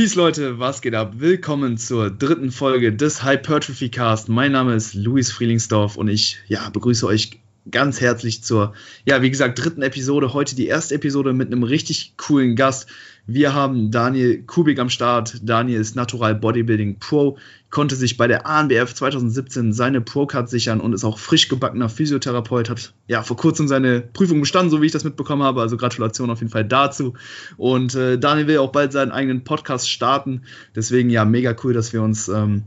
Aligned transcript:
Peace 0.00 0.14
Leute, 0.14 0.58
was 0.58 0.80
geht 0.80 0.94
ab? 0.94 1.16
Willkommen 1.18 1.76
zur 1.76 2.10
dritten 2.10 2.52
Folge 2.52 2.90
des 2.90 3.22
Hypertrophy 3.22 3.90
Cast. 3.90 4.30
Mein 4.30 4.52
Name 4.52 4.72
ist 4.72 4.94
Luis 4.94 5.30
Frielingsdorf 5.30 5.98
und 5.98 6.08
ich 6.08 6.38
ja, 6.48 6.70
begrüße 6.70 7.06
euch 7.06 7.38
ganz 7.70 8.00
herzlich 8.00 8.42
zur, 8.42 8.74
ja, 9.04 9.22
wie 9.22 9.30
gesagt, 9.30 9.62
dritten 9.62 9.82
Episode. 9.82 10.32
Heute 10.32 10.56
die 10.56 10.66
erste 10.66 10.94
Episode 10.94 11.32
mit 11.32 11.48
einem 11.48 11.62
richtig 11.62 12.14
coolen 12.16 12.56
Gast. 12.56 12.88
Wir 13.26 13.54
haben 13.54 13.90
Daniel 13.90 14.42
Kubik 14.42 14.78
am 14.78 14.90
Start. 14.90 15.40
Daniel 15.42 15.80
ist 15.80 15.94
Natural 15.94 16.34
Bodybuilding 16.34 16.98
Pro, 16.98 17.38
konnte 17.70 17.94
sich 17.94 18.16
bei 18.16 18.26
der 18.26 18.46
ANBF 18.46 18.92
2017 18.94 19.72
seine 19.72 20.00
Pro-Card 20.00 20.48
sichern 20.48 20.80
und 20.80 20.94
ist 20.94 21.04
auch 21.04 21.18
frisch 21.18 21.48
gebackener 21.48 21.88
Physiotherapeut. 21.88 22.70
Hat 22.70 22.92
ja 23.06 23.22
vor 23.22 23.36
kurzem 23.36 23.68
seine 23.68 24.00
Prüfung 24.00 24.40
bestanden, 24.40 24.70
so 24.70 24.82
wie 24.82 24.86
ich 24.86 24.92
das 24.92 25.04
mitbekommen 25.04 25.42
habe. 25.42 25.60
Also 25.60 25.76
Gratulation 25.76 26.30
auf 26.30 26.40
jeden 26.40 26.50
Fall 26.50 26.64
dazu. 26.64 27.14
Und 27.56 27.94
äh, 27.94 28.18
Daniel 28.18 28.48
will 28.48 28.58
auch 28.58 28.72
bald 28.72 28.92
seinen 28.92 29.12
eigenen 29.12 29.44
Podcast 29.44 29.88
starten. 29.88 30.42
Deswegen 30.74 31.10
ja, 31.10 31.24
mega 31.24 31.54
cool, 31.62 31.72
dass 31.72 31.92
wir 31.92 32.02
uns 32.02 32.28
ähm, 32.28 32.64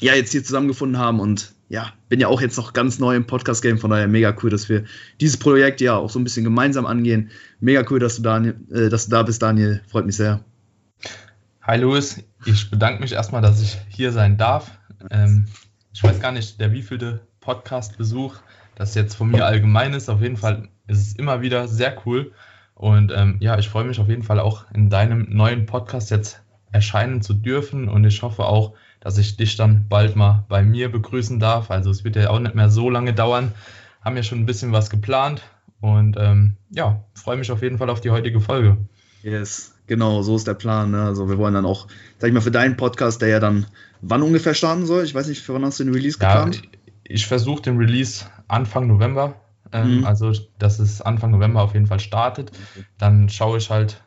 ja 0.00 0.14
jetzt 0.14 0.32
hier 0.32 0.42
zusammengefunden 0.42 0.98
haben 0.98 1.20
und 1.20 1.52
ja, 1.68 1.92
bin 2.08 2.20
ja 2.20 2.28
auch 2.28 2.40
jetzt 2.40 2.56
noch 2.56 2.72
ganz 2.72 2.98
neu 2.98 3.16
im 3.16 3.26
Podcast-Game, 3.26 3.78
von 3.78 3.90
daher 3.90 4.08
mega 4.08 4.34
cool, 4.42 4.50
dass 4.50 4.68
wir 4.68 4.84
dieses 5.20 5.36
Projekt 5.36 5.80
ja 5.80 5.96
auch 5.96 6.10
so 6.10 6.18
ein 6.18 6.24
bisschen 6.24 6.44
gemeinsam 6.44 6.86
angehen. 6.86 7.30
Mega 7.60 7.84
cool, 7.90 7.98
dass 7.98 8.16
du, 8.16 8.22
Daniel, 8.22 8.56
äh, 8.70 8.88
dass 8.88 9.06
du 9.06 9.10
da 9.10 9.22
bist, 9.22 9.42
Daniel. 9.42 9.82
Freut 9.88 10.06
mich 10.06 10.16
sehr. 10.16 10.44
Hi 11.62 11.78
Louis, 11.78 12.22
ich 12.44 12.70
bedanke 12.70 13.00
mich 13.00 13.12
erstmal, 13.12 13.42
dass 13.42 13.60
ich 13.60 13.76
hier 13.88 14.12
sein 14.12 14.36
darf. 14.36 14.70
Ähm, 15.10 15.46
ich 15.92 16.02
weiß 16.02 16.20
gar 16.20 16.30
nicht, 16.30 16.60
der 16.60 16.72
wievielte 16.72 17.26
Podcast-Besuch 17.40 18.36
das 18.76 18.94
jetzt 18.94 19.14
von 19.14 19.30
mir 19.30 19.44
allgemein 19.44 19.94
ist. 19.94 20.08
Auf 20.08 20.20
jeden 20.20 20.36
Fall 20.36 20.68
ist 20.86 21.00
es 21.00 21.12
immer 21.14 21.40
wieder 21.40 21.66
sehr 21.66 21.96
cool. 22.06 22.32
Und 22.74 23.10
ähm, 23.10 23.38
ja, 23.40 23.58
ich 23.58 23.68
freue 23.68 23.84
mich 23.84 23.98
auf 23.98 24.08
jeden 24.08 24.22
Fall 24.22 24.38
auch 24.38 24.70
in 24.72 24.90
deinem 24.90 25.26
neuen 25.30 25.66
Podcast 25.66 26.10
jetzt 26.10 26.42
erscheinen 26.70 27.22
zu 27.22 27.34
dürfen. 27.34 27.88
Und 27.88 28.04
ich 28.04 28.22
hoffe 28.22 28.44
auch, 28.44 28.74
dass 29.06 29.18
ich 29.18 29.36
dich 29.36 29.54
dann 29.54 29.86
bald 29.88 30.16
mal 30.16 30.44
bei 30.48 30.64
mir 30.64 30.90
begrüßen 30.90 31.38
darf. 31.38 31.70
Also 31.70 31.92
es 31.92 32.02
wird 32.02 32.16
ja 32.16 32.28
auch 32.28 32.40
nicht 32.40 32.56
mehr 32.56 32.70
so 32.70 32.90
lange 32.90 33.14
dauern. 33.14 33.52
Haben 34.00 34.16
ja 34.16 34.24
schon 34.24 34.40
ein 34.40 34.46
bisschen 34.46 34.72
was 34.72 34.90
geplant 34.90 35.42
und 35.80 36.16
ähm, 36.18 36.56
ja, 36.70 37.04
freue 37.14 37.36
mich 37.36 37.52
auf 37.52 37.62
jeden 37.62 37.78
Fall 37.78 37.88
auf 37.88 38.00
die 38.00 38.10
heutige 38.10 38.40
Folge. 38.40 38.78
Yes, 39.22 39.76
genau, 39.86 40.22
so 40.22 40.34
ist 40.34 40.48
der 40.48 40.54
Plan. 40.54 40.90
Ne? 40.90 41.04
Also 41.04 41.28
wir 41.28 41.38
wollen 41.38 41.54
dann 41.54 41.66
auch, 41.66 41.86
sag 42.18 42.26
ich 42.26 42.34
mal, 42.34 42.40
für 42.40 42.50
deinen 42.50 42.76
Podcast, 42.76 43.22
der 43.22 43.28
ja 43.28 43.38
dann 43.38 43.66
wann 44.00 44.22
ungefähr 44.22 44.54
starten 44.54 44.86
soll. 44.86 45.04
Ich 45.04 45.14
weiß 45.14 45.28
nicht, 45.28 45.40
für 45.40 45.54
wann 45.54 45.64
hast 45.64 45.78
du 45.78 45.84
den 45.84 45.94
Release 45.94 46.18
geplant? 46.18 46.56
Ja, 46.56 46.62
ich 47.04 47.28
versuche 47.28 47.62
den 47.62 47.76
Release 47.76 48.24
Anfang 48.48 48.88
November. 48.88 49.36
Ähm, 49.70 49.98
mhm. 49.98 50.04
Also, 50.04 50.32
dass 50.58 50.80
es 50.80 51.00
Anfang 51.00 51.30
November 51.30 51.62
auf 51.62 51.74
jeden 51.74 51.86
Fall 51.86 52.00
startet. 52.00 52.50
Dann 52.98 53.28
schaue 53.28 53.58
ich 53.58 53.70
halt, 53.70 54.02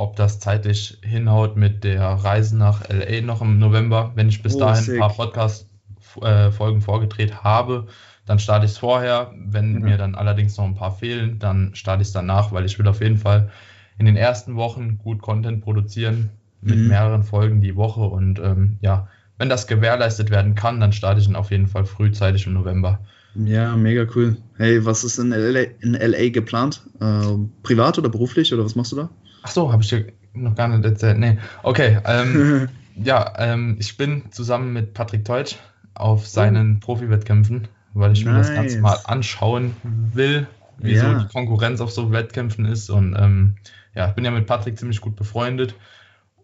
ob 0.00 0.16
das 0.16 0.40
zeitlich 0.40 0.98
hinhaut 1.02 1.56
mit 1.56 1.84
der 1.84 2.02
Reise 2.02 2.56
nach 2.56 2.88
LA 2.88 3.20
noch 3.20 3.42
im 3.42 3.58
November. 3.58 4.12
Wenn 4.14 4.30
ich 4.30 4.42
bis 4.42 4.56
oh, 4.56 4.60
dahin 4.60 4.82
sick. 4.82 4.94
ein 4.94 5.00
paar 5.00 5.14
Podcast-Folgen 5.14 6.78
äh, 6.78 6.82
vorgedreht 6.82 7.44
habe, 7.44 7.86
dann 8.24 8.38
starte 8.38 8.64
ich 8.64 8.72
es 8.72 8.78
vorher. 8.78 9.32
Wenn 9.36 9.74
mhm. 9.74 9.82
mir 9.82 9.98
dann 9.98 10.14
allerdings 10.14 10.56
noch 10.56 10.64
ein 10.64 10.74
paar 10.74 10.92
fehlen, 10.92 11.38
dann 11.38 11.74
starte 11.74 12.00
ich 12.00 12.08
es 12.08 12.12
danach, 12.12 12.50
weil 12.50 12.64
ich 12.64 12.78
will 12.78 12.88
auf 12.88 13.02
jeden 13.02 13.18
Fall 13.18 13.50
in 13.98 14.06
den 14.06 14.16
ersten 14.16 14.56
Wochen 14.56 14.96
gut 14.96 15.20
Content 15.20 15.62
produzieren 15.62 16.30
mit 16.62 16.78
mhm. 16.78 16.88
mehreren 16.88 17.22
Folgen 17.22 17.60
die 17.60 17.76
Woche. 17.76 18.00
Und 18.00 18.38
ähm, 18.38 18.78
ja, 18.80 19.08
wenn 19.36 19.50
das 19.50 19.66
gewährleistet 19.66 20.30
werden 20.30 20.54
kann, 20.54 20.80
dann 20.80 20.94
starte 20.94 21.20
ich 21.20 21.28
ihn 21.28 21.36
auf 21.36 21.50
jeden 21.50 21.66
Fall 21.66 21.84
frühzeitig 21.84 22.46
im 22.46 22.54
November. 22.54 23.00
Ja, 23.34 23.76
mega 23.76 24.06
cool. 24.14 24.38
Hey, 24.56 24.84
was 24.84 25.04
ist 25.04 25.18
in 25.18 25.30
LA, 25.30 25.60
in 25.80 25.92
LA 25.92 26.30
geplant? 26.30 26.82
Äh, 27.00 27.36
privat 27.62 27.98
oder 27.98 28.08
beruflich 28.08 28.52
oder 28.54 28.64
was 28.64 28.74
machst 28.74 28.92
du 28.92 28.96
da? 28.96 29.10
Ach 29.42 29.50
so, 29.50 29.72
habe 29.72 29.82
ich 29.82 29.88
dir 29.88 30.12
noch 30.34 30.54
gar 30.54 30.68
nicht 30.68 30.84
erzählt. 30.84 31.18
Nee, 31.18 31.38
okay. 31.62 31.98
Ähm, 32.04 32.68
ja, 32.96 33.32
ähm, 33.38 33.76
ich 33.78 33.96
bin 33.96 34.30
zusammen 34.30 34.72
mit 34.72 34.94
Patrick 34.94 35.24
Teutsch 35.24 35.56
auf 35.94 36.26
seinen 36.26 36.76
oh. 36.76 36.86
Profi-Wettkämpfen, 36.86 37.68
weil 37.94 38.12
ich 38.12 38.24
nice. 38.24 38.32
mir 38.32 38.38
das 38.38 38.54
Ganze 38.54 38.80
mal 38.80 38.98
anschauen 39.04 39.76
will, 39.82 40.46
wie 40.78 40.94
ja. 40.94 41.02
so 41.02 41.18
die 41.20 41.32
Konkurrenz 41.32 41.80
auf 41.80 41.90
so 41.90 42.12
Wettkämpfen 42.12 42.64
ist. 42.64 42.90
Und 42.90 43.16
ähm, 43.18 43.56
ja, 43.94 44.08
ich 44.08 44.14
bin 44.14 44.24
ja 44.24 44.30
mit 44.30 44.46
Patrick 44.46 44.78
ziemlich 44.78 45.00
gut 45.00 45.16
befreundet. 45.16 45.74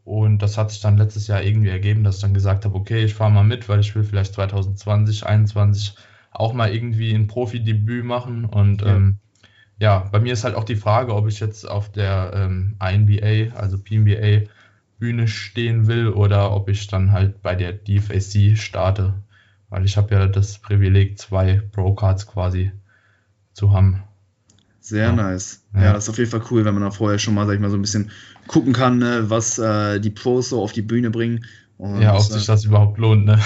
Und 0.04 0.38
das 0.38 0.56
hat 0.56 0.70
sich 0.70 0.80
dann 0.80 0.98
letztes 0.98 1.26
Jahr 1.26 1.42
irgendwie 1.42 1.68
ergeben, 1.68 2.04
dass 2.04 2.16
ich 2.16 2.22
dann 2.22 2.34
gesagt 2.34 2.64
habe, 2.64 2.76
okay, 2.76 3.04
ich 3.04 3.14
fahre 3.14 3.32
mal 3.32 3.42
mit, 3.42 3.68
weil 3.68 3.80
ich 3.80 3.94
will 3.96 4.04
vielleicht 4.04 4.34
2020, 4.34 5.18
2021 5.18 5.96
auch 6.30 6.52
mal 6.52 6.72
irgendwie 6.72 7.12
ein 7.12 7.26
Profi-Debüt 7.26 8.04
machen. 8.04 8.44
Und 8.44 8.82
ja. 8.82 8.94
ähm, 8.94 9.18
ja, 9.78 10.08
bei 10.10 10.20
mir 10.20 10.32
ist 10.32 10.44
halt 10.44 10.54
auch 10.54 10.64
die 10.64 10.76
Frage, 10.76 11.14
ob 11.14 11.28
ich 11.28 11.40
jetzt 11.40 11.68
auf 11.68 11.90
der 11.90 12.32
ähm, 12.34 12.76
INBA, 12.80 13.54
also 13.56 13.78
PNBA 13.78 14.48
Bühne 14.98 15.28
stehen 15.28 15.86
will 15.86 16.08
oder 16.08 16.52
ob 16.52 16.68
ich 16.68 16.86
dann 16.86 17.12
halt 17.12 17.42
bei 17.42 17.54
der 17.54 17.72
DFAC 17.72 18.56
starte. 18.56 19.14
Weil 19.68 19.84
ich 19.84 19.96
habe 19.96 20.14
ja 20.14 20.26
das 20.26 20.58
Privileg, 20.58 21.18
zwei 21.18 21.60
Pro-Cards 21.72 22.26
quasi 22.26 22.72
zu 23.52 23.72
haben. 23.72 24.04
Sehr 24.80 25.08
ja. 25.08 25.12
nice. 25.12 25.64
Ja. 25.74 25.82
ja. 25.82 25.92
das 25.92 26.04
ist 26.04 26.10
auf 26.10 26.18
jeden 26.18 26.30
Fall 26.30 26.42
cool, 26.50 26.64
wenn 26.64 26.74
man 26.74 26.84
da 26.84 26.90
vorher 26.90 27.18
schon 27.18 27.34
mal, 27.34 27.46
sag 27.46 27.54
ich 27.54 27.60
mal, 27.60 27.70
so 27.70 27.76
ein 27.76 27.82
bisschen 27.82 28.10
gucken 28.46 28.72
kann, 28.72 28.98
ne, 28.98 29.28
was 29.28 29.58
äh, 29.58 29.98
die 30.00 30.10
Pros 30.10 30.50
so 30.50 30.62
auf 30.62 30.72
die 30.72 30.82
Bühne 30.82 31.10
bringen. 31.10 31.44
Und, 31.76 32.00
ja, 32.00 32.14
ob 32.14 32.22
sich 32.22 32.44
äh, 32.44 32.46
das 32.46 32.64
überhaupt 32.64 32.96
lohnt, 32.96 33.26
ne? 33.26 33.38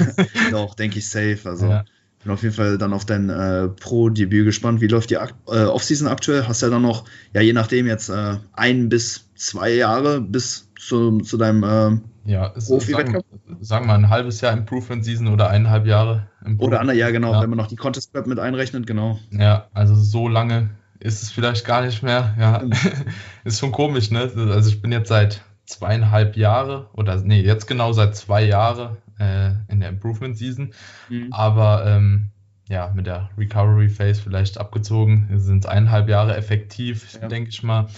Doch, 0.50 0.74
denke 0.74 0.98
ich 0.98 1.08
safe. 1.08 1.40
Also 1.44 1.68
ja. 1.68 1.84
Bin 2.26 2.32
auf 2.32 2.42
jeden 2.42 2.56
Fall 2.56 2.76
dann 2.76 2.92
auf 2.92 3.04
dein 3.04 3.30
äh, 3.30 3.68
Pro-Debüt 3.68 4.44
gespannt. 4.44 4.80
Wie 4.80 4.88
läuft 4.88 5.10
die 5.10 5.14
äh, 5.14 5.28
Offseason 5.46 6.08
aktuell? 6.08 6.48
Hast 6.48 6.60
ja 6.60 6.68
dann 6.70 6.82
noch, 6.82 7.04
ja, 7.32 7.40
je 7.40 7.52
nachdem 7.52 7.86
jetzt 7.86 8.08
äh, 8.08 8.38
ein 8.52 8.88
bis 8.88 9.28
zwei 9.36 9.70
Jahre 9.70 10.20
bis 10.20 10.68
zu, 10.76 11.20
zu 11.20 11.36
deinem 11.36 11.62
äh, 11.62 12.32
ja, 12.32 12.48
Profi-Wettkampf? 12.48 13.24
Sagen, 13.30 13.58
sagen 13.60 13.86
wir 13.86 13.94
ein 13.94 14.10
halbes 14.10 14.40
Jahr 14.40 14.54
Improvement-Season 14.54 15.28
oder 15.28 15.50
eineinhalb 15.50 15.86
Jahre. 15.86 16.26
Oder 16.58 16.80
andere, 16.80 16.96
ja, 16.96 17.12
genau, 17.12 17.32
ja. 17.32 17.42
wenn 17.42 17.50
man 17.50 17.58
noch 17.58 17.68
die 17.68 17.76
Contest 17.76 18.12
Prep 18.12 18.26
mit 18.26 18.40
einrechnet, 18.40 18.88
genau. 18.88 19.20
Ja, 19.30 19.68
also 19.72 19.94
so 19.94 20.26
lange 20.26 20.70
ist 20.98 21.22
es 21.22 21.30
vielleicht 21.30 21.64
gar 21.64 21.82
nicht 21.82 22.02
mehr. 22.02 22.34
Ja, 22.40 22.64
ist 23.44 23.60
schon 23.60 23.70
komisch, 23.70 24.10
ne? 24.10 24.32
Also 24.50 24.68
ich 24.68 24.82
bin 24.82 24.90
jetzt 24.90 25.10
seit 25.10 25.42
zweieinhalb 25.66 26.36
Jahre 26.36 26.88
oder 26.92 27.16
nee, 27.16 27.40
jetzt 27.40 27.66
genau 27.66 27.92
seit 27.92 28.16
zwei 28.16 28.44
Jahren 28.44 28.96
äh, 29.18 29.50
in 29.68 29.80
der 29.80 29.88
Improvement 29.88 30.36
Season. 30.36 30.72
Mhm. 31.08 31.32
Aber 31.32 31.84
ähm, 31.86 32.30
ja, 32.68 32.92
mit 32.94 33.06
der 33.06 33.30
Recovery 33.36 33.88
Phase 33.88 34.20
vielleicht 34.20 34.58
abgezogen, 34.58 35.28
sind 35.38 35.64
es 35.64 35.70
eineinhalb 35.70 36.08
Jahre 36.08 36.36
effektiv, 36.36 37.18
ja. 37.20 37.28
denke 37.28 37.50
ich 37.50 37.62
mal. 37.62 37.88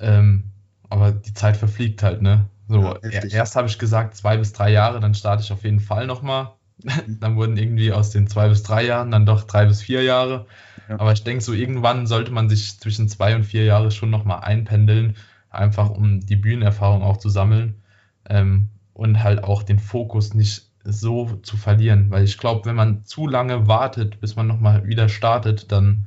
Ähm, 0.00 0.44
aber 0.88 1.12
die 1.12 1.34
Zeit 1.34 1.56
verfliegt 1.56 2.02
halt, 2.02 2.22
ne? 2.22 2.46
So, 2.68 2.96
ja, 3.02 3.24
erst 3.24 3.56
habe 3.56 3.68
ich 3.68 3.78
gesagt, 3.78 4.16
zwei 4.16 4.36
bis 4.36 4.52
drei 4.52 4.70
Jahre, 4.70 5.00
dann 5.00 5.14
starte 5.14 5.42
ich 5.42 5.52
auf 5.52 5.64
jeden 5.64 5.80
Fall 5.80 6.06
nochmal. 6.06 6.52
Mhm. 6.82 7.18
dann 7.20 7.36
wurden 7.36 7.56
irgendwie 7.56 7.92
aus 7.92 8.10
den 8.10 8.26
zwei 8.26 8.48
bis 8.48 8.62
drei 8.62 8.84
Jahren 8.84 9.10
dann 9.10 9.26
doch 9.26 9.44
drei 9.44 9.66
bis 9.66 9.82
vier 9.82 10.02
Jahre. 10.02 10.46
Ja. 10.88 10.98
Aber 10.98 11.12
ich 11.12 11.22
denke, 11.22 11.42
so 11.42 11.52
irgendwann 11.52 12.06
sollte 12.06 12.32
man 12.32 12.48
sich 12.48 12.80
zwischen 12.80 13.08
zwei 13.08 13.34
und 13.36 13.44
vier 13.44 13.64
Jahre 13.64 13.90
schon 13.90 14.10
nochmal 14.10 14.40
einpendeln, 14.40 15.16
einfach 15.50 15.90
um 15.90 16.20
die 16.20 16.36
Bühnenerfahrung 16.36 17.02
auch 17.02 17.18
zu 17.18 17.28
sammeln. 17.28 17.82
Ähm, 18.28 18.68
und 18.92 19.22
halt 19.22 19.44
auch 19.44 19.62
den 19.62 19.78
Fokus 19.78 20.34
nicht 20.34 20.70
so 20.84 21.36
zu 21.42 21.56
verlieren. 21.56 22.10
Weil 22.10 22.24
ich 22.24 22.36
glaube, 22.36 22.66
wenn 22.66 22.76
man 22.76 23.04
zu 23.04 23.26
lange 23.26 23.66
wartet, 23.66 24.20
bis 24.20 24.36
man 24.36 24.46
nochmal 24.46 24.86
wieder 24.86 25.08
startet, 25.08 25.72
dann 25.72 26.06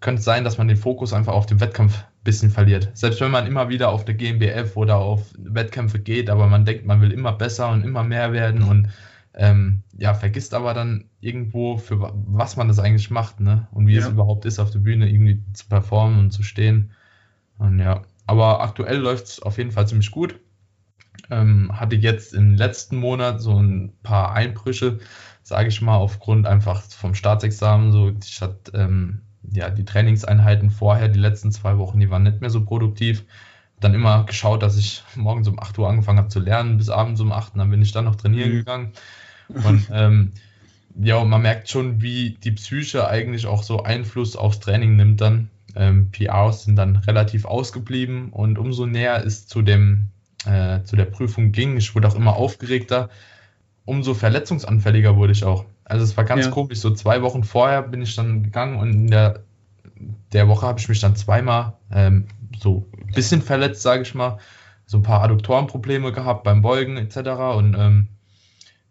könnte 0.00 0.20
es 0.20 0.24
sein, 0.24 0.44
dass 0.44 0.58
man 0.58 0.68
den 0.68 0.76
Fokus 0.76 1.12
einfach 1.12 1.32
auf 1.32 1.46
den 1.46 1.60
Wettkampf 1.60 1.98
ein 1.98 2.24
bisschen 2.24 2.50
verliert. 2.50 2.90
Selbst 2.94 3.20
wenn 3.20 3.30
man 3.30 3.46
immer 3.46 3.68
wieder 3.68 3.88
auf 3.88 4.04
der 4.04 4.14
GmbF 4.14 4.76
oder 4.76 4.96
auf 4.96 5.32
Wettkämpfe 5.38 5.98
geht, 5.98 6.30
aber 6.30 6.46
man 6.46 6.64
denkt, 6.64 6.86
man 6.86 7.00
will 7.00 7.10
immer 7.10 7.32
besser 7.32 7.70
und 7.70 7.82
immer 7.82 8.04
mehr 8.04 8.32
werden 8.32 8.62
und 8.62 8.90
ähm, 9.36 9.82
ja, 9.98 10.14
vergisst 10.14 10.54
aber 10.54 10.74
dann 10.74 11.06
irgendwo, 11.20 11.78
für 11.78 12.12
was 12.26 12.56
man 12.56 12.68
das 12.68 12.78
eigentlich 12.78 13.10
macht, 13.10 13.40
ne? 13.40 13.66
Und 13.72 13.88
wie 13.88 13.94
ja. 13.94 14.02
es 14.02 14.08
überhaupt 14.08 14.44
ist, 14.44 14.60
auf 14.60 14.70
der 14.70 14.78
Bühne 14.78 15.10
irgendwie 15.10 15.42
zu 15.54 15.66
performen 15.66 16.20
und 16.20 16.30
zu 16.30 16.44
stehen. 16.44 16.92
Und 17.58 17.80
ja, 17.80 18.02
aber 18.26 18.60
aktuell 18.60 18.98
läuft 18.98 19.26
es 19.26 19.42
auf 19.42 19.58
jeden 19.58 19.72
Fall 19.72 19.86
ziemlich 19.88 20.10
gut. 20.10 20.38
Ähm, 21.30 21.70
hatte 21.78 21.96
jetzt 21.96 22.34
im 22.34 22.54
letzten 22.54 22.96
Monat 22.96 23.40
so 23.40 23.58
ein 23.58 23.92
paar 24.02 24.32
Einbrüche, 24.32 24.98
sage 25.42 25.68
ich 25.68 25.80
mal, 25.80 25.96
aufgrund 25.96 26.46
einfach 26.46 26.82
vom 26.82 27.14
Staatsexamen. 27.14 27.92
So, 27.92 28.12
ich 28.22 28.42
hatte 28.42 28.72
ähm, 28.74 29.22
ja 29.50 29.70
die 29.70 29.84
Trainingseinheiten 29.84 30.70
vorher, 30.70 31.08
die 31.08 31.18
letzten 31.18 31.52
zwei 31.52 31.78
Wochen, 31.78 32.00
die 32.00 32.10
waren 32.10 32.24
nicht 32.24 32.40
mehr 32.40 32.50
so 32.50 32.64
produktiv. 32.64 33.24
Dann 33.80 33.94
immer 33.94 34.24
geschaut, 34.24 34.62
dass 34.62 34.76
ich 34.76 35.02
morgens 35.14 35.48
um 35.48 35.58
8 35.58 35.78
Uhr 35.78 35.88
angefangen 35.88 36.18
habe 36.18 36.28
zu 36.28 36.40
lernen, 36.40 36.78
bis 36.78 36.88
abends 36.88 37.20
um 37.20 37.32
8 37.32 37.54
Uhr, 37.54 37.58
dann 37.58 37.70
bin 37.70 37.82
ich 37.82 37.92
dann 37.92 38.04
noch 38.04 38.16
trainieren 38.16 38.50
mhm. 38.50 38.56
gegangen. 38.56 38.92
Und 39.48 39.88
ähm, 39.92 40.32
ja, 40.96 41.22
man 41.24 41.42
merkt 41.42 41.68
schon, 41.68 42.00
wie 42.00 42.30
die 42.42 42.52
Psyche 42.52 43.08
eigentlich 43.08 43.46
auch 43.46 43.62
so 43.62 43.82
Einfluss 43.82 44.36
aufs 44.36 44.60
Training 44.60 44.96
nimmt 44.96 45.20
dann. 45.20 45.50
Ähm, 45.76 46.10
PRs 46.10 46.64
sind 46.64 46.76
dann 46.76 46.96
relativ 46.96 47.44
ausgeblieben 47.44 48.30
und 48.30 48.58
umso 48.58 48.86
näher 48.86 49.22
ist 49.22 49.48
zu 49.48 49.62
dem 49.62 50.08
äh, 50.46 50.82
zu 50.84 50.96
der 50.96 51.06
Prüfung 51.06 51.52
ging. 51.52 51.76
Ich 51.76 51.94
wurde 51.94 52.08
auch 52.08 52.14
immer 52.14 52.36
aufgeregter. 52.36 53.08
Umso 53.84 54.14
verletzungsanfälliger 54.14 55.16
wurde 55.16 55.32
ich 55.32 55.44
auch. 55.44 55.64
Also 55.84 56.04
es 56.04 56.16
war 56.16 56.24
ganz 56.24 56.46
ja. 56.46 56.50
komisch. 56.50 56.78
So 56.78 56.90
zwei 56.90 57.22
Wochen 57.22 57.44
vorher 57.44 57.82
bin 57.82 58.02
ich 58.02 58.14
dann 58.16 58.42
gegangen 58.42 58.78
und 58.78 58.92
in 58.92 59.06
der, 59.08 59.40
der 60.32 60.48
Woche 60.48 60.66
habe 60.66 60.78
ich 60.78 60.88
mich 60.88 61.00
dann 61.00 61.16
zweimal 61.16 61.74
ähm, 61.90 62.26
so 62.58 62.86
ein 62.96 63.12
bisschen 63.12 63.42
verletzt, 63.42 63.82
sage 63.82 64.02
ich 64.02 64.14
mal. 64.14 64.38
so 64.86 64.98
ein 64.98 65.02
paar 65.02 65.22
Adduktorenprobleme 65.22 66.12
gehabt 66.12 66.44
beim 66.44 66.62
Beugen 66.62 66.96
etc. 66.96 67.16
Und 67.56 67.74
ähm, 67.78 68.08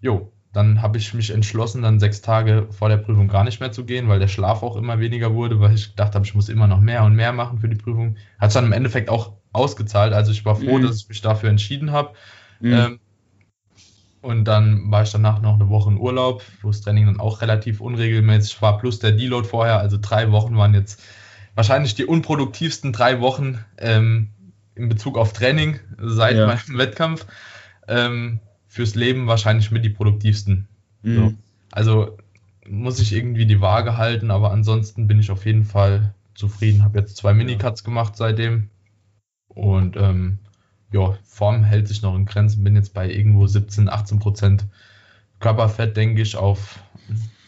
jo, 0.02 0.33
dann 0.54 0.84
habe 0.84 1.00
ich 1.00 1.14
mich 1.16 1.32
entschlossen, 1.32 1.82
dann 1.82 2.00
sechs 2.00 2.22
Tage 2.22 2.68
vor 2.70 2.88
der 2.88 2.98
Prüfung 2.98 3.28
gar 3.28 3.44
nicht 3.44 3.60
mehr 3.60 3.72
zu 3.72 3.86
gehen, 3.86 4.08
weil 4.08 4.20
der 4.20 4.28
Schlaf 4.28 4.62
auch 4.62 4.76
immer 4.76 5.00
weniger 5.00 5.34
wurde, 5.34 5.60
weil 5.60 5.74
ich 5.74 5.90
gedacht 5.90 6.14
habe, 6.14 6.26
ich 6.26 6.36
muss 6.36 6.48
immer 6.48 6.68
noch 6.68 6.80
mehr 6.80 7.04
und 7.04 7.16
mehr 7.16 7.34
machen 7.34 7.58
für 7.58 7.68
die 7.68 7.76
Prüfung. 7.76 8.18
Hat 8.40 8.50
es 8.50 8.54
dann 8.54 8.66
im 8.66 8.72
Endeffekt 8.72 9.10
auch 9.10 9.34
ausgezahlt. 9.52 10.14
Also 10.14 10.32
ich 10.32 10.46
war 10.46 10.56
froh, 10.56 10.78
mhm. 10.78 10.84
dass 10.84 11.02
ich 11.02 11.10
mich 11.10 11.22
dafür 11.22 11.50
entschieden 11.50 11.92
habe. 11.92 12.14
Mhm. 12.60 12.74
Ähm, 12.74 13.00
und 14.22 14.46
dann 14.46 14.92
war 14.92 15.04
ich 15.04 15.12
danach 15.12 15.42
noch 15.42 15.56
eine 15.56 15.70
Woche 15.70 15.90
in 15.90 15.98
Urlaub, 15.98 16.44
wo 16.62 16.70
das 16.70 16.82
Training 16.82 17.08
dann 17.08 17.20
auch 17.20 17.42
relativ 17.42 17.82
unregelmäßig 17.82 18.62
war, 18.62 18.78
plus 18.78 19.00
der 19.00 19.12
Deload 19.12 19.48
vorher. 19.48 19.80
Also 19.80 19.98
drei 20.00 20.32
Wochen 20.32 20.56
waren 20.56 20.76
jetzt 20.76 21.02
wahrscheinlich 21.56 21.96
die 21.96 22.06
unproduktivsten 22.06 22.94
drei 22.94 23.20
Wochen 23.20 23.66
ähm, 23.80 24.30
in 24.76 24.88
Bezug 24.88 25.18
auf 25.18 25.34
Training 25.34 25.80
seit 25.98 26.38
ja. 26.38 26.46
meinem 26.46 26.78
Wettkampf. 26.78 27.26
Ähm, 27.88 28.40
fürs 28.74 28.96
Leben 28.96 29.28
wahrscheinlich 29.28 29.70
mit 29.70 29.86
die 29.86 29.92
produktivsten. 29.92 30.68
Mhm. 31.04 31.16
So. 31.16 31.34
Also 31.72 32.18
muss 32.68 33.00
ich 33.00 33.14
irgendwie 33.14 33.46
die 33.46 33.62
Waage 33.62 33.98
halten, 33.98 34.32
aber 34.32 34.50
ansonsten 34.50 35.06
bin 35.06 35.20
ich 35.20 35.30
auf 35.30 35.46
jeden 35.46 35.64
Fall 35.64 36.16
zufrieden. 36.34 36.84
Habe 36.84 36.98
jetzt 36.98 37.16
zwei 37.18 37.36
Minicuts 37.36 37.84
gemacht 37.84 38.16
seitdem 38.16 38.70
und 39.48 39.96
ähm, 39.96 40.40
ja, 40.92 41.16
Form 41.24 41.64
hält 41.64 41.88
sich 41.88 42.02
noch 42.02 42.16
in 42.16 42.26
Grenzen. 42.26 42.64
Bin 42.64 42.76
jetzt 42.76 42.96
bei 42.96 43.12
irgendwo 43.12 43.46
17, 43.46 43.90
18 43.90 44.18
Prozent 44.18 44.66
Körperfett, 45.40 45.96
denke 45.96 46.24
ich, 46.24 46.36
auf 46.36 46.80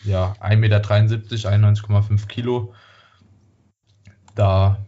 ja, 0.03 0.35
1,73 0.41 0.57
Meter, 0.57 0.79
91,5 0.83 2.27
Kilo. 2.27 2.75
Da 4.35 4.85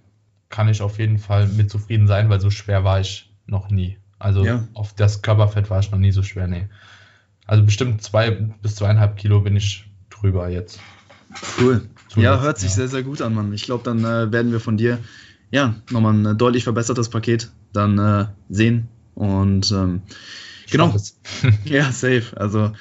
kann 0.49 0.69
ich 0.69 0.83
auf 0.83 0.99
jeden 0.99 1.17
Fall 1.17 1.47
mit 1.47 1.71
zufrieden 1.71 2.05
sein, 2.05 2.29
weil 2.29 2.39
so 2.39 2.51
schwer 2.51 2.83
war 2.83 2.99
ich 2.99 3.33
noch 3.47 3.71
nie. 3.71 3.97
Also 4.19 4.45
ja. 4.45 4.67
auf 4.73 4.93
das 4.93 5.21
Körperfett 5.21 5.69
war 5.69 5.79
ich 5.79 5.91
noch 5.91 5.99
nie 5.99 6.11
so 6.11 6.23
schwer, 6.23 6.47
nee. 6.47 6.67
Also 7.45 7.63
bestimmt 7.63 8.01
zwei 8.01 8.31
bis 8.31 8.75
zweieinhalb 8.75 9.17
Kilo 9.17 9.41
bin 9.41 9.55
ich 9.55 9.85
drüber 10.09 10.49
jetzt. 10.49 10.79
Cool. 11.59 11.87
Zuletzt, 12.09 12.23
ja, 12.23 12.41
hört 12.41 12.57
sich 12.57 12.69
ja. 12.69 12.75
sehr, 12.75 12.87
sehr 12.87 13.03
gut 13.03 13.21
an, 13.21 13.33
Mann. 13.33 13.53
Ich 13.53 13.63
glaube, 13.63 13.83
dann 13.83 13.99
äh, 13.99 14.31
werden 14.31 14.51
wir 14.51 14.59
von 14.59 14.77
dir 14.77 14.99
ja 15.51 15.75
nochmal 15.91 16.13
ein 16.13 16.25
äh, 16.25 16.35
deutlich 16.35 16.63
verbessertes 16.63 17.09
Paket 17.09 17.51
dann 17.73 17.97
äh, 17.97 18.25
sehen. 18.49 18.87
Und 19.15 19.71
ähm, 19.71 20.01
genau. 20.69 20.95
ja, 21.65 21.91
safe. 21.91 22.25
Also 22.35 22.71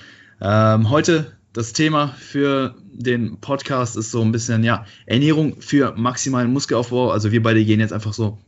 ähm, 0.41 0.91
heute 0.91 1.33
das 1.53 1.73
Thema 1.73 2.09
für 2.19 2.75
den 2.93 3.41
Podcast 3.41 3.97
ist 3.97 4.11
so 4.11 4.23
ein 4.23 4.33
bisschen, 4.33 4.63
ja, 4.63 4.85
Ernährung 5.07 5.61
für 5.61 5.95
maximalen 5.97 6.53
Muskelaufbau. 6.53 7.11
Also 7.11 7.33
wir 7.33 7.43
beide 7.43 7.65
gehen 7.65 7.81
jetzt 7.81 7.93
einfach 7.93 8.13
so 8.13 8.39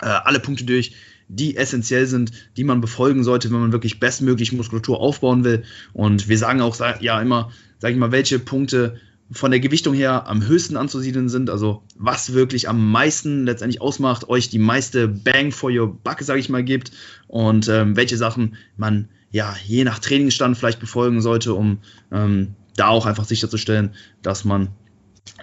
äh, 0.00 0.06
alle 0.06 0.40
Punkte 0.40 0.64
durch, 0.64 0.94
die 1.34 1.56
essentiell 1.56 2.06
sind, 2.06 2.32
die 2.56 2.64
man 2.64 2.80
befolgen 2.80 3.24
sollte, 3.24 3.50
wenn 3.50 3.60
man 3.60 3.72
wirklich 3.72 4.00
bestmöglich 4.00 4.52
Muskulatur 4.52 5.00
aufbauen 5.00 5.44
will. 5.44 5.62
Und 5.92 6.28
wir 6.28 6.38
sagen 6.38 6.60
auch 6.60 6.76
ja 7.00 7.20
immer, 7.20 7.50
sage 7.78 7.94
ich 7.94 8.00
mal, 8.00 8.12
welche 8.12 8.38
Punkte 8.38 8.96
von 9.30 9.50
der 9.50 9.60
Gewichtung 9.60 9.94
her 9.94 10.26
am 10.28 10.46
höchsten 10.46 10.76
anzusiedeln 10.76 11.30
sind, 11.30 11.48
also 11.48 11.82
was 11.96 12.34
wirklich 12.34 12.68
am 12.68 12.90
meisten 12.90 13.46
letztendlich 13.46 13.80
ausmacht, 13.80 14.28
euch 14.28 14.50
die 14.50 14.58
meiste 14.58 15.08
Bang 15.08 15.52
for 15.52 15.70
your 15.70 15.88
buck, 15.88 16.20
sage 16.20 16.40
ich 16.40 16.50
mal, 16.50 16.62
gibt. 16.62 16.92
Und 17.28 17.68
ähm, 17.68 17.96
welche 17.96 18.18
Sachen 18.18 18.56
man 18.76 19.08
ja 19.30 19.56
je 19.64 19.84
nach 19.84 20.00
Trainingsstand 20.00 20.58
vielleicht 20.58 20.80
befolgen 20.80 21.22
sollte, 21.22 21.54
um 21.54 21.78
ähm, 22.10 22.54
da 22.76 22.88
auch 22.88 23.06
einfach 23.06 23.24
sicherzustellen, 23.24 23.94
dass 24.22 24.44
man 24.44 24.68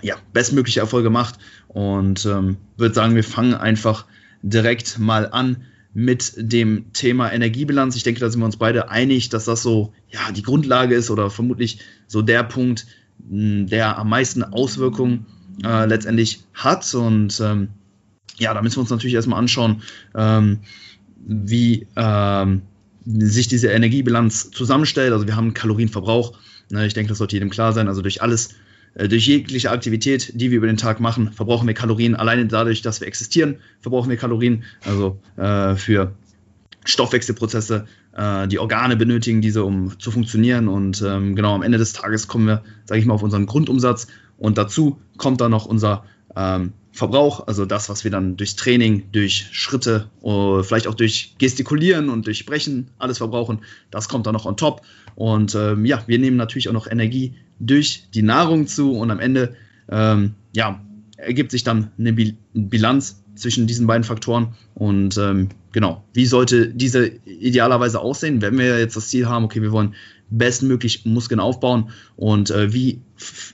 ja 0.04 0.16
bestmögliche 0.34 0.82
Erfolge 0.82 1.10
macht. 1.10 1.40
Und 1.68 2.26
ähm, 2.28 2.58
würde 2.78 2.94
sagen, 2.94 3.16
wir 3.16 3.24
fangen 3.24 3.56
einfach 3.56 4.06
direkt 4.44 5.00
mal 5.00 5.30
an 5.32 5.64
mit 5.94 6.34
dem 6.38 6.94
Thema 6.94 7.32
Energiebilanz. 7.32 7.96
Ich 7.96 8.04
denke, 8.04 8.20
da 8.20 8.30
sind 8.30 8.42
wir 8.42 8.46
uns 8.46 8.58
beide 8.58 8.90
einig, 8.90 9.30
dass 9.30 9.46
das 9.46 9.64
so 9.64 9.94
ja, 10.10 10.32
die 10.32 10.44
Grundlage 10.44 10.96
ist 10.96 11.10
oder 11.10 11.30
vermutlich 11.30 11.80
so 12.08 12.22
der 12.22 12.44
Punkt, 12.44 12.86
der 13.18 13.98
am 13.98 14.10
meisten 14.10 14.44
Auswirkungen 14.44 15.26
äh, 15.64 15.86
letztendlich 15.86 16.44
hat. 16.54 16.94
Und 16.94 17.40
ähm, 17.42 17.70
ja, 18.38 18.54
da 18.54 18.62
müssen 18.62 18.78
wir 18.78 18.82
uns 18.82 18.92
natürlich 18.92 19.16
erstmal 19.16 19.40
anschauen, 19.40 19.82
ähm, 20.16 20.60
wie 21.26 21.88
ähm, 21.96 22.62
sich 23.06 23.48
diese 23.48 23.70
Energiebilanz 23.70 24.52
zusammenstellt. 24.52 25.12
Also 25.12 25.28
wir 25.28 25.36
haben 25.36 25.46
einen 25.46 25.54
Kalorienverbrauch. 25.54 26.38
Ne, 26.70 26.86
ich 26.86 26.94
denke, 26.94 27.10
das 27.10 27.18
sollte 27.18 27.36
jedem 27.36 27.50
klar 27.50 27.74
sein. 27.74 27.88
Also 27.88 28.02
durch 28.02 28.22
alles 28.22 28.56
durch 28.96 29.28
jegliche 29.28 29.72
Aktivität, 29.72 30.32
die 30.36 30.52
wir 30.52 30.58
über 30.58 30.68
den 30.68 30.78
Tag 30.78 31.00
machen, 31.00 31.32
verbrauchen 31.32 31.68
wir 31.68 31.74
Kalorien. 31.74 32.16
Alleine 32.16 32.48
dadurch, 32.48 32.82
dass 32.82 33.02
wir 33.02 33.08
existieren, 33.08 33.58
verbrauchen 33.82 34.10
wir 34.10 34.18
Kalorien. 34.18 34.64
Also 34.86 35.20
äh, 35.38 35.76
für 35.76 36.14
Stoffwechselprozesse, 36.86 37.86
äh, 38.16 38.48
die 38.48 38.60
Organe 38.60 38.96
benötigen 38.96 39.42
diese, 39.42 39.64
um 39.64 40.00
zu 40.00 40.12
funktionieren. 40.12 40.68
Und 40.68 41.02
ähm, 41.02 41.36
genau 41.36 41.56
am 41.56 41.62
Ende 41.62 41.78
des 41.78 41.94
Tages 41.94 42.28
kommen 42.28 42.48
wir, 42.48 42.64
sage 42.86 43.00
ich 43.00 43.06
mal, 43.06 43.14
auf 43.14 43.24
unseren 43.24 43.46
Grundumsatz. 43.46 44.08
Und 44.38 44.58
dazu 44.58 45.00
kommt 45.18 45.42
dann 45.42 45.52
noch 45.52 45.66
unser 45.66 46.04
ähm, 46.36 46.74
Verbrauch, 46.92 47.48
also 47.48 47.66
das, 47.66 47.88
was 47.88 48.04
wir 48.04 48.12
dann 48.12 48.36
durchs 48.36 48.56
Training, 48.56 49.12
durch 49.12 49.48
Schritte, 49.52 50.10
oder 50.22 50.64
vielleicht 50.64 50.88
auch 50.88 50.96
durch 50.96 51.36
Gestikulieren 51.38 52.10
und 52.10 52.26
durch 52.26 52.40
Sprechen 52.40 52.90
alles 52.98 53.20
verbrauchen, 53.20 53.60
das 53.92 54.10
kommt 54.10 54.26
dann 54.26 54.34
noch 54.34 54.46
on 54.46 54.58
top. 54.58 54.82
Und 55.16 55.56
ähm, 55.56 55.86
ja, 55.86 56.04
wir 56.08 56.20
nehmen 56.20 56.38
natürlich 56.38 56.68
auch 56.68 56.74
noch 56.74 56.88
Energie 56.88 57.36
durch 57.60 58.10
die 58.14 58.22
Nahrung 58.22 58.68
zu 58.68 58.94
und 58.94 59.12
am 59.12 59.20
Ende 59.20 59.56
ähm, 59.90 60.36
ja, 60.56 60.82
ergibt 61.18 61.52
sich 61.52 61.64
dann 61.64 61.92
eine 61.98 62.14
Bilanz 62.54 63.24
zwischen 63.36 63.68
diesen 63.68 63.88
beiden 63.88 64.04
Faktoren. 64.04 64.56
Und 64.76 65.18
ähm, 65.18 65.50
genau, 65.72 66.04
wie 66.14 66.26
sollte 66.26 66.68
diese 66.68 67.08
idealerweise 67.26 68.00
aussehen, 68.00 68.42
wenn 68.42 68.58
wir 68.58 68.80
jetzt 68.80 68.96
das 68.96 69.10
Ziel 69.10 69.28
haben, 69.28 69.46
okay, 69.46 69.62
wir 69.62 69.72
wollen 69.72 69.96
bestmöglich 70.30 71.06
Muskeln 71.06 71.40
aufbauen 71.40 71.90
und 72.16 72.52
äh, 72.52 72.72
wie 72.72 73.02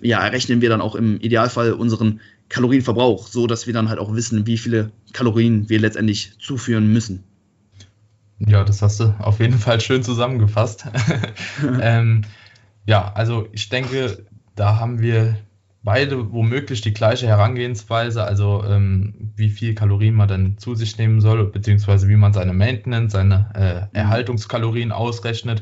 ja, 0.02 0.19
errechnen 0.19 0.60
wir 0.62 0.69
dann 0.69 0.81
auch 0.81 0.96
im 0.96 1.19
Idealfall 1.22 1.72
unseren 1.72 2.19
Kalorienverbrauch, 2.50 3.27
so 3.27 3.48
dass 3.48 3.65
wir 3.65 3.74
dann 3.74 3.89
halt 3.89 4.00
auch 4.00 4.13
wissen, 4.13 4.46
wie 4.46 4.58
viele 4.58 4.91
Kalorien 5.13 5.70
wir 5.70 5.79
letztendlich 5.79 6.34
zuführen 6.39 6.91
müssen. 6.91 7.24
Ja, 8.39 8.65
das 8.65 8.82
hast 8.82 9.00
du 9.00 9.15
auf 9.20 9.39
jeden 9.39 9.58
Fall 9.58 9.79
schön 9.79 10.03
zusammengefasst. 10.03 10.86
ähm, 11.82 12.24
ja, 12.86 13.12
also 13.13 13.48
ich 13.51 13.70
denke, 13.70 14.25
da 14.56 14.80
haben 14.80 15.01
wir 15.01 15.38
beide 15.84 16.32
womöglich 16.32 16.82
die 16.82 16.94
gleiche 16.94 17.27
Herangehensweise, 17.27 18.24
also 18.24 18.63
ähm, 18.65 19.32
wie 19.36 19.50
viel 19.50 19.75
Kalorien 19.75 20.15
man 20.15 20.27
dann 20.27 20.58
zu 20.58 20.74
sich 20.74 20.98
nehmen 20.98 21.22
soll, 21.22 21.46
beziehungsweise 21.51 22.10
wie 22.10 22.15
man 22.15 22.34
seine 22.34 22.54
Maintenance, 22.54 23.13
seine 23.13 23.89
äh. 23.94 23.98
Erhaltungskalorien 23.98 24.92
ausrechnet. 24.92 25.62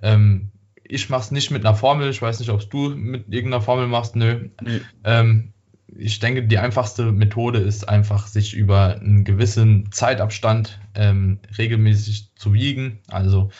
Ähm, 0.00 0.52
ich 0.84 1.10
mache 1.10 1.22
es 1.22 1.30
nicht 1.32 1.50
mit 1.50 1.66
einer 1.66 1.74
Formel, 1.74 2.10
ich 2.10 2.22
weiß 2.22 2.38
nicht, 2.38 2.50
ob 2.50 2.70
du 2.70 2.90
mit 2.90 3.32
irgendeiner 3.32 3.62
Formel 3.62 3.88
machst, 3.88 4.14
nö. 4.14 4.48
Nee. 4.62 4.80
Ähm, 5.02 5.54
ich 5.96 6.18
denke, 6.18 6.44
die 6.44 6.58
einfachste 6.58 7.10
Methode 7.12 7.58
ist 7.58 7.88
einfach, 7.88 8.26
sich 8.26 8.54
über 8.54 8.96
einen 8.96 9.24
gewissen 9.24 9.90
Zeitabstand 9.90 10.78
ähm, 10.94 11.40
regelmäßig 11.56 12.30
zu 12.36 12.52
wiegen. 12.52 13.00
Also 13.08 13.50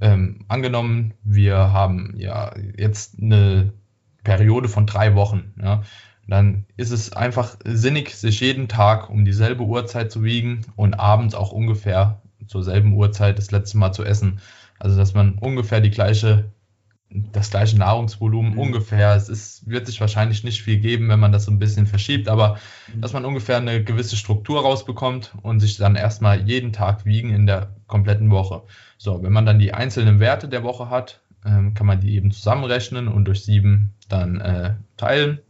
ähm, 0.00 0.44
angenommen, 0.48 1.14
wir 1.24 1.56
haben 1.56 2.14
ja 2.16 2.54
jetzt 2.76 3.18
eine 3.20 3.72
Periode 4.24 4.68
von 4.68 4.86
drei 4.86 5.14
Wochen. 5.14 5.54
Ja, 5.62 5.82
dann 6.28 6.66
ist 6.76 6.90
es 6.90 7.12
einfach 7.12 7.56
sinnig, 7.64 8.14
sich 8.14 8.40
jeden 8.40 8.68
Tag 8.68 9.10
um 9.10 9.24
dieselbe 9.24 9.62
Uhrzeit 9.62 10.10
zu 10.10 10.24
wiegen 10.24 10.62
und 10.74 10.94
abends 10.94 11.34
auch 11.34 11.52
ungefähr 11.52 12.20
zur 12.46 12.64
selben 12.64 12.92
Uhrzeit 12.94 13.38
das 13.38 13.50
letzte 13.50 13.78
Mal 13.78 13.92
zu 13.92 14.04
essen. 14.04 14.40
Also 14.78 14.96
dass 14.96 15.14
man 15.14 15.38
ungefähr 15.38 15.80
die 15.80 15.90
gleiche, 15.90 16.50
das 17.10 17.50
gleiche 17.50 17.78
Nahrungsvolumen 17.78 18.52
mhm. 18.52 18.58
ungefähr, 18.58 19.14
es 19.14 19.28
ist, 19.28 19.68
wird 19.68 19.86
sich 19.86 20.00
wahrscheinlich 20.00 20.44
nicht 20.44 20.62
viel 20.62 20.78
geben, 20.78 21.08
wenn 21.08 21.20
man 21.20 21.32
das 21.32 21.44
so 21.44 21.50
ein 21.50 21.58
bisschen 21.58 21.86
verschiebt, 21.86 22.28
aber 22.28 22.58
mhm. 22.92 23.00
dass 23.00 23.12
man 23.12 23.24
ungefähr 23.24 23.58
eine 23.58 23.82
gewisse 23.82 24.16
Struktur 24.16 24.62
rausbekommt 24.62 25.32
und 25.42 25.60
sich 25.60 25.76
dann 25.76 25.94
erstmal 25.96 26.42
jeden 26.48 26.72
Tag 26.72 27.04
wiegen 27.04 27.30
in 27.30 27.46
der 27.46 27.70
kompletten 27.86 28.30
Woche. 28.30 28.62
So, 28.98 29.22
wenn 29.22 29.32
man 29.32 29.46
dann 29.46 29.58
die 29.58 29.72
einzelnen 29.72 30.20
Werte 30.20 30.48
der 30.48 30.64
Woche 30.64 30.90
hat, 30.90 31.20
ähm, 31.44 31.74
kann 31.74 31.86
man 31.86 32.00
die 32.00 32.16
eben 32.16 32.32
zusammenrechnen 32.32 33.08
und 33.08 33.26
durch 33.26 33.44
sieben 33.44 33.94
dann 34.08 34.40
äh, 34.40 34.74
teilen. 34.96 35.40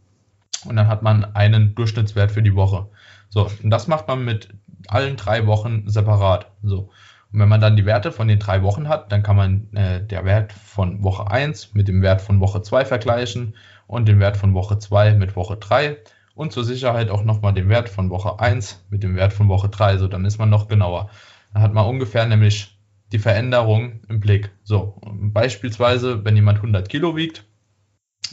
Und 0.65 0.75
dann 0.75 0.87
hat 0.87 1.01
man 1.01 1.35
einen 1.35 1.75
Durchschnittswert 1.75 2.31
für 2.31 2.43
die 2.43 2.55
Woche. 2.55 2.87
So, 3.29 3.49
und 3.63 3.69
das 3.69 3.87
macht 3.87 4.07
man 4.07 4.23
mit 4.23 4.49
allen 4.87 5.15
drei 5.15 5.47
Wochen 5.47 5.83
separat. 5.87 6.51
So. 6.63 6.89
Und 7.37 7.41
wenn 7.41 7.49
man 7.49 7.61
dann 7.61 7.75
die 7.75 7.85
Werte 7.85 8.11
von 8.11 8.27
den 8.27 8.39
drei 8.39 8.63
Wochen 8.63 8.89
hat, 8.89 9.11
dann 9.11 9.21
kann 9.21 9.35
man 9.35 9.71
äh, 9.75 10.03
der 10.03 10.25
Wert 10.25 10.51
von 10.51 11.03
Woche 11.03 11.29
1 11.29 11.75
mit 11.75 11.87
dem 11.87 12.01
Wert 12.01 12.19
von 12.19 12.39
Woche 12.39 12.63
2 12.63 12.83
vergleichen 12.83 13.53
und 13.85 14.07
den 14.07 14.19
Wert 14.19 14.37
von 14.37 14.55
Woche 14.55 14.79
2 14.79 15.13
mit 15.13 15.35
Woche 15.35 15.55
3 15.55 15.97
und 16.33 16.51
zur 16.51 16.63
Sicherheit 16.63 17.11
auch 17.11 17.23
nochmal 17.23 17.53
den 17.53 17.69
Wert 17.69 17.89
von 17.89 18.09
Woche 18.09 18.39
1 18.39 18.87
mit 18.89 19.03
dem 19.03 19.15
Wert 19.15 19.33
von 19.33 19.49
Woche 19.49 19.69
3. 19.69 19.99
So, 19.99 20.07
dann 20.07 20.25
ist 20.25 20.39
man 20.39 20.49
noch 20.49 20.67
genauer. 20.67 21.11
Dann 21.53 21.61
hat 21.61 21.75
man 21.75 21.85
ungefähr 21.85 22.25
nämlich 22.25 22.75
die 23.11 23.19
Veränderung 23.19 23.99
im 24.09 24.19
Blick. 24.19 24.49
So, 24.63 24.99
beispielsweise, 25.05 26.25
wenn 26.25 26.35
jemand 26.35 26.57
100 26.57 26.89
Kilo 26.89 27.15
wiegt, 27.15 27.45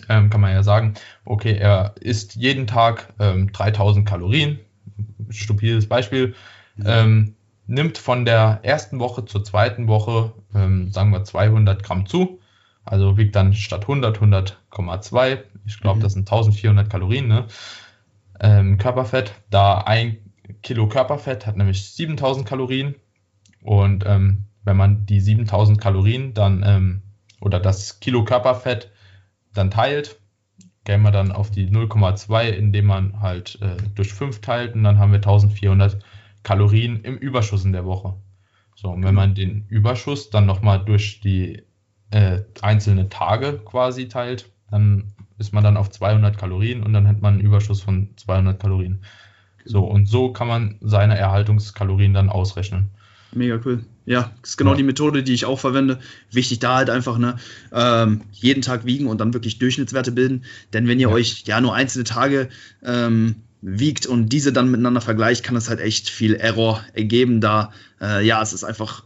ähm, 0.08 0.30
kann 0.30 0.40
man 0.40 0.52
ja 0.52 0.62
sagen, 0.62 0.94
okay, 1.26 1.58
er 1.58 1.94
isst 2.00 2.36
jeden 2.36 2.66
Tag 2.66 3.12
ähm, 3.20 3.52
3000 3.52 4.08
Kalorien, 4.08 4.60
stupides 5.28 5.90
Beispiel. 5.90 6.34
Mhm. 6.76 6.84
Ähm, 6.86 7.34
nimmt 7.66 7.98
von 7.98 8.24
der 8.24 8.60
ersten 8.62 8.98
Woche 9.00 9.24
zur 9.24 9.44
zweiten 9.44 9.88
Woche, 9.88 10.32
ähm, 10.54 10.90
sagen 10.92 11.10
wir 11.10 11.24
200 11.24 11.82
Gramm 11.82 12.06
zu. 12.06 12.40
Also 12.84 13.16
wiegt 13.16 13.34
dann 13.34 13.54
statt 13.54 13.82
100 13.82 14.18
100,2. 14.18 15.38
Ich 15.64 15.80
glaube, 15.80 15.98
mhm. 15.98 16.02
das 16.02 16.12
sind 16.12 16.30
1400 16.30 16.90
Kalorien. 16.90 17.28
Ne? 17.28 17.46
Ähm, 18.40 18.76
Körperfett, 18.78 19.32
da 19.50 19.78
ein 19.78 20.18
Kilo 20.62 20.88
Körperfett 20.88 21.46
hat 21.46 21.56
nämlich 21.56 21.90
7000 21.92 22.46
Kalorien. 22.46 22.94
Und 23.62 24.04
ähm, 24.06 24.44
wenn 24.64 24.76
man 24.76 25.06
die 25.06 25.20
7000 25.20 25.80
Kalorien 25.80 26.34
dann 26.34 26.62
ähm, 26.66 27.02
oder 27.40 27.60
das 27.60 28.00
Kilo 28.00 28.24
Körperfett 28.24 28.90
dann 29.54 29.70
teilt, 29.70 30.20
gehen 30.84 31.02
wir 31.02 31.10
dann 31.10 31.32
auf 31.32 31.50
die 31.50 31.70
0,2, 31.70 32.50
indem 32.50 32.86
man 32.86 33.22
halt 33.22 33.58
äh, 33.62 33.76
durch 33.94 34.12
5 34.12 34.40
teilt 34.42 34.74
und 34.74 34.84
dann 34.84 34.98
haben 34.98 35.12
wir 35.12 35.18
1400 35.18 35.92
Kalorien 35.92 36.13
im 36.44 37.16
Überschuss 37.16 37.64
in 37.64 37.72
der 37.72 37.84
Woche. 37.84 38.14
So, 38.76 38.90
und 38.90 39.04
wenn 39.04 39.14
man 39.14 39.34
den 39.34 39.66
Überschuss 39.68 40.30
dann 40.30 40.46
nochmal 40.46 40.84
durch 40.84 41.20
die 41.20 41.62
äh, 42.10 42.42
einzelnen 42.60 43.08
Tage 43.10 43.60
quasi 43.64 44.08
teilt, 44.08 44.50
dann 44.70 45.14
ist 45.38 45.52
man 45.52 45.64
dann 45.64 45.76
auf 45.76 45.90
200 45.90 46.38
Kalorien 46.38 46.82
und 46.82 46.92
dann 46.92 47.08
hat 47.08 47.20
man 47.20 47.34
einen 47.34 47.42
Überschuss 47.42 47.80
von 47.80 48.10
200 48.16 48.60
Kalorien. 48.60 49.04
So, 49.64 49.84
und 49.84 50.06
so 50.06 50.32
kann 50.32 50.48
man 50.48 50.76
seine 50.80 51.16
Erhaltungskalorien 51.16 52.12
dann 52.12 52.28
ausrechnen. 52.28 52.90
Mega 53.32 53.58
cool. 53.64 53.84
Ja, 54.06 54.32
das 54.42 54.50
ist 54.50 54.56
genau 54.56 54.72
ja. 54.72 54.76
die 54.76 54.82
Methode, 54.82 55.22
die 55.22 55.32
ich 55.32 55.44
auch 55.44 55.58
verwende. 55.58 55.98
Wichtig 56.30 56.58
da 56.58 56.76
halt 56.76 56.90
einfach, 56.90 57.18
ne, 57.18 57.36
ähm, 57.72 58.22
jeden 58.32 58.62
Tag 58.62 58.84
wiegen 58.84 59.06
und 59.06 59.20
dann 59.20 59.32
wirklich 59.32 59.58
Durchschnittswerte 59.58 60.12
bilden. 60.12 60.44
Denn 60.72 60.86
wenn 60.86 61.00
ihr 61.00 61.08
ja. 61.08 61.14
euch 61.14 61.44
ja 61.46 61.60
nur 61.60 61.74
einzelne 61.74 62.04
Tage 62.04 62.48
ähm, 62.84 63.36
wiegt 63.66 64.06
und 64.06 64.28
diese 64.28 64.52
dann 64.52 64.70
miteinander 64.70 65.00
vergleicht, 65.00 65.42
kann 65.42 65.56
es 65.56 65.70
halt 65.70 65.80
echt 65.80 66.10
viel 66.10 66.34
Error 66.34 66.84
ergeben, 66.92 67.40
da 67.40 67.72
äh, 68.00 68.24
ja, 68.24 68.42
es 68.42 68.52
ist 68.52 68.62
einfach, 68.62 69.04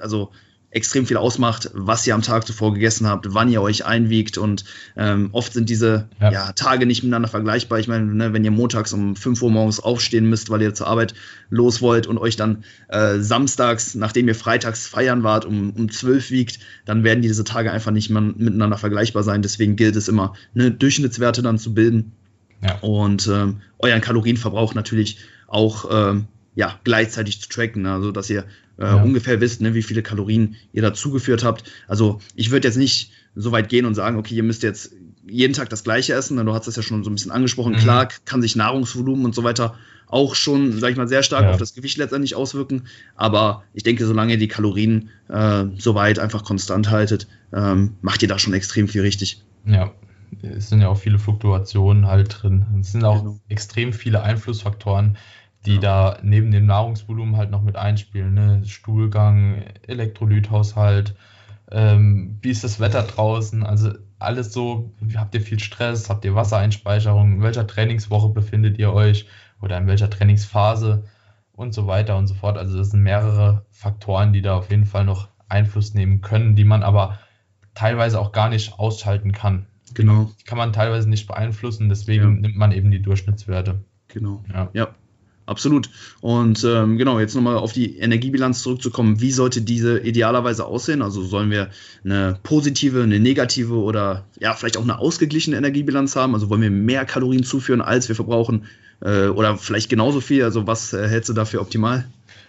also 0.00 0.30
extrem 0.70 1.06
viel 1.06 1.16
ausmacht, 1.16 1.70
was 1.72 2.06
ihr 2.06 2.14
am 2.14 2.22
Tag 2.22 2.46
zuvor 2.46 2.74
gegessen 2.74 3.08
habt, 3.08 3.32
wann 3.32 3.50
ihr 3.50 3.62
euch 3.62 3.86
einwiegt 3.86 4.36
und 4.36 4.64
ähm, 4.96 5.30
oft 5.32 5.54
sind 5.54 5.68
diese 5.70 6.08
ja. 6.20 6.30
ja. 6.30 6.52
Tage 6.52 6.84
nicht 6.84 7.02
miteinander 7.02 7.28
vergleichbar. 7.28 7.78
Ich 7.78 7.88
meine, 7.88 8.04
ne, 8.04 8.32
wenn 8.34 8.44
ihr 8.44 8.50
montags 8.50 8.92
um 8.92 9.16
5 9.16 9.42
Uhr 9.42 9.50
morgens 9.50 9.80
aufstehen 9.80 10.28
müsst, 10.28 10.50
weil 10.50 10.60
ihr 10.60 10.74
zur 10.74 10.86
Arbeit 10.86 11.14
los 11.48 11.80
wollt 11.80 12.06
und 12.06 12.18
euch 12.18 12.36
dann 12.36 12.64
äh, 12.88 13.18
samstags, 13.18 13.94
nachdem 13.94 14.28
ihr 14.28 14.34
freitags 14.34 14.86
feiern 14.86 15.22
wart, 15.22 15.46
um, 15.46 15.70
um 15.70 15.90
12 15.90 16.30
wiegt, 16.30 16.58
dann 16.84 17.02
werden 17.02 17.22
diese 17.22 17.44
Tage 17.44 17.72
einfach 17.72 17.90
nicht 17.90 18.10
mehr 18.10 18.20
miteinander 18.20 18.76
vergleichbar 18.76 19.22
sein. 19.22 19.40
Deswegen 19.40 19.74
gilt 19.74 19.96
es 19.96 20.06
immer, 20.06 20.34
ne, 20.52 20.70
Durchschnittswerte 20.70 21.42
dann 21.42 21.58
zu 21.58 21.72
bilden 21.72 22.12
ja. 22.62 22.78
und 22.80 23.26
ähm, 23.28 23.60
euren 23.78 24.00
Kalorienverbrauch 24.00 24.74
natürlich 24.74 25.18
auch 25.46 25.86
ähm, 25.90 26.26
ja, 26.54 26.78
gleichzeitig 26.84 27.40
zu 27.40 27.48
tracken, 27.48 27.86
also 27.86 28.10
dass 28.10 28.28
ihr 28.30 28.44
äh, 28.78 28.84
ja. 28.84 29.02
ungefähr 29.02 29.40
wisst, 29.40 29.60
ne, 29.60 29.74
wie 29.74 29.82
viele 29.82 30.02
Kalorien 30.02 30.56
ihr 30.72 30.82
dazugeführt 30.82 31.44
habt. 31.44 31.70
Also 31.86 32.20
ich 32.34 32.50
würde 32.50 32.66
jetzt 32.66 32.76
nicht 32.76 33.12
so 33.34 33.52
weit 33.52 33.68
gehen 33.68 33.86
und 33.86 33.94
sagen, 33.94 34.18
okay, 34.18 34.34
ihr 34.34 34.42
müsst 34.42 34.62
jetzt 34.62 34.92
jeden 35.28 35.52
Tag 35.52 35.68
das 35.68 35.84
gleiche 35.84 36.14
essen, 36.14 36.36
denn 36.36 36.46
du 36.46 36.54
hast 36.54 36.66
das 36.66 36.76
ja 36.76 36.82
schon 36.82 37.04
so 37.04 37.10
ein 37.10 37.14
bisschen 37.14 37.30
angesprochen. 37.30 37.74
Mhm. 37.74 37.78
Klar 37.78 38.08
kann 38.24 38.42
sich 38.42 38.56
Nahrungsvolumen 38.56 39.24
und 39.24 39.34
so 39.34 39.44
weiter 39.44 39.76
auch 40.06 40.34
schon, 40.34 40.72
sag 40.80 40.90
ich 40.90 40.96
mal, 40.96 41.06
sehr 41.06 41.22
stark 41.22 41.44
ja. 41.44 41.50
auf 41.50 41.58
das 41.58 41.74
Gewicht 41.74 41.98
letztendlich 41.98 42.34
auswirken. 42.34 42.84
Aber 43.14 43.62
ich 43.74 43.82
denke, 43.82 44.06
solange 44.06 44.32
ihr 44.32 44.38
die 44.38 44.48
Kalorien 44.48 45.10
äh, 45.28 45.66
soweit 45.76 46.18
einfach 46.18 46.44
konstant 46.44 46.90
haltet, 46.90 47.28
ähm, 47.52 47.94
macht 48.00 48.22
ihr 48.22 48.28
da 48.28 48.38
schon 48.38 48.54
extrem 48.54 48.88
viel 48.88 49.02
richtig. 49.02 49.42
Ja, 49.66 49.92
es 50.42 50.68
sind 50.68 50.80
ja 50.80 50.88
auch 50.88 50.96
viele 50.96 51.18
Fluktuationen 51.18 52.06
halt 52.06 52.42
drin. 52.42 52.66
Es 52.80 52.92
sind 52.92 53.04
auch 53.04 53.20
genau. 53.20 53.40
extrem 53.48 53.92
viele 53.92 54.22
Einflussfaktoren, 54.22 55.16
die 55.66 55.74
ja. 55.74 55.80
da 55.80 56.18
neben 56.22 56.50
dem 56.50 56.66
Nahrungsvolumen 56.66 57.36
halt 57.36 57.50
noch 57.50 57.62
mit 57.62 57.76
einspielen. 57.76 58.34
Ne? 58.34 58.62
Stuhlgang, 58.64 59.64
Elektrolythaushalt, 59.86 61.14
ähm, 61.70 62.38
wie 62.40 62.50
ist 62.50 62.64
das 62.64 62.80
Wetter 62.80 63.02
draußen? 63.02 63.62
Also 63.62 63.92
alles 64.18 64.52
so, 64.52 64.92
habt 65.16 65.34
ihr 65.34 65.40
viel 65.40 65.60
Stress, 65.60 66.08
habt 66.08 66.24
ihr 66.24 66.34
Wassereinspeicherung, 66.34 67.34
in 67.34 67.42
welcher 67.42 67.66
Trainingswoche 67.66 68.30
befindet 68.30 68.78
ihr 68.78 68.92
euch 68.92 69.26
oder 69.60 69.76
in 69.76 69.86
welcher 69.86 70.10
Trainingsphase 70.10 71.04
und 71.52 71.74
so 71.74 71.86
weiter 71.86 72.16
und 72.16 72.26
so 72.26 72.34
fort. 72.34 72.56
Also 72.56 72.78
das 72.78 72.90
sind 72.90 73.02
mehrere 73.02 73.66
Faktoren, 73.70 74.32
die 74.32 74.42
da 74.42 74.56
auf 74.56 74.70
jeden 74.70 74.86
Fall 74.86 75.04
noch 75.04 75.28
Einfluss 75.48 75.94
nehmen 75.94 76.20
können, 76.20 76.56
die 76.56 76.64
man 76.64 76.82
aber 76.82 77.18
teilweise 77.74 78.18
auch 78.20 78.32
gar 78.32 78.48
nicht 78.48 78.78
ausschalten 78.78 79.32
kann. 79.32 79.66
Genau. 79.94 80.32
Die 80.40 80.44
kann 80.44 80.58
man 80.58 80.72
teilweise 80.72 81.08
nicht 81.08 81.26
beeinflussen, 81.26 81.88
deswegen 81.88 82.22
ja. 82.22 82.40
nimmt 82.40 82.56
man 82.56 82.72
eben 82.72 82.90
die 82.90 83.02
Durchschnittswerte. 83.02 83.80
Genau. 84.08 84.44
Ja. 84.52 84.70
ja. 84.72 84.94
Absolut. 85.48 85.88
Und 86.20 86.62
ähm, 86.62 86.98
genau, 86.98 87.18
jetzt 87.18 87.34
nochmal 87.34 87.56
auf 87.56 87.72
die 87.72 87.96
Energiebilanz 87.96 88.62
zurückzukommen. 88.62 89.22
Wie 89.22 89.32
sollte 89.32 89.62
diese 89.62 89.98
idealerweise 89.98 90.66
aussehen? 90.66 91.00
Also 91.00 91.22
sollen 91.24 91.50
wir 91.50 91.70
eine 92.04 92.38
positive, 92.42 93.02
eine 93.02 93.18
negative 93.18 93.72
oder 93.76 94.26
ja, 94.38 94.52
vielleicht 94.52 94.76
auch 94.76 94.82
eine 94.82 94.98
ausgeglichene 94.98 95.56
Energiebilanz 95.56 96.16
haben? 96.16 96.34
Also 96.34 96.50
wollen 96.50 96.60
wir 96.60 96.70
mehr 96.70 97.06
Kalorien 97.06 97.44
zuführen, 97.44 97.80
als 97.80 98.08
wir 98.08 98.14
verbrauchen? 98.14 98.66
Äh, 99.00 99.28
oder 99.28 99.56
vielleicht 99.56 99.88
genauso 99.88 100.20
viel? 100.20 100.44
Also 100.44 100.66
was 100.66 100.92
äh, 100.92 101.08
hältst 101.08 101.30
du 101.30 101.32
dafür 101.32 101.62
optimal? 101.62 102.06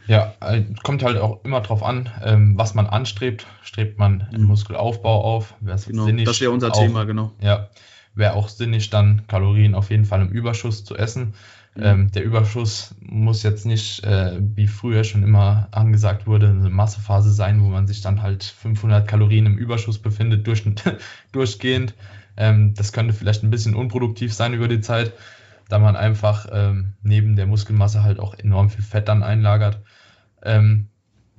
Ja, 0.09 0.33
äh, 0.41 0.63
kommt 0.81 1.03
halt 1.03 1.17
auch 1.17 1.45
immer 1.45 1.61
drauf 1.61 1.83
an, 1.83 2.09
ähm, 2.23 2.57
was 2.57 2.73
man 2.73 2.87
anstrebt. 2.87 3.45
Strebt 3.61 3.99
man 3.99 4.23
einen 4.23 4.41
mhm. 4.41 4.47
Muskelaufbau 4.47 5.23
auf? 5.23 5.53
Genau, 5.61 6.05
sinnig, 6.05 6.25
das 6.25 6.41
wäre 6.41 6.49
unser 6.49 6.71
auch, 6.71 6.79
Thema, 6.79 7.03
genau. 7.03 7.31
Ja, 7.39 7.69
wäre 8.15 8.33
auch 8.33 8.49
sinnig, 8.49 8.89
dann 8.89 9.27
Kalorien 9.27 9.75
auf 9.75 9.91
jeden 9.91 10.05
Fall 10.05 10.21
im 10.21 10.29
Überschuss 10.29 10.83
zu 10.83 10.97
essen. 10.97 11.35
Mhm. 11.75 11.83
Ähm, 11.83 12.11
der 12.11 12.23
Überschuss 12.23 12.95
muss 13.01 13.43
jetzt 13.43 13.67
nicht, 13.67 14.03
äh, 14.03 14.37
wie 14.39 14.65
früher 14.65 15.03
schon 15.03 15.21
immer 15.21 15.67
angesagt 15.69 16.25
wurde, 16.25 16.49
eine 16.49 16.71
Massephase 16.71 17.31
sein, 17.31 17.61
wo 17.61 17.67
man 17.67 17.85
sich 17.85 18.01
dann 18.01 18.23
halt 18.23 18.43
500 18.43 19.07
Kalorien 19.07 19.45
im 19.45 19.59
Überschuss 19.59 19.99
befindet, 19.99 20.47
durch, 20.47 20.63
durchgehend. 21.31 21.93
Ähm, 22.35 22.73
das 22.73 22.93
könnte 22.93 23.13
vielleicht 23.13 23.43
ein 23.43 23.51
bisschen 23.51 23.75
unproduktiv 23.75 24.33
sein 24.33 24.55
über 24.55 24.67
die 24.67 24.81
Zeit, 24.81 25.13
da 25.67 25.77
man 25.77 25.95
einfach 25.95 26.47
ähm, 26.51 26.93
neben 27.03 27.35
der 27.35 27.45
Muskelmasse 27.45 28.01
halt 28.01 28.19
auch 28.19 28.33
enorm 28.33 28.71
viel 28.71 28.83
Fett 28.83 29.07
dann 29.07 29.21
einlagert. 29.21 29.79
Ähm, 30.43 30.87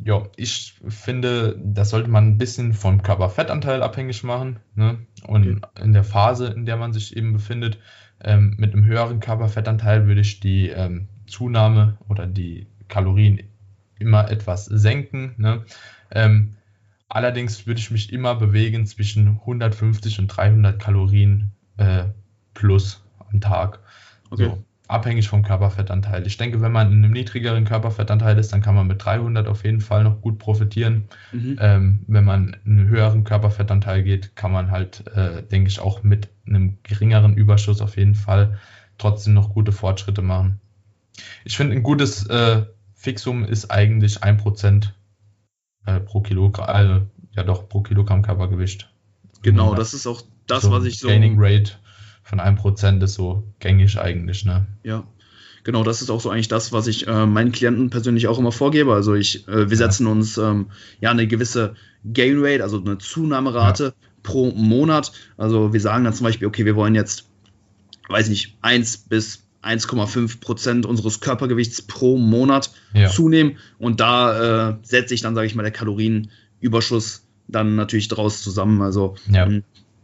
ja, 0.02 0.22
ich 0.36 0.74
finde, 0.88 1.58
das 1.62 1.90
sollte 1.90 2.08
man 2.08 2.26
ein 2.26 2.38
bisschen 2.38 2.72
vom 2.72 3.02
Körperfettanteil 3.02 3.82
abhängig 3.82 4.24
machen. 4.24 4.60
Ne? 4.74 4.98
Und 5.26 5.62
okay. 5.62 5.84
in 5.84 5.92
der 5.92 6.04
Phase, 6.04 6.46
in 6.48 6.64
der 6.64 6.76
man 6.76 6.92
sich 6.92 7.16
eben 7.16 7.32
befindet, 7.32 7.78
ähm, 8.22 8.54
mit 8.58 8.72
einem 8.72 8.84
höheren 8.84 9.20
Körperfettanteil 9.20 10.06
würde 10.06 10.20
ich 10.22 10.40
die 10.40 10.68
ähm, 10.68 11.08
Zunahme 11.26 11.98
oder 12.08 12.26
die 12.26 12.66
Kalorien 12.88 13.40
immer 13.98 14.30
etwas 14.30 14.64
senken. 14.64 15.34
Ne? 15.36 15.64
Ähm, 16.10 16.56
allerdings 17.08 17.66
würde 17.66 17.80
ich 17.80 17.90
mich 17.90 18.12
immer 18.12 18.34
bewegen 18.34 18.86
zwischen 18.86 19.28
150 19.28 20.18
und 20.18 20.28
300 20.28 20.80
Kalorien 20.80 21.52
äh, 21.76 22.04
plus 22.54 23.04
am 23.18 23.40
Tag. 23.40 23.80
Okay. 24.30 24.44
So 24.44 24.64
abhängig 24.90 25.28
vom 25.28 25.42
Körperfettanteil. 25.42 26.26
Ich 26.26 26.36
denke, 26.36 26.60
wenn 26.60 26.72
man 26.72 26.92
in 26.92 27.04
einem 27.04 27.12
niedrigeren 27.12 27.64
Körperfettanteil 27.64 28.38
ist, 28.38 28.52
dann 28.52 28.62
kann 28.62 28.74
man 28.74 28.86
mit 28.86 29.04
300 29.04 29.46
auf 29.48 29.64
jeden 29.64 29.80
Fall 29.80 30.04
noch 30.04 30.20
gut 30.20 30.38
profitieren. 30.38 31.08
Mhm. 31.32 31.56
Ähm, 31.60 32.04
wenn 32.06 32.24
man 32.24 32.56
in 32.64 32.78
einen 32.78 32.88
höheren 32.88 33.24
Körperfettanteil 33.24 34.02
geht, 34.02 34.36
kann 34.36 34.52
man 34.52 34.70
halt, 34.70 35.06
äh, 35.14 35.42
denke 35.42 35.68
ich, 35.68 35.80
auch 35.80 36.02
mit 36.02 36.28
einem 36.46 36.78
geringeren 36.82 37.34
Überschuss 37.34 37.80
auf 37.80 37.96
jeden 37.96 38.14
Fall 38.14 38.58
trotzdem 38.98 39.34
noch 39.34 39.54
gute 39.54 39.72
Fortschritte 39.72 40.22
machen. 40.22 40.60
Ich 41.44 41.56
finde, 41.56 41.76
ein 41.76 41.82
gutes 41.82 42.26
äh, 42.26 42.64
Fixum 42.94 43.44
ist 43.44 43.70
eigentlich 43.70 44.22
1% 44.22 44.90
äh, 45.86 46.00
pro 46.00 46.20
Kilogramm, 46.20 46.68
also, 46.68 47.06
ja 47.32 47.42
doch, 47.42 47.68
pro 47.68 47.80
Kilogramm 47.82 48.22
Körpergewicht. 48.22 48.92
Genau, 49.42 49.74
das 49.74 49.94
ist 49.94 50.06
auch 50.06 50.22
das, 50.46 50.64
so 50.64 50.70
was 50.70 50.84
ich 50.84 50.98
so. 50.98 51.08
Gaining 51.08 51.36
Rate 51.38 51.72
von 52.30 52.40
1% 52.40 53.02
ist 53.02 53.14
so 53.14 53.42
gängig 53.58 53.98
eigentlich, 53.98 54.44
ne? 54.44 54.66
Ja. 54.84 55.04
Genau, 55.64 55.82
das 55.82 56.00
ist 56.00 56.10
auch 56.10 56.20
so 56.20 56.30
eigentlich 56.30 56.48
das, 56.48 56.72
was 56.72 56.86
ich 56.86 57.06
äh, 57.06 57.26
meinen 57.26 57.52
Klienten 57.52 57.90
persönlich 57.90 58.28
auch 58.28 58.38
immer 58.38 58.52
vorgebe. 58.52 58.94
Also 58.94 59.14
ich, 59.14 59.46
äh, 59.48 59.68
wir 59.68 59.76
setzen 59.76 60.06
ja. 60.06 60.12
uns 60.12 60.38
ähm, 60.38 60.70
ja 61.00 61.10
eine 61.10 61.26
gewisse 61.26 61.74
Gain 62.04 62.36
Rate, 62.38 62.62
also 62.62 62.80
eine 62.80 62.96
Zunahmerate 62.98 63.84
ja. 63.84 63.92
pro 64.22 64.52
Monat. 64.52 65.12
Also 65.36 65.72
wir 65.72 65.80
sagen 65.80 66.04
dann 66.04 66.14
zum 66.14 66.24
Beispiel, 66.24 66.46
okay, 66.46 66.64
wir 66.64 66.76
wollen 66.76 66.94
jetzt, 66.94 67.28
weiß 68.08 68.28
nicht, 68.30 68.56
1 68.62 69.08
bis 69.08 69.42
1,5 69.62 70.40
Prozent 70.40 70.86
unseres 70.86 71.20
Körpergewichts 71.20 71.82
pro 71.82 72.16
Monat 72.16 72.70
ja. 72.94 73.08
zunehmen. 73.10 73.58
Und 73.78 74.00
da 74.00 74.70
äh, 74.70 74.76
setze 74.82 75.12
ich 75.14 75.20
dann, 75.20 75.34
sage 75.34 75.48
ich 75.48 75.56
mal, 75.56 75.62
der 75.62 75.72
Kalorienüberschuss 75.72 77.26
dann 77.48 77.74
natürlich 77.74 78.08
draus 78.08 78.40
zusammen. 78.42 78.80
Also 78.80 79.16
ja. 79.30 79.46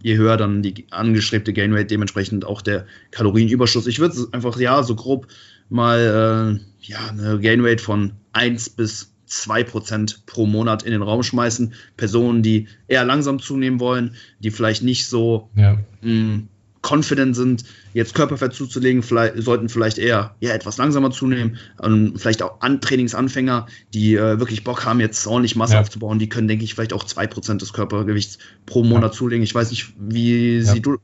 Je 0.07 0.17
höher 0.17 0.37
dann 0.37 0.63
die 0.63 0.87
angestrebte 0.93 1.53
Gainrate, 1.53 1.87
dementsprechend 1.87 2.45
auch 2.45 2.63
der 2.63 2.87
Kalorienüberschuss. 3.11 3.89
Ich 3.89 3.99
würde 3.99 4.29
einfach, 4.31 4.57
ja, 4.57 4.85
so 4.85 4.95
grob 4.95 5.27
mal 5.69 6.61
äh, 6.61 6.87
ja, 6.87 7.09
eine 7.09 7.41
Gainrate 7.41 7.83
von 7.83 8.13
1 8.33 8.71
bis 8.71 9.13
2% 9.29 10.19
pro 10.25 10.47
Monat 10.47 10.85
in 10.85 10.93
den 10.93 11.03
Raum 11.03 11.25
schmeißen. 11.25 11.75
Personen, 11.97 12.45
die 12.45 12.69
eher 12.87 13.05
langsam 13.05 13.41
zunehmen 13.41 13.81
wollen, 13.81 14.15
die 14.39 14.53
vielleicht 14.53 14.85
nicht 14.85 15.09
so 15.09 15.51
ja. 15.57 15.77
mh, 16.03 16.43
confident 16.89 17.37
sind, 17.37 17.65
jetzt 17.93 18.15
Körperfett 18.15 18.55
zuzulegen, 18.55 19.03
vielleicht, 19.03 19.43
sollten 19.43 19.69
vielleicht 19.69 19.99
eher 19.99 20.35
ja, 20.41 20.51
etwas 20.51 20.79
langsamer 20.79 21.11
zunehmen. 21.11 21.59
Und 21.79 22.19
vielleicht 22.19 22.43
auch 22.43 22.61
an 22.61 22.81
Trainingsanfänger, 22.81 23.67
die 23.95 24.15
äh, 24.15 24.39
wirklich 24.39 24.65
Bock 24.65 24.85
haben, 24.85 25.01
jetzt 25.01 25.27
ordentlich 25.27 25.57
Masse 25.57 25.75
ja. 25.75 25.81
aufzubauen, 25.81 26.19
die 26.19 26.29
können, 26.29 26.49
denke 26.49 26.65
ich, 26.65 26.75
vielleicht 26.75 26.93
auch 26.93 27.05
2% 27.05 27.59
des 27.59 27.73
Körpergewichts 27.73 28.39
pro 28.67 28.85
Monat 28.85 29.13
ja. 29.13 29.19
zulegen. 29.19 29.43
Ich 29.43 29.55
weiß 29.55 29.71
nicht, 29.71 29.93
wie 29.99 30.59
ja. 30.59 30.63
sieht, 30.63 30.87
du, 30.87 30.99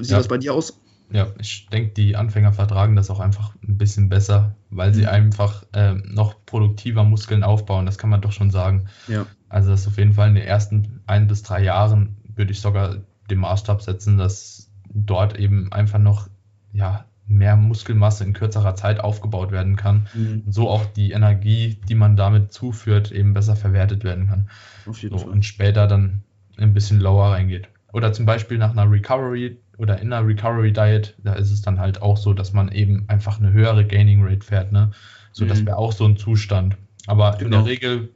sieht 0.00 0.12
das 0.12 0.28
bei 0.28 0.38
dir 0.38 0.54
aus? 0.54 0.80
Ja, 1.10 1.28
ich 1.38 1.68
denke, 1.70 1.94
die 1.94 2.16
Anfänger 2.16 2.52
vertragen 2.52 2.94
das 2.94 3.08
auch 3.08 3.20
einfach 3.20 3.54
ein 3.66 3.78
bisschen 3.78 4.10
besser, 4.10 4.56
weil 4.68 4.92
sie 4.92 5.02
mhm. 5.02 5.08
einfach 5.08 5.64
äh, 5.72 5.94
noch 5.94 6.44
produktiver 6.44 7.02
Muskeln 7.04 7.44
aufbauen. 7.44 7.86
Das 7.86 7.96
kann 7.96 8.10
man 8.10 8.20
doch 8.20 8.32
schon 8.32 8.50
sagen. 8.50 8.88
Ja. 9.06 9.26
Also 9.48 9.70
das 9.70 9.82
ist 9.82 9.88
auf 9.88 9.96
jeden 9.96 10.12
Fall 10.12 10.28
in 10.28 10.34
den 10.34 10.44
ersten 10.44 11.00
ein 11.06 11.26
bis 11.26 11.42
drei 11.42 11.62
Jahren 11.62 12.16
würde 12.34 12.52
ich 12.52 12.60
sogar 12.60 12.96
den 13.30 13.38
Maßstab 13.38 13.82
setzen, 13.82 14.18
dass 14.18 14.57
dort 14.92 15.38
eben 15.38 15.72
einfach 15.72 15.98
noch 15.98 16.28
ja, 16.72 17.04
mehr 17.26 17.56
Muskelmasse 17.56 18.24
in 18.24 18.32
kürzerer 18.32 18.74
Zeit 18.74 19.00
aufgebaut 19.00 19.52
werden 19.52 19.76
kann. 19.76 20.08
Mhm. 20.14 20.44
So 20.48 20.68
auch 20.68 20.86
die 20.86 21.12
Energie, 21.12 21.78
die 21.88 21.94
man 21.94 22.16
damit 22.16 22.52
zuführt, 22.52 23.12
eben 23.12 23.34
besser 23.34 23.54
verwertet 23.54 24.02
werden 24.02 24.28
kann. 24.28 24.48
Auf 24.86 25.02
jeden 25.02 25.18
so, 25.18 25.24
Fall. 25.24 25.32
Und 25.32 25.44
später 25.44 25.86
dann 25.86 26.22
ein 26.56 26.74
bisschen 26.74 27.00
lower 27.00 27.32
reingeht. 27.32 27.68
Oder 27.92 28.12
zum 28.12 28.26
Beispiel 28.26 28.58
nach 28.58 28.72
einer 28.72 28.90
Recovery 28.90 29.58
oder 29.76 30.00
in 30.00 30.12
einer 30.12 30.26
Recovery 30.26 30.72
Diet, 30.72 31.14
da 31.22 31.34
ist 31.34 31.50
es 31.50 31.62
dann 31.62 31.78
halt 31.78 32.02
auch 32.02 32.16
so, 32.16 32.32
dass 32.34 32.52
man 32.52 32.70
eben 32.72 33.04
einfach 33.08 33.38
eine 33.38 33.52
höhere 33.52 33.86
Gaining 33.86 34.24
Rate 34.24 34.44
fährt. 34.44 34.72
Ne? 34.72 34.90
So, 35.32 35.44
mhm. 35.44 35.48
das 35.48 35.64
wäre 35.64 35.76
auch 35.76 35.92
so 35.92 36.04
ein 36.04 36.16
Zustand. 36.16 36.76
Aber 37.06 37.36
genau. 37.38 37.44
in 37.44 37.50
der 37.50 37.58
genau. 37.60 37.68
Regel 37.68 38.08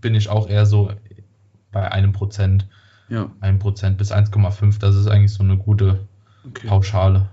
bin 0.00 0.14
ich 0.14 0.28
auch 0.28 0.48
eher 0.48 0.66
so 0.66 0.90
bei 1.70 1.90
einem 1.90 2.12
Prozent. 2.12 2.66
Ja. 3.08 3.30
1% 3.40 3.90
bis 3.96 4.12
1,5, 4.12 4.78
das 4.80 4.96
ist 4.96 5.06
eigentlich 5.06 5.32
so 5.32 5.42
eine 5.42 5.56
gute 5.56 6.00
okay. 6.44 6.66
Pauschale. 6.66 7.28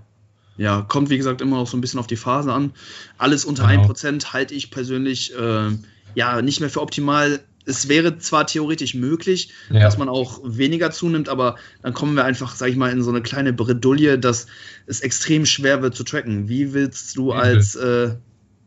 Ja, 0.56 0.82
kommt 0.82 1.10
wie 1.10 1.16
gesagt 1.16 1.40
immer 1.40 1.58
auch 1.58 1.66
so 1.66 1.76
ein 1.76 1.80
bisschen 1.80 1.98
auf 1.98 2.06
die 2.06 2.16
Phase 2.16 2.52
an. 2.52 2.72
Alles 3.18 3.44
unter 3.44 3.66
genau. 3.66 3.86
1% 3.86 4.32
halte 4.32 4.54
ich 4.54 4.70
persönlich 4.70 5.36
äh, 5.36 5.70
ja 6.14 6.42
nicht 6.42 6.60
mehr 6.60 6.70
für 6.70 6.80
optimal. 6.80 7.40
Es 7.66 7.88
wäre 7.88 8.18
zwar 8.18 8.46
theoretisch 8.46 8.94
möglich, 8.94 9.50
ja. 9.70 9.80
dass 9.80 9.96
man 9.98 10.08
auch 10.08 10.40
weniger 10.44 10.90
zunimmt, 10.90 11.28
aber 11.28 11.56
dann 11.82 11.94
kommen 11.94 12.14
wir 12.14 12.24
einfach, 12.24 12.54
sag 12.54 12.68
ich 12.68 12.76
mal, 12.76 12.92
in 12.92 13.02
so 13.02 13.10
eine 13.10 13.22
kleine 13.22 13.52
Bredouille, 13.52 14.18
dass 14.18 14.46
es 14.86 15.00
extrem 15.00 15.46
schwer 15.46 15.82
wird 15.82 15.96
zu 15.96 16.04
tracken. 16.04 16.48
Wie 16.48 16.74
willst 16.74 17.16
du 17.16 17.32
als 17.32 17.74
äh, 17.74 18.14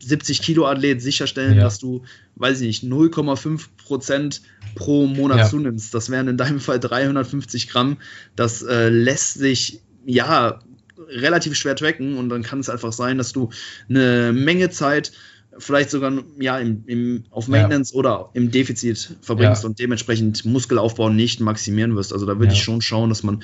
70 0.00 0.42
Kilo 0.42 0.66
Athlet 0.66 1.02
sicherstellen, 1.02 1.56
ja. 1.56 1.64
dass 1.64 1.78
du, 1.78 2.02
weiß 2.36 2.60
ich 2.60 2.82
nicht, 2.82 2.92
0,5 2.92 3.66
Prozent 3.84 4.42
pro 4.74 5.06
Monat 5.06 5.38
ja. 5.38 5.48
zunimmst. 5.48 5.94
Das 5.94 6.10
wären 6.10 6.28
in 6.28 6.36
deinem 6.36 6.60
Fall 6.60 6.80
350 6.80 7.68
Gramm. 7.68 7.98
Das 8.36 8.62
äh, 8.62 8.88
lässt 8.88 9.34
sich 9.34 9.80
ja 10.06 10.60
relativ 11.08 11.54
schwer 11.54 11.76
tracken 11.76 12.16
und 12.16 12.28
dann 12.28 12.42
kann 12.42 12.60
es 12.60 12.68
einfach 12.68 12.92
sein, 12.92 13.18
dass 13.18 13.32
du 13.32 13.50
eine 13.88 14.32
Menge 14.32 14.70
Zeit 14.70 15.12
vielleicht 15.58 15.90
sogar 15.90 16.12
ja, 16.38 16.58
im, 16.58 16.84
im, 16.86 17.24
auf 17.30 17.48
Maintenance 17.48 17.92
ja. 17.92 17.98
oder 17.98 18.30
im 18.34 18.50
Defizit 18.50 19.16
verbringst 19.22 19.64
ja. 19.64 19.68
und 19.68 19.78
dementsprechend 19.78 20.44
Muskelaufbau 20.44 21.08
nicht 21.08 21.40
maximieren 21.40 21.96
wirst. 21.96 22.12
Also 22.12 22.26
da 22.26 22.38
würde 22.38 22.46
ja. 22.46 22.52
ich 22.52 22.62
schon 22.62 22.80
schauen, 22.80 23.08
dass 23.08 23.22
man 23.22 23.42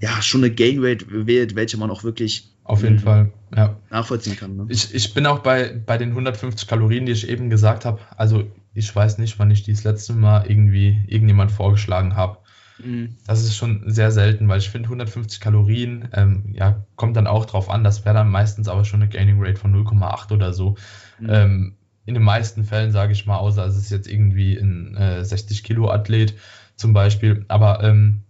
ja 0.00 0.20
schon 0.20 0.44
eine 0.44 0.54
Gain 0.54 0.84
Rate 0.84 1.06
wählt, 1.08 1.54
welche 1.54 1.76
man 1.76 1.90
auch 1.90 2.04
wirklich 2.04 2.53
auf 2.64 2.82
jeden 2.82 2.98
Fall 2.98 3.30
ja. 3.54 3.76
nachvollziehen 3.90 4.36
kann. 4.36 4.56
Ne? 4.56 4.66
Ich, 4.68 4.94
ich 4.94 5.14
bin 5.14 5.26
auch 5.26 5.40
bei, 5.40 5.80
bei 5.86 5.98
den 5.98 6.10
150 6.10 6.66
Kalorien, 6.66 7.06
die 7.06 7.12
ich 7.12 7.28
eben 7.28 7.50
gesagt 7.50 7.84
habe. 7.84 8.00
Also 8.16 8.44
ich 8.72 8.94
weiß 8.94 9.18
nicht, 9.18 9.38
wann 9.38 9.50
ich 9.50 9.62
die 9.62 9.72
das 9.72 9.84
letzte 9.84 10.14
Mal 10.14 10.46
irgendwie 10.50 11.02
irgendjemand 11.06 11.52
vorgeschlagen 11.52 12.16
habe. 12.16 12.38
Mhm. 12.82 13.16
Das 13.26 13.42
ist 13.42 13.54
schon 13.54 13.82
sehr 13.86 14.10
selten, 14.10 14.48
weil 14.48 14.58
ich 14.58 14.70
finde 14.70 14.86
150 14.86 15.40
Kalorien, 15.40 16.08
ähm, 16.12 16.54
ja, 16.54 16.84
kommt 16.96 17.16
dann 17.16 17.26
auch 17.26 17.44
drauf 17.44 17.70
an. 17.70 17.84
Das 17.84 18.04
wäre 18.04 18.14
dann 18.14 18.30
meistens 18.30 18.66
aber 18.66 18.84
schon 18.84 19.02
eine 19.02 19.10
Gaining 19.10 19.36
Rate 19.38 19.60
von 19.60 19.74
0,8 19.74 20.32
oder 20.32 20.52
so. 20.52 20.76
Mhm. 21.20 21.28
Ähm, 21.28 21.76
in 22.06 22.14
den 22.14 22.22
meisten 22.22 22.64
Fällen 22.64 22.92
sage 22.92 23.12
ich 23.12 23.26
mal, 23.26 23.36
außer 23.36 23.64
es 23.66 23.76
ist 23.76 23.90
jetzt 23.90 24.08
irgendwie 24.08 24.56
ein 24.56 24.96
äh, 24.96 25.24
60 25.24 25.62
Kilo 25.62 25.90
Athlet 25.90 26.34
zum 26.76 26.92
Beispiel. 26.92 27.44
Aber 27.48 27.82
ähm, 27.82 28.24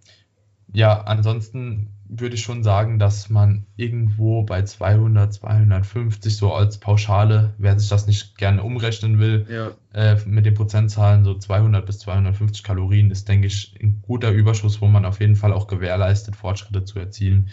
ja, 0.72 1.02
ansonsten 1.02 1.93
würde 2.08 2.34
ich 2.34 2.42
schon 2.42 2.62
sagen, 2.62 2.98
dass 2.98 3.30
man 3.30 3.66
irgendwo 3.76 4.42
bei 4.42 4.62
200, 4.62 5.32
250 5.32 6.36
so 6.36 6.52
als 6.52 6.78
Pauschale, 6.78 7.54
wer 7.58 7.78
sich 7.78 7.88
das 7.88 8.06
nicht 8.06 8.36
gerne 8.36 8.62
umrechnen 8.62 9.18
will, 9.18 9.46
ja. 9.50 9.70
äh, 9.92 10.18
mit 10.26 10.46
den 10.46 10.54
Prozentzahlen 10.54 11.24
so 11.24 11.34
200 11.34 11.84
bis 11.86 12.00
250 12.00 12.62
Kalorien 12.62 13.10
ist, 13.10 13.28
denke 13.28 13.46
ich, 13.46 13.74
ein 13.82 14.02
guter 14.02 14.30
Überschuss, 14.30 14.80
wo 14.80 14.86
man 14.86 15.04
auf 15.04 15.20
jeden 15.20 15.36
Fall 15.36 15.52
auch 15.52 15.66
gewährleistet, 15.66 16.36
Fortschritte 16.36 16.84
zu 16.84 16.98
erzielen, 16.98 17.48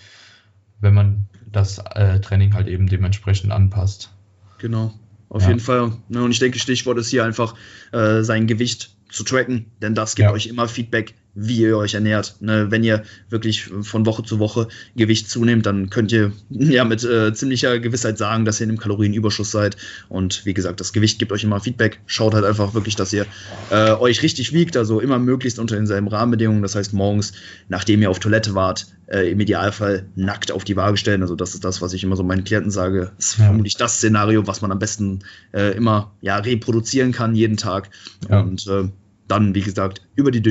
wenn 0.79 0.93
man 0.93 1.27
das 1.49 1.79
äh, 1.79 2.19
Training 2.19 2.53
halt 2.53 2.67
eben 2.67 2.87
dementsprechend 2.87 3.51
anpasst. 3.51 4.13
Genau, 4.57 4.93
auf 5.29 5.43
ja. 5.43 5.49
jeden 5.49 5.59
Fall. 5.59 5.93
Ne, 6.09 6.23
und 6.23 6.31
ich 6.31 6.39
denke, 6.39 6.59
Stichwort 6.59 6.97
ist 6.97 7.09
hier 7.09 7.23
einfach 7.23 7.55
äh, 7.93 8.21
sein 8.21 8.47
Gewicht 8.47 8.95
zu 9.09 9.23
tracken, 9.23 9.71
denn 9.81 9.95
das 9.95 10.15
gibt 10.15 10.27
ja. 10.27 10.33
euch 10.33 10.47
immer 10.47 10.67
Feedback, 10.67 11.15
wie 11.33 11.61
ihr 11.61 11.77
euch 11.77 11.93
ernährt. 11.93 12.35
Ne, 12.39 12.67
wenn 12.69 12.83
ihr 12.83 13.03
wirklich 13.29 13.69
von 13.81 14.05
Woche 14.05 14.23
zu 14.23 14.39
Woche 14.39 14.67
Gewicht 14.95 15.29
zunehmt, 15.29 15.65
dann 15.65 15.89
könnt 15.89 16.11
ihr 16.11 16.31
ja 16.49 16.83
mit 16.83 17.03
äh, 17.03 17.33
ziemlicher 17.33 17.79
Gewissheit 17.79 18.17
sagen, 18.17 18.45
dass 18.45 18.59
ihr 18.59 18.65
in 18.65 18.71
einem 18.71 18.79
Kalorienüberschuss 18.79 19.51
seid. 19.51 19.77
Und 20.09 20.45
wie 20.45 20.53
gesagt, 20.53 20.79
das 20.79 20.93
Gewicht 20.93 21.19
gibt 21.19 21.31
euch 21.31 21.43
immer 21.43 21.59
Feedback. 21.59 21.99
Schaut 22.05 22.33
halt 22.33 22.45
einfach 22.45 22.73
wirklich, 22.73 22.95
dass 22.95 23.13
ihr 23.13 23.25
äh, 23.69 23.91
euch 23.91 24.23
richtig 24.23 24.53
wiegt, 24.53 24.75
also 24.75 24.99
immer 24.99 25.19
möglichst 25.19 25.59
unter 25.59 25.75
denselben 25.75 26.07
Rahmenbedingungen. 26.07 26.61
Das 26.61 26.75
heißt, 26.75 26.93
morgens, 26.93 27.33
nachdem 27.69 28.01
ihr 28.01 28.09
auf 28.09 28.19
Toilette 28.19 28.53
wart, 28.53 28.87
äh, 29.07 29.31
im 29.31 29.39
Idealfall 29.39 30.05
nackt 30.15 30.51
auf 30.51 30.63
die 30.63 30.75
Waage 30.75 30.97
stellen. 30.97 31.21
Also 31.21 31.35
das 31.35 31.53
ist 31.53 31.63
das, 31.63 31.81
was 31.81 31.93
ich 31.93 32.03
immer 32.03 32.15
so 32.15 32.23
meinen 32.23 32.43
Klienten 32.43 32.71
sage. 32.71 33.11
Das 33.17 33.27
ist 33.27 33.33
vermutlich 33.35 33.75
das 33.75 33.97
Szenario, 33.97 34.47
was 34.47 34.61
man 34.61 34.71
am 34.71 34.79
besten 34.79 35.19
äh, 35.53 35.75
immer 35.75 36.13
ja, 36.21 36.37
reproduzieren 36.37 37.11
kann 37.11 37.35
jeden 37.35 37.57
Tag. 37.57 37.89
Ja. 38.29 38.41
Und 38.41 38.67
äh, 38.67 38.89
dann, 39.27 39.55
wie 39.55 39.61
gesagt, 39.61 40.01
über 40.15 40.31
die 40.31 40.41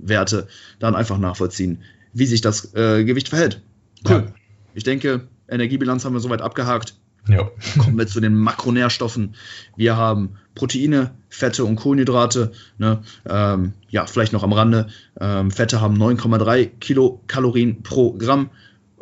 Durchschnittswerte 0.00 0.48
dann 0.78 0.94
einfach 0.94 1.18
nachvollziehen, 1.18 1.82
wie 2.12 2.26
sich 2.26 2.40
das 2.40 2.74
äh, 2.74 3.04
Gewicht 3.04 3.28
verhält. 3.28 3.62
Cool. 4.08 4.26
Ja. 4.26 4.34
Ich 4.74 4.84
denke, 4.84 5.28
Energiebilanz 5.48 6.04
haben 6.04 6.14
wir 6.14 6.20
soweit 6.20 6.42
abgehakt. 6.42 6.94
Ja. 7.28 7.50
Kommen 7.78 7.98
wir 7.98 8.06
zu 8.06 8.20
den 8.20 8.34
Makronährstoffen. 8.34 9.34
Wir 9.76 9.96
haben 9.96 10.36
Proteine, 10.54 11.12
Fette 11.28 11.64
und 11.64 11.76
Kohlenhydrate. 11.76 12.52
Ne? 12.78 13.02
Ähm, 13.28 13.74
ja, 13.90 14.06
vielleicht 14.06 14.32
noch 14.32 14.42
am 14.42 14.52
Rande. 14.52 14.88
Ähm, 15.20 15.50
Fette 15.50 15.80
haben 15.80 15.98
9,3 15.98 16.70
Kilokalorien 16.80 17.82
pro 17.82 18.12
Gramm. 18.12 18.50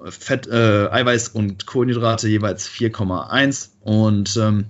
Fett, 0.04 0.46
äh, 0.46 0.88
Eiweiß 0.90 1.28
und 1.28 1.66
Kohlenhydrate 1.66 2.28
jeweils 2.28 2.68
4,1. 2.68 3.70
Und 3.80 4.36
ähm, 4.36 4.66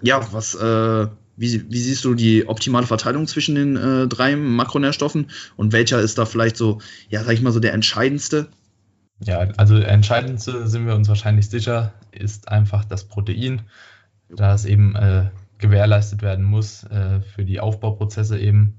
ja, 0.00 0.20
was 0.32 0.54
äh, 0.54 1.08
wie, 1.38 1.70
wie, 1.70 1.78
siehst 1.78 2.04
du 2.04 2.14
die 2.14 2.48
optimale 2.48 2.86
Verteilung 2.86 3.26
zwischen 3.26 3.54
den 3.54 3.76
äh, 3.76 4.06
drei 4.08 4.36
Makronährstoffen 4.36 5.30
und 5.56 5.72
welcher 5.72 6.00
ist 6.00 6.18
da 6.18 6.26
vielleicht 6.26 6.56
so, 6.56 6.80
ja, 7.08 7.22
sag 7.22 7.32
ich 7.34 7.42
mal 7.42 7.52
so 7.52 7.60
der 7.60 7.72
entscheidendste? 7.72 8.48
Ja, 9.24 9.38
also 9.56 9.78
der 9.78 9.88
entscheidendste 9.88 10.68
sind 10.68 10.86
wir 10.86 10.94
uns 10.94 11.08
wahrscheinlich 11.08 11.48
sicher, 11.48 11.92
ist 12.12 12.48
einfach 12.48 12.84
das 12.84 13.04
Protein, 13.04 13.62
da 14.28 14.54
es 14.54 14.64
eben 14.64 14.94
äh, 14.94 15.30
gewährleistet 15.58 16.22
werden 16.22 16.44
muss 16.44 16.84
äh, 16.84 17.20
für 17.20 17.44
die 17.44 17.60
Aufbauprozesse 17.60 18.38
eben 18.38 18.74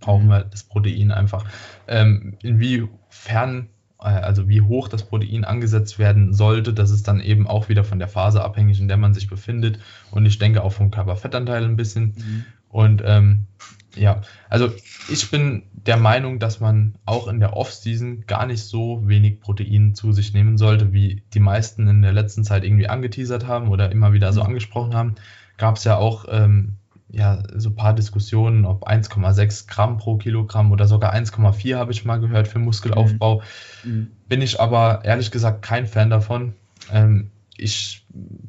brauchen 0.00 0.26
mhm. 0.26 0.30
wir 0.30 0.44
das 0.44 0.64
Protein 0.64 1.10
einfach. 1.10 1.44
Ähm, 1.86 2.36
inwiefern 2.42 3.68
also 4.02 4.48
wie 4.48 4.60
hoch 4.60 4.88
das 4.88 5.04
Protein 5.04 5.44
angesetzt 5.44 5.98
werden 5.98 6.32
sollte, 6.32 6.72
das 6.72 6.90
ist 6.90 7.08
dann 7.08 7.20
eben 7.20 7.46
auch 7.46 7.68
wieder 7.68 7.84
von 7.84 7.98
der 7.98 8.08
Phase 8.08 8.42
abhängig, 8.42 8.80
in 8.80 8.88
der 8.88 8.96
man 8.96 9.14
sich 9.14 9.28
befindet 9.28 9.78
und 10.10 10.26
ich 10.26 10.38
denke 10.38 10.62
auch 10.62 10.72
vom 10.72 10.90
Körperfettanteil 10.90 11.64
ein 11.64 11.76
bisschen. 11.76 12.14
Mhm. 12.16 12.44
Und 12.68 13.02
ähm, 13.04 13.46
ja, 13.94 14.22
also 14.48 14.72
ich 15.10 15.30
bin 15.30 15.64
der 15.72 15.98
Meinung, 15.98 16.38
dass 16.38 16.60
man 16.60 16.94
auch 17.04 17.28
in 17.28 17.40
der 17.40 17.56
Off-Season 17.56 18.24
gar 18.26 18.46
nicht 18.46 18.62
so 18.62 19.06
wenig 19.06 19.40
Protein 19.40 19.94
zu 19.94 20.12
sich 20.12 20.32
nehmen 20.32 20.56
sollte, 20.56 20.92
wie 20.92 21.22
die 21.34 21.40
meisten 21.40 21.86
in 21.86 22.02
der 22.02 22.12
letzten 22.12 22.44
Zeit 22.44 22.64
irgendwie 22.64 22.88
angeteasert 22.88 23.46
haben 23.46 23.68
oder 23.68 23.92
immer 23.92 24.12
wieder 24.12 24.32
so 24.32 24.40
mhm. 24.40 24.48
angesprochen 24.48 24.94
haben. 24.94 25.14
Gab 25.58 25.76
es 25.76 25.84
ja 25.84 25.96
auch 25.96 26.24
ähm, 26.28 26.78
ja, 27.12 27.42
so 27.54 27.68
ein 27.68 27.76
paar 27.76 27.94
Diskussionen, 27.94 28.64
ob 28.64 28.88
1,6 28.88 29.68
Gramm 29.68 29.98
pro 29.98 30.16
Kilogramm 30.16 30.72
oder 30.72 30.86
sogar 30.86 31.14
1,4 31.14 31.76
habe 31.76 31.92
ich 31.92 32.04
mal 32.04 32.18
gehört 32.18 32.48
für 32.48 32.58
Muskelaufbau. 32.58 33.42
Mhm. 33.84 33.90
mhm. 33.90 34.10
Bin 34.28 34.40
ich 34.40 34.60
aber 34.60 35.04
ehrlich 35.04 35.30
gesagt 35.30 35.60
kein 35.60 35.86
Fan 35.86 36.08
davon. 36.08 36.54
Ähm, 36.90 37.30
ich 37.58 38.06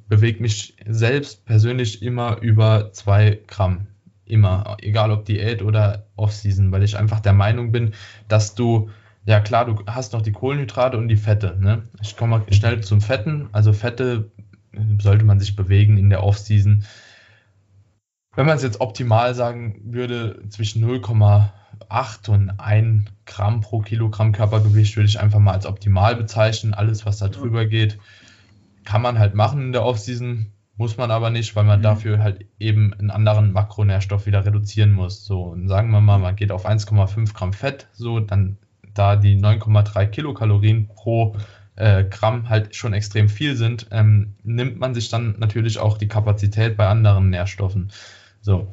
bewege 0.08 0.42
mich 0.42 0.78
selbst 0.88 1.46
persönlich 1.46 2.02
immer 2.02 2.40
über 2.40 2.94
2 2.94 3.40
Gramm. 3.48 3.88
Immer, 4.26 4.78
egal 4.82 5.12
ob 5.12 5.26
Diät 5.26 5.62
oder 5.62 6.06
Off-Season, 6.16 6.72
weil 6.72 6.84
ich 6.84 6.98
einfach 6.98 7.20
der 7.20 7.34
Meinung 7.34 7.74
bin, 7.74 7.94
dass 8.30 8.56
du, 8.56 8.90
ja 9.26 9.42
klar, 9.42 9.66
du 9.66 9.84
hast 9.86 10.14
noch 10.14 10.22
die 10.22 10.32
Kohlenhydrate 10.32 10.98
und 10.98 11.10
die 11.10 11.18
Fette. 11.18 11.58
Ne? 11.60 11.84
Ich 12.02 12.16
komme 12.16 12.40
mal 12.40 12.54
schnell 12.54 12.82
zum 12.82 13.02
Fetten. 13.02 13.50
Also 13.52 13.74
Fette 13.74 14.32
sollte 15.00 15.26
man 15.26 15.42
sich 15.42 15.58
bewegen 15.58 15.98
in 15.98 16.10
der 16.10 16.24
Off-Season 16.24 16.86
wenn 18.36 18.46
man 18.46 18.58
es 18.58 18.64
jetzt 18.64 18.82
optimal 18.82 19.36
sagen 19.36 19.80
würde, 19.86 20.42
zwischen 20.50 20.82
0, 20.82 20.98
0,8 20.98 22.30
und 22.30 22.60
1 22.60 23.06
Gramm 23.26 23.62
pro 23.62 23.80
Kilogramm 23.80 24.32
Körpergewicht 24.32 24.96
würde 24.96 25.08
ich 25.08 25.20
einfach 25.20 25.40
mal 25.40 25.54
als 25.54 25.66
optimal 25.66 26.16
bezeichnen. 26.16 26.74
Alles, 26.74 27.06
was 27.06 27.20
da 27.20 27.28
drüber 27.28 27.66
geht, 27.66 28.00
kann 28.86 29.02
man 29.02 29.20
halt 29.20 29.36
machen 29.36 29.62
in 29.62 29.72
der 29.72 29.86
Offseason, 29.86 30.52
muss 30.76 30.98
man 30.98 31.12
aber 31.12 31.30
nicht, 31.30 31.56
weil 31.56 31.64
man 31.64 31.80
mhm. 31.80 31.84
dafür 31.84 32.20
halt 32.20 32.46
eben 32.60 32.94
einen 32.94 33.12
anderen 33.12 33.54
Makronährstoff 33.54 34.26
wieder 34.26 34.46
reduzieren 34.46 34.92
muss. 34.92 35.24
So, 35.26 35.44
und 35.44 35.68
sagen 35.68 35.92
wir 35.92 36.02
mal, 36.02 36.18
man 36.18 36.36
geht 36.36 36.52
auf 36.52 36.66
1,5 36.66 37.34
Gramm 37.34 37.54
Fett, 37.54 37.88
so, 37.94 38.20
dann 38.20 38.58
da 38.94 39.16
die 39.16 39.40
9,3 39.40 40.08
Kilokalorien 40.08 40.88
pro 40.88 41.36
äh, 41.76 42.04
Gramm 42.04 42.50
halt 42.50 42.76
schon 42.76 42.94
extrem 42.94 43.30
viel 43.30 43.56
sind, 43.56 43.88
ähm, 43.92 44.36
nimmt 44.44 44.80
man 44.80 44.94
sich 44.94 45.10
dann 45.10 45.36
natürlich 45.40 45.80
auch 45.80 45.98
die 45.98 46.08
Kapazität 46.08 46.78
bei 46.78 46.88
anderen 46.88 47.30
Nährstoffen. 47.30 47.92
So. 48.44 48.72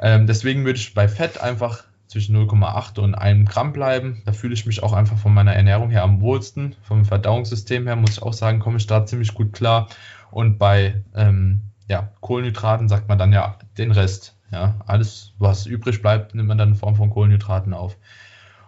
Ähm, 0.00 0.26
deswegen 0.26 0.64
würde 0.64 0.78
ich 0.78 0.94
bei 0.94 1.06
Fett 1.06 1.40
einfach 1.40 1.84
zwischen 2.08 2.36
0,8 2.36 2.98
und 2.98 3.14
1 3.14 3.48
Gramm 3.48 3.72
bleiben. 3.72 4.22
Da 4.24 4.32
fühle 4.32 4.54
ich 4.54 4.66
mich 4.66 4.82
auch 4.82 4.92
einfach 4.92 5.16
von 5.16 5.32
meiner 5.32 5.54
Ernährung 5.54 5.90
her 5.90 6.02
am 6.02 6.20
wohlsten. 6.20 6.74
Vom 6.82 7.04
Verdauungssystem 7.04 7.86
her 7.86 7.94
muss 7.94 8.12
ich 8.12 8.22
auch 8.22 8.32
sagen, 8.32 8.58
komme 8.58 8.78
ich 8.78 8.88
da 8.88 9.06
ziemlich 9.06 9.32
gut 9.34 9.52
klar. 9.52 9.88
Und 10.32 10.58
bei 10.58 11.04
ähm, 11.14 11.60
ja, 11.88 12.10
Kohlenhydraten 12.20 12.88
sagt 12.88 13.08
man 13.08 13.18
dann 13.18 13.32
ja 13.32 13.58
den 13.78 13.92
Rest. 13.92 14.36
Ja, 14.50 14.74
alles, 14.86 15.34
was 15.38 15.66
übrig 15.66 16.02
bleibt, 16.02 16.34
nimmt 16.34 16.48
man 16.48 16.58
dann 16.58 16.70
in 16.70 16.74
Form 16.74 16.96
von 16.96 17.10
Kohlenhydraten 17.10 17.72
auf. 17.72 17.96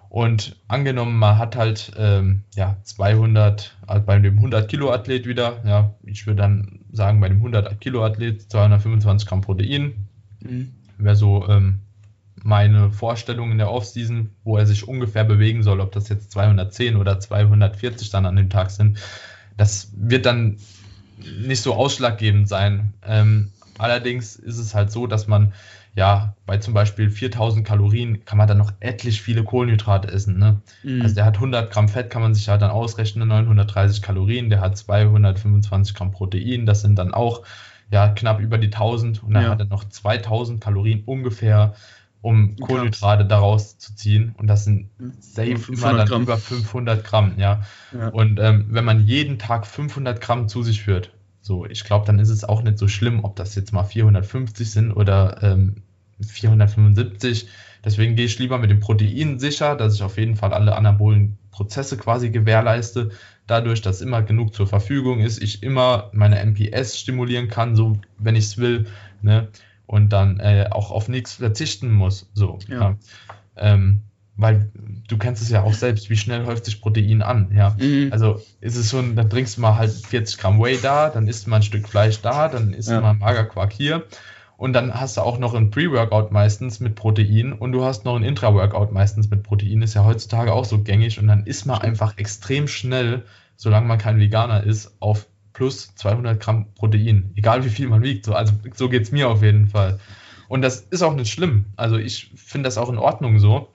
Und 0.09 0.57
angenommen, 0.69 1.19
man 1.19 1.39
hat 1.39 1.57
halt 1.57 1.93
ähm, 1.97 2.45
ja, 2.55 2.77
200, 2.83 3.77
also 3.87 4.05
bei 4.05 4.19
dem 4.19 4.37
100 4.37 4.69
Kilo 4.69 4.93
Athlet 4.93 5.27
wieder, 5.27 5.61
ja, 5.65 5.95
ich 6.05 6.27
würde 6.27 6.43
dann 6.43 6.81
sagen, 6.93 7.19
bei 7.21 7.29
dem 7.29 7.39
100 7.39 7.81
Kilo 7.81 8.05
Athlet 8.05 8.43
225 8.51 9.27
Gramm 9.27 9.41
Protein. 9.41 10.07
Mhm. 10.45 10.73
Wäre 10.99 11.17
so 11.17 11.47
ähm, 11.49 11.81
meine 12.43 12.91
Vorstellung 12.91 13.53
in 13.53 13.59
der 13.59 13.71
Offseason, 13.71 14.31
wo 14.45 14.57
er 14.57 14.67
sich 14.67 14.87
ungefähr 14.87 15.25
bewegen 15.25 15.63
soll, 15.63 15.81
ob 15.81 15.93
das 15.93 16.09
jetzt 16.09 16.33
210 16.33 16.97
oder 16.97 17.21
240 17.21 18.11
dann 18.11 18.27
an 18.27 18.37
dem 18.37 18.51
Tag 18.51 18.71
sind. 18.71 18.99
Das 19.57 19.93
wird 19.97 20.27
dann 20.27 20.57
nicht 21.17 21.63
so 21.63 21.75
ausschlaggebend 21.75 22.49
sein. 22.49 22.95
Ähm, 23.07 23.51
allerdings 23.79 24.37
ist 24.37 24.59
es 24.59 24.75
halt 24.75 24.91
so, 24.91 25.07
dass 25.07 25.29
man 25.29 25.53
ja, 25.95 26.35
bei 26.47 26.57
zum 26.57 26.73
Beispiel 26.73 27.11
4000 27.11 27.67
Kalorien 27.67 28.25
kann 28.25 28.39
man 28.39 28.49
dann 28.49 28.59
noch 28.59 28.73
etlich 28.81 29.21
viele 29.21 29.45
Kohlenhydrate 29.45 30.09
essen. 30.09 30.39
Ne? 30.39 30.63
Mhm. 30.83 31.03
Also 31.03 31.15
der 31.15 31.27
hat 31.27 31.37
100 31.37 31.71
Gramm 31.71 31.89
Fett, 31.89 32.09
kann 32.09 32.23
man 32.23 32.35
sich 32.35 32.49
halt 32.49 32.63
dann 32.63 32.71
ausrechnen, 32.71 33.29
930 33.29 34.01
Kalorien, 34.01 34.49
der 34.49 34.61
hat 34.61 34.77
225 34.77 35.95
Gramm 35.95 36.11
Protein, 36.11 36.65
das 36.65 36.81
sind 36.81 36.97
dann 36.97 37.13
auch 37.13 37.43
ja, 37.93 38.09
knapp 38.09 38.41
über 38.41 38.59
die 38.59 38.69
1000 38.69 39.23
und 39.23 39.35
dann 39.35 39.45
ja. 39.45 39.51
hat 39.51 39.61
er 39.61 39.67
noch 39.67 39.85
2000 39.85 40.61
Kalorien 40.61 41.03
ungefähr, 41.05 41.75
um 42.23 42.57
Kohlenhydrate 42.57 43.27
daraus 43.27 43.79
zu 43.79 43.95
ziehen 43.95 44.35
und 44.39 44.47
das 44.47 44.65
sind 44.65 44.89
safe 45.21 45.73
immer 45.73 45.95
dann 45.95 46.09
Gramm. 46.09 46.23
über 46.23 46.39
500 46.39 47.05
Gramm, 47.05 47.35
ja. 47.37 47.63
ja. 47.93 48.09
Und 48.09 48.41
ähm, 48.41 48.67
wenn 48.71 48.85
man 48.85 49.07
jeden 49.07 49.39
Tag 49.39 49.67
500 49.67 50.21
Gramm 50.21 50.49
zu 50.49 50.63
sich 50.63 50.83
führt, 50.83 51.13
so, 51.43 51.67
ich 51.67 51.85
glaube, 51.85 52.07
dann 52.07 52.19
ist 52.19 52.31
es 52.31 52.45
auch 52.45 52.63
nicht 52.63 52.79
so 52.79 52.89
schlimm, 52.89 53.25
ob 53.25 53.37
das 53.37 53.55
jetzt 53.57 53.73
mal 53.73 53.85
450 53.85 54.71
sind 54.71 54.93
oder 54.93 55.43
ähm, 55.43 55.83
475. 56.25 57.49
Deswegen 57.85 58.17
gehe 58.17 58.27
ich 58.27 58.39
lieber 58.39 58.59
mit 58.59 58.71
dem 58.71 58.81
Protein 58.81 59.39
sicher, 59.39 59.77
dass 59.77 59.95
ich 59.97 60.03
auf 60.03 60.17
jeden 60.17 60.37
Fall 60.37 60.55
alle 60.55 60.77
anabolen 60.77 61.37
Prozesse 61.51 61.99
quasi 61.99 62.31
gewährleiste. 62.31 63.11
Dadurch, 63.53 63.83
dass 63.83 64.01
immer 64.01 64.23
genug 64.23 64.55
zur 64.55 64.67
Verfügung 64.67 65.21
ist, 65.21 65.43
ich 65.43 65.63
immer 65.63 66.09
meine 66.15 66.43
MPS 66.43 66.99
stimulieren 66.99 67.49
kann, 67.49 67.77
so 67.77 67.99
wenn 68.17 68.35
ich 68.35 68.45
es 68.45 68.57
will, 68.57 68.87
ne? 69.21 69.49
Und 69.85 70.15
dann 70.15 70.41
äh, 70.41 70.69
auch 70.71 70.91
auf 70.91 71.09
nichts 71.09 71.35
verzichten 71.35 71.93
muss. 71.93 72.31
So. 72.33 72.59
Ja. 72.67 72.81
ja. 72.81 72.97
Ähm, 73.57 74.05
weil 74.37 74.71
du 75.07 75.19
kennst 75.19 75.43
es 75.43 75.51
ja 75.51 75.65
auch 75.65 75.75
selbst, 75.75 76.09
wie 76.09 76.17
schnell 76.17 76.47
häuft 76.47 76.65
sich 76.65 76.81
Protein 76.81 77.21
an, 77.21 77.53
ja. 77.55 77.77
Mhm. 77.79 78.09
Also 78.11 78.41
ist 78.63 78.77
es 78.77 78.89
schon, 78.89 79.17
dann 79.17 79.29
trinkst 79.29 79.59
du 79.59 79.61
mal 79.61 79.77
halt 79.77 79.93
40 79.93 80.39
Gramm 80.39 80.59
Whey 80.59 80.79
da, 80.81 81.11
dann 81.11 81.29
isst 81.29 81.45
du 81.45 81.51
mal 81.51 81.57
ein 81.57 81.63
Stück 81.63 81.87
Fleisch 81.87 82.23
da, 82.23 82.49
dann 82.49 82.73
isst 82.73 82.89
ja. 82.89 82.97
du 82.97 83.03
mal 83.03 83.13
Magerquark 83.13 83.71
hier 83.71 84.07
und 84.63 84.75
dann 84.75 84.95
hast 84.95 85.17
du 85.17 85.23
auch 85.23 85.41
noch 85.41 85.55
ein 85.55 85.73
Pre-Workout 85.73 86.31
meistens 86.31 86.79
mit 86.79 86.95
Protein 86.95 87.53
und 87.53 87.73
du 87.73 87.85
hast 87.85 88.05
noch 88.05 88.15
ein 88.15 88.23
Intra-Workout 88.23 88.93
meistens 88.93 89.29
mit 89.29 89.43
Protein, 89.43 89.83
ist 89.83 89.95
ja 89.95 90.05
heutzutage 90.05 90.53
auch 90.53 90.65
so 90.65 90.79
gängig 90.79 91.19
und 91.19 91.27
dann 91.27 91.47
isst 91.47 91.67
man 91.67 91.81
einfach 91.81 92.17
extrem 92.17 92.69
schnell, 92.69 93.25
solange 93.63 93.87
man 93.87 93.99
kein 93.99 94.19
Veganer 94.19 94.65
ist, 94.65 94.97
auf 94.99 95.29
plus 95.53 95.95
200 95.95 96.41
Gramm 96.41 96.67
Protein, 96.75 97.31
egal 97.37 97.65
wie 97.65 97.71
viel 97.71 97.87
man 97.87 98.03
wiegt, 98.03 98.25
so, 98.25 98.35
also 98.35 98.55
so 98.75 98.89
geht 98.89 99.03
es 99.03 99.13
mir 99.13 99.29
auf 99.29 99.41
jeden 99.41 99.69
Fall. 99.69 100.01
Und 100.49 100.63
das 100.63 100.81
ist 100.81 101.03
auch 101.03 101.15
nicht 101.15 101.33
schlimm, 101.33 101.67
also 101.77 101.97
ich 101.97 102.33
finde 102.35 102.67
das 102.67 102.77
auch 102.77 102.89
in 102.89 102.99
Ordnung 102.99 103.39
so. 103.39 103.69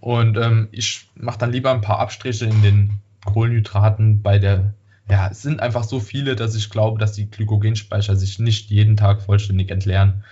Und 0.00 0.38
ähm, 0.38 0.68
ich 0.72 1.10
mache 1.14 1.38
dann 1.38 1.52
lieber 1.52 1.70
ein 1.70 1.82
paar 1.82 1.98
Abstriche 1.98 2.46
in 2.46 2.62
den 2.62 2.90
Kohlenhydraten 3.26 4.22
bei 4.22 4.38
der, 4.38 4.72
ja, 5.10 5.28
es 5.28 5.42
sind 5.42 5.60
einfach 5.60 5.84
so 5.84 6.00
viele, 6.00 6.34
dass 6.34 6.54
ich 6.54 6.70
glaube, 6.70 6.98
dass 6.98 7.12
die 7.12 7.30
Glykogenspeicher 7.30 8.16
sich 8.16 8.38
nicht 8.38 8.70
jeden 8.70 8.96
Tag 8.96 9.20
vollständig 9.20 9.70
entleeren. 9.70 10.24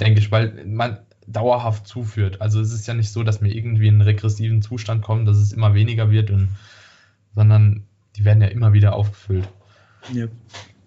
Denke 0.00 0.20
ich, 0.20 0.32
weil 0.32 0.64
man 0.64 1.00
dauerhaft 1.26 1.86
zuführt. 1.86 2.40
Also 2.40 2.62
es 2.62 2.72
ist 2.72 2.86
ja 2.86 2.94
nicht 2.94 3.10
so, 3.10 3.24
dass 3.24 3.42
wir 3.42 3.54
irgendwie 3.54 3.88
in 3.88 3.96
einen 3.96 4.00
regressiven 4.00 4.62
Zustand 4.62 5.02
kommen, 5.02 5.26
dass 5.26 5.36
es 5.36 5.52
immer 5.52 5.74
weniger 5.74 6.10
wird, 6.10 6.30
und, 6.30 6.48
sondern 7.38 7.84
die 8.16 8.24
werden 8.24 8.42
ja 8.42 8.48
immer 8.48 8.72
wieder 8.72 8.94
aufgefüllt. 8.94 9.48
Ja. 10.12 10.26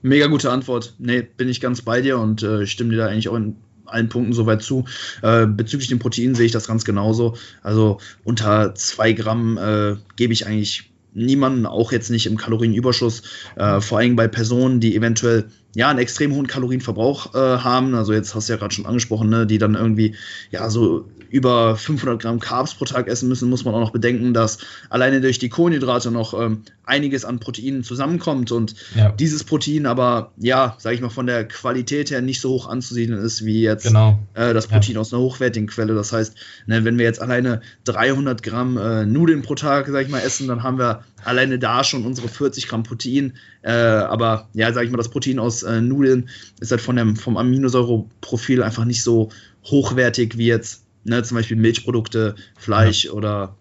Mega 0.01 0.27
gute 0.27 0.51
Antwort. 0.51 0.95
Nee, 0.99 1.21
bin 1.21 1.47
ich 1.47 1.61
ganz 1.61 1.81
bei 1.81 2.01
dir 2.01 2.19
und 2.19 2.43
äh, 2.43 2.67
stimme 2.67 2.89
dir 2.89 2.97
da 2.97 3.07
eigentlich 3.07 3.29
auch 3.29 3.37
in 3.37 3.55
allen 3.85 4.09
Punkten 4.09 4.33
soweit 4.33 4.61
zu. 4.61 4.83
Äh, 5.21 5.45
bezüglich 5.45 5.87
den 5.87 5.99
Proteinen 5.99 6.35
sehe 6.35 6.47
ich 6.47 6.51
das 6.51 6.67
ganz 6.67 6.83
genauso. 6.83 7.37
Also 7.63 7.99
unter 8.25 8.75
zwei 8.75 9.13
Gramm 9.13 9.57
äh, 9.57 9.95
gebe 10.17 10.33
ich 10.33 10.45
eigentlich 10.45 10.91
niemanden, 11.13 11.65
auch 11.65 11.93
jetzt 11.93 12.09
nicht 12.09 12.25
im 12.25 12.35
Kalorienüberschuss, 12.35 13.23
äh, 13.55 13.79
vor 13.79 13.99
allem 13.99 14.17
bei 14.17 14.27
Personen, 14.27 14.81
die 14.81 14.93
eventuell 14.93 15.45
ja 15.73 15.89
einen 15.89 15.99
extrem 15.99 16.33
hohen 16.33 16.47
Kalorienverbrauch 16.47 17.33
äh, 17.33 17.59
haben. 17.59 17.95
Also 17.95 18.11
jetzt 18.11 18.35
hast 18.35 18.49
du 18.49 18.53
ja 18.53 18.59
gerade 18.59 18.73
schon 18.73 18.85
angesprochen, 18.85 19.29
ne, 19.29 19.47
die 19.47 19.57
dann 19.57 19.75
irgendwie 19.75 20.15
ja 20.51 20.69
so 20.69 21.09
über 21.31 21.77
500 21.77 22.21
Gramm 22.21 22.39
Carbs 22.39 22.75
pro 22.75 22.85
Tag 22.85 23.07
essen 23.07 23.29
müssen, 23.29 23.49
muss 23.49 23.65
man 23.65 23.73
auch 23.73 23.79
noch 23.79 23.91
bedenken, 23.91 24.33
dass 24.33 24.59
alleine 24.89 25.21
durch 25.21 25.39
die 25.39 25.49
Kohlenhydrate 25.49 26.11
noch 26.11 26.39
ähm, 26.39 26.63
einiges 26.83 27.23
an 27.23 27.39
Proteinen 27.39 27.83
zusammenkommt 27.83 28.51
und 28.51 28.75
ja. 28.95 29.11
dieses 29.13 29.43
Protein 29.45 29.85
aber, 29.85 30.33
ja, 30.37 30.75
sage 30.77 30.95
ich 30.95 31.01
mal, 31.01 31.09
von 31.09 31.25
der 31.25 31.47
Qualität 31.47 32.11
her 32.11 32.21
nicht 32.21 32.41
so 32.41 32.49
hoch 32.49 32.67
anzusiedeln 32.67 33.19
ist 33.23 33.45
wie 33.45 33.61
jetzt 33.61 33.87
genau. 33.87 34.19
äh, 34.33 34.53
das 34.53 34.67
Protein 34.67 34.95
ja. 34.95 34.99
aus 34.99 35.13
einer 35.13 35.21
hochwertigen 35.21 35.67
Quelle. 35.67 35.95
Das 35.95 36.11
heißt, 36.11 36.35
ne, 36.65 36.83
wenn 36.83 36.97
wir 36.97 37.05
jetzt 37.05 37.21
alleine 37.21 37.61
300 37.85 38.43
Gramm 38.43 38.77
äh, 38.77 39.05
Nudeln 39.05 39.41
pro 39.41 39.55
Tag, 39.55 39.87
sage 39.87 40.03
ich 40.03 40.09
mal, 40.09 40.19
essen, 40.19 40.49
dann 40.49 40.63
haben 40.63 40.77
wir 40.77 41.03
alleine 41.23 41.59
da 41.59 41.83
schon 41.83 42.05
unsere 42.05 42.27
40 42.27 42.67
Gramm 42.67 42.83
Protein. 42.83 43.33
Äh, 43.61 43.71
aber 43.71 44.49
ja, 44.53 44.73
sage 44.73 44.85
ich 44.85 44.91
mal, 44.91 44.97
das 44.97 45.09
Protein 45.09 45.39
aus 45.39 45.63
äh, 45.63 45.79
Nudeln 45.79 46.29
ist 46.59 46.71
halt 46.71 46.81
von 46.81 46.97
dem, 46.97 47.15
vom 47.15 47.37
Aminosäureprofil 47.37 48.63
einfach 48.63 48.85
nicht 48.85 49.03
so 49.03 49.29
hochwertig 49.63 50.37
wie 50.37 50.47
jetzt 50.47 50.83
ne, 51.03 51.23
zum 51.23 51.37
Beispiel 51.37 51.57
Milchprodukte, 51.57 52.35
Fleisch 52.57 53.05
ja. 53.05 53.11
oder 53.11 53.55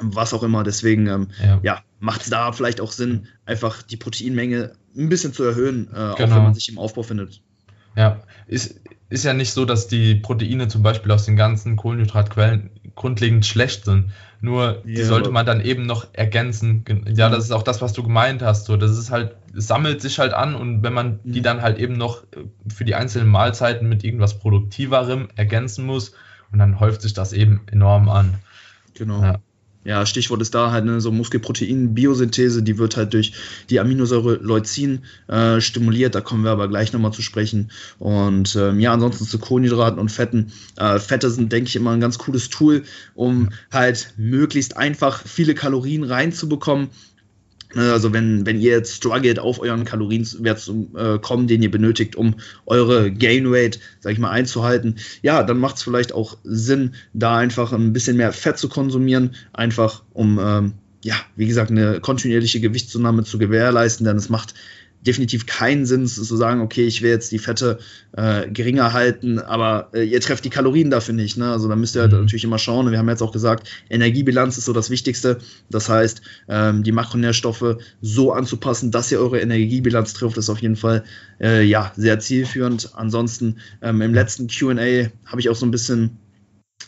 was 0.00 0.32
auch 0.34 0.42
immer. 0.42 0.64
Deswegen 0.64 1.06
ähm, 1.06 1.28
ja. 1.42 1.60
ja 1.62 1.82
macht 2.00 2.22
es 2.22 2.30
da 2.30 2.52
vielleicht 2.52 2.80
auch 2.80 2.92
Sinn, 2.92 3.26
einfach 3.46 3.82
die 3.82 3.96
Proteinmenge 3.96 4.72
ein 4.96 5.08
bisschen 5.08 5.32
zu 5.32 5.44
erhöhen, 5.44 5.88
äh, 5.88 5.94
genau. 5.94 6.12
auch 6.12 6.18
wenn 6.18 6.28
genau. 6.28 6.42
man 6.42 6.54
sich 6.54 6.68
im 6.68 6.78
Aufbau 6.78 7.02
findet. 7.02 7.40
Ja, 7.96 8.22
ist, 8.46 8.80
ist 9.10 9.24
ja 9.24 9.34
nicht 9.34 9.52
so, 9.52 9.64
dass 9.64 9.86
die 9.86 10.14
Proteine 10.14 10.68
zum 10.68 10.82
Beispiel 10.82 11.12
aus 11.12 11.26
den 11.26 11.36
ganzen 11.36 11.76
Kohlenhydratquellen 11.76 12.70
grundlegend 12.94 13.44
schlecht 13.44 13.84
sind. 13.84 14.12
Nur 14.40 14.82
die 14.84 15.02
sollte 15.02 15.30
man 15.30 15.46
dann 15.46 15.60
eben 15.60 15.86
noch 15.86 16.08
ergänzen. 16.14 16.84
Ja, 17.14 17.28
das 17.28 17.44
ist 17.44 17.52
auch 17.52 17.62
das, 17.62 17.80
was 17.80 17.92
du 17.92 18.02
gemeint 18.02 18.42
hast. 18.42 18.66
So, 18.66 18.76
das 18.76 18.98
ist 18.98 19.10
halt, 19.10 19.36
es 19.56 19.68
sammelt 19.68 20.00
sich 20.00 20.18
halt 20.18 20.34
an 20.34 20.56
und 20.56 20.82
wenn 20.82 20.92
man 20.92 21.20
die 21.22 21.38
mhm. 21.38 21.44
dann 21.44 21.62
halt 21.62 21.78
eben 21.78 21.96
noch 21.96 22.24
für 22.66 22.84
die 22.84 22.96
einzelnen 22.96 23.28
Mahlzeiten 23.28 23.88
mit 23.88 24.02
irgendwas 24.02 24.38
Produktiverem 24.38 25.28
ergänzen 25.36 25.86
muss, 25.86 26.12
und 26.52 26.58
dann 26.58 26.80
häuft 26.80 27.02
sich 27.02 27.14
das 27.14 27.32
eben 27.32 27.60
enorm 27.70 28.08
an. 28.08 28.34
Genau. 28.94 29.22
Ja. 29.22 29.38
Ja, 29.84 30.06
Stichwort 30.06 30.40
ist 30.40 30.54
da 30.54 30.70
halt 30.70 30.84
ne, 30.84 31.00
so 31.00 31.10
Muskelprotein-Biosynthese, 31.10 32.62
die 32.62 32.78
wird 32.78 32.96
halt 32.96 33.14
durch 33.14 33.32
die 33.68 33.80
Aminosäure 33.80 34.34
Leucin 34.34 35.00
äh, 35.26 35.60
stimuliert, 35.60 36.14
da 36.14 36.20
kommen 36.20 36.44
wir 36.44 36.52
aber 36.52 36.68
gleich 36.68 36.92
nochmal 36.92 37.12
zu 37.12 37.20
sprechen. 37.20 37.72
Und 37.98 38.54
ähm, 38.54 38.78
ja, 38.78 38.92
ansonsten 38.92 39.24
zu 39.24 39.40
Kohlenhydraten 39.40 39.98
und 39.98 40.12
Fetten. 40.12 40.52
Äh, 40.76 41.00
Fette 41.00 41.30
sind, 41.30 41.50
denke 41.50 41.68
ich, 41.68 41.74
immer 41.74 41.90
ein 41.90 42.00
ganz 42.00 42.18
cooles 42.18 42.48
Tool, 42.48 42.84
um 43.14 43.48
halt 43.72 44.14
möglichst 44.16 44.76
einfach 44.76 45.20
viele 45.26 45.54
Kalorien 45.54 46.04
reinzubekommen 46.04 46.90
also 47.80 48.12
wenn, 48.12 48.44
wenn 48.46 48.60
ihr 48.60 48.72
jetzt 48.72 48.94
struggelt, 48.94 49.38
auf 49.38 49.60
euren 49.60 49.84
Kalorienwert 49.84 50.60
zu 50.60 50.90
äh, 50.96 51.18
kommen, 51.18 51.46
den 51.46 51.62
ihr 51.62 51.70
benötigt, 51.70 52.16
um 52.16 52.34
eure 52.66 53.10
Gain 53.10 53.44
Rate, 53.46 53.78
sag 54.00 54.12
ich 54.12 54.18
mal, 54.18 54.30
einzuhalten, 54.30 54.96
ja, 55.22 55.42
dann 55.42 55.58
macht 55.58 55.76
es 55.76 55.82
vielleicht 55.82 56.12
auch 56.12 56.36
Sinn, 56.44 56.94
da 57.12 57.36
einfach 57.36 57.72
ein 57.72 57.92
bisschen 57.92 58.16
mehr 58.16 58.32
Fett 58.32 58.58
zu 58.58 58.68
konsumieren, 58.68 59.34
einfach 59.52 60.02
um, 60.12 60.38
ähm, 60.42 60.72
ja, 61.04 61.16
wie 61.36 61.46
gesagt, 61.46 61.70
eine 61.70 62.00
kontinuierliche 62.00 62.60
Gewichtszunahme 62.60 63.24
zu 63.24 63.38
gewährleisten, 63.38 64.06
denn 64.06 64.16
es 64.16 64.28
macht 64.28 64.54
definitiv 65.06 65.46
keinen 65.46 65.84
Sinn 65.84 66.06
zu 66.06 66.36
sagen, 66.36 66.60
okay, 66.60 66.84
ich 66.84 67.02
will 67.02 67.10
jetzt 67.10 67.32
die 67.32 67.38
Fette 67.38 67.78
äh, 68.12 68.48
geringer 68.48 68.92
halten, 68.92 69.38
aber 69.38 69.90
äh, 69.92 70.04
ihr 70.04 70.20
trefft 70.20 70.44
die 70.44 70.50
Kalorien 70.50 70.90
dafür 70.90 71.14
nicht. 71.14 71.36
Ne? 71.36 71.50
Also 71.50 71.68
da 71.68 71.76
müsst 71.76 71.96
ihr 71.96 72.02
halt 72.02 72.12
mhm. 72.12 72.20
natürlich 72.20 72.44
immer 72.44 72.58
schauen. 72.58 72.90
Wir 72.90 72.98
haben 72.98 73.08
jetzt 73.08 73.22
auch 73.22 73.32
gesagt, 73.32 73.68
Energiebilanz 73.90 74.58
ist 74.58 74.66
so 74.66 74.72
das 74.72 74.90
Wichtigste. 74.90 75.38
Das 75.70 75.88
heißt, 75.88 76.22
ähm, 76.48 76.82
die 76.82 76.92
Makronährstoffe 76.92 77.78
so 78.00 78.32
anzupassen, 78.32 78.90
dass 78.90 79.10
ihr 79.10 79.20
eure 79.20 79.40
Energiebilanz 79.40 80.12
trifft, 80.12 80.36
ist 80.36 80.50
auf 80.50 80.62
jeden 80.62 80.76
Fall 80.76 81.04
äh, 81.40 81.62
ja 81.64 81.92
sehr 81.96 82.20
zielführend. 82.20 82.90
Ansonsten 82.94 83.56
ähm, 83.80 84.02
im 84.02 84.14
letzten 84.14 84.46
QA 84.46 85.10
habe 85.26 85.40
ich 85.40 85.48
auch 85.48 85.56
so 85.56 85.66
ein 85.66 85.70
bisschen 85.70 86.18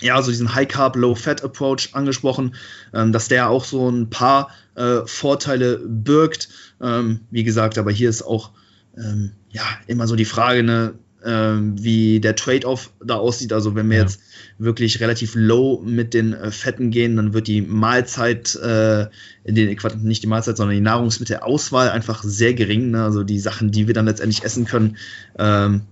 ja, 0.00 0.20
so 0.22 0.30
diesen 0.30 0.54
High 0.54 0.68
Carb, 0.68 0.96
Low 0.96 1.14
Fat 1.14 1.42
Approach 1.42 1.90
angesprochen, 1.92 2.54
ähm, 2.92 3.12
dass 3.12 3.28
der 3.28 3.48
auch 3.48 3.64
so 3.64 3.88
ein 3.88 4.10
paar 4.10 4.50
äh, 4.74 5.00
Vorteile 5.06 5.80
birgt. 5.84 6.48
Ähm, 6.80 7.20
wie 7.30 7.44
gesagt, 7.44 7.78
aber 7.78 7.90
hier 7.90 8.10
ist 8.10 8.22
auch 8.22 8.50
ähm, 8.96 9.32
ja 9.50 9.62
immer 9.86 10.06
so 10.06 10.16
die 10.16 10.24
Frage, 10.24 10.62
ne, 10.62 10.94
ähm, 11.24 11.82
wie 11.82 12.20
der 12.20 12.36
Trade-off 12.36 12.92
da 13.02 13.16
aussieht. 13.16 13.52
Also 13.52 13.74
wenn 13.74 13.88
wir 13.88 13.96
ja. 13.96 14.02
jetzt 14.02 14.20
wirklich 14.58 15.00
relativ 15.00 15.34
low 15.34 15.82
mit 15.84 16.14
den 16.14 16.34
äh, 16.34 16.50
Fetten 16.50 16.90
gehen, 16.90 17.16
dann 17.16 17.32
wird 17.32 17.46
die 17.46 17.62
Mahlzeit, 17.62 18.54
äh, 18.56 19.06
den, 19.44 19.76
nicht 20.02 20.22
die 20.22 20.26
Mahlzeit, 20.26 20.56
sondern 20.56 20.76
die 20.76 20.82
Nahrungsmittelauswahl 20.82 21.88
einfach 21.90 22.22
sehr 22.22 22.54
gering. 22.54 22.90
Ne? 22.90 23.02
Also 23.02 23.24
die 23.24 23.38
Sachen, 23.38 23.70
die 23.70 23.86
wir 23.86 23.94
dann 23.94 24.06
letztendlich 24.06 24.44
essen 24.44 24.66
können, 24.66 24.96
ähm, 25.38 25.82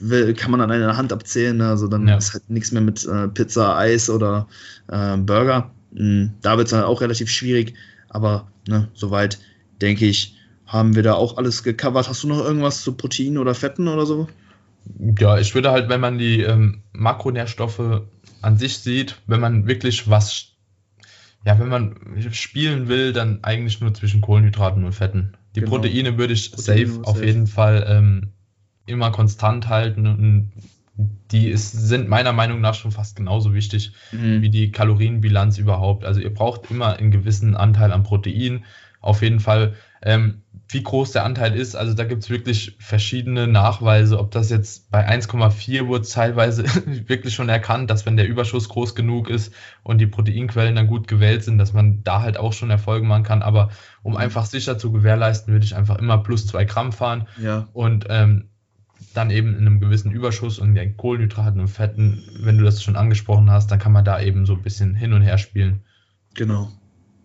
ja, 0.00 0.32
kann 0.32 0.50
man 0.50 0.60
an 0.60 0.70
einer 0.70 0.96
Hand 0.96 1.12
abzählen. 1.12 1.56
Ne? 1.56 1.68
Also 1.68 1.88
dann 1.88 2.08
ja. 2.08 2.16
ist 2.16 2.32
halt 2.32 2.50
nichts 2.50 2.72
mehr 2.72 2.82
mit 2.82 3.04
äh, 3.06 3.28
Pizza, 3.28 3.76
Eis 3.76 4.10
oder 4.10 4.48
äh, 4.88 5.16
Burger. 5.16 5.70
Mhm. 5.92 6.32
Da 6.42 6.56
wird 6.56 6.66
es 6.66 6.72
dann 6.72 6.84
auch 6.84 7.00
relativ 7.00 7.30
schwierig. 7.30 7.74
Aber 8.08 8.48
ne, 8.68 8.88
soweit 8.94 9.38
denke 9.80 10.06
ich, 10.06 10.36
haben 10.66 10.94
wir 10.94 11.02
da 11.02 11.14
auch 11.14 11.36
alles 11.36 11.62
gecovert. 11.62 12.08
Hast 12.08 12.22
du 12.22 12.28
noch 12.28 12.44
irgendwas 12.44 12.82
zu 12.82 12.92
Proteinen 12.94 13.38
oder 13.38 13.54
Fetten 13.54 13.88
oder 13.88 14.06
so? 14.06 14.28
Ja, 15.18 15.38
ich 15.38 15.54
würde 15.54 15.70
halt, 15.70 15.88
wenn 15.88 16.00
man 16.00 16.18
die 16.18 16.42
ähm, 16.42 16.82
Makronährstoffe 16.92 18.02
an 18.42 18.58
sich 18.58 18.78
sieht, 18.78 19.16
wenn 19.26 19.40
man 19.40 19.66
wirklich 19.66 20.10
was, 20.10 20.52
ja, 21.44 21.58
wenn 21.58 21.68
man 21.68 21.96
spielen 22.32 22.88
will, 22.88 23.12
dann 23.12 23.42
eigentlich 23.42 23.80
nur 23.80 23.94
zwischen 23.94 24.20
Kohlenhydraten 24.20 24.84
und 24.84 24.92
Fetten. 24.92 25.34
Die 25.54 25.60
genau. 25.60 25.72
Proteine 25.72 26.18
würde 26.18 26.34
ich 26.34 26.52
Proteine 26.52 26.86
safe 26.86 27.04
auf 27.04 27.24
jeden 27.24 27.46
Fall 27.46 27.86
ähm, 27.88 28.32
immer 28.86 29.10
konstant 29.10 29.68
halten 29.68 30.06
und 30.06 30.52
die 30.96 31.48
ist, 31.48 31.72
sind 31.72 32.08
meiner 32.08 32.32
Meinung 32.32 32.60
nach 32.60 32.74
schon 32.74 32.92
fast 32.92 33.16
genauso 33.16 33.52
wichtig 33.52 33.92
mhm. 34.12 34.42
wie 34.42 34.50
die 34.50 34.70
Kalorienbilanz 34.70 35.58
überhaupt. 35.58 36.04
Also 36.04 36.20
ihr 36.20 36.32
braucht 36.32 36.70
immer 36.70 36.96
einen 36.96 37.10
gewissen 37.10 37.56
Anteil 37.56 37.92
an 37.92 38.04
Protein. 38.04 38.64
Auf 39.00 39.20
jeden 39.20 39.40
Fall, 39.40 39.74
ähm, 40.02 40.42
wie 40.68 40.82
groß 40.82 41.12
der 41.12 41.24
Anteil 41.24 41.54
ist, 41.54 41.74
also 41.74 41.92
da 41.92 42.04
gibt 42.04 42.22
es 42.22 42.30
wirklich 42.30 42.76
verschiedene 42.78 43.46
Nachweise, 43.46 44.18
ob 44.18 44.30
das 44.30 44.48
jetzt 44.48 44.90
bei 44.90 45.06
1,4 45.06 45.88
wurde 45.88 46.08
teilweise 46.08 46.64
wirklich 47.08 47.34
schon 47.34 47.48
erkannt, 47.48 47.90
dass 47.90 48.06
wenn 48.06 48.16
der 48.16 48.28
Überschuss 48.28 48.68
groß 48.68 48.94
genug 48.94 49.28
ist 49.28 49.52
und 49.82 49.98
die 49.98 50.06
Proteinquellen 50.06 50.76
dann 50.76 50.86
gut 50.86 51.06
gewählt 51.06 51.42
sind, 51.42 51.58
dass 51.58 51.72
man 51.72 52.02
da 52.02 52.22
halt 52.22 52.38
auch 52.38 52.52
schon 52.52 52.70
Erfolge 52.70 53.06
machen 53.06 53.24
kann. 53.24 53.42
Aber 53.42 53.70
um 54.02 54.12
mhm. 54.12 54.18
einfach 54.18 54.46
sicher 54.46 54.78
zu 54.78 54.92
gewährleisten, 54.92 55.52
würde 55.52 55.66
ich 55.66 55.76
einfach 55.76 55.98
immer 55.98 56.18
plus 56.18 56.46
zwei 56.46 56.64
Gramm 56.64 56.92
fahren. 56.92 57.26
Ja. 57.42 57.68
Und 57.72 58.06
ähm, 58.08 58.48
dann 59.12 59.30
eben 59.30 59.54
in 59.54 59.66
einem 59.66 59.80
gewissen 59.80 60.12
Überschuss 60.12 60.58
und 60.58 60.74
den 60.74 60.96
Kohlenhydraten 60.96 61.60
und 61.60 61.68
Fetten, 61.68 62.22
wenn 62.40 62.58
du 62.58 62.64
das 62.64 62.82
schon 62.82 62.96
angesprochen 62.96 63.50
hast, 63.50 63.70
dann 63.70 63.78
kann 63.78 63.92
man 63.92 64.04
da 64.04 64.20
eben 64.20 64.46
so 64.46 64.54
ein 64.54 64.62
bisschen 64.62 64.94
hin 64.94 65.12
und 65.12 65.22
her 65.22 65.38
spielen. 65.38 65.80
Genau. 66.34 66.70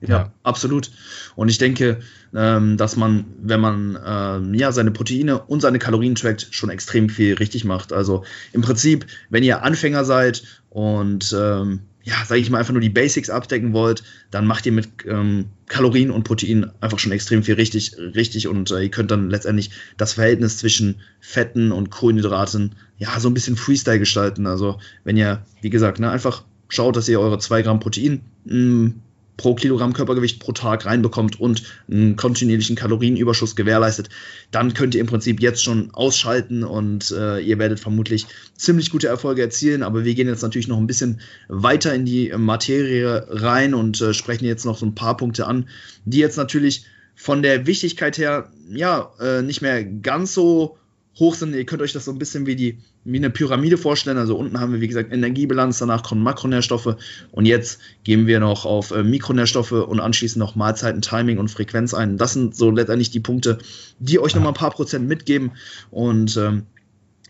Ja, 0.01 0.07
ja, 0.07 0.33
absolut. 0.43 0.91
Und 1.35 1.49
ich 1.49 1.57
denke, 1.57 1.99
ähm, 2.33 2.77
dass 2.77 2.95
man, 2.95 3.25
wenn 3.41 3.59
man 3.59 3.99
ähm, 4.05 4.53
ja 4.53 4.71
seine 4.71 4.91
Proteine 4.91 5.41
und 5.41 5.61
seine 5.61 5.79
Kalorien 5.79 6.15
trackt, 6.15 6.47
schon 6.51 6.69
extrem 6.69 7.09
viel 7.09 7.33
richtig 7.33 7.65
macht. 7.65 7.91
Also 7.91 8.23
im 8.53 8.61
Prinzip, 8.61 9.07
wenn 9.29 9.43
ihr 9.43 9.63
Anfänger 9.63 10.05
seid 10.05 10.43
und 10.69 11.35
ähm, 11.37 11.81
ja, 12.03 12.15
sage 12.25 12.41
ich 12.41 12.49
mal, 12.49 12.59
einfach 12.59 12.73
nur 12.73 12.81
die 12.81 12.89
Basics 12.89 13.29
abdecken 13.29 13.73
wollt, 13.73 14.03
dann 14.31 14.47
macht 14.47 14.65
ihr 14.65 14.71
mit 14.71 14.89
ähm, 15.05 15.45
Kalorien 15.67 16.11
und 16.11 16.23
Protein 16.23 16.71
einfach 16.79 16.99
schon 16.99 17.11
extrem 17.11 17.43
viel 17.43 17.55
richtig, 17.55 17.97
richtig 17.97 18.47
und 18.47 18.71
äh, 18.71 18.83
ihr 18.83 18.91
könnt 18.91 19.11
dann 19.11 19.29
letztendlich 19.29 19.71
das 19.97 20.13
Verhältnis 20.13 20.57
zwischen 20.57 21.01
Fetten 21.19 21.71
und 21.71 21.89
Kohlenhydraten 21.91 22.75
ja 22.97 23.19
so 23.19 23.29
ein 23.29 23.33
bisschen 23.33 23.57
Freestyle 23.57 23.99
gestalten. 23.99 24.47
Also 24.47 24.79
wenn 25.03 25.17
ihr, 25.17 25.45
wie 25.61 25.69
gesagt, 25.69 25.99
ne, 25.99 26.09
einfach 26.09 26.43
schaut, 26.69 26.95
dass 26.95 27.09
ihr 27.09 27.19
eure 27.19 27.39
2 27.39 27.63
Gramm 27.63 27.79
Protein 27.79 28.21
mh, 28.45 28.55
mm, 28.55 29.01
pro 29.39 29.55
Kilogramm 29.55 29.93
Körpergewicht 29.93 30.39
pro 30.39 30.51
Tag 30.51 30.85
reinbekommt 30.85 31.39
und 31.39 31.63
einen 31.89 32.17
kontinuierlichen 32.17 32.75
Kalorienüberschuss 32.75 33.55
gewährleistet, 33.55 34.09
dann 34.51 34.73
könnt 34.73 34.95
ihr 34.95 35.01
im 35.01 35.07
Prinzip 35.07 35.39
jetzt 35.41 35.63
schon 35.63 35.91
ausschalten 35.93 36.65
und 36.65 37.11
äh, 37.11 37.39
ihr 37.39 37.57
werdet 37.57 37.79
vermutlich 37.79 38.27
ziemlich 38.57 38.91
gute 38.91 39.07
Erfolge 39.07 39.41
erzielen. 39.41 39.81
Aber 39.81 40.03
wir 40.03 40.13
gehen 40.13 40.27
jetzt 40.27 40.43
natürlich 40.43 40.67
noch 40.67 40.77
ein 40.77 40.87
bisschen 40.87 41.21
weiter 41.47 41.95
in 41.95 42.03
die 42.03 42.33
Materie 42.37 43.25
rein 43.29 43.73
und 43.73 44.01
äh, 44.01 44.13
sprechen 44.13 44.43
jetzt 44.43 44.65
noch 44.65 44.77
so 44.77 44.85
ein 44.85 44.93
paar 44.93 45.15
Punkte 45.15 45.47
an, 45.47 45.69
die 46.03 46.19
jetzt 46.19 46.37
natürlich 46.37 46.85
von 47.15 47.41
der 47.41 47.65
Wichtigkeit 47.65 48.17
her 48.17 48.51
ja 48.69 49.13
äh, 49.21 49.41
nicht 49.41 49.61
mehr 49.61 49.85
ganz 49.85 50.33
so 50.33 50.77
hoch 51.17 51.35
sind. 51.35 51.53
Ihr 51.53 51.65
könnt 51.65 51.81
euch 51.81 51.93
das 51.93 52.05
so 52.05 52.11
ein 52.11 52.19
bisschen 52.19 52.45
wie 52.45 52.55
die 52.55 52.79
wie 53.03 53.17
eine 53.17 53.29
Pyramide 53.29 53.77
vorstellen. 53.77 54.17
Also 54.17 54.37
unten 54.37 54.59
haben 54.59 54.73
wir, 54.73 54.81
wie 54.81 54.87
gesagt, 54.87 55.11
Energiebilanz, 55.11 55.79
danach 55.79 56.03
kommen 56.03 56.21
Makronährstoffe 56.21 56.95
und 57.31 57.45
jetzt 57.45 57.79
gehen 58.03 58.27
wir 58.27 58.39
noch 58.39 58.65
auf 58.65 58.91
äh, 58.91 59.03
Mikronährstoffe 59.03 59.71
und 59.71 59.99
anschließend 59.99 60.39
noch 60.39 60.55
Mahlzeiten, 60.55 61.01
Timing 61.01 61.37
und 61.37 61.49
Frequenz 61.49 61.93
ein. 61.93 62.17
Das 62.17 62.33
sind 62.33 62.55
so 62.55 62.71
letztendlich 62.71 63.09
die 63.11 63.19
Punkte, 63.19 63.57
die 63.99 64.19
euch 64.19 64.35
nochmal 64.35 64.51
ein 64.51 64.55
paar 64.55 64.71
Prozent 64.71 65.07
mitgeben 65.07 65.51
und 65.91 66.37
ähm, 66.37 66.65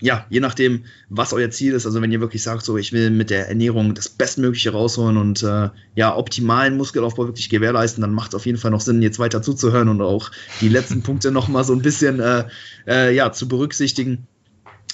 ja, 0.02 0.26
je 0.30 0.40
nachdem, 0.40 0.86
was 1.10 1.34
euer 1.34 1.52
Ziel 1.52 1.74
ist, 1.74 1.86
also 1.86 2.02
wenn 2.02 2.12
ihr 2.12 2.22
wirklich 2.22 2.42
sagt, 2.42 2.64
so 2.64 2.78
ich 2.78 2.94
will 2.94 3.10
mit 3.10 3.30
der 3.30 3.50
Ernährung 3.50 3.94
das 3.94 4.08
Bestmögliche 4.08 4.72
rausholen 4.72 5.18
und 5.18 5.44
äh, 5.44 5.70
ja, 5.96 6.16
optimalen 6.16 6.78
Muskelaufbau 6.78 7.26
wirklich 7.26 7.50
gewährleisten, 7.50 8.02
dann 8.02 8.14
macht 8.14 8.30
es 8.30 8.36
auf 8.36 8.46
jeden 8.46 8.58
Fall 8.58 8.72
noch 8.72 8.82
Sinn, 8.82 9.02
jetzt 9.02 9.20
weiter 9.20 9.42
zuzuhören 9.42 9.90
und 9.90 10.02
auch 10.02 10.32
die 10.62 10.70
letzten 10.70 11.02
Punkte 11.04 11.32
nochmal 11.32 11.64
so 11.64 11.74
ein 11.74 11.82
bisschen 11.82 12.20
äh, 12.20 12.46
äh, 12.88 13.14
ja, 13.14 13.32
zu 13.32 13.48
berücksichtigen. 13.48 14.28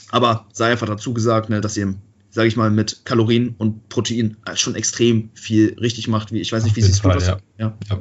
Aber 0.10 0.48
sei 0.54 0.72
einfach 0.72 0.88
dazu 0.88 1.14
gesagt, 1.14 1.50
ne, 1.50 1.62
dass 1.62 1.78
ihr, 1.78 1.96
sage 2.30 2.48
ich 2.48 2.56
mal, 2.56 2.72
mit 2.72 3.06
Kalorien 3.06 3.56
und 3.58 3.90
Protein 3.90 4.38
schon 4.56 4.76
extrem 4.76 5.30
viel 5.34 5.76
richtig 5.80 6.08
macht. 6.08 6.32
Wie, 6.32 6.42
ich 6.42 6.52
weiß 6.52 6.64
nicht, 6.64 6.76
wie 6.76 6.82
siehst 6.82 7.04
du 7.04 7.10
das? 7.10 7.28
Ja. 7.28 7.38
Ja. 7.58 7.78
ja. 7.90 8.00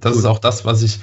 Das 0.00 0.12
Gut. 0.12 0.20
ist 0.20 0.24
auch 0.24 0.38
das, 0.38 0.64
was 0.64 0.82
ich 0.82 0.98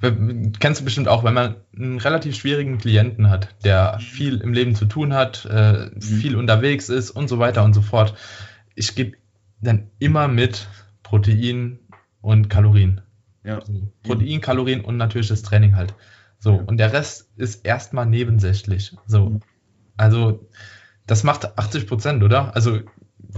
Kennst 0.60 0.80
du 0.80 0.84
bestimmt 0.84 1.08
auch, 1.08 1.24
wenn 1.24 1.34
man 1.34 1.56
einen 1.76 1.98
relativ 1.98 2.36
schwierigen 2.36 2.78
Klienten 2.78 3.30
hat, 3.30 3.54
der 3.64 3.98
viel 4.00 4.40
im 4.40 4.52
Leben 4.52 4.74
zu 4.74 4.86
tun 4.86 5.14
hat, 5.14 5.46
äh, 5.50 5.90
mhm. 5.94 6.00
viel 6.00 6.36
unterwegs 6.36 6.88
ist 6.88 7.10
und 7.10 7.28
so 7.28 7.38
weiter 7.38 7.64
und 7.64 7.74
so 7.74 7.82
fort. 7.82 8.14
Ich 8.74 8.94
gebe 8.94 9.16
dann 9.60 9.90
immer 9.98 10.28
mit 10.28 10.68
Protein 11.02 11.78
und 12.20 12.50
Kalorien. 12.50 13.00
Ja. 13.44 13.60
Protein, 14.02 14.40
Kalorien 14.40 14.80
und 14.80 14.96
natürlich 14.96 15.28
das 15.28 15.42
Training 15.42 15.76
halt. 15.76 15.94
So, 16.38 16.56
ja. 16.56 16.62
und 16.62 16.76
der 16.78 16.92
Rest 16.92 17.30
ist 17.36 17.64
erstmal 17.64 18.06
nebensächlich. 18.06 18.94
So, 19.06 19.30
mhm. 19.30 19.40
also 19.96 20.48
das 21.06 21.22
macht 21.22 21.58
80 21.58 21.86
Prozent, 21.86 22.22
oder? 22.22 22.54
Also 22.54 22.80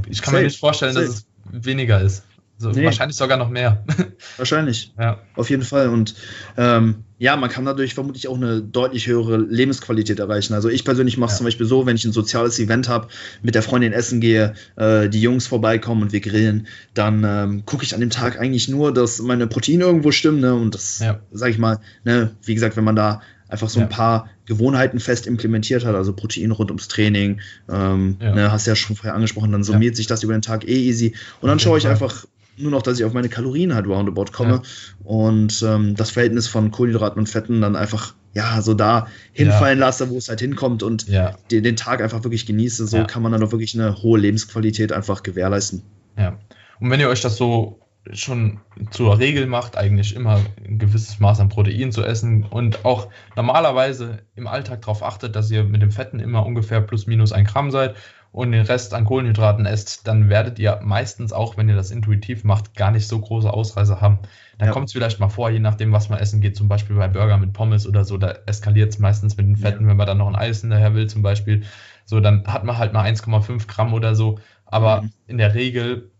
ich 0.08 0.22
kann 0.22 0.32
Safe. 0.32 0.36
mir 0.38 0.44
nicht 0.44 0.58
vorstellen, 0.58 0.94
Safe. 0.94 1.06
dass 1.06 1.14
es 1.16 1.26
weniger 1.50 2.00
ist. 2.00 2.24
So, 2.60 2.70
nee. 2.70 2.84
Wahrscheinlich 2.84 3.16
sogar 3.16 3.38
noch 3.38 3.50
mehr. 3.50 3.84
Wahrscheinlich. 4.36 4.92
Ja. 4.98 5.20
Auf 5.36 5.48
jeden 5.48 5.62
Fall. 5.62 5.90
Und 5.90 6.16
ähm, 6.56 7.04
ja, 7.16 7.36
man 7.36 7.50
kann 7.50 7.64
dadurch 7.64 7.94
vermutlich 7.94 8.26
auch 8.26 8.36
eine 8.36 8.60
deutlich 8.60 9.06
höhere 9.06 9.36
Lebensqualität 9.36 10.18
erreichen. 10.18 10.54
Also 10.54 10.68
ich 10.68 10.84
persönlich 10.84 11.16
mache 11.18 11.28
es 11.28 11.34
ja. 11.34 11.38
zum 11.38 11.44
Beispiel 11.44 11.66
so, 11.66 11.86
wenn 11.86 11.94
ich 11.94 12.04
ein 12.04 12.12
soziales 12.12 12.58
Event 12.58 12.88
habe, 12.88 13.08
mit 13.42 13.54
der 13.54 13.62
Freundin 13.62 13.92
essen 13.92 14.20
gehe, 14.20 14.54
äh, 14.74 15.08
die 15.08 15.22
Jungs 15.22 15.46
vorbeikommen 15.46 16.02
und 16.02 16.12
wir 16.12 16.20
grillen, 16.20 16.66
dann 16.94 17.22
ähm, 17.24 17.64
gucke 17.64 17.84
ich 17.84 17.94
an 17.94 18.00
dem 18.00 18.10
Tag 18.10 18.40
eigentlich 18.40 18.68
nur, 18.68 18.92
dass 18.92 19.20
meine 19.20 19.46
Proteine 19.46 19.84
irgendwo 19.84 20.10
stimmen. 20.10 20.40
Ne? 20.40 20.52
Und 20.52 20.74
das, 20.74 20.98
ja. 20.98 21.20
sage 21.30 21.52
ich 21.52 21.58
mal, 21.58 21.78
ne, 22.02 22.32
wie 22.42 22.54
gesagt, 22.54 22.76
wenn 22.76 22.84
man 22.84 22.96
da 22.96 23.22
einfach 23.48 23.68
so 23.68 23.80
ein 23.80 23.88
paar 23.88 24.28
Gewohnheiten 24.46 25.00
fest 25.00 25.26
implementiert 25.26 25.84
hat, 25.84 25.94
also 25.94 26.12
Protein 26.12 26.50
rund 26.50 26.70
ums 26.70 26.88
Training, 26.88 27.40
ähm, 27.70 28.16
ja. 28.20 28.34
ne, 28.34 28.52
hast 28.52 28.66
ja 28.66 28.76
schon 28.76 28.96
vorher 28.96 29.14
angesprochen, 29.14 29.52
dann 29.52 29.64
summiert 29.64 29.96
sich 29.96 30.06
das 30.06 30.22
über 30.22 30.32
den 30.32 30.42
Tag 30.42 30.68
eh 30.68 30.88
easy. 30.88 31.14
Und 31.40 31.48
dann 31.48 31.58
schaue 31.58 31.78
ich 31.78 31.86
einfach 31.86 32.26
nur 32.60 32.70
noch, 32.70 32.82
dass 32.82 32.98
ich 32.98 33.04
auf 33.04 33.12
meine 33.12 33.28
Kalorien 33.28 33.74
halt 33.74 33.86
roundabout 33.86 34.32
komme 34.32 34.62
ja. 34.62 34.62
und 35.04 35.62
ähm, 35.66 35.94
das 35.94 36.10
Verhältnis 36.10 36.48
von 36.48 36.70
Kohlenhydraten 36.70 37.18
und 37.18 37.28
Fetten 37.28 37.60
dann 37.60 37.76
einfach 37.76 38.14
ja 38.34 38.60
so 38.62 38.74
da 38.74 39.08
hinfallen 39.32 39.78
ja. 39.78 39.86
lasse, 39.86 40.10
wo 40.10 40.18
es 40.18 40.28
halt 40.28 40.40
hinkommt 40.40 40.82
und 40.82 41.08
ja. 41.08 41.36
den, 41.50 41.64
den, 41.64 41.76
Tag 41.76 42.02
einfach 42.02 42.22
wirklich 42.24 42.46
genieße. 42.46 42.86
So 42.86 43.04
kann 43.04 43.22
man 43.22 43.32
dann 43.32 43.42
auch 43.42 43.52
wirklich 43.52 43.74
eine 43.74 44.02
hohe 44.02 44.18
Lebensqualität 44.18 44.92
einfach 44.92 45.22
gewährleisten. 45.22 45.82
Ja. 46.16 46.38
Und 46.80 46.90
wenn 46.90 47.00
ihr 47.00 47.08
euch 47.08 47.20
das 47.20 47.36
so 47.36 47.80
schon 48.12 48.60
zur 48.90 49.18
Regel 49.18 49.46
macht, 49.46 49.76
eigentlich 49.76 50.14
immer 50.14 50.40
ein 50.64 50.78
gewisses 50.78 51.20
Maß 51.20 51.40
an 51.40 51.48
Protein 51.48 51.92
zu 51.92 52.02
essen 52.02 52.44
und 52.44 52.84
auch 52.84 53.08
normalerweise 53.36 54.20
im 54.34 54.46
Alltag 54.46 54.82
darauf 54.82 55.02
achtet, 55.02 55.36
dass 55.36 55.50
ihr 55.50 55.64
mit 55.64 55.82
dem 55.82 55.90
Fetten 55.90 56.20
immer 56.20 56.46
ungefähr 56.46 56.80
plus 56.80 57.06
minus 57.06 57.32
ein 57.32 57.44
Gramm 57.44 57.70
seid 57.70 57.96
und 58.38 58.52
den 58.52 58.64
Rest 58.64 58.94
an 58.94 59.04
Kohlenhydraten 59.04 59.66
esst, 59.66 60.06
dann 60.06 60.28
werdet 60.28 60.60
ihr 60.60 60.78
meistens 60.80 61.32
auch, 61.32 61.56
wenn 61.56 61.68
ihr 61.68 61.74
das 61.74 61.90
intuitiv 61.90 62.44
macht, 62.44 62.76
gar 62.76 62.92
nicht 62.92 63.08
so 63.08 63.18
große 63.18 63.52
Ausreißer 63.52 64.00
haben. 64.00 64.20
Dann 64.58 64.68
ja. 64.68 64.72
kommt 64.72 64.86
es 64.86 64.92
vielleicht 64.92 65.18
mal 65.18 65.28
vor, 65.28 65.50
je 65.50 65.58
nachdem, 65.58 65.90
was 65.90 66.08
man 66.08 66.20
essen 66.20 66.40
geht, 66.40 66.54
zum 66.54 66.68
Beispiel 66.68 66.94
bei 66.94 67.08
Burger 67.08 67.36
mit 67.36 67.52
Pommes 67.52 67.84
oder 67.84 68.04
so, 68.04 68.16
da 68.16 68.30
eskaliert 68.46 68.90
es 68.90 69.00
meistens 69.00 69.36
mit 69.36 69.44
den 69.44 69.56
Fetten, 69.56 69.82
ja. 69.82 69.90
wenn 69.90 69.96
man 69.96 70.06
dann 70.06 70.18
noch 70.18 70.28
ein 70.28 70.36
Eis 70.36 70.60
hinterher 70.60 70.94
will 70.94 71.08
zum 71.08 71.20
Beispiel. 71.22 71.64
So, 72.04 72.20
dann 72.20 72.46
hat 72.46 72.62
man 72.62 72.78
halt 72.78 72.92
mal 72.92 73.04
1,5 73.04 73.66
Gramm 73.66 73.92
oder 73.92 74.14
so. 74.14 74.38
Aber 74.66 75.02
mhm. 75.02 75.12
in 75.26 75.38
der 75.38 75.54
Regel 75.54 76.12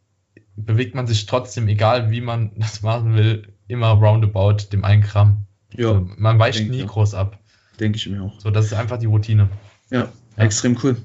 bewegt 0.56 0.96
man 0.96 1.06
sich 1.06 1.24
trotzdem, 1.26 1.68
egal 1.68 2.10
wie 2.10 2.20
man 2.20 2.50
das 2.56 2.82
machen 2.82 3.14
will, 3.14 3.54
immer 3.68 3.90
roundabout 3.90 4.72
dem 4.72 4.84
1 4.84 5.06
Gramm. 5.06 5.46
Ja. 5.72 5.94
So, 5.94 6.08
man 6.16 6.36
weicht 6.40 6.68
nie 6.68 6.84
groß 6.84 7.14
ab. 7.14 7.38
Denke 7.78 7.96
ich 7.96 8.08
mir 8.08 8.24
auch. 8.24 8.40
So, 8.40 8.50
das 8.50 8.66
ist 8.66 8.72
einfach 8.72 8.98
die 8.98 9.06
Routine. 9.06 9.50
Ja, 9.90 10.08
ja. 10.38 10.44
extrem 10.44 10.78
cool. 10.82 10.96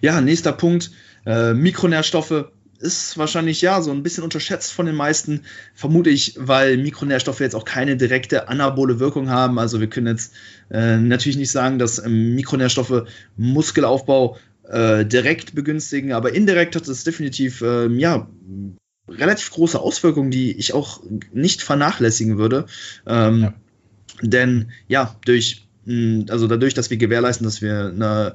Ja, 0.00 0.20
nächster 0.20 0.52
Punkt. 0.52 0.90
Äh, 1.24 1.54
Mikronährstoffe 1.54 2.46
ist 2.78 3.16
wahrscheinlich 3.18 3.62
ja 3.62 3.80
so 3.80 3.90
ein 3.90 4.02
bisschen 4.02 4.24
unterschätzt 4.24 4.72
von 4.72 4.86
den 4.86 4.94
meisten, 4.94 5.42
vermute 5.74 6.10
ich, 6.10 6.34
weil 6.38 6.76
Mikronährstoffe 6.76 7.40
jetzt 7.40 7.54
auch 7.54 7.64
keine 7.64 7.96
direkte 7.96 8.48
anabole 8.48 9.00
Wirkung 9.00 9.30
haben. 9.30 9.58
Also 9.58 9.80
wir 9.80 9.88
können 9.88 10.08
jetzt 10.08 10.34
äh, 10.70 10.98
natürlich 10.98 11.38
nicht 11.38 11.50
sagen, 11.50 11.78
dass 11.78 12.04
ähm, 12.04 12.34
Mikronährstoffe 12.34 13.04
Muskelaufbau 13.36 14.36
äh, 14.68 15.04
direkt 15.04 15.54
begünstigen, 15.54 16.12
aber 16.12 16.34
indirekt 16.34 16.76
hat 16.76 16.88
es 16.88 17.04
definitiv 17.04 17.62
äh, 17.62 17.86
ja 17.88 18.28
relativ 19.08 19.50
große 19.52 19.80
Auswirkungen, 19.80 20.30
die 20.30 20.52
ich 20.52 20.74
auch 20.74 21.00
nicht 21.32 21.62
vernachlässigen 21.62 22.38
würde. 22.38 22.66
Ähm, 23.06 23.42
ja. 23.42 23.54
Denn 24.22 24.70
ja, 24.88 25.16
durch 25.24 25.66
also 26.28 26.48
dadurch, 26.48 26.74
dass 26.74 26.90
wir 26.90 26.96
gewährleisten, 26.96 27.44
dass 27.44 27.62
wir 27.62 27.92
eine 27.94 28.34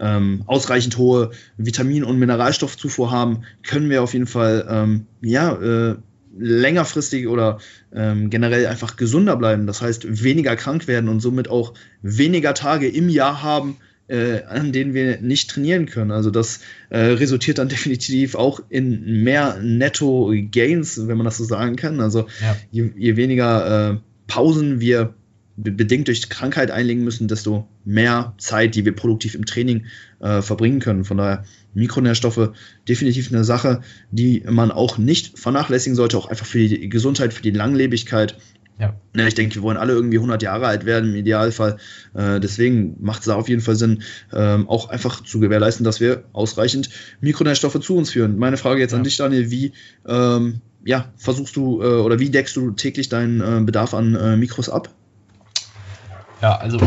ähm, 0.00 0.42
ausreichend 0.46 0.96
hohe 0.96 1.30
Vitamin- 1.56 2.04
und 2.04 2.18
Mineralstoffzufuhr 2.18 3.10
haben, 3.10 3.42
können 3.62 3.90
wir 3.90 4.02
auf 4.02 4.12
jeden 4.12 4.26
Fall 4.26 4.66
ähm, 4.68 5.06
ja, 5.20 5.52
äh, 5.54 5.96
längerfristig 6.38 7.28
oder 7.28 7.58
ähm, 7.94 8.30
generell 8.30 8.66
einfach 8.66 8.96
gesunder 8.96 9.36
bleiben. 9.36 9.66
Das 9.66 9.82
heißt, 9.82 10.22
weniger 10.22 10.56
krank 10.56 10.86
werden 10.86 11.08
und 11.08 11.20
somit 11.20 11.48
auch 11.48 11.74
weniger 12.02 12.54
Tage 12.54 12.88
im 12.88 13.08
Jahr 13.08 13.42
haben, 13.42 13.76
äh, 14.08 14.42
an 14.44 14.72
denen 14.72 14.94
wir 14.94 15.20
nicht 15.20 15.50
trainieren 15.50 15.86
können. 15.86 16.10
Also 16.10 16.30
das 16.30 16.60
äh, 16.90 16.98
resultiert 16.98 17.58
dann 17.58 17.68
definitiv 17.70 18.34
auch 18.34 18.60
in 18.68 19.22
mehr 19.22 19.58
Netto-Gains, 19.62 21.06
wenn 21.06 21.16
man 21.16 21.24
das 21.24 21.38
so 21.38 21.44
sagen 21.44 21.76
kann. 21.76 22.00
Also 22.00 22.26
ja. 22.40 22.56
je, 22.70 22.90
je, 22.96 23.16
weniger 23.16 23.92
äh, 23.92 23.96
Pausen 24.26 24.80
wir 24.80 25.14
bedingt 25.62 26.08
durch 26.08 26.28
Krankheit 26.28 26.70
einlegen 26.70 27.04
müssen, 27.04 27.28
desto 27.28 27.68
mehr 27.84 28.34
Zeit, 28.38 28.74
die 28.74 28.84
wir 28.84 28.94
produktiv 28.94 29.34
im 29.34 29.44
Training 29.44 29.86
äh, 30.20 30.42
verbringen 30.42 30.80
können. 30.80 31.04
Von 31.04 31.18
daher 31.18 31.44
Mikronährstoffe 31.74 32.50
definitiv 32.88 33.32
eine 33.32 33.44
Sache, 33.44 33.82
die 34.10 34.42
man 34.48 34.70
auch 34.70 34.98
nicht 34.98 35.38
vernachlässigen 35.38 35.96
sollte, 35.96 36.18
auch 36.18 36.26
einfach 36.26 36.46
für 36.46 36.58
die 36.58 36.88
Gesundheit, 36.88 37.32
für 37.32 37.42
die 37.42 37.50
Langlebigkeit. 37.50 38.36
Ja. 38.78 38.94
ja 39.14 39.26
ich 39.26 39.34
denke, 39.34 39.56
wir 39.56 39.62
wollen 39.62 39.76
alle 39.76 39.92
irgendwie 39.92 40.16
100 40.16 40.42
Jahre 40.42 40.66
alt 40.66 40.86
werden 40.86 41.10
im 41.10 41.16
Idealfall. 41.16 41.76
Äh, 42.14 42.40
deswegen 42.40 42.96
macht 43.00 43.20
es 43.20 43.26
da 43.26 43.34
auf 43.34 43.48
jeden 43.48 43.60
Fall 43.60 43.76
Sinn, 43.76 44.02
ähm, 44.32 44.68
auch 44.68 44.88
einfach 44.88 45.22
zu 45.22 45.40
gewährleisten, 45.40 45.84
dass 45.84 46.00
wir 46.00 46.24
ausreichend 46.32 46.90
Mikronährstoffe 47.20 47.80
zu 47.80 47.96
uns 47.96 48.10
führen. 48.10 48.38
Meine 48.38 48.56
Frage 48.56 48.80
jetzt 48.80 48.92
ja. 48.92 48.98
an 48.98 49.04
dich, 49.04 49.16
Daniel, 49.16 49.50
wie 49.50 49.72
ähm, 50.06 50.60
ja, 50.84 51.12
versuchst 51.16 51.56
du 51.56 51.82
äh, 51.82 51.86
oder 51.86 52.18
wie 52.18 52.30
deckst 52.30 52.56
du 52.56 52.70
täglich 52.70 53.08
deinen 53.08 53.40
äh, 53.40 53.60
Bedarf 53.64 53.94
an 53.94 54.14
äh, 54.14 54.36
Mikros 54.36 54.68
ab? 54.68 54.88
Ja, 56.40 56.56
also 56.56 56.78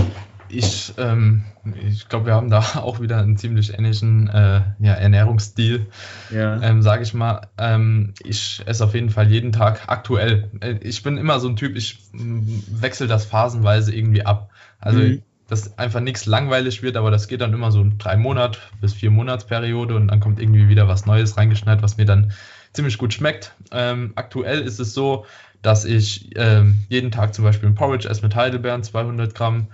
ich, 0.54 0.94
ähm, 0.98 1.44
ich 1.88 2.08
glaube, 2.10 2.28
wir 2.28 2.34
haben 2.34 2.50
da 2.50 2.60
auch 2.76 3.00
wieder 3.00 3.20
einen 3.20 3.38
ziemlich 3.38 3.78
ähnlichen 3.78 4.28
äh, 4.30 4.62
ja, 4.80 4.94
Ernährungsstil, 4.94 5.88
ja. 6.32 6.62
ähm, 6.62 6.82
sage 6.82 7.04
ich 7.04 7.14
mal. 7.14 7.48
Ähm, 7.58 8.14
ich 8.24 8.62
esse 8.66 8.84
auf 8.84 8.94
jeden 8.94 9.10
Fall 9.10 9.30
jeden 9.30 9.52
Tag 9.52 9.84
aktuell. 9.88 10.50
Äh, 10.60 10.76
ich 10.82 11.04
bin 11.04 11.18
immer 11.18 11.40
so 11.40 11.50
ein 11.50 11.56
Typ, 11.56 11.76
ich 11.76 12.00
wechsle 12.14 13.08
das 13.08 13.26
phasenweise 13.26 13.96
irgendwie 13.96 14.26
ab. 14.26 14.50
Also, 14.80 15.00
mhm. 15.00 15.22
dass 15.48 15.78
einfach 15.78 16.02
nichts 16.02 16.26
langweilig 16.26 16.84
wird, 16.84 16.98
aber 16.98 17.12
das 17.12 17.28
geht 17.28 17.42
dann 17.42 17.54
immer 17.54 17.72
so 17.72 17.86
drei 17.98 18.18
Monat 18.18 18.60
bis 18.82 18.94
vier 18.94 19.12
Monatsperiode 19.12 19.96
und 19.96 20.08
dann 20.10 20.20
kommt 20.20 20.40
irgendwie 20.40 20.68
wieder 20.68 20.88
was 20.88 21.06
Neues 21.06 21.38
reingeschneit, 21.38 21.82
was 21.82 21.98
mir 21.98 22.06
dann 22.06 22.34
ziemlich 22.74 22.98
gut 22.98 23.14
schmeckt. 23.14 23.54
Ähm, 23.72 24.14
aktuell 24.16 24.62
ist 24.62 24.80
es 24.80 24.94
so, 24.94 25.26
dass 25.64 25.86
ich 25.86 26.30
ähm, 26.36 26.78
jeden 26.90 27.10
Tag 27.10 27.34
zum 27.34 27.44
Beispiel 27.44 27.70
ein 27.70 27.76
Porridge 27.76 28.08
esse 28.08 28.22
mit 28.22 28.36
Heidelbeeren, 28.36 28.84
200 28.84 29.34
Gramm 29.34 29.68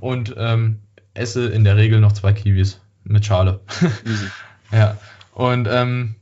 und 0.00 0.34
ähm, 0.36 0.80
esse 1.14 1.46
in 1.46 1.64
der 1.64 1.76
Regel 1.76 2.00
noch 2.00 2.12
zwei 2.12 2.34
Kiwis 2.34 2.80
mit 3.04 3.24
Schale. 3.24 3.60
ja, 4.72 4.98
und 5.32 5.68
ähm, 5.70 6.16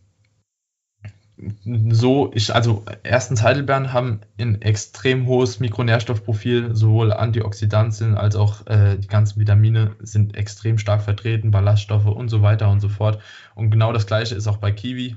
so, 1.91 2.31
ich, 2.35 2.55
also 2.55 2.85
erstens 3.03 3.43
Heidelbeeren 3.43 3.93
haben 3.93 4.21
ein 4.39 4.63
extrem 4.63 5.27
hohes 5.27 5.59
Mikronährstoffprofil, 5.59 6.77
sowohl 6.77 7.13
Antioxidantien 7.13 8.15
als 8.15 8.37
auch 8.37 8.67
äh, 8.67 8.97
die 8.97 9.09
ganzen 9.09 9.41
Vitamine 9.41 9.97
sind 10.01 10.37
extrem 10.37 10.79
stark 10.79 11.03
vertreten, 11.03 11.51
Ballaststoffe 11.51 12.07
und 12.07 12.29
so 12.29 12.43
weiter 12.43 12.71
und 12.71 12.81
so 12.81 12.89
fort. 12.89 13.21
Und 13.55 13.71
genau 13.71 13.93
das 13.93 14.07
gleiche 14.07 14.35
ist 14.35 14.47
auch 14.47 14.59
bei 14.59 14.71
Kiwi. 14.71 15.17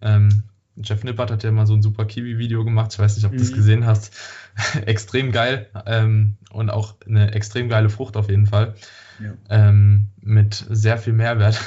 Ähm, 0.00 0.44
Jeff 0.82 1.04
Nippert 1.04 1.30
hat 1.30 1.42
ja 1.42 1.50
mal 1.50 1.66
so 1.66 1.74
ein 1.74 1.82
super 1.82 2.04
Kiwi-Video 2.04 2.64
gemacht. 2.64 2.92
Ich 2.92 2.98
weiß 2.98 3.16
nicht, 3.16 3.26
ob 3.26 3.32
du 3.32 3.42
es 3.42 3.50
mhm. 3.50 3.56
gesehen 3.56 3.86
hast. 3.86 4.12
extrem 4.86 5.32
geil 5.32 5.68
ähm, 5.86 6.36
und 6.50 6.70
auch 6.70 6.94
eine 7.06 7.32
extrem 7.32 7.68
geile 7.68 7.90
Frucht 7.90 8.16
auf 8.16 8.28
jeden 8.28 8.46
Fall. 8.46 8.74
Ja. 9.20 9.32
Ähm, 9.48 10.08
mit 10.20 10.64
sehr 10.68 10.98
viel 10.98 11.12
Mehrwert, 11.12 11.58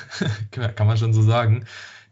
kann 0.51 0.87
man 0.87 0.97
schon 0.97 1.13
so 1.13 1.21
sagen. 1.21 1.65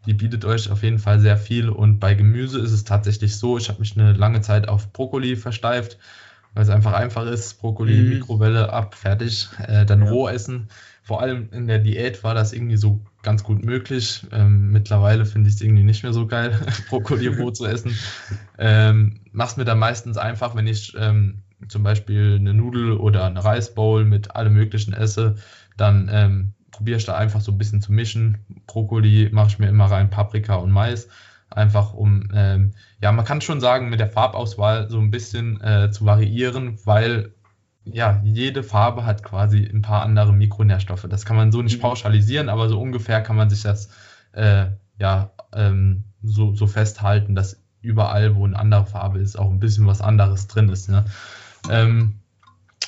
Die 0.06 0.14
bietet 0.14 0.44
euch 0.44 0.70
auf 0.70 0.82
jeden 0.82 0.98
Fall 0.98 1.20
sehr 1.20 1.36
viel. 1.36 1.68
Und 1.68 1.98
bei 1.98 2.14
Gemüse 2.14 2.58
ist 2.60 2.72
es 2.72 2.84
tatsächlich 2.84 3.36
so, 3.36 3.58
ich 3.58 3.68
habe 3.68 3.80
mich 3.80 3.98
eine 3.98 4.12
lange 4.12 4.40
Zeit 4.40 4.68
auf 4.68 4.92
Brokkoli 4.92 5.36
versteift, 5.36 5.98
weil 6.54 6.62
es 6.62 6.70
einfach 6.70 6.94
einfach 6.94 7.26
ist. 7.26 7.60
Brokkoli, 7.60 7.96
mhm. 7.96 8.08
Mikrowelle 8.10 8.72
ab, 8.72 8.94
fertig. 8.94 9.48
Äh, 9.66 9.84
dann 9.84 10.04
ja. 10.04 10.10
roh 10.10 10.28
essen. 10.28 10.68
Vor 11.02 11.20
allem 11.20 11.48
in 11.52 11.66
der 11.66 11.78
Diät 11.78 12.24
war 12.24 12.34
das 12.34 12.52
irgendwie 12.52 12.76
so 12.76 13.00
ganz 13.22 13.42
gut 13.44 13.64
möglich. 13.64 14.26
Ähm, 14.32 14.70
mittlerweile 14.70 15.26
finde 15.26 15.48
ich 15.48 15.56
es 15.56 15.60
irgendwie 15.60 15.82
nicht 15.82 16.02
mehr 16.02 16.12
so 16.12 16.26
geil, 16.26 16.58
Brokkoli 16.88 17.28
roh 17.28 17.50
zu 17.50 17.66
essen. 17.66 17.96
Ähm, 18.58 19.20
Mach's 19.32 19.56
mir 19.56 19.64
dann 19.64 19.78
meistens 19.78 20.16
einfach, 20.16 20.54
wenn 20.54 20.66
ich 20.66 20.94
ähm, 20.98 21.42
zum 21.68 21.82
Beispiel 21.82 22.36
eine 22.38 22.54
Nudel 22.54 22.92
oder 22.92 23.26
eine 23.26 23.44
Reisbowl 23.44 24.04
mit 24.04 24.34
allem 24.34 24.54
Möglichen 24.54 24.92
esse, 24.92 25.36
dann 25.76 26.08
ähm, 26.12 26.52
probiere 26.70 26.98
ich 26.98 27.04
da 27.04 27.16
einfach 27.16 27.40
so 27.40 27.52
ein 27.52 27.58
bisschen 27.58 27.82
zu 27.82 27.92
mischen. 27.92 28.38
Brokkoli 28.66 29.28
mache 29.32 29.48
ich 29.48 29.58
mir 29.58 29.68
immer 29.68 29.86
rein, 29.86 30.10
Paprika 30.10 30.56
und 30.56 30.70
Mais. 30.70 31.08
Einfach 31.50 31.94
um, 31.94 32.28
ähm, 32.32 32.72
ja, 33.02 33.10
man 33.10 33.24
kann 33.24 33.40
schon 33.40 33.60
sagen, 33.60 33.90
mit 33.90 33.98
der 33.98 34.08
Farbauswahl 34.08 34.88
so 34.88 35.00
ein 35.00 35.10
bisschen 35.10 35.60
äh, 35.60 35.90
zu 35.90 36.04
variieren, 36.04 36.78
weil 36.84 37.32
ja, 37.84 38.20
jede 38.24 38.62
Farbe 38.62 39.04
hat 39.04 39.22
quasi 39.22 39.64
ein 39.64 39.82
paar 39.82 40.02
andere 40.02 40.32
Mikronährstoffe. 40.32 41.06
Das 41.08 41.24
kann 41.24 41.36
man 41.36 41.52
so 41.52 41.62
nicht 41.62 41.78
mhm. 41.78 41.82
pauschalisieren, 41.82 42.48
aber 42.48 42.68
so 42.68 42.80
ungefähr 42.80 43.22
kann 43.22 43.36
man 43.36 43.50
sich 43.50 43.62
das 43.62 43.90
äh, 44.32 44.66
ja 44.98 45.32
ähm, 45.52 46.04
so, 46.22 46.54
so 46.54 46.66
festhalten, 46.66 47.34
dass 47.34 47.62
überall, 47.82 48.36
wo 48.36 48.44
eine 48.44 48.58
andere 48.58 48.84
Farbe 48.86 49.20
ist, 49.20 49.38
auch 49.38 49.50
ein 49.50 49.60
bisschen 49.60 49.86
was 49.86 50.02
anderes 50.02 50.46
drin 50.46 50.68
ist. 50.68 50.90
Ne? 50.90 51.06
Ähm, 51.70 52.20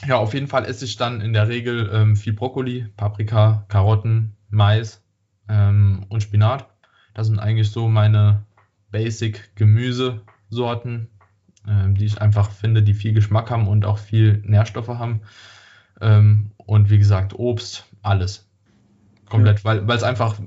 ja, 0.07 0.17
auf 0.17 0.35
jeden 0.35 0.49
Fall 0.49 0.67
esse 0.67 0.85
ich 0.85 0.97
dann 0.97 1.21
in 1.21 1.33
der 1.33 1.49
Regel 1.49 1.89
ähm, 1.93 2.17
viel 2.17 2.33
Brokkoli, 2.33 2.87
Paprika, 2.97 3.65
Karotten, 3.69 4.37
Mais 4.51 5.01
ähm, 5.49 6.07
und 6.09 6.23
Spinat. 6.23 6.67
Das 7.15 7.27
sind 7.27 7.39
eigentlich 7.39 7.71
so 7.71 7.89
meine 7.89 8.45
Basic-Gemüsesorten, 8.91 11.09
ähm, 11.67 11.95
die 11.95 12.07
ich 12.07 12.21
einfach 12.21 12.51
finde, 12.51 12.83
die 12.83 12.95
viel 12.95 13.13
Geschmack 13.13 13.51
haben 13.51 13.69
und 13.69 13.85
auch 13.85 13.99
viel 13.99 14.43
Nährstoffe 14.45 14.89
haben. 14.89 15.21
Ähm, 16.01 16.53
und 16.57 16.91
wie 16.91 16.99
gesagt, 16.99 17.35
Obst, 17.39 17.87
alles. 18.03 18.49
Komplett, 19.29 19.61
ja. 19.61 19.87
weil 19.87 19.97
es 19.97 20.03
einfach 20.03 20.39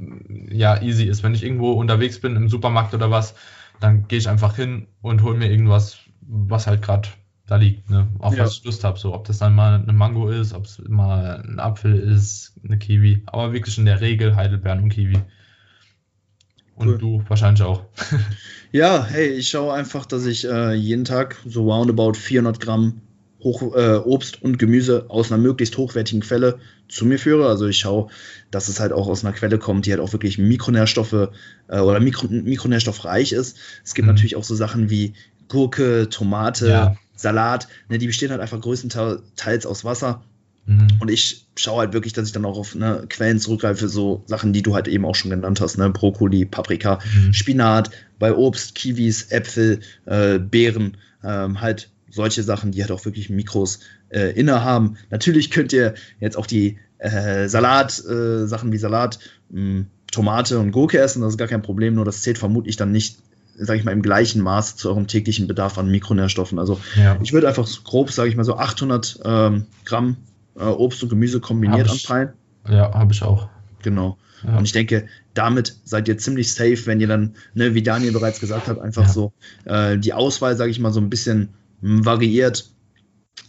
ja 0.50 0.82
easy 0.82 1.06
ist. 1.06 1.24
Wenn 1.24 1.34
ich 1.34 1.44
irgendwo 1.44 1.72
unterwegs 1.72 2.20
bin 2.20 2.36
im 2.36 2.50
Supermarkt 2.50 2.94
oder 2.94 3.10
was, 3.10 3.36
dann 3.80 4.08
gehe 4.08 4.20
ich 4.20 4.30
einfach 4.30 4.56
hin 4.56 4.88
und 5.02 5.24
hole 5.24 5.38
mir 5.38 5.50
irgendwas, 5.50 5.98
was 6.22 6.68
halt 6.68 6.82
gerade 6.82 7.10
da 7.48 7.58
liegt, 7.58 7.90
ne? 7.90 8.08
auf 8.20 8.36
ja. 8.36 8.44
was 8.44 8.58
ich 8.58 8.64
Lust 8.64 8.84
habe. 8.84 8.98
So, 8.98 9.14
ob 9.14 9.26
das 9.26 9.40
dann 9.40 9.56
mal 9.56 9.82
eine 9.82 9.94
Mango 9.94 10.30
ist, 10.30 10.54
ob 10.54 10.66
es 10.66 10.82
mal 10.88 11.44
ein 11.48 11.60
Apfel 11.60 11.98
ist, 11.98 12.60
eine 12.64 12.78
Kiwi. 12.78 13.24
Aber 13.28 13.54
wirklich 13.54 13.78
in 13.78 13.86
der 13.86 14.02
Regel 14.02 14.36
Heidelbeeren 14.36 14.82
und 14.82 14.90
Kiwi. 14.90 15.20
Und 16.76 16.90
cool. 16.90 16.98
du 16.98 17.24
wahrscheinlich 17.28 17.64
auch. 17.64 17.84
ja, 18.72 19.06
hey, 19.06 19.28
ich 19.28 19.50
schaue 19.50 19.74
einfach, 19.74 20.06
dass 20.06 20.26
ich 20.26 20.46
äh, 20.46 20.74
jeden 20.74 21.06
Tag 21.06 21.38
so 21.46 21.72
roundabout 21.72 22.14
400 22.14 22.60
Gramm 22.60 23.02
Hoch, 23.46 23.76
äh, 23.76 23.98
Obst 23.98 24.42
und 24.42 24.58
Gemüse 24.58 25.06
aus 25.08 25.32
einer 25.32 25.42
möglichst 25.42 25.78
hochwertigen 25.78 26.22
Quelle 26.22 26.58
zu 26.90 27.06
mir 27.06 27.20
führe. 27.20 27.48
Also 27.48 27.68
ich 27.68 27.78
schaue, 27.78 28.10
dass 28.50 28.68
es 28.68 28.80
halt 28.80 28.92
auch 28.92 29.08
aus 29.08 29.24
einer 29.24 29.34
Quelle 29.34 29.60
kommt, 29.60 29.86
die 29.86 29.92
halt 29.92 30.02
auch 30.02 30.14
wirklich 30.14 30.40
Mikronährstoffe 30.40 31.30
äh, 31.68 31.80
oder 31.80 32.00
Mikro, 32.00 32.28
mikronährstoffreich 32.28 33.34
ist. 33.34 33.58
Es 33.84 33.94
gibt 33.94 34.08
mhm. 34.08 34.16
natürlich 34.16 34.36
auch 34.36 34.44
so 34.44 34.56
Sachen 34.56 34.90
wie 34.90 35.14
Gurke, 35.48 36.10
Tomate, 36.10 36.70
ja. 36.70 36.96
Salat. 37.16 37.68
Ne, 37.88 38.00
die 38.00 38.08
bestehen 38.08 38.32
halt 38.32 38.42
einfach 38.42 38.60
größtenteils 38.60 39.66
aus 39.68 39.86
Wasser. 39.86 40.24
Mhm. 40.66 40.88
Und 41.00 41.12
ich 41.12 41.46
schaue 41.56 41.80
halt 41.80 41.94
wirklich, 41.94 42.14
dass 42.14 42.28
ich 42.28 42.34
dann 42.34 42.46
auch 42.46 42.58
auf 42.58 42.76
ne, 42.76 43.06
Quellen 43.10 43.40
zurückgreife, 43.40 43.88
so 43.88 44.24
Sachen, 44.26 44.54
die 44.54 44.64
du 44.64 44.74
halt 44.74 44.88
eben 44.88 45.06
auch 45.06 45.16
schon 45.16 45.32
genannt 45.32 45.62
hast, 45.62 45.78
ne? 45.78 45.90
Brokkoli, 45.90 46.46
Paprika, 46.46 47.00
mhm. 47.14 47.34
Spinat, 47.34 47.92
bei 48.20 48.34
Obst, 48.34 48.76
Kiwis, 48.76 49.32
Äpfel, 49.32 49.80
äh, 50.06 50.40
Beeren, 50.40 50.98
ähm, 51.24 51.62
halt 51.62 51.90
solche 52.10 52.44
Sachen, 52.44 52.72
die 52.72 52.82
halt 52.82 52.92
auch 52.92 53.06
wirklich 53.06 53.30
Mikros 53.30 53.80
äh, 54.10 54.32
innehaben. 54.32 54.98
Natürlich 55.10 55.52
könnt 55.52 55.74
ihr 55.74 55.94
jetzt 56.20 56.38
auch 56.38 56.48
die 56.48 56.78
äh, 56.98 57.48
Salat, 57.48 58.04
äh, 58.06 58.48
Sachen 58.48 58.72
wie 58.72 58.78
Salat, 58.78 59.20
mh, 59.50 59.60
hm, 59.60 59.88
Tomate 60.12 60.60
und 60.60 60.72
Gurke 60.72 60.98
essen, 60.98 61.22
das 61.22 61.34
ist 61.34 61.38
gar 61.38 61.50
kein 61.50 61.62
Problem, 61.62 61.96
nur 61.96 62.06
das 62.06 62.22
zählt 62.22 62.38
vermutlich 62.38 62.78
dann 62.78 62.94
nicht, 62.94 63.18
sage 63.58 63.80
ich 63.80 63.86
mal, 63.86 63.92
im 63.92 64.02
gleichen 64.02 64.42
Maß 64.42 64.78
zu 64.78 64.88
eurem 64.88 65.08
täglichen 65.08 65.48
Bedarf 65.48 65.78
an 65.78 65.92
Mikronährstoffen. 65.92 66.58
Also 66.58 66.80
ja. 66.96 67.18
ich 67.22 67.34
würde 67.34 67.50
einfach 67.50 67.68
grob, 67.84 68.12
sage 68.12 68.30
ich 68.30 68.38
mal, 68.38 68.46
so 68.46 68.56
800 68.56 69.20
ähm, 69.26 69.66
Gramm 69.84 70.16
äh, 70.58 70.64
Obst 70.64 71.04
und 71.04 71.10
Gemüse 71.10 71.40
kombiniert 71.40 71.90
anpeilen. 71.90 72.34
Ja, 72.68 72.94
habe 72.94 73.14
ich 73.14 73.22
auch. 73.24 73.50
Genau. 73.84 74.18
Ja. 74.44 74.58
Und 74.58 74.66
ich 74.66 74.72
denke, 74.72 75.08
damit 75.34 75.76
seid 75.84 76.08
ihr 76.08 76.18
ziemlich 76.18 76.54
safe, 76.54 76.86
wenn 76.86 77.00
ihr 77.00 77.08
dann, 77.08 77.36
ne, 77.54 77.74
wie 77.74 77.84
Daniel 77.84 78.12
bereits 78.12 78.40
gesagt 78.40 78.68
hat, 78.68 78.80
einfach 78.80 79.04
ja. 79.04 79.10
so 79.10 79.34
äh, 79.66 79.98
die 79.98 80.14
Auswahl, 80.14 80.56
sage 80.56 80.72
ich 80.72 80.80
mal, 80.80 80.92
so 80.92 81.00
ein 81.00 81.10
bisschen 81.10 81.50
variiert, 81.82 82.70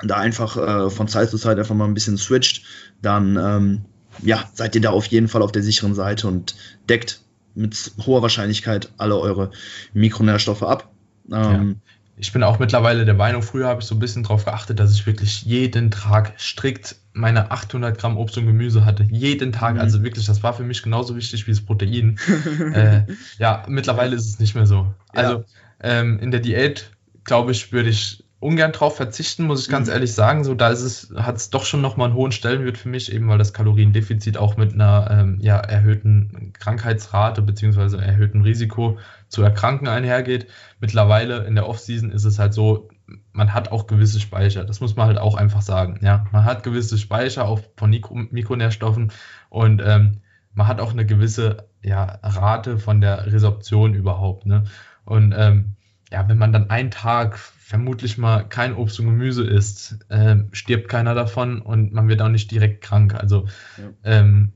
da 0.04 0.16
einfach 0.16 0.56
äh, 0.56 0.90
von 0.90 1.08
Zeit 1.08 1.30
zu 1.30 1.38
Zeit 1.38 1.58
einfach 1.58 1.74
mal 1.74 1.86
ein 1.86 1.94
bisschen 1.94 2.18
switcht, 2.18 2.64
dann 3.02 3.36
ähm, 3.36 3.84
ja, 4.22 4.44
seid 4.52 4.74
ihr 4.74 4.80
da 4.80 4.90
auf 4.90 5.06
jeden 5.06 5.28
Fall 5.28 5.42
auf 5.42 5.52
der 5.52 5.62
sicheren 5.62 5.94
Seite 5.94 6.26
und 6.28 6.56
deckt 6.88 7.20
mit 7.54 7.92
hoher 8.04 8.22
Wahrscheinlichkeit 8.22 8.92
alle 8.98 9.18
eure 9.18 9.50
Mikronährstoffe 9.94 10.62
ab. 10.62 10.92
Ähm, 11.32 11.32
ja. 11.32 11.95
Ich 12.18 12.32
bin 12.32 12.42
auch 12.42 12.58
mittlerweile 12.58 13.04
der 13.04 13.14
Meinung, 13.14 13.42
früher 13.42 13.68
habe 13.68 13.80
ich 13.80 13.86
so 13.86 13.94
ein 13.94 13.98
bisschen 13.98 14.22
darauf 14.22 14.46
geachtet, 14.46 14.80
dass 14.80 14.94
ich 14.94 15.06
wirklich 15.06 15.42
jeden 15.42 15.90
Tag 15.90 16.32
strikt 16.38 16.96
meine 17.12 17.50
800 17.50 17.98
Gramm 17.98 18.16
Obst 18.16 18.38
und 18.38 18.46
Gemüse 18.46 18.84
hatte. 18.84 19.06
Jeden 19.10 19.52
Tag. 19.52 19.74
Mhm. 19.74 19.80
Also 19.80 20.02
wirklich, 20.02 20.26
das 20.26 20.42
war 20.42 20.54
für 20.54 20.62
mich 20.62 20.82
genauso 20.82 21.16
wichtig 21.16 21.46
wie 21.46 21.50
das 21.50 21.60
Protein. 21.60 22.18
äh, 22.72 23.02
ja, 23.38 23.64
mittlerweile 23.68 24.16
ist 24.16 24.26
es 24.26 24.38
nicht 24.38 24.54
mehr 24.54 24.66
so. 24.66 24.94
Also 25.12 25.44
ähm, 25.80 26.18
in 26.18 26.30
der 26.30 26.40
Diät, 26.40 26.90
glaube 27.24 27.52
ich, 27.52 27.72
würde 27.72 27.90
ich 27.90 28.24
ungern 28.46 28.70
drauf 28.70 28.96
verzichten, 28.96 29.44
muss 29.44 29.62
ich 29.62 29.68
ganz 29.68 29.88
mhm. 29.88 29.94
ehrlich 29.94 30.14
sagen. 30.14 30.44
So, 30.44 30.54
da 30.54 30.68
ist 30.68 30.82
es, 30.82 31.12
hat 31.16 31.36
es 31.36 31.50
doch 31.50 31.64
schon 31.64 31.80
nochmal 31.80 32.06
einen 32.06 32.16
hohen 32.16 32.30
Stellenwert 32.30 32.78
für 32.78 32.88
mich, 32.88 33.12
eben 33.12 33.28
weil 33.28 33.38
das 33.38 33.52
Kaloriendefizit 33.52 34.38
auch 34.38 34.56
mit 34.56 34.72
einer 34.72 35.08
ähm, 35.10 35.38
ja, 35.40 35.56
erhöhten 35.56 36.52
Krankheitsrate 36.52 37.42
bzw. 37.42 37.96
erhöhten 37.96 38.42
Risiko 38.42 38.98
zu 39.28 39.42
erkranken 39.42 39.88
einhergeht. 39.88 40.46
Mittlerweile 40.80 41.44
in 41.44 41.56
der 41.56 41.68
Offseason 41.68 42.12
ist 42.12 42.24
es 42.24 42.38
halt 42.38 42.54
so, 42.54 42.88
man 43.32 43.52
hat 43.52 43.72
auch 43.72 43.88
gewisse 43.88 44.20
Speicher. 44.20 44.64
Das 44.64 44.80
muss 44.80 44.94
man 44.94 45.08
halt 45.08 45.18
auch 45.18 45.34
einfach 45.34 45.62
sagen. 45.62 45.98
Ja, 46.02 46.26
man 46.30 46.44
hat 46.44 46.62
gewisse 46.62 46.98
Speicher 46.98 47.48
auch 47.48 47.60
von 47.76 47.90
Mikronährstoffen 47.90 49.10
und 49.50 49.82
ähm, 49.84 50.20
man 50.54 50.68
hat 50.68 50.80
auch 50.80 50.92
eine 50.92 51.04
gewisse 51.04 51.66
ja, 51.82 52.18
Rate 52.22 52.78
von 52.78 53.00
der 53.00 53.26
Resorption 53.26 53.94
überhaupt. 53.94 54.46
Ne? 54.46 54.64
Und 55.04 55.34
ähm, 55.36 55.75
ja, 56.12 56.28
wenn 56.28 56.38
man 56.38 56.52
dann 56.52 56.70
einen 56.70 56.90
Tag 56.90 57.38
vermutlich 57.38 58.16
mal 58.16 58.44
kein 58.44 58.74
Obst 58.74 59.00
und 59.00 59.06
Gemüse 59.06 59.44
isst, 59.44 59.98
äh, 60.08 60.36
stirbt 60.52 60.88
keiner 60.88 61.14
davon 61.14 61.60
und 61.60 61.92
man 61.92 62.08
wird 62.08 62.22
auch 62.22 62.28
nicht 62.28 62.50
direkt 62.50 62.80
krank. 62.82 63.14
Also 63.14 63.46
ja. 63.76 63.90
ähm, 64.04 64.52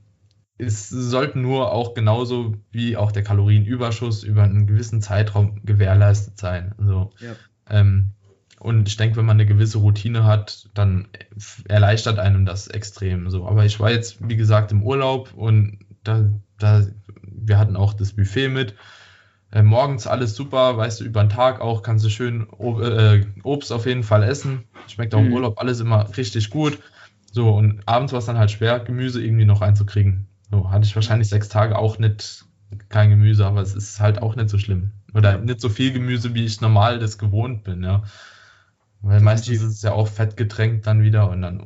es 0.57 0.89
sollten 0.89 1.41
nur 1.41 1.71
auch 1.71 1.93
genauso 1.93 2.55
wie 2.71 2.95
auch 2.95 3.11
der 3.11 3.23
Kalorienüberschuss 3.23 4.23
über 4.23 4.43
einen 4.43 4.67
gewissen 4.67 5.01
Zeitraum 5.01 5.65
gewährleistet 5.65 6.37
sein. 6.37 6.73
Also, 6.77 7.11
ja. 7.19 7.35
ähm, 7.69 8.11
und 8.59 8.87
ich 8.87 8.95
denke, 8.95 9.17
wenn 9.17 9.25
man 9.25 9.37
eine 9.37 9.47
gewisse 9.47 9.79
Routine 9.79 10.23
hat, 10.23 10.69
dann 10.75 11.07
erleichtert 11.67 12.19
einem 12.19 12.45
das 12.45 12.67
extrem 12.67 13.29
so. 13.31 13.47
Aber 13.47 13.65
ich 13.65 13.79
war 13.79 13.89
jetzt, 13.89 14.27
wie 14.27 14.35
gesagt, 14.37 14.71
im 14.71 14.83
Urlaub 14.83 15.33
und 15.33 15.79
da, 16.03 16.29
da 16.59 16.85
wir 17.23 17.57
hatten 17.57 17.75
auch 17.75 17.93
das 17.93 18.13
Buffet 18.13 18.49
mit 18.49 18.75
äh, 19.51 19.63
morgens 19.63 20.07
alles 20.07 20.35
super, 20.35 20.77
weißt 20.77 21.01
du, 21.01 21.03
über 21.03 21.23
den 21.23 21.29
Tag 21.29 21.61
auch 21.61 21.83
kannst 21.83 22.05
du 22.05 22.09
schön 22.09 22.47
Ob 22.57 22.81
äh, 22.81 23.25
Obst 23.43 23.71
auf 23.71 23.85
jeden 23.85 24.03
Fall 24.03 24.23
essen. 24.23 24.63
Schmeckt 24.87 25.13
auch 25.13 25.19
im 25.19 25.27
mhm. 25.27 25.33
Urlaub 25.33 25.59
alles 25.59 25.79
immer 25.79 26.07
richtig 26.17 26.49
gut. 26.49 26.79
So, 27.31 27.49
und 27.49 27.81
abends 27.85 28.11
war 28.13 28.19
es 28.19 28.25
dann 28.25 28.37
halt 28.37 28.51
schwer, 28.51 28.79
Gemüse 28.79 29.23
irgendwie 29.23 29.45
noch 29.45 29.61
einzukriegen. 29.61 30.27
So, 30.49 30.71
hatte 30.71 30.85
ich 30.85 30.95
wahrscheinlich 30.95 31.29
sechs 31.29 31.49
Tage 31.49 31.77
auch 31.77 31.97
nicht 31.97 32.45
kein 32.89 33.09
Gemüse, 33.09 33.45
aber 33.45 33.61
es 33.61 33.73
ist 33.75 33.99
halt 33.99 34.21
auch 34.21 34.35
nicht 34.35 34.49
so 34.49 34.57
schlimm. 34.57 34.91
Oder 35.13 35.37
nicht 35.37 35.61
so 35.61 35.69
viel 35.69 35.91
Gemüse, 35.91 36.33
wie 36.33 36.45
ich 36.45 36.61
normal 36.61 36.99
das 36.99 37.17
gewohnt 37.17 37.63
bin, 37.63 37.83
ja. 37.83 38.03
Weil 39.01 39.19
meistens 39.19 39.57
ist 39.57 39.63
es 39.63 39.81
ja 39.81 39.93
auch 39.93 40.07
fettgetränkt 40.07 40.85
dann 40.85 41.01
wieder 41.01 41.29
und 41.29 41.41
dann 41.41 41.65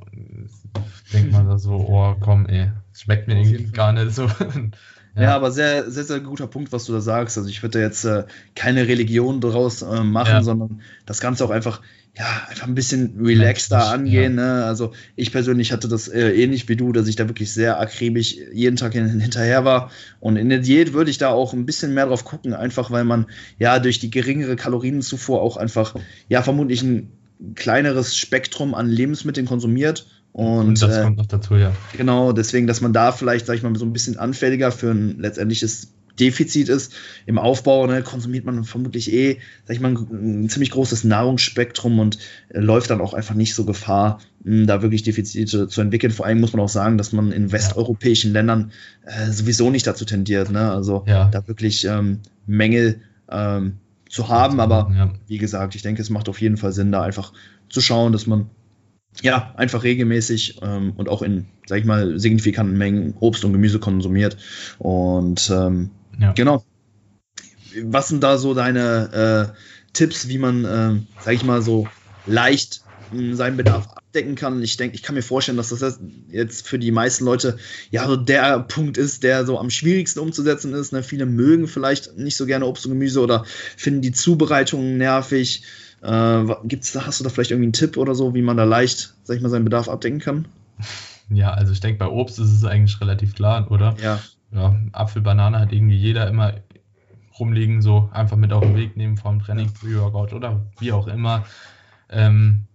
denkt 1.11 1.33
man 1.33 1.47
da 1.47 1.57
so, 1.57 1.73
oh 1.73 2.15
komm, 2.19 2.45
ey, 2.45 2.71
schmeckt 2.93 3.27
mir 3.27 3.38
irgendwie 3.38 3.71
gar 3.71 3.91
nicht 3.91 4.11
so. 4.13 4.29
Ja. 5.16 5.22
ja, 5.22 5.36
aber 5.36 5.51
sehr, 5.51 5.89
sehr, 5.89 6.03
sehr 6.03 6.20
guter 6.20 6.47
Punkt, 6.47 6.74
was 6.74 6.86
du 6.86 6.93
da 6.93 6.99
sagst. 6.99 7.38
Also 7.38 7.49
ich 7.49 7.63
würde 7.63 7.80
da 7.80 7.86
jetzt 7.86 8.03
äh, 8.03 8.26
keine 8.53 8.88
Religion 8.88 9.39
daraus 9.39 9.82
äh, 9.82 10.03
machen, 10.03 10.34
ja. 10.34 10.43
sondern 10.43 10.82
das 11.05 11.22
Ganze 11.22 11.45
auch 11.45 11.51
einfach, 11.51 11.82
ja, 12.18 12.26
einfach 12.49 12.68
ein 12.68 12.76
bisschen 12.76 13.18
relaxter 13.22 13.78
ja, 13.78 13.91
angehen. 13.91 14.36
Ne? 14.36 14.66
Also 14.66 14.91
ich 15.16 15.32
persönlich 15.32 15.72
hatte 15.72 15.88
das 15.88 16.09
äh, 16.09 16.32
ähnlich 16.32 16.68
wie 16.68 16.76
du, 16.76 16.91
dass 16.91 17.07
ich 17.07 17.16
da 17.16 17.30
wirklich 17.30 17.53
sehr 17.53 17.80
akribisch 17.80 18.36
jeden 18.53 18.76
Tag 18.76 18.91
hin, 18.91 19.22
hinterher 19.22 19.63
war. 19.63 19.89
Und 20.20 20.36
in 20.36 20.49
der 20.49 20.59
Diät 20.59 20.91
würde 20.91 21.11
ich 21.11 21.18
da 21.18 21.30
auch 21.30 21.53
ein 21.53 21.66
bisschen 21.66 21.93
mehr 21.93 22.07
drauf 22.07 22.26
gucken, 22.26 22.53
einfach 22.53 22.91
weil 22.91 23.05
man 23.05 23.28
ja 23.57 23.80
durch 23.80 23.99
die 23.99 24.11
geringere 24.11 24.57
Kalorienzufuhr 24.57 25.41
auch 25.41 25.55
einfach, 25.55 25.95
ja, 26.28 26.41
vermutlich 26.41 26.84
ein 26.84 27.11
kleineres 27.55 28.18
Spektrum 28.18 28.74
an 28.74 28.89
Lebensmitteln 28.89 29.45
konsumiert 29.45 30.07
und, 30.36 30.67
und 30.67 30.81
das 30.81 30.97
äh, 30.97 31.03
kommt 31.03 31.17
noch 31.17 31.27
dazu, 31.27 31.55
ja. 31.55 31.71
Genau, 31.95 32.33
deswegen, 32.33 32.67
dass 32.67 32.81
man 32.81 32.91
da 32.91 33.13
vielleicht, 33.13 33.45
sag 33.45 33.55
ich 33.55 33.63
mal, 33.63 33.73
so 33.77 33.86
ein 33.86 33.93
bisschen 33.93 34.19
anfälliger 34.19 34.73
für 34.73 34.91
ein 34.91 35.17
letztendliches 35.17 35.93
Defizit 36.19 36.67
ist. 36.67 36.93
Im 37.25 37.38
Aufbau 37.38 37.88
ne, 37.88 38.03
konsumiert 38.03 38.43
man 38.43 38.65
vermutlich 38.65 39.13
eh, 39.13 39.38
sag 39.63 39.75
ich 39.77 39.79
mal, 39.79 39.91
ein, 39.95 40.43
ein 40.43 40.49
ziemlich 40.49 40.71
großes 40.71 41.05
Nahrungsspektrum 41.05 41.99
und 41.99 42.17
äh, 42.49 42.59
läuft 42.59 42.89
dann 42.89 42.99
auch 42.99 43.13
einfach 43.13 43.33
nicht 43.33 43.55
so 43.55 43.63
Gefahr, 43.63 44.19
mh, 44.43 44.65
da 44.65 44.81
wirklich 44.81 45.03
Defizite 45.03 45.69
zu 45.69 45.79
entwickeln. 45.79 46.11
Vor 46.11 46.25
allem 46.25 46.41
muss 46.41 46.51
man 46.51 46.61
auch 46.61 46.67
sagen, 46.67 46.97
dass 46.97 47.13
man 47.13 47.31
in 47.31 47.53
westeuropäischen 47.53 48.33
Ländern 48.33 48.73
äh, 49.05 49.31
sowieso 49.31 49.69
nicht 49.69 49.88
dazu 49.88 50.03
tendiert, 50.03 50.51
ne? 50.51 50.69
Also 50.69 51.05
ja. 51.07 51.29
da 51.29 51.47
wirklich 51.47 51.86
ähm, 51.86 52.19
Mängel 52.45 52.99
ähm, 53.29 53.77
zu 54.09 54.27
haben. 54.27 54.59
Aber 54.59 54.91
ja. 54.93 55.13
wie 55.27 55.38
gesagt, 55.38 55.75
ich 55.75 55.81
denke, 55.81 56.01
es 56.01 56.09
macht 56.09 56.27
auf 56.27 56.41
jeden 56.41 56.57
Fall 56.57 56.73
Sinn, 56.73 56.91
da 56.91 57.03
einfach 57.03 57.31
zu 57.69 57.79
schauen, 57.79 58.11
dass 58.11 58.27
man 58.27 58.49
ja, 59.22 59.53
einfach 59.55 59.84
regelmäßig 59.84 60.59
ähm, 60.61 60.93
und 60.97 61.09
auch 61.09 61.22
in, 61.22 61.45
sag 61.66 61.80
ich 61.80 61.86
mal, 61.86 62.20
signifikanten 62.20 62.78
Mengen 62.78 63.16
Obst 63.20 63.45
und 63.45 63.53
Gemüse 63.53 63.80
konsumiert. 63.80 64.38
Und 64.78 65.49
ähm, 65.53 65.91
ja. 66.20 66.34
genau. 66.34 66.63
Was 67.84 68.07
sind 68.07 68.24
da 68.24 68.38
so 68.38 68.53
deine 68.53 69.51
äh, 69.53 69.57
Tipps, 69.93 70.28
wie 70.28 70.38
man, 70.38 70.66
äh, 70.66 71.22
sag 71.24 71.34
ich 71.34 71.43
mal, 71.43 71.61
so 71.61 71.88
leicht 72.26 72.84
äh, 73.13 73.34
seinen 73.34 73.57
Bedarf 73.57 73.88
abdecken 73.88 74.36
kann? 74.36 74.61
Ich 74.61 74.78
denke, 74.78 74.95
ich 74.95 75.03
kann 75.03 75.16
mir 75.16 75.22
vorstellen, 75.22 75.57
dass 75.57 75.70
das 75.70 75.99
jetzt 76.30 76.68
für 76.68 76.80
die 76.80 76.91
meisten 76.91 77.26
Leute 77.26 77.57
ja 77.91 78.07
so 78.07 78.16
der 78.16 78.59
Punkt 78.59 78.97
ist, 78.97 79.24
der 79.24 79.45
so 79.45 79.59
am 79.59 79.70
schwierigsten 79.70 80.20
umzusetzen 80.20 80.74
ist. 80.74 80.93
Ne? 80.93 81.03
Viele 81.03 81.26
mögen 81.26 81.68
vielleicht 81.68 82.18
nicht 82.18 82.38
so 82.38 82.45
gerne 82.45 82.66
Obst 82.66 82.86
und 82.86 82.93
Gemüse 82.93 83.22
oder 83.22 83.45
finden 83.76 84.01
die 84.01 84.13
Zubereitung 84.13 84.97
nervig. 84.97 85.63
Äh, 86.05 86.55
gibt's, 86.65 86.95
hast 86.95 87.19
du 87.19 87.23
da 87.23 87.29
vielleicht 87.29 87.51
irgendwie 87.51 87.65
einen 87.65 87.73
Tipp 87.73 87.97
oder 87.97 88.13
so, 88.13 88.35
wie 88.35 88.43
man 88.43 88.57
da 88.57 88.63
leicht, 88.63 89.15
sag 89.23 89.37
ich 89.37 89.41
mal, 89.41 89.49
seinen 89.49 89.65
Bedarf 89.65 89.89
abdecken 89.89 90.19
kann? 90.19 90.47
Ja, 91.27 91.55
also 91.55 91.73
ich 91.73 91.79
denke, 91.79 91.97
bei 91.97 92.07
Obst 92.07 92.37
ist 92.37 92.51
es 92.51 92.63
eigentlich 92.63 93.01
relativ 93.01 93.33
klar, 93.33 93.71
oder? 93.71 93.95
Ja. 93.99 94.19
ja 94.51 94.75
Apfel, 94.91 95.23
Banane 95.23 95.59
hat 95.59 95.73
irgendwie 95.73 95.95
jeder 95.95 96.27
immer 96.27 96.53
rumliegen, 97.39 97.81
so 97.81 98.11
einfach 98.13 98.37
mit 98.37 98.53
auf 98.53 98.61
den 98.61 98.75
Weg 98.75 98.95
nehmen 98.95 99.17
vor 99.17 99.31
dem 99.31 99.41
Training, 99.41 99.73
Pre-Workout 99.73 100.33
oder 100.33 100.61
wie 100.77 100.91
auch 100.91 101.07
immer. 101.07 101.45
Ähm, 102.11 102.67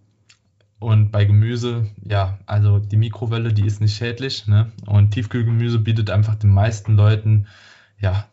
und 0.79 1.13
bei 1.13 1.23
Gemüse, 1.23 1.87
ja, 2.03 2.39
also 2.45 2.79
die 2.79 2.97
Mikrowelle, 2.97 3.53
die 3.53 3.65
ist 3.65 3.79
nicht 3.79 3.95
schädlich. 3.95 4.47
Ne? 4.47 4.69
Und 4.85 5.11
Tiefkühlgemüse 5.11 5.79
bietet 5.79 6.09
einfach 6.09 6.35
den 6.35 6.49
meisten 6.49 6.97
Leuten 6.97 7.47
ja, 8.01 8.25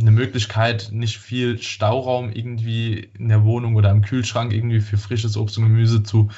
eine 0.00 0.10
Möglichkeit, 0.10 0.90
nicht 0.92 1.18
viel 1.18 1.58
Stauraum 1.58 2.30
irgendwie 2.30 3.10
in 3.18 3.28
der 3.28 3.44
Wohnung 3.44 3.76
oder 3.76 3.90
im 3.90 4.02
Kühlschrank 4.02 4.52
irgendwie 4.52 4.80
für 4.80 4.98
frisches 4.98 5.36
Obst 5.36 5.58
und 5.58 5.64
Gemüse 5.64 6.02
zu 6.02 6.28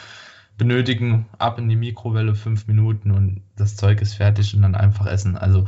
benötigen. 0.56 1.26
Ab 1.38 1.58
in 1.58 1.68
die 1.68 1.76
Mikrowelle, 1.76 2.34
fünf 2.34 2.66
Minuten 2.66 3.10
und 3.10 3.42
das 3.56 3.76
Zeug 3.76 4.00
ist 4.00 4.14
fertig 4.14 4.54
und 4.54 4.62
dann 4.62 4.74
einfach 4.74 5.06
essen. 5.06 5.36
Also 5.36 5.64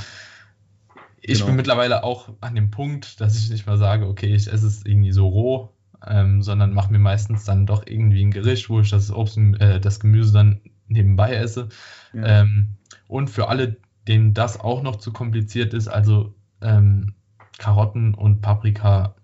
ich 1.21 1.35
genau. 1.35 1.47
bin 1.47 1.57
mittlerweile 1.57 2.05
auch 2.05 2.31
an 2.41 2.55
dem 2.55 2.71
Punkt, 2.71 3.21
dass 3.21 3.39
ich 3.39 3.51
nicht 3.51 3.67
mal 3.67 3.79
sage, 3.79 4.07
okay, 4.07 4.35
ich 4.35 4.53
esse 4.53 4.67
es 4.67 4.85
irgendwie 4.85 5.13
so 5.13 5.29
roh, 5.29 5.73
ähm, 6.07 6.43
sondern 6.43 6.75
mache 6.75 6.93
mir 6.93 6.99
meistens 6.99 7.45
dann 7.45 7.65
doch 7.67 7.87
irgendwie 7.87 8.25
ein 8.25 8.33
Gericht, 8.33 8.69
wo 8.69 8.81
ich 8.81 8.91
das 8.91 9.13
Obst 9.13 9.37
und 9.37 9.55
äh, 9.61 9.81
das 9.81 10.01
Gemüse 10.01 10.33
dann 10.33 10.61
nebenbei 10.89 11.35
esse. 11.35 11.69
Ja. 12.13 12.43
Ähm, 12.43 12.77
und 13.07 13.31
für 13.31 13.49
alle, 13.49 13.77
denen 14.09 14.35
das 14.35 14.59
auch 14.59 14.83
noch 14.83 14.97
zu 14.97 15.13
kompliziert 15.13 15.75
ist, 15.75 15.89
also 15.89 16.35
ähm, 16.61 17.15
Karotten 17.63 18.15
und 18.15 18.41
Paprika 18.41 19.15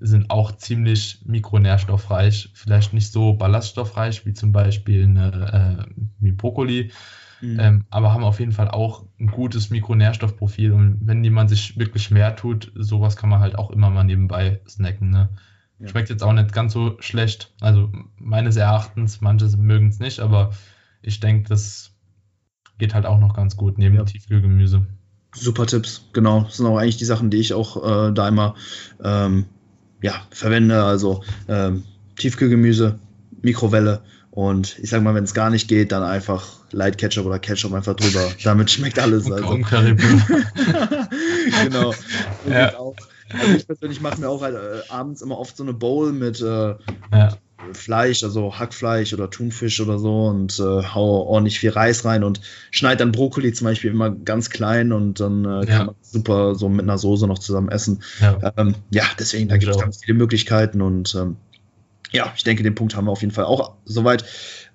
sind 0.00 0.30
auch 0.30 0.56
ziemlich 0.56 1.20
mikronährstoffreich, 1.24 2.50
vielleicht 2.52 2.92
nicht 2.92 3.12
so 3.12 3.34
ballaststoffreich 3.34 4.26
wie 4.26 4.32
zum 4.32 4.50
Beispiel 4.50 5.04
eine, 5.04 5.86
äh, 5.88 6.02
wie 6.18 6.32
Brokkoli, 6.32 6.90
mhm. 7.40 7.60
ähm, 7.60 7.84
aber 7.88 8.12
haben 8.12 8.24
auf 8.24 8.40
jeden 8.40 8.50
Fall 8.50 8.68
auch 8.68 9.06
ein 9.20 9.28
gutes 9.28 9.70
Mikronährstoffprofil. 9.70 10.72
Und 10.72 10.98
wenn 11.02 11.22
jemand 11.22 11.50
sich 11.50 11.78
wirklich 11.78 12.10
mehr 12.10 12.34
tut, 12.34 12.72
sowas 12.74 13.16
kann 13.16 13.30
man 13.30 13.38
halt 13.38 13.56
auch 13.56 13.70
immer 13.70 13.90
mal 13.90 14.02
nebenbei 14.02 14.60
snacken. 14.68 15.10
Ne? 15.10 15.28
Ja. 15.78 15.86
Schmeckt 15.86 16.10
jetzt 16.10 16.24
auch 16.24 16.32
nicht 16.32 16.52
ganz 16.52 16.72
so 16.72 16.96
schlecht. 16.98 17.54
Also 17.60 17.92
meines 18.16 18.56
Erachtens, 18.56 19.20
manche 19.20 19.56
mögen 19.56 19.86
es 19.86 20.00
nicht, 20.00 20.18
aber 20.18 20.50
ich 21.00 21.20
denke, 21.20 21.48
das 21.48 21.94
geht 22.78 22.92
halt 22.92 23.06
auch 23.06 23.20
noch 23.20 23.34
ganz 23.34 23.56
gut 23.56 23.78
neben 23.78 23.94
ja. 23.94 24.02
Tiefkühlgemüse. 24.02 24.84
Super 25.34 25.66
Tipps, 25.66 26.02
genau. 26.12 26.42
Das 26.42 26.56
sind 26.56 26.66
auch 26.66 26.78
eigentlich 26.78 26.96
die 26.96 27.04
Sachen, 27.04 27.30
die 27.30 27.38
ich 27.38 27.54
auch 27.54 28.08
äh, 28.08 28.12
da 28.12 28.28
immer 28.28 28.54
ähm, 29.02 29.46
ja, 30.02 30.14
verwende. 30.30 30.82
Also 30.82 31.22
ähm, 31.48 31.84
Tiefkühlgemüse, 32.16 32.98
Mikrowelle 33.42 34.02
und 34.30 34.78
ich 34.78 34.90
sag 34.90 35.02
mal, 35.02 35.14
wenn 35.14 35.24
es 35.24 35.34
gar 35.34 35.50
nicht 35.50 35.68
geht, 35.68 35.92
dann 35.92 36.02
einfach 36.02 36.58
Light 36.70 36.98
Ketchup 36.98 37.26
oder 37.26 37.38
Ketchup 37.38 37.72
einfach 37.72 37.96
drüber. 37.96 38.30
Damit 38.44 38.70
schmeckt 38.70 38.98
alles. 38.98 39.30
Also. 39.30 39.48
genau. 41.64 41.94
ja. 42.48 42.72
Also 43.30 43.56
ich 43.56 43.66
persönlich 43.66 44.00
mache 44.00 44.20
mir 44.20 44.28
auch 44.28 44.40
halt, 44.40 44.54
äh, 44.54 44.90
abends 44.90 45.22
immer 45.22 45.38
oft 45.38 45.56
so 45.56 45.62
eine 45.62 45.74
Bowl 45.74 46.12
mit, 46.12 46.40
äh, 46.40 46.74
ja. 47.12 47.36
Fleisch, 47.72 48.24
also 48.24 48.58
Hackfleisch 48.58 49.12
oder 49.12 49.30
Thunfisch 49.30 49.80
oder 49.80 49.98
so 49.98 50.26
und 50.26 50.58
äh, 50.58 50.62
haue 50.62 51.26
ordentlich 51.26 51.58
viel 51.58 51.70
Reis 51.70 52.04
rein 52.04 52.24
und 52.24 52.40
schneide 52.70 52.98
dann 52.98 53.12
Brokkoli 53.12 53.52
zum 53.52 53.66
Beispiel 53.66 53.90
immer 53.90 54.10
ganz 54.10 54.50
klein 54.50 54.92
und 54.92 55.20
dann 55.20 55.44
äh, 55.44 55.66
kann 55.66 55.68
ja. 55.68 55.84
man 55.84 55.94
super 56.00 56.54
so 56.54 56.68
mit 56.68 56.82
einer 56.82 56.98
Soße 56.98 57.26
noch 57.26 57.38
zusammen 57.38 57.68
essen. 57.68 58.02
Ja, 58.20 58.52
ähm, 58.56 58.74
ja 58.90 59.04
deswegen, 59.18 59.48
da 59.48 59.56
gibt 59.56 59.72
es 59.72 59.80
ganz 59.80 60.04
viele 60.04 60.16
Möglichkeiten 60.16 60.82
und 60.82 61.14
ähm, 61.14 61.36
ja, 62.10 62.32
ich 62.36 62.44
denke, 62.44 62.62
den 62.62 62.74
Punkt 62.74 62.96
haben 62.96 63.06
wir 63.06 63.12
auf 63.12 63.20
jeden 63.20 63.34
Fall 63.34 63.44
auch 63.44 63.74
soweit 63.84 64.24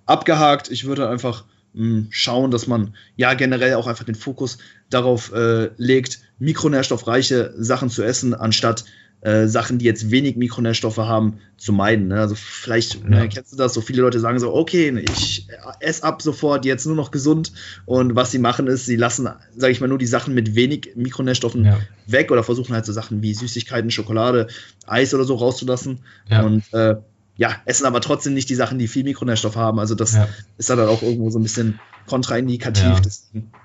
abgehakt. 0.05 0.69
Ich 0.69 0.85
würde 0.85 1.09
einfach 1.09 1.45
mh, 1.73 1.81
hm, 1.81 2.07
schauen, 2.11 2.51
dass 2.51 2.67
man 2.67 2.95
ja 3.15 3.33
generell 3.33 3.75
auch 3.75 3.87
einfach 3.87 4.05
den 4.05 4.15
Fokus 4.15 4.57
darauf 4.89 5.33
äh, 5.33 5.69
legt, 5.77 6.19
mikronährstoffreiche 6.39 7.53
Sachen 7.57 7.89
zu 7.89 8.03
essen, 8.03 8.33
anstatt 8.33 8.85
äh, 9.23 9.47
Sachen, 9.47 9.77
die 9.77 9.85
jetzt 9.85 10.11
wenig 10.11 10.35
Mikronährstoffe 10.35 10.97
haben, 10.97 11.39
zu 11.57 11.71
meiden. 11.71 12.09
Ne? 12.09 12.19
Also 12.19 12.35
vielleicht 12.35 12.95
ja. 12.95 13.09
ne, 13.09 13.29
kennst 13.29 13.53
du 13.53 13.57
das, 13.57 13.73
so 13.73 13.79
viele 13.79 14.01
Leute 14.01 14.19
sagen 14.19 14.37
so, 14.37 14.53
okay, 14.53 14.93
ich 14.99 15.47
esse 15.79 16.03
ab 16.03 16.21
sofort 16.21 16.65
jetzt 16.65 16.85
nur 16.85 16.95
noch 16.95 17.09
gesund 17.09 17.53
und 17.85 18.15
was 18.15 18.31
sie 18.31 18.39
machen 18.39 18.67
ist, 18.67 18.85
sie 18.85 18.97
lassen, 18.97 19.29
sage 19.55 19.71
ich 19.71 19.79
mal, 19.79 19.87
nur 19.87 19.97
die 19.97 20.07
Sachen 20.07 20.33
mit 20.33 20.55
wenig 20.55 20.91
Mikronährstoffen 20.95 21.63
ja. 21.63 21.79
weg 22.05 22.31
oder 22.31 22.43
versuchen 22.43 22.75
halt 22.75 22.85
so 22.85 22.91
Sachen 22.91 23.21
wie 23.21 23.33
Süßigkeiten, 23.33 23.91
Schokolade, 23.91 24.47
Eis 24.87 25.13
oder 25.13 25.23
so 25.23 25.35
rauszulassen 25.35 25.99
ja. 26.29 26.41
und 26.41 26.63
äh, 26.73 26.95
ja, 27.37 27.55
essen 27.63 27.85
aber 27.85 28.01
trotzdem 28.01 28.33
nicht 28.33 28.49
die 28.49 28.55
Sachen, 28.55 28.77
die 28.77 28.87
viel 28.87 29.05
Mikronährstoff 29.05 29.55
haben. 29.55 29.79
Also 29.79 29.95
das 29.95 30.15
ist 30.57 30.69
dann 30.69 30.79
auch 30.81 31.01
irgendwo 31.01 31.31
so 31.31 31.39
ein 31.39 31.43
bisschen 31.43 31.79
kontraindikativ. 32.05 33.01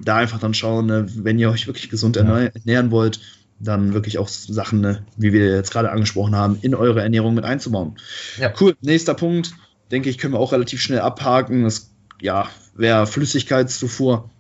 Da 0.00 0.16
einfach 0.16 0.38
dann 0.38 0.54
schauen, 0.54 0.86
ne, 0.86 1.06
wenn 1.16 1.38
ihr 1.38 1.50
euch 1.50 1.66
wirklich 1.66 1.90
gesund 1.90 2.16
ernähren 2.16 2.90
wollt, 2.90 3.20
dann 3.61 3.92
wirklich 3.92 4.18
auch 4.18 4.28
Sachen, 4.28 4.80
ne, 4.80 5.04
wie 5.16 5.32
wir 5.32 5.54
jetzt 5.54 5.72
gerade 5.72 5.90
angesprochen 5.90 6.36
haben, 6.36 6.59
in 6.62 6.74
eure 6.74 7.02
Ernährung 7.02 7.34
mit 7.34 7.44
einzubauen. 7.44 7.96
Ja. 8.38 8.52
Cool. 8.59 8.76
Nächster 8.80 9.14
Punkt, 9.14 9.54
denke 9.90 10.11
ich, 10.11 10.18
können 10.18 10.34
wir 10.34 10.40
auch 10.40 10.52
relativ 10.52 10.80
schnell 10.80 11.00
abhaken. 11.00 11.64
Das 11.64 11.90
ja, 12.20 12.48
wäre 12.74 13.06
Flüssigkeitszufuhr. 13.06 14.30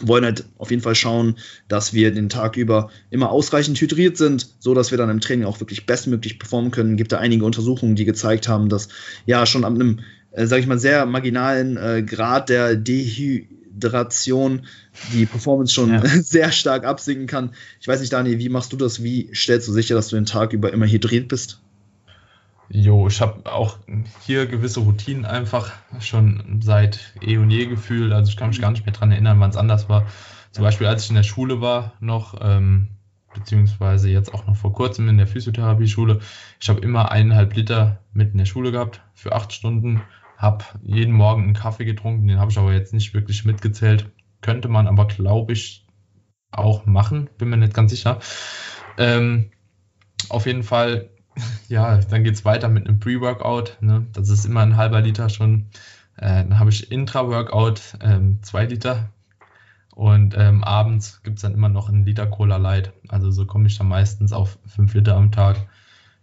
Wir 0.00 0.08
wollen 0.08 0.24
halt 0.24 0.44
auf 0.58 0.70
jeden 0.70 0.82
Fall 0.82 0.96
schauen, 0.96 1.36
dass 1.68 1.94
wir 1.94 2.12
den 2.12 2.28
Tag 2.28 2.56
über 2.56 2.90
immer 3.10 3.30
ausreichend 3.30 3.80
hydriert 3.80 4.16
sind, 4.16 4.48
so 4.58 4.74
dass 4.74 4.90
wir 4.90 4.98
dann 4.98 5.08
im 5.08 5.20
Training 5.20 5.46
auch 5.46 5.60
wirklich 5.60 5.86
bestmöglich 5.86 6.38
performen 6.38 6.72
können. 6.72 6.96
Gibt 6.96 7.12
da 7.12 7.18
einige 7.18 7.44
Untersuchungen, 7.44 7.94
die 7.94 8.04
gezeigt 8.04 8.48
haben, 8.48 8.68
dass 8.68 8.88
ja 9.24 9.46
schon 9.46 9.64
ab 9.64 9.72
einem, 9.72 10.00
äh, 10.32 10.46
sage 10.46 10.62
ich 10.62 10.66
mal, 10.66 10.80
sehr 10.80 11.06
marginalen 11.06 11.76
äh, 11.76 12.02
Grad 12.02 12.48
der 12.48 12.74
Dehy 12.74 13.48
Dehydration 13.74 14.66
die 15.12 15.26
Performance 15.26 15.74
schon 15.74 15.92
ja. 15.92 16.00
sehr 16.22 16.52
stark 16.52 16.84
absinken 16.84 17.26
kann. 17.26 17.50
Ich 17.80 17.88
weiß 17.88 18.00
nicht, 18.00 18.12
Daniel, 18.12 18.38
wie 18.38 18.48
machst 18.48 18.72
du 18.72 18.76
das? 18.76 19.02
Wie 19.02 19.30
stellst 19.34 19.68
du 19.68 19.72
sicher, 19.72 19.94
dass 19.94 20.08
du 20.08 20.16
den 20.16 20.26
Tag 20.26 20.52
über 20.52 20.72
immer 20.72 20.86
hydriert 20.86 21.28
bist? 21.28 21.60
Jo, 22.70 23.06
ich 23.06 23.20
habe 23.20 23.50
auch 23.52 23.78
hier 24.24 24.46
gewisse 24.46 24.80
Routinen 24.80 25.24
einfach 25.24 25.72
schon 26.00 26.60
seit 26.62 27.12
eh 27.20 27.36
und 27.36 27.50
je 27.50 27.66
gefühlt. 27.66 28.12
Also 28.12 28.30
ich 28.30 28.36
kann 28.36 28.48
mich 28.48 28.60
gar 28.60 28.70
nicht 28.70 28.86
mehr 28.86 28.94
daran 28.94 29.12
erinnern, 29.12 29.38
wann 29.38 29.50
es 29.50 29.56
anders 29.56 29.88
war. 29.88 30.06
Zum 30.50 30.64
Beispiel, 30.64 30.86
als 30.86 31.04
ich 31.04 31.10
in 31.10 31.16
der 31.16 31.24
Schule 31.24 31.60
war, 31.60 31.92
noch, 32.00 32.38
ähm, 32.40 32.88
beziehungsweise 33.34 34.08
jetzt 34.08 34.32
auch 34.32 34.46
noch 34.46 34.56
vor 34.56 34.72
kurzem 34.72 35.08
in 35.08 35.18
der 35.18 35.26
Physiotherapie-Schule. 35.26 36.20
Ich 36.60 36.68
habe 36.68 36.80
immer 36.80 37.10
eineinhalb 37.10 37.54
Liter 37.54 38.00
mit 38.12 38.32
in 38.32 38.38
der 38.38 38.44
Schule 38.44 38.72
gehabt 38.72 39.02
für 39.14 39.34
acht 39.34 39.52
Stunden 39.52 40.00
habe 40.44 40.64
jeden 40.82 41.14
Morgen 41.14 41.42
einen 41.42 41.54
Kaffee 41.54 41.86
getrunken, 41.86 42.28
den 42.28 42.38
habe 42.38 42.50
ich 42.50 42.58
aber 42.58 42.72
jetzt 42.72 42.92
nicht 42.92 43.14
wirklich 43.14 43.44
mitgezählt. 43.44 44.10
Könnte 44.42 44.68
man 44.68 44.86
aber, 44.86 45.06
glaube 45.06 45.54
ich, 45.54 45.86
auch 46.52 46.86
machen, 46.86 47.30
bin 47.38 47.48
mir 47.48 47.56
nicht 47.56 47.74
ganz 47.74 47.90
sicher. 47.90 48.20
Ähm, 48.98 49.50
auf 50.28 50.46
jeden 50.46 50.62
Fall, 50.62 51.08
ja, 51.68 51.96
dann 51.96 52.24
geht 52.24 52.34
es 52.34 52.44
weiter 52.44 52.68
mit 52.68 52.86
einem 52.86 53.00
Pre-Workout. 53.00 53.78
Ne? 53.80 54.06
Das 54.12 54.28
ist 54.28 54.44
immer 54.44 54.60
ein 54.60 54.76
halber 54.76 55.00
Liter 55.00 55.30
schon. 55.30 55.70
Äh, 56.16 56.44
dann 56.44 56.58
habe 56.58 56.70
ich 56.70 56.92
Intra-Workout 56.92 57.98
ähm, 58.02 58.42
zwei 58.42 58.66
Liter. 58.66 59.10
Und 59.94 60.36
ähm, 60.36 60.62
abends 60.62 61.22
gibt 61.22 61.38
es 61.38 61.42
dann 61.42 61.54
immer 61.54 61.68
noch 61.68 61.88
einen 61.88 62.04
Liter 62.04 62.26
Cola 62.26 62.56
Light. 62.56 62.92
Also 63.08 63.30
so 63.30 63.46
komme 63.46 63.66
ich 63.66 63.78
dann 63.78 63.88
meistens 63.88 64.32
auf 64.32 64.58
fünf 64.66 64.92
Liter 64.94 65.16
am 65.16 65.32
Tag 65.32 65.56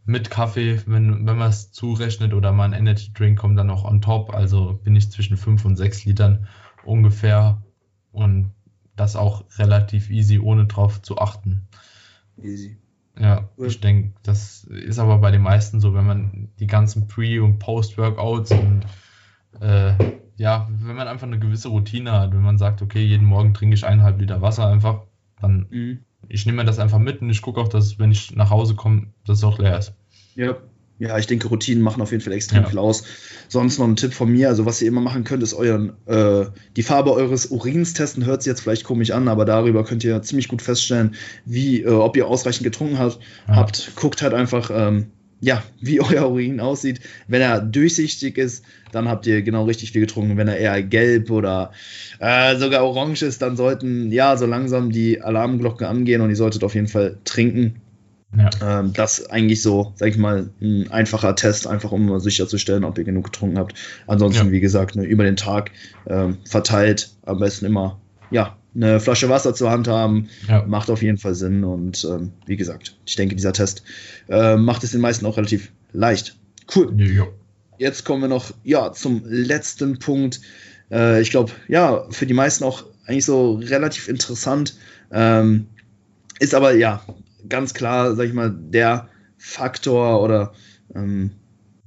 mit 0.06 0.30
Kaffee, 0.30 0.82
wenn, 0.86 1.26
wenn 1.26 1.38
man 1.38 1.50
es 1.50 1.72
zurechnet, 1.72 2.34
oder 2.34 2.52
mal 2.52 2.66
ein 2.66 2.74
Energy 2.74 3.12
Drink 3.14 3.40
kommt 3.40 3.58
dann 3.58 3.68
noch 3.68 3.86
on 3.86 4.02
top. 4.02 4.34
Also 4.34 4.80
bin 4.84 4.96
ich 4.96 5.12
zwischen 5.12 5.38
5 5.38 5.66
und 5.66 5.76
6 5.76 6.06
Litern 6.06 6.48
ungefähr. 6.84 7.62
Und 8.12 8.52
das 8.96 9.16
auch 9.16 9.46
relativ 9.58 10.10
easy, 10.10 10.40
ohne 10.40 10.66
drauf 10.66 11.02
zu 11.02 11.18
achten. 11.18 11.68
Easy. 12.42 12.78
Ja, 13.20 13.50
cool. 13.58 13.68
ich 13.68 13.80
denke, 13.80 14.14
das 14.24 14.64
ist 14.64 15.00
aber 15.00 15.20
bei 15.20 15.32
den 15.32 15.42
meisten 15.42 15.80
so, 15.80 15.94
wenn 15.94 16.06
man 16.06 16.50
die 16.60 16.68
ganzen 16.68 17.08
Pre- 17.08 17.44
und 17.44 17.60
Post-Workouts 17.60 18.52
und 18.52 18.86
äh, 19.60 19.94
ja, 20.38 20.68
wenn 20.72 20.96
man 20.96 21.08
einfach 21.08 21.28
eine 21.28 21.38
gewisse 21.38 21.68
Routine 21.68 22.12
hat, 22.14 22.32
wenn 22.32 22.42
man 22.42 22.58
sagt, 22.58 22.82
okay, 22.82 23.04
jeden 23.04 23.28
Morgen 23.28 23.54
trinke 23.54 23.76
ich 23.76 23.86
eineinhalb 23.86 24.20
Liter 24.20 24.42
Wasser 24.42 24.68
einfach, 24.68 25.04
dann 25.40 25.68
mhm 25.70 26.00
ich 26.28 26.46
nehme 26.46 26.58
mir 26.58 26.66
das 26.66 26.80
einfach 26.80 27.00
mit 27.00 27.22
und 27.22 27.30
ich 27.30 27.42
gucke 27.42 27.60
auch, 27.60 27.68
dass 27.68 28.00
wenn 28.00 28.12
ich 28.12 28.36
nach 28.36 28.50
Hause 28.50 28.76
komme, 28.76 29.08
dass 29.26 29.40
es 29.40 29.44
auch 29.44 29.60
leer 29.60 29.78
ist. 29.78 29.94
Ja. 30.36 30.58
Ja, 31.00 31.18
ich 31.18 31.26
denke, 31.26 31.48
Routinen 31.48 31.82
machen 31.82 32.04
auf 32.04 32.12
jeden 32.12 32.22
Fall 32.22 32.34
extrem 32.34 32.62
ja. 32.62 32.70
viel 32.70 32.78
aus. 32.78 33.04
Sonst 33.48 33.80
noch 33.80 33.88
ein 33.88 33.96
Tipp 33.96 34.14
von 34.14 34.32
mir, 34.32 34.50
also 34.50 34.68
was 34.68 34.84
ihr 34.84 34.88
immer 34.88 35.02
machen 35.02 35.24
könnt, 35.24 35.42
ist 35.42 35.56
euren, 35.56 35.94
äh, 36.06 36.46
die 36.76 36.84
Farbe 36.84 37.12
eures 37.12 37.48
Urins 37.48 37.94
testen. 37.94 38.24
Hört 38.24 38.44
sich 38.44 38.52
jetzt 38.52 38.62
vielleicht 38.62 38.84
komisch 38.84 39.10
an, 39.10 39.28
aber 39.28 39.46
darüber 39.46 39.84
könnt 39.84 40.04
ihr 40.04 40.22
ziemlich 40.22 40.48
gut 40.48 40.62
feststellen, 40.62 41.16
wie, 41.44 41.82
äh, 41.82 41.90
ob 41.90 42.16
ihr 42.18 42.28
ausreichend 42.28 42.66
getrunken 42.66 43.00
habt. 43.00 43.20
Ja. 43.48 43.56
habt. 43.56 43.94
Guckt 43.96 44.22
halt 44.22 44.36
einfach, 44.36 44.70
ähm, 44.72 45.08
ja, 45.42 45.64
wie 45.82 46.00
euer 46.00 46.30
Urin 46.30 46.60
aussieht. 46.60 47.02
Wenn 47.28 47.42
er 47.42 47.60
durchsichtig 47.60 48.38
ist, 48.38 48.64
dann 48.92 49.10
habt 49.10 49.28
ihr 49.28 49.42
genau 49.42 49.66
richtig 49.66 49.92
viel 49.92 50.02
getrunken. 50.02 50.38
Wenn 50.38 50.48
er 50.48 50.58
eher 50.58 50.82
gelb 50.84 51.30
oder 51.30 51.72
äh, 52.20 52.56
sogar 52.58 52.86
orange 52.86 53.24
ist, 53.24 53.42
dann 53.42 53.58
sollten 53.58 54.12
ja 54.12 54.38
so 54.38 54.46
langsam 54.46 54.92
die 54.92 55.22
Alarmglocken 55.22 55.86
angehen 55.86 56.22
und 56.22 56.30
ihr 56.30 56.36
solltet 56.36 56.64
auf 56.64 56.76
jeden 56.76 56.88
Fall 56.88 57.18
trinken. 57.26 57.82
Ja. 58.38 58.80
Ähm, 58.80 58.94
das 58.94 59.30
eigentlich 59.30 59.62
so, 59.62 59.92
sag 59.96 60.10
ich 60.10 60.18
mal, 60.18 60.50
ein 60.62 60.90
einfacher 60.90 61.36
Test, 61.36 61.68
einfach 61.68 61.92
um 61.92 62.18
sicherzustellen, 62.20 62.86
ob 62.86 62.98
ihr 62.98 63.04
genug 63.04 63.26
getrunken 63.26 63.60
habt. 63.60 63.74
Ansonsten, 64.08 64.48
ja. 64.48 64.52
wie 64.52 64.62
gesagt, 64.62 64.96
ne, 64.96 65.04
über 65.04 65.26
den 65.26 65.36
Tag 65.36 65.72
ähm, 66.08 66.38
verteilt, 66.46 67.12
am 67.26 67.40
besten 67.40 67.66
immer, 67.66 68.00
ja, 68.30 68.56
eine 68.74 69.00
Flasche 69.00 69.30
Wasser 69.30 69.54
zur 69.54 69.72
Hand 69.72 69.88
haben, 69.88 70.30
ja. 70.48 70.64
macht 70.66 70.90
auf 70.90 71.02
jeden 71.02 71.18
Fall 71.18 71.36
Sinn. 71.36 71.64
Und 71.64 72.06
ähm, 72.10 72.32
wie 72.46 72.58
gesagt, 72.58 72.98
ich 73.06 73.16
denke, 73.16 73.36
dieser 73.36 73.54
Test 73.54 73.84
äh, 74.30 74.56
macht 74.56 74.84
es 74.84 74.92
den 74.92 75.02
meisten 75.02 75.26
auch 75.26 75.38
relativ 75.38 75.72
leicht. 75.92 76.38
Cool. 76.74 76.94
Ja. 77.02 77.28
Jetzt 77.78 78.06
kommen 78.06 78.22
wir 78.22 78.30
noch 78.30 78.54
ja, 78.64 78.94
zum 78.94 79.24
letzten 79.26 80.00
Punkt. 80.00 80.42
Äh, 80.92 81.22
ich 81.22 81.32
glaube, 81.32 81.52
ja, 81.68 82.06
für 82.12 82.26
die 82.26 82.34
meisten 82.34 82.64
auch 82.64 82.86
eigentlich 83.06 83.26
so 83.26 83.56
relativ 83.56 84.08
interessant. 84.08 84.78
Ähm, 85.12 85.68
ist 86.40 86.54
aber 86.54 86.74
ja 86.74 87.04
ganz 87.50 87.74
klar, 87.74 88.16
sag 88.16 88.28
ich 88.28 88.34
mal, 88.34 88.52
der 88.52 89.10
Faktor 89.38 90.22
oder 90.22 90.54
ähm, 90.96 91.32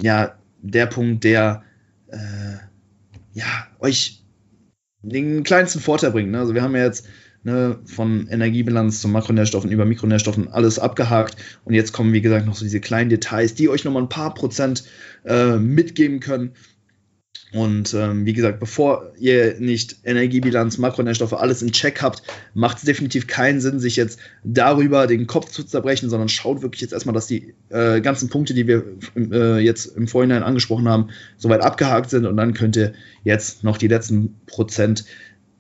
ja, 0.03 0.35
der 0.61 0.87
Punkt, 0.87 1.25
der 1.25 1.63
äh, 2.09 2.57
ja, 3.33 3.67
euch 3.79 4.24
den 5.05 5.43
kleinsten 5.45 5.81
Vorteil 5.81 6.11
bringt. 6.11 6.31
Ne? 6.31 6.39
Also 6.39 6.55
wir 6.55 6.63
haben 6.63 6.75
ja 6.75 6.85
jetzt 6.85 7.07
ne, 7.45 7.79
von 7.85 8.27
Energiebilanz 8.29 9.01
zu 9.01 9.09
Makronährstoffen 9.09 9.71
über 9.71 9.85
Mikronährstoffen 9.85 10.49
alles 10.49 10.79
abgehakt 10.79 11.37
und 11.65 11.75
jetzt 11.75 11.93
kommen, 11.93 12.13
wie 12.13 12.21
gesagt, 12.21 12.47
noch 12.47 12.55
so 12.55 12.65
diese 12.65 12.81
kleinen 12.81 13.11
Details, 13.11 13.55
die 13.55 13.69
euch 13.69 13.85
nochmal 13.85 14.03
ein 14.03 14.09
paar 14.09 14.35
Prozent 14.35 14.85
äh, 15.25 15.57
mitgeben 15.57 16.21
können. 16.21 16.53
Und 17.55 17.95
ähm, 17.95 18.27
wie 18.27 18.33
gesagt, 18.33 18.59
bevor 18.59 19.13
ihr 19.17 19.61
nicht 19.61 19.99
Energiebilanz, 20.03 20.77
Makronährstoffe, 20.77 21.35
alles 21.35 21.63
in 21.63 21.71
Check 21.71 22.03
habt, 22.03 22.25
macht 22.53 22.79
es 22.79 22.83
definitiv 22.83 23.29
keinen 23.29 23.61
Sinn, 23.61 23.79
sich 23.79 23.95
jetzt 23.95 24.19
darüber 24.43 25.07
den 25.07 25.29
Kopf 25.29 25.51
zu 25.51 25.63
zerbrechen, 25.63 26.11
sondern 26.11 26.29
schaut 26.29 26.63
wirklich 26.63 26.81
jetzt 26.81 26.93
erstmal, 26.93 27.15
dass 27.15 27.29
die 27.29 27.55
äh, 27.69 28.01
ganzen 28.01 28.29
Punkte, 28.29 28.55
die 28.55 28.67
wir 28.67 28.85
äh, 29.17 29.61
jetzt 29.61 29.87
im 29.97 30.09
Vorhinein 30.09 30.43
angesprochen 30.43 30.89
haben, 30.89 31.11
soweit 31.37 31.63
abgehakt 31.63 32.11
sind 32.11 32.27
und 32.27 32.37
dann 32.37 32.55
könnt 32.55 32.77
ihr 32.77 32.93
jetzt 33.23 33.63
noch 33.63 33.79
die 33.79 33.89
letzten 33.89 34.35
Prozent 34.47 35.05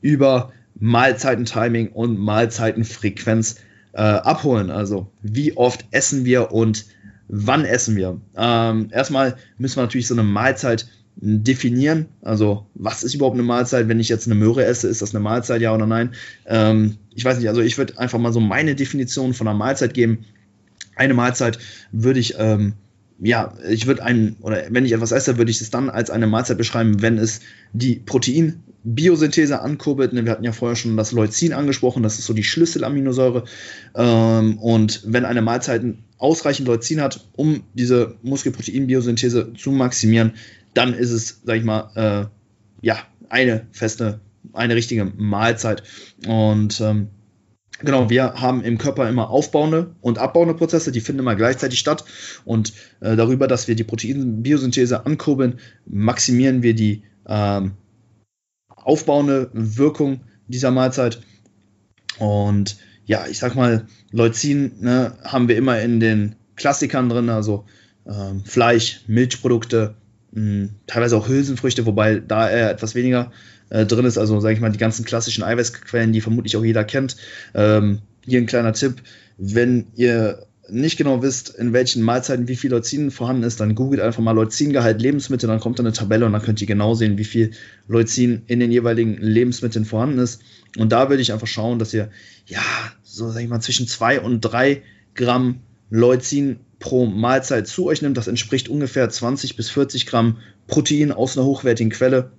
über 0.00 0.52
Mahlzeitentiming 0.80 1.92
und 1.92 2.18
Mahlzeitenfrequenz 2.18 3.60
äh, 3.92 4.00
abholen. 4.00 4.70
Also 4.70 5.12
wie 5.22 5.56
oft 5.56 5.84
essen 5.92 6.24
wir 6.24 6.50
und 6.50 6.86
wann 7.28 7.64
essen 7.64 7.94
wir. 7.94 8.20
Ähm, 8.36 8.88
erstmal 8.90 9.36
müssen 9.58 9.76
wir 9.76 9.82
natürlich 9.82 10.08
so 10.08 10.14
eine 10.14 10.24
Mahlzeit 10.24 10.88
definieren. 11.16 12.06
Also 12.22 12.66
was 12.74 13.04
ist 13.04 13.14
überhaupt 13.14 13.34
eine 13.34 13.42
Mahlzeit? 13.42 13.88
Wenn 13.88 14.00
ich 14.00 14.08
jetzt 14.08 14.26
eine 14.26 14.34
Möhre 14.34 14.64
esse, 14.64 14.88
ist 14.88 15.02
das 15.02 15.14
eine 15.14 15.22
Mahlzeit, 15.22 15.60
ja 15.60 15.74
oder 15.74 15.86
nein? 15.86 16.14
Ähm, 16.46 16.96
ich 17.14 17.24
weiß 17.24 17.38
nicht, 17.38 17.48
also 17.48 17.60
ich 17.60 17.78
würde 17.78 17.98
einfach 17.98 18.18
mal 18.18 18.32
so 18.32 18.40
meine 18.40 18.74
Definition 18.74 19.34
von 19.34 19.48
einer 19.48 19.56
Mahlzeit 19.56 19.94
geben. 19.94 20.24
Eine 20.96 21.14
Mahlzeit 21.14 21.58
würde 21.92 22.20
ich 22.20 22.34
ähm, 22.38 22.74
ja, 23.20 23.54
ich 23.68 23.86
würde 23.86 24.02
einen, 24.02 24.36
oder 24.40 24.64
wenn 24.70 24.84
ich 24.84 24.92
etwas 24.92 25.12
esse, 25.12 25.38
würde 25.38 25.50
ich 25.50 25.60
es 25.60 25.70
dann 25.70 25.88
als 25.88 26.10
eine 26.10 26.26
Mahlzeit 26.26 26.58
beschreiben, 26.58 27.00
wenn 27.00 27.18
es 27.18 27.40
die 27.72 27.96
Protein-Biosynthese 27.96 29.60
ankurbelt. 29.60 30.12
Wir 30.12 30.30
hatten 30.30 30.44
ja 30.44 30.52
vorher 30.52 30.76
schon 30.76 30.96
das 30.96 31.12
Leucin 31.12 31.52
angesprochen, 31.52 32.02
das 32.02 32.18
ist 32.18 32.26
so 32.26 32.32
die 32.34 32.44
Schlüsselaminosäure. 32.44 33.44
Ähm, 33.94 34.58
und 34.58 35.02
wenn 35.06 35.24
eine 35.24 35.42
Mahlzeit 35.42 35.82
ausreichend 36.18 36.66
Leucin 36.66 37.00
hat, 37.00 37.24
um 37.36 37.62
diese 37.74 38.16
Muskelprotein-Biosynthese 38.22 39.54
zu 39.56 39.70
maximieren, 39.70 40.32
dann 40.74 40.94
ist 40.94 41.10
es, 41.10 41.42
sag 41.44 41.56
ich 41.56 41.64
mal, 41.64 41.90
äh, 41.94 42.86
ja, 42.86 42.98
eine 43.28 43.66
feste, 43.72 44.20
eine 44.52 44.74
richtige 44.74 45.04
Mahlzeit. 45.04 45.82
Und 46.26 46.80
ähm, 46.80 47.08
Genau, 47.80 48.08
wir 48.08 48.34
haben 48.34 48.62
im 48.62 48.78
Körper 48.78 49.08
immer 49.08 49.30
aufbauende 49.30 49.96
und 50.00 50.18
abbauende 50.18 50.54
Prozesse, 50.54 50.92
die 50.92 51.00
finden 51.00 51.20
immer 51.20 51.34
gleichzeitig 51.34 51.80
statt. 51.80 52.04
Und 52.44 52.72
äh, 53.00 53.16
darüber, 53.16 53.48
dass 53.48 53.66
wir 53.66 53.74
die 53.74 53.84
Proteinbiosynthese 53.84 55.04
ankurbeln, 55.04 55.58
maximieren 55.84 56.62
wir 56.62 56.74
die 56.74 57.02
ähm, 57.26 57.72
aufbauende 58.68 59.50
Wirkung 59.52 60.20
dieser 60.46 60.70
Mahlzeit. 60.70 61.20
Und 62.18 62.76
ja, 63.06 63.26
ich 63.26 63.38
sag 63.38 63.56
mal, 63.56 63.86
Leucin 64.12 64.76
ne, 64.80 65.18
haben 65.24 65.48
wir 65.48 65.56
immer 65.56 65.80
in 65.80 65.98
den 65.98 66.36
Klassikern 66.54 67.08
drin, 67.08 67.28
also 67.28 67.66
ähm, 68.06 68.44
Fleisch, 68.44 69.00
Milchprodukte, 69.08 69.96
mh, 70.34 70.68
teilweise 70.86 71.16
auch 71.16 71.28
Hülsenfrüchte, 71.28 71.86
wobei 71.86 72.20
da 72.20 72.50
eher 72.50 72.70
etwas 72.70 72.94
weniger 72.94 73.32
äh, 73.70 73.86
drin 73.86 74.04
ist. 74.04 74.18
Also 74.18 74.38
sage 74.40 74.54
ich 74.54 74.60
mal, 74.60 74.72
die 74.72 74.78
ganzen 74.78 75.04
klassischen 75.04 75.44
Eiweißquellen, 75.44 76.12
die 76.12 76.20
vermutlich 76.20 76.56
auch 76.56 76.64
jeder 76.64 76.84
kennt. 76.84 77.16
Ähm, 77.54 78.00
hier 78.26 78.40
ein 78.40 78.46
kleiner 78.46 78.72
Tipp, 78.72 79.02
wenn 79.38 79.86
ihr 79.94 80.46
nicht 80.68 80.96
genau 80.96 81.22
wisst, 81.22 81.50
in 81.50 81.72
welchen 81.72 82.02
Mahlzeiten 82.02 82.48
wie 82.48 82.56
viel 82.56 82.70
Leucin 82.70 83.10
vorhanden 83.10 83.42
ist, 83.42 83.60
dann 83.60 83.74
googelt 83.74 84.00
einfach 84.00 84.22
mal 84.22 84.32
Leucingehalt 84.32 85.00
Lebensmittel, 85.00 85.46
dann 85.46 85.60
kommt 85.60 85.78
da 85.78 85.82
eine 85.82 85.92
Tabelle 85.92 86.24
und 86.24 86.32
dann 86.32 86.40
könnt 86.42 86.60
ihr 86.60 86.66
genau 86.66 86.94
sehen, 86.94 87.18
wie 87.18 87.24
viel 87.24 87.50
Leucin 87.86 88.42
in 88.46 88.60
den 88.60 88.72
jeweiligen 88.72 89.18
Lebensmitteln 89.18 89.84
vorhanden 89.84 90.18
ist. 90.18 90.40
Und 90.78 90.90
da 90.90 91.10
würde 91.10 91.22
ich 91.22 91.32
einfach 91.32 91.46
schauen, 91.46 91.78
dass 91.78 91.92
ihr, 91.92 92.08
ja, 92.46 92.62
so 93.02 93.30
sag 93.30 93.42
ich 93.42 93.48
mal, 93.48 93.60
zwischen 93.60 93.86
zwei 93.86 94.20
und 94.20 94.40
drei 94.40 94.82
Gramm 95.14 95.60
Leucin 95.90 96.60
pro 96.84 97.06
Mahlzeit 97.06 97.66
zu 97.66 97.86
euch 97.86 98.02
nimmt. 98.02 98.18
Das 98.18 98.28
entspricht 98.28 98.68
ungefähr 98.68 99.08
20 99.08 99.56
bis 99.56 99.70
40 99.70 100.04
Gramm 100.04 100.36
Protein 100.66 101.12
aus 101.12 101.36
einer 101.36 101.46
hochwertigen 101.46 101.90
Quelle. 101.90 102.32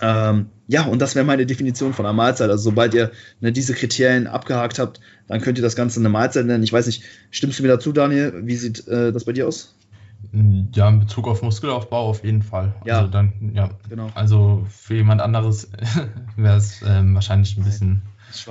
Ähm, 0.00 0.46
ja, 0.68 0.84
und 0.84 1.02
das 1.02 1.16
wäre 1.16 1.26
meine 1.26 1.44
Definition 1.44 1.92
von 1.92 2.06
einer 2.06 2.12
Mahlzeit. 2.12 2.50
Also 2.50 2.70
sobald 2.70 2.94
ihr 2.94 3.10
ne, 3.40 3.50
diese 3.50 3.74
Kriterien 3.74 4.28
abgehakt 4.28 4.78
habt, 4.78 5.00
dann 5.26 5.40
könnt 5.40 5.58
ihr 5.58 5.62
das 5.62 5.74
Ganze 5.74 5.98
eine 5.98 6.08
Mahlzeit 6.08 6.46
nennen. 6.46 6.62
Ich 6.62 6.72
weiß 6.72 6.86
nicht, 6.86 7.02
stimmst 7.32 7.58
du 7.58 7.64
mir 7.64 7.68
dazu, 7.68 7.90
Daniel? 7.90 8.42
Wie 8.44 8.54
sieht 8.54 8.86
äh, 8.86 9.12
das 9.12 9.24
bei 9.24 9.32
dir 9.32 9.48
aus? 9.48 9.74
Ja, 10.72 10.88
in 10.88 11.00
Bezug 11.00 11.26
auf 11.26 11.42
Muskelaufbau 11.42 12.10
auf 12.10 12.24
jeden 12.24 12.42
Fall. 12.42 12.76
Ja, 12.84 12.98
also 12.98 13.10
dann, 13.10 13.32
ja, 13.54 13.70
genau. 13.88 14.08
Also 14.14 14.64
für 14.70 14.94
jemand 14.94 15.20
anderes 15.20 15.68
wäre 16.36 16.58
es 16.58 16.80
ähm, 16.86 17.12
wahrscheinlich 17.16 17.56
ein 17.56 17.64
bisschen 17.64 18.02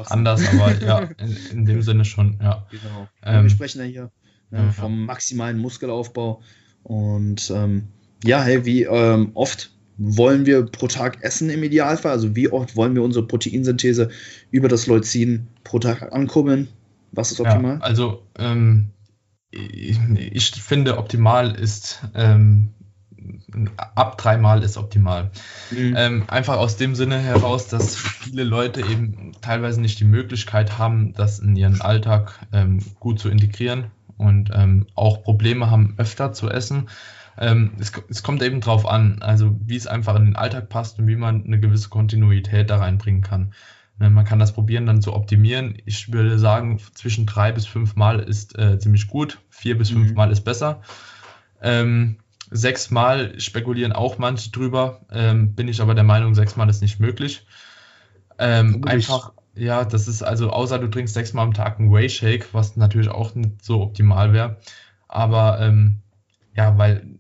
anders, 0.10 0.42
aber 0.54 0.74
ja, 0.82 1.00
in, 1.18 1.38
in, 1.52 1.66
dem 1.66 1.82
Sinne 1.82 2.04
schon, 2.04 2.40
ja. 2.42 2.68
Genau. 2.70 3.08
Ähm, 3.24 3.44
wir 3.44 3.50
sprechen 3.50 3.80
ja 3.80 3.86
hier 3.86 4.12
ne, 4.54 4.72
vom 4.72 5.06
maximalen 5.06 5.58
Muskelaufbau 5.58 6.42
und 6.84 7.52
ähm, 7.54 7.88
ja, 8.24 8.42
hey, 8.44 8.66
wie 8.66 8.84
ähm, 8.84 9.32
oft 9.34 9.72
wollen 9.98 10.46
wir 10.46 10.66
pro 10.66 10.88
Tag 10.88 11.24
essen 11.24 11.50
im 11.50 11.64
Idealfall? 11.64 12.12
Also 12.12 12.36
wie 12.36 12.50
oft 12.52 12.76
wollen 12.76 12.96
wir 12.96 13.04
unsere 13.04 13.28
Proteinsynthese 13.28 14.10
über 14.52 14.68
das 14.68 14.88
Leucin 14.88 15.48
pro 15.64 15.80
Tag 15.80 16.14
ankurbeln? 16.14 16.68
Was 17.12 17.32
ist 17.32 17.40
optimal? 17.40 17.76
Ja, 17.76 17.82
also 17.82 18.24
ähm, 18.38 18.90
ich, 19.52 20.00
ich, 20.32 20.52
finde, 20.52 20.98
optimal 20.98 21.52
ist 21.56 22.02
ähm, 22.16 22.70
ab 23.78 24.18
dreimal 24.18 24.64
ist 24.64 24.78
optimal. 24.78 25.30
Mhm. 25.70 25.96
Ähm, 25.96 26.24
einfach 26.28 26.58
aus 26.58 26.76
dem 26.78 26.96
Sinne 26.96 27.20
heraus, 27.20 27.68
dass 27.68 27.96
viele 27.96 28.44
Leute 28.44 28.82
eben 28.82 29.34
teilweise 29.42 29.80
nicht 29.80 30.00
die 30.00 30.06
Möglichkeit 30.06 30.80
haben, 30.80 31.14
das 31.14 31.40
in 31.40 31.56
ihren 31.56 31.82
Alltag 31.82 32.40
ähm, 32.52 32.80
gut 33.00 33.20
zu 33.20 33.30
integrieren 33.30 33.92
und 34.18 34.52
ähm, 34.54 34.88
auch 34.96 35.24
Probleme 35.24 35.70
haben, 35.70 35.96
öfter 35.98 36.34
zu 36.34 36.50
essen. 36.50 36.90
Ähm, 37.38 37.72
es, 37.80 37.92
es, 38.10 38.24
kommt 38.24 38.44
eben 38.44 38.62
drauf 38.62 38.88
an, 38.88 39.22
also 39.22 39.56
wie 39.66 39.76
es 39.76 39.88
einfach 39.88 40.16
in 40.16 40.26
den 40.26 40.36
Alltag 40.36 40.70
passt 40.70 41.00
und 41.00 41.08
wie 41.08 41.16
man 41.16 41.46
eine 41.46 41.60
gewisse 41.60 41.90
Kontinuität 41.90 42.70
da 42.70 42.78
reinbringen 42.78 43.22
kann. 43.22 43.54
Ne, 44.00 44.10
man 44.10 44.26
kann 44.26 44.40
das 44.40 44.54
probieren 44.54 44.86
dann 44.86 45.02
zu 45.02 45.14
optimieren. 45.14 45.78
Ich 45.86 46.12
würde 46.12 46.40
sagen, 46.40 46.80
zwischen 46.94 47.26
drei 47.26 47.52
bis 47.52 47.66
fünf 47.66 47.96
Mal 47.96 48.20
ist 48.20 48.58
äh, 48.58 48.80
ziemlich 48.80 49.08
gut, 49.08 49.40
vier 49.50 49.78
bis 49.78 49.90
fünf 49.90 50.10
mhm. 50.10 50.16
Mal 50.16 50.32
ist 50.32 50.42
besser. 50.42 50.82
Ähm, 51.62 52.18
sechs 52.52 52.92
Mal 52.92 53.40
spekulieren 53.40 53.94
auch 53.94 54.18
manche 54.18 54.52
drüber, 54.52 55.02
ähm, 55.12 55.56
bin 55.56 55.68
ich 55.68 55.82
aber 55.82 55.96
der 55.96 56.04
Meinung, 56.04 56.36
sechs 56.36 56.56
Mal 56.56 56.70
ist 56.70 56.82
nicht 56.82 57.00
möglich. 57.00 57.46
Ähm, 58.40 58.84
einfach, 58.86 59.34
ja, 59.56 59.86
das 59.86 60.08
ist 60.08 60.24
also, 60.24 60.50
außer 60.50 60.80
du 60.80 60.88
trinkst 60.88 61.14
sechs 61.14 61.34
Mal 61.34 61.44
am 61.44 61.54
Tag 61.54 61.80
einen 61.80 61.92
Whey 61.92 62.10
Shake, 62.10 62.54
was 62.54 62.76
natürlich 62.76 63.10
auch 63.10 63.36
nicht 63.36 63.64
so 63.64 63.82
optimal 63.82 64.34
wäre. 64.34 64.58
Aber 65.08 65.60
ähm, 65.60 66.02
ja, 66.56 66.78
weil 66.78 67.20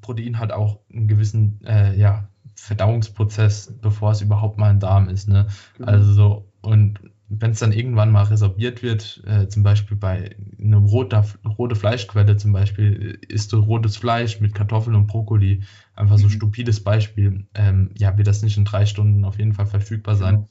Protein 0.00 0.38
hat 0.38 0.52
auch 0.52 0.80
einen 0.92 1.08
gewissen 1.08 1.60
äh, 1.64 1.96
ja, 1.98 2.28
Verdauungsprozess, 2.54 3.72
bevor 3.80 4.12
es 4.12 4.20
überhaupt 4.20 4.58
mal 4.58 4.70
im 4.70 4.80
Darm 4.80 5.08
ist. 5.08 5.28
Ne? 5.28 5.46
Genau. 5.76 5.90
Also 5.90 6.12
so, 6.12 6.52
und 6.60 7.00
wenn 7.28 7.52
es 7.52 7.60
dann 7.60 7.72
irgendwann 7.72 8.10
mal 8.10 8.24
resorbiert 8.24 8.82
wird, 8.82 9.22
äh, 9.24 9.46
zum 9.46 9.62
Beispiel 9.62 9.96
bei 9.96 10.34
einer 10.60 10.78
roter, 10.78 11.24
rote 11.46 11.76
Fleischquelle, 11.76 12.36
zum 12.36 12.52
Beispiel 12.52 13.20
isst 13.28 13.52
du 13.52 13.58
rotes 13.60 13.96
Fleisch 13.96 14.40
mit 14.40 14.54
Kartoffeln 14.54 14.96
und 14.96 15.06
Brokkoli, 15.06 15.62
einfach 15.94 16.18
so 16.18 16.26
mhm. 16.26 16.32
stupides 16.32 16.82
Beispiel, 16.82 17.46
ähm, 17.54 17.90
ja, 17.96 18.16
wird 18.18 18.26
das 18.26 18.42
nicht 18.42 18.56
in 18.56 18.64
drei 18.64 18.84
Stunden 18.84 19.24
auf 19.24 19.38
jeden 19.38 19.52
Fall 19.52 19.66
verfügbar 19.66 20.16
sein. 20.16 20.48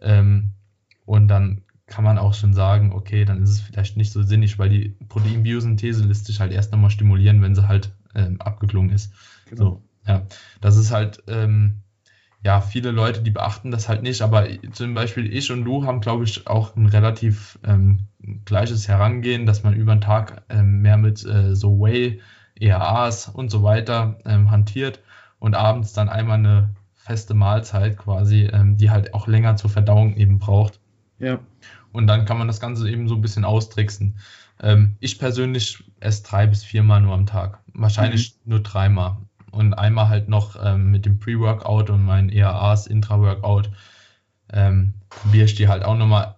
Genau. 0.00 0.12
Ähm, 0.12 0.52
und 1.08 1.28
dann 1.28 1.62
kann 1.86 2.04
man 2.04 2.18
auch 2.18 2.34
schon 2.34 2.52
sagen, 2.52 2.92
okay, 2.92 3.24
dann 3.24 3.42
ist 3.42 3.48
es 3.48 3.60
vielleicht 3.60 3.96
nicht 3.96 4.12
so 4.12 4.22
sinnig, 4.22 4.58
weil 4.58 4.68
die 4.68 4.94
Proteinbiosynthese 5.08 6.04
lässt 6.04 6.26
sich 6.26 6.38
halt 6.38 6.52
erst 6.52 6.70
nochmal 6.70 6.90
stimulieren, 6.90 7.40
wenn 7.40 7.54
sie 7.54 7.66
halt 7.66 7.92
ähm, 8.14 8.38
abgeklungen 8.42 8.90
ist. 8.90 9.14
Genau. 9.46 9.62
So, 9.62 9.82
ja, 10.06 10.26
das 10.60 10.76
ist 10.76 10.92
halt, 10.92 11.22
ähm, 11.26 11.80
ja, 12.44 12.60
viele 12.60 12.90
Leute, 12.90 13.22
die 13.22 13.30
beachten 13.30 13.70
das 13.70 13.88
halt 13.88 14.02
nicht, 14.02 14.20
aber 14.20 14.46
zum 14.72 14.92
Beispiel 14.92 15.32
ich 15.34 15.50
und 15.50 15.64
du 15.64 15.86
haben, 15.86 16.02
glaube 16.02 16.24
ich, 16.24 16.46
auch 16.46 16.76
ein 16.76 16.86
relativ 16.86 17.58
ähm, 17.64 18.08
gleiches 18.44 18.86
Herangehen, 18.86 19.46
dass 19.46 19.62
man 19.62 19.72
über 19.72 19.94
den 19.94 20.02
Tag 20.02 20.42
ähm, 20.50 20.82
mehr 20.82 20.98
mit 20.98 21.24
äh, 21.24 21.56
so 21.56 21.80
Whey, 21.80 22.20
EAAs 22.60 23.28
und 23.28 23.50
so 23.50 23.62
weiter 23.62 24.18
ähm, 24.26 24.50
hantiert 24.50 25.00
und 25.38 25.54
abends 25.54 25.94
dann 25.94 26.10
einmal 26.10 26.38
eine 26.38 26.74
feste 26.94 27.32
Mahlzeit 27.32 27.96
quasi, 27.96 28.42
ähm, 28.52 28.76
die 28.76 28.90
halt 28.90 29.14
auch 29.14 29.26
länger 29.26 29.56
zur 29.56 29.70
Verdauung 29.70 30.14
eben 30.16 30.38
braucht. 30.38 30.80
Ja. 31.18 31.40
Und 31.92 32.06
dann 32.06 32.24
kann 32.24 32.38
man 32.38 32.46
das 32.46 32.60
Ganze 32.60 32.88
eben 32.90 33.08
so 33.08 33.14
ein 33.14 33.20
bisschen 33.20 33.44
austricksen. 33.44 34.18
Ähm, 34.60 34.96
ich 35.00 35.18
persönlich 35.18 35.84
esse 36.00 36.22
drei 36.22 36.46
bis 36.46 36.64
viermal 36.64 37.00
nur 37.00 37.14
am 37.14 37.26
Tag. 37.26 37.60
Wahrscheinlich 37.74 38.34
mhm. 38.44 38.50
nur 38.50 38.60
dreimal. 38.60 39.16
Und 39.50 39.74
einmal 39.74 40.08
halt 40.08 40.28
noch 40.28 40.56
ähm, 40.62 40.90
mit 40.90 41.06
dem 41.06 41.18
Pre-Workout 41.18 41.90
und 41.90 42.04
meinen 42.04 42.28
EAAs, 42.28 42.86
Intra-Workout, 42.86 43.70
ähm, 44.52 44.94
probiere 45.08 45.46
ich 45.46 45.54
die 45.54 45.68
halt 45.68 45.84
auch 45.84 45.96
nochmal 45.96 46.36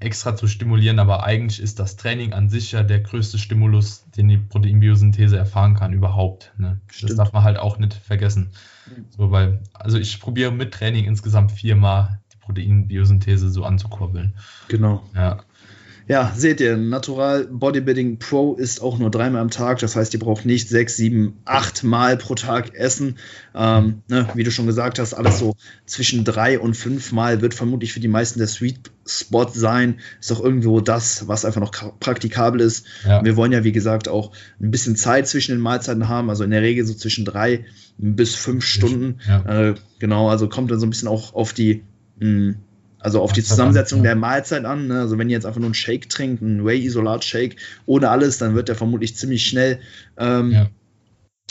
extra 0.00 0.36
zu 0.36 0.46
stimulieren, 0.46 0.98
aber 0.98 1.24
eigentlich 1.24 1.60
ist 1.60 1.78
das 1.78 1.96
Training 1.96 2.32
an 2.32 2.48
sich 2.48 2.72
ja 2.72 2.82
der 2.82 3.00
größte 3.00 3.38
Stimulus, 3.38 4.04
den 4.16 4.28
die 4.28 4.38
Proteinbiosynthese 4.38 5.36
erfahren 5.36 5.74
kann 5.74 5.92
überhaupt. 5.92 6.52
Ne? 6.58 6.80
Das 7.00 7.14
darf 7.16 7.32
man 7.32 7.42
halt 7.42 7.58
auch 7.58 7.78
nicht 7.78 7.94
vergessen. 7.94 8.50
Mhm. 8.86 9.04
So, 9.10 9.30
weil, 9.30 9.60
also 9.74 9.98
ich 9.98 10.20
probiere 10.20 10.52
mit 10.52 10.72
Training 10.72 11.04
insgesamt 11.04 11.52
viermal 11.52 12.20
Proteinbiosynthese 12.48 13.50
so 13.50 13.64
anzukurbeln. 13.64 14.32
Genau. 14.68 15.02
Ja. 15.14 15.44
Ja, 16.08 16.32
seht 16.34 16.62
ihr, 16.62 16.78
Natural 16.78 17.44
Bodybuilding 17.44 18.18
Pro 18.18 18.54
ist 18.54 18.80
auch 18.80 18.98
nur 18.98 19.10
dreimal 19.10 19.42
am 19.42 19.50
Tag. 19.50 19.80
Das 19.80 19.94
heißt, 19.94 20.14
ihr 20.14 20.20
braucht 20.20 20.46
nicht 20.46 20.70
sechs, 20.70 20.96
sieben, 20.96 21.34
acht 21.44 21.84
Mal 21.84 22.16
pro 22.16 22.34
Tag 22.34 22.74
essen. 22.74 23.16
Ähm, 23.54 24.02
ne, 24.08 24.26
wie 24.34 24.42
du 24.42 24.50
schon 24.50 24.64
gesagt 24.64 24.98
hast, 24.98 25.12
alles 25.12 25.38
so 25.38 25.54
zwischen 25.84 26.24
drei 26.24 26.58
und 26.58 26.78
fünf 26.78 27.12
Mal 27.12 27.42
wird 27.42 27.52
vermutlich 27.52 27.92
für 27.92 28.00
die 28.00 28.08
meisten 28.08 28.38
der 28.38 28.48
Sweet 28.48 28.90
Spot 29.06 29.48
sein. 29.52 30.00
Ist 30.18 30.32
auch 30.32 30.40
irgendwo 30.42 30.80
das, 30.80 31.28
was 31.28 31.44
einfach 31.44 31.60
noch 31.60 31.72
praktikabel 32.00 32.62
ist. 32.62 32.86
Ja. 33.04 33.22
Wir 33.22 33.36
wollen 33.36 33.52
ja, 33.52 33.62
wie 33.64 33.72
gesagt, 33.72 34.08
auch 34.08 34.32
ein 34.62 34.70
bisschen 34.70 34.96
Zeit 34.96 35.28
zwischen 35.28 35.52
den 35.52 35.60
Mahlzeiten 35.60 36.08
haben. 36.08 36.30
Also 36.30 36.42
in 36.42 36.50
der 36.52 36.62
Regel 36.62 36.86
so 36.86 36.94
zwischen 36.94 37.26
drei 37.26 37.66
bis 37.98 38.34
fünf 38.34 38.64
Stunden. 38.64 39.20
Ja. 39.28 39.44
Äh, 39.44 39.74
genau, 39.98 40.30
also 40.30 40.48
kommt 40.48 40.70
dann 40.70 40.80
so 40.80 40.86
ein 40.86 40.90
bisschen 40.90 41.08
auch 41.08 41.34
auf 41.34 41.52
die 41.52 41.82
also 43.00 43.22
auf 43.22 43.32
die 43.32 43.42
Zusammensetzung 43.42 44.02
der 44.02 44.16
Mahlzeit 44.16 44.64
an. 44.64 44.88
Ne? 44.88 45.00
Also 45.00 45.18
wenn 45.18 45.28
ihr 45.28 45.34
jetzt 45.34 45.46
einfach 45.46 45.60
nur 45.60 45.68
einen 45.68 45.74
Shake 45.74 46.08
trinkt, 46.08 46.42
einen 46.42 46.64
Whey-Isolat-Shake 46.64 47.56
ohne 47.86 48.10
alles, 48.10 48.38
dann 48.38 48.54
wird 48.54 48.68
der 48.68 48.74
vermutlich 48.74 49.16
ziemlich 49.16 49.46
schnell 49.46 49.80
ähm, 50.16 50.50
ja. 50.52 50.68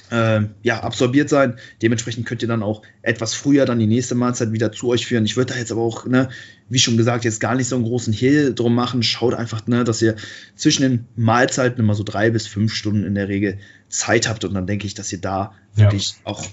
Äh, 0.09 0.47
ja, 0.61 0.83
absorbiert 0.83 1.27
sein. 1.27 1.57
Dementsprechend 1.81 2.25
könnt 2.25 2.41
ihr 2.41 2.47
dann 2.47 2.63
auch 2.63 2.81
etwas 3.01 3.33
früher 3.33 3.65
dann 3.65 3.79
die 3.79 3.87
nächste 3.87 4.15
Mahlzeit 4.15 4.53
wieder 4.53 4.71
zu 4.71 4.87
euch 4.87 5.05
führen. 5.05 5.25
Ich 5.25 5.35
würde 5.35 5.53
da 5.53 5.59
jetzt 5.59 5.71
aber 5.71 5.81
auch, 5.81 6.05
ne, 6.05 6.29
wie 6.69 6.79
schon 6.79 6.95
gesagt, 6.95 7.25
jetzt 7.25 7.41
gar 7.41 7.55
nicht 7.55 7.67
so 7.67 7.75
einen 7.75 7.83
großen 7.83 8.13
Hehl 8.13 8.53
drum 8.53 8.73
machen. 8.73 9.03
Schaut 9.03 9.33
einfach, 9.33 9.67
ne, 9.67 9.83
dass 9.83 10.01
ihr 10.01 10.15
zwischen 10.55 10.83
den 10.83 11.05
Mahlzeiten 11.17 11.79
immer 11.79 11.93
so 11.93 12.03
drei 12.03 12.29
bis 12.29 12.47
fünf 12.47 12.73
Stunden 12.73 13.03
in 13.03 13.15
der 13.15 13.27
Regel 13.27 13.57
Zeit 13.89 14.29
habt 14.29 14.45
und 14.45 14.53
dann 14.53 14.65
denke 14.65 14.87
ich, 14.87 14.93
dass 14.93 15.11
ihr 15.11 15.19
da 15.19 15.53
ja. 15.75 15.83
wirklich 15.83 16.15
auch 16.23 16.45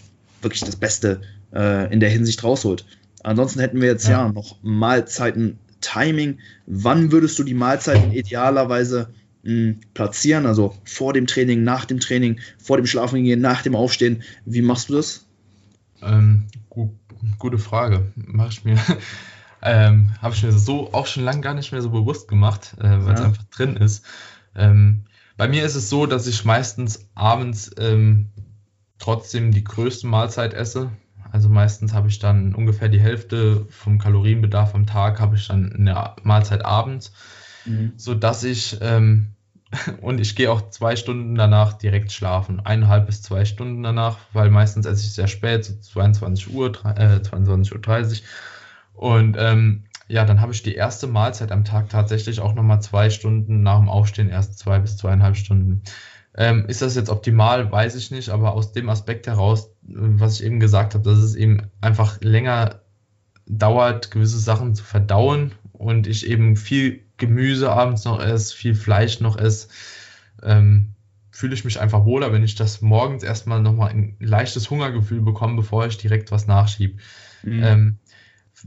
wirklich 0.43 0.62
das 0.62 0.77
Beste 0.77 1.21
äh, 1.55 1.93
in 1.93 2.01
der 2.01 2.11
Hinsicht 2.11 2.43
rausholt. 2.43 2.85
Ansonsten 3.25 3.61
hätten 3.61 3.81
wir 3.81 3.89
jetzt 3.89 4.07
ja, 4.07 4.27
ja 4.27 4.33
noch 4.33 4.57
Mahlzeiten 4.62 5.59
Timing. 5.81 6.39
Wann 6.66 7.12
würdest 7.12 7.39
du 7.39 7.43
die 7.43 7.55
Mahlzeiten 7.55 8.12
idealerweise 8.12 9.12
mh, 9.43 9.51
hm, 9.51 9.81
platzieren? 9.95 10.47
Also 10.47 10.77
vor 10.85 11.12
dem 11.12 11.27
Training, 11.27 11.64
nach 11.64 11.85
dem 11.85 12.01
Training, 12.01 12.41
vor 12.59 12.77
dem 12.77 12.87
Schlafengehen, 12.87 13.41
nach 13.41 13.62
dem 13.62 13.75
Aufstehen. 13.75 14.22
Wie 14.45 14.62
machst 14.62 14.89
du 14.89 14.95
das? 14.95 15.27
Ähm, 16.03 16.47
gu 16.70 16.91
gute 17.39 17.59
Frage. 17.59 18.12
Mach 18.14 18.51
ich 18.51 18.64
mir. 18.64 18.79
ähm, 19.62 20.12
Habe 20.20 20.35
ich 20.35 20.43
mir 20.43 20.53
so 20.53 20.93
auch 20.93 21.07
schon 21.07 21.25
lange 21.25 21.41
gar 21.41 21.55
nicht 21.55 21.72
mehr 21.72 21.83
so 21.83 21.91
bewusst 21.91 22.29
gemacht, 22.29 22.75
äh, 22.79 22.83
weil 22.83 23.14
es 23.14 23.20
ja. 23.20 23.27
einfach 23.27 23.45
drin 23.45 23.77
ist. 23.77 24.05
Ähm, 24.55 25.05
bei 25.37 25.49
mir 25.49 25.64
ist 25.64 25.75
es 25.75 25.89
so, 25.89 26.07
dass 26.07 26.27
ich 26.27 26.45
meistens 26.45 27.09
abends 27.14 27.70
ähm, 27.79 28.29
trotzdem 28.99 29.53
die 29.53 29.64
größte 29.64 30.07
Mahlzeit 30.07 30.55
esse. 30.55 30.91
Also 31.35 31.49
meistens 31.49 31.93
habe 31.95 32.07
ich 32.07 32.20
dann 32.20 32.55
ungefähr 32.55 32.89
die 32.89 33.01
Hälfte 33.01 33.66
vom 33.68 33.99
Kalorienbedarf 33.99 34.72
am 34.72 34.87
Tag 34.87 35.18
habe 35.18 35.35
ich 35.35 35.49
dann 35.49 35.72
in 35.72 35.87
der 35.87 36.14
Mahlzeit 36.22 36.64
abends, 36.64 37.12
mhm. 37.64 37.93
so 37.97 38.14
dass 38.14 38.45
ich 38.45 38.78
ähm, 38.80 39.32
und 40.01 40.20
ich 40.20 40.37
gehe 40.37 40.53
auch 40.53 40.70
zwei 40.70 40.95
Stunden 40.95 41.35
danach 41.35 41.72
direkt 41.72 42.12
schlafen, 42.12 42.64
eineinhalb 42.64 43.07
bis 43.07 43.20
zwei 43.20 43.45
Stunden 43.47 43.82
danach, 43.82 44.18
weil 44.32 44.49
meistens 44.49 44.87
esse 44.87 45.03
ich 45.03 45.12
sehr 45.12 45.26
spät, 45.26 45.64
so 45.64 45.74
22 45.74 46.55
Uhr, 46.55 46.68
äh, 46.85 47.16
22.30 47.16 48.22
Uhr 48.95 49.09
und 49.11 49.37
ähm, 49.37 49.82
ja, 50.07 50.24
dann 50.24 50.41
habe 50.41 50.53
ich 50.53 50.62
die 50.62 50.76
erste 50.76 51.09
Mahlzeit 51.09 51.51
am 51.51 51.64
Tag 51.64 51.89
tatsächlich 51.89 52.39
auch 52.39 52.55
nochmal 52.55 52.80
zwei 52.80 53.11
Stunden 53.11 53.64
nach 53.64 53.80
dem 53.80 53.89
Aufstehen, 53.89 54.28
erst 54.28 54.61
zwei 54.61 54.78
bis 54.78 54.99
zweieinhalb 54.99 55.35
Stunden. 55.37 55.82
Ähm, 56.37 56.66
ist 56.66 56.82
das 56.82 56.97
jetzt 56.97 57.11
optimal, 57.11 57.70
weiß 57.70 57.95
ich 57.95 58.11
nicht, 58.11 58.30
aber 58.30 58.55
aus 58.55 58.72
dem 58.72 58.89
Aspekt 58.89 59.26
heraus, 59.26 59.70
was 59.82 60.41
ich 60.41 60.47
eben 60.47 60.59
gesagt 60.59 60.95
habe, 60.95 61.05
dass 61.05 61.18
es 61.18 61.37
eben 61.37 61.70
einfach 61.80 62.20
länger 62.20 62.80
dauert, 63.47 64.11
gewisse 64.11 64.39
Sachen 64.39 64.74
zu 64.74 64.82
verdauen 64.82 65.53
und 65.72 66.07
ich 66.07 66.26
eben 66.26 66.57
viel 66.57 67.03
Gemüse 67.18 67.70
abends 67.70 68.05
noch 68.05 68.20
esse, 68.20 68.55
viel 68.57 68.74
Fleisch 68.74 69.20
noch 69.20 69.39
esse, 69.39 69.68
ähm, 70.43 70.95
fühle 71.30 71.55
ich 71.55 71.64
mich 71.64 71.80
einfach 71.80 72.05
wohler, 72.05 72.32
wenn 72.32 72.45
ich 72.45 72.55
das 72.55 72.80
morgens 72.80 73.22
erstmal 73.22 73.61
nochmal 73.61 73.91
ein 73.91 74.16
leichtes 74.20 74.70
Hungergefühl 74.70 75.20
bekomme, 75.20 75.57
bevor 75.57 75.87
ich 75.87 75.99
direkt 75.99 76.32
was 76.32 76.47
nachschiebe. 76.47 76.99
Mhm. 77.43 77.62
Ähm, 77.62 77.99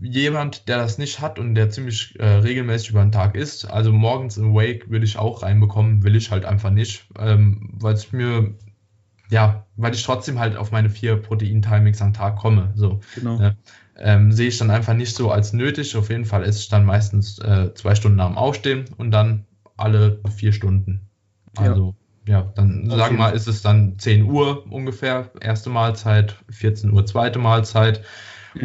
jemand, 0.02 0.68
der 0.68 0.78
das 0.78 0.98
nicht 0.98 1.20
hat 1.20 1.40
und 1.40 1.56
der 1.56 1.70
ziemlich 1.70 2.20
äh, 2.20 2.26
regelmäßig 2.26 2.92
über 2.92 3.02
den 3.02 3.12
Tag 3.12 3.36
isst, 3.36 3.70
also 3.70 3.92
morgens 3.92 4.38
im 4.38 4.54
Wake 4.54 4.90
würde 4.90 5.06
ich 5.06 5.18
auch 5.18 5.44
reinbekommen, 5.44 6.04
will 6.04 6.16
ich 6.16 6.32
halt 6.32 6.46
einfach 6.46 6.70
nicht, 6.70 7.08
ähm, 7.18 7.70
weil 7.74 7.94
es 7.94 8.12
mir, 8.12 8.56
ja, 9.30 9.66
weil 9.76 9.94
ich 9.94 10.04
trotzdem 10.04 10.40
halt 10.40 10.56
auf 10.56 10.72
meine 10.72 10.90
vier 10.90 11.18
Protein-Timings 11.18 12.02
am 12.02 12.14
Tag 12.14 12.38
komme. 12.38 12.72
So. 12.76 13.00
Genau. 13.16 13.38
Ne? 13.38 13.58
Ähm, 13.98 14.32
sehe 14.32 14.50
ich 14.50 14.58
dann 14.60 14.70
einfach 14.70 14.94
nicht 14.94 15.16
so 15.16 15.32
als 15.32 15.54
nötig. 15.54 15.96
Auf 15.96 16.10
jeden 16.10 16.26
Fall 16.26 16.44
esse 16.44 16.60
ich 16.60 16.70
dann 16.70 16.86
meistens 16.86 17.40
äh, 17.40 17.74
zwei 17.74 17.96
Stunden 17.96 18.18
nach 18.18 18.28
dem 18.28 18.38
Aufstehen 18.38 18.86
und 18.98 19.12
dann 19.12 19.46
alle 19.76 20.22
vier 20.36 20.54
Stunden. 20.54 21.10
Also, 21.56 21.96
ja, 22.28 22.40
ja 22.40 22.52
dann 22.56 22.92
auf 22.92 22.98
sagen 22.98 23.16
wir 23.16 23.26
mal, 23.26 23.30
ist 23.30 23.48
es 23.48 23.64
dann 23.64 23.98
10 23.98 24.24
Uhr 24.24 24.72
ungefähr, 24.72 25.32
erste 25.42 25.72
Mahlzeit, 25.72 26.36
14 26.50 26.92
Uhr 26.92 27.06
zweite 27.06 27.40
Mahlzeit. 27.40 28.04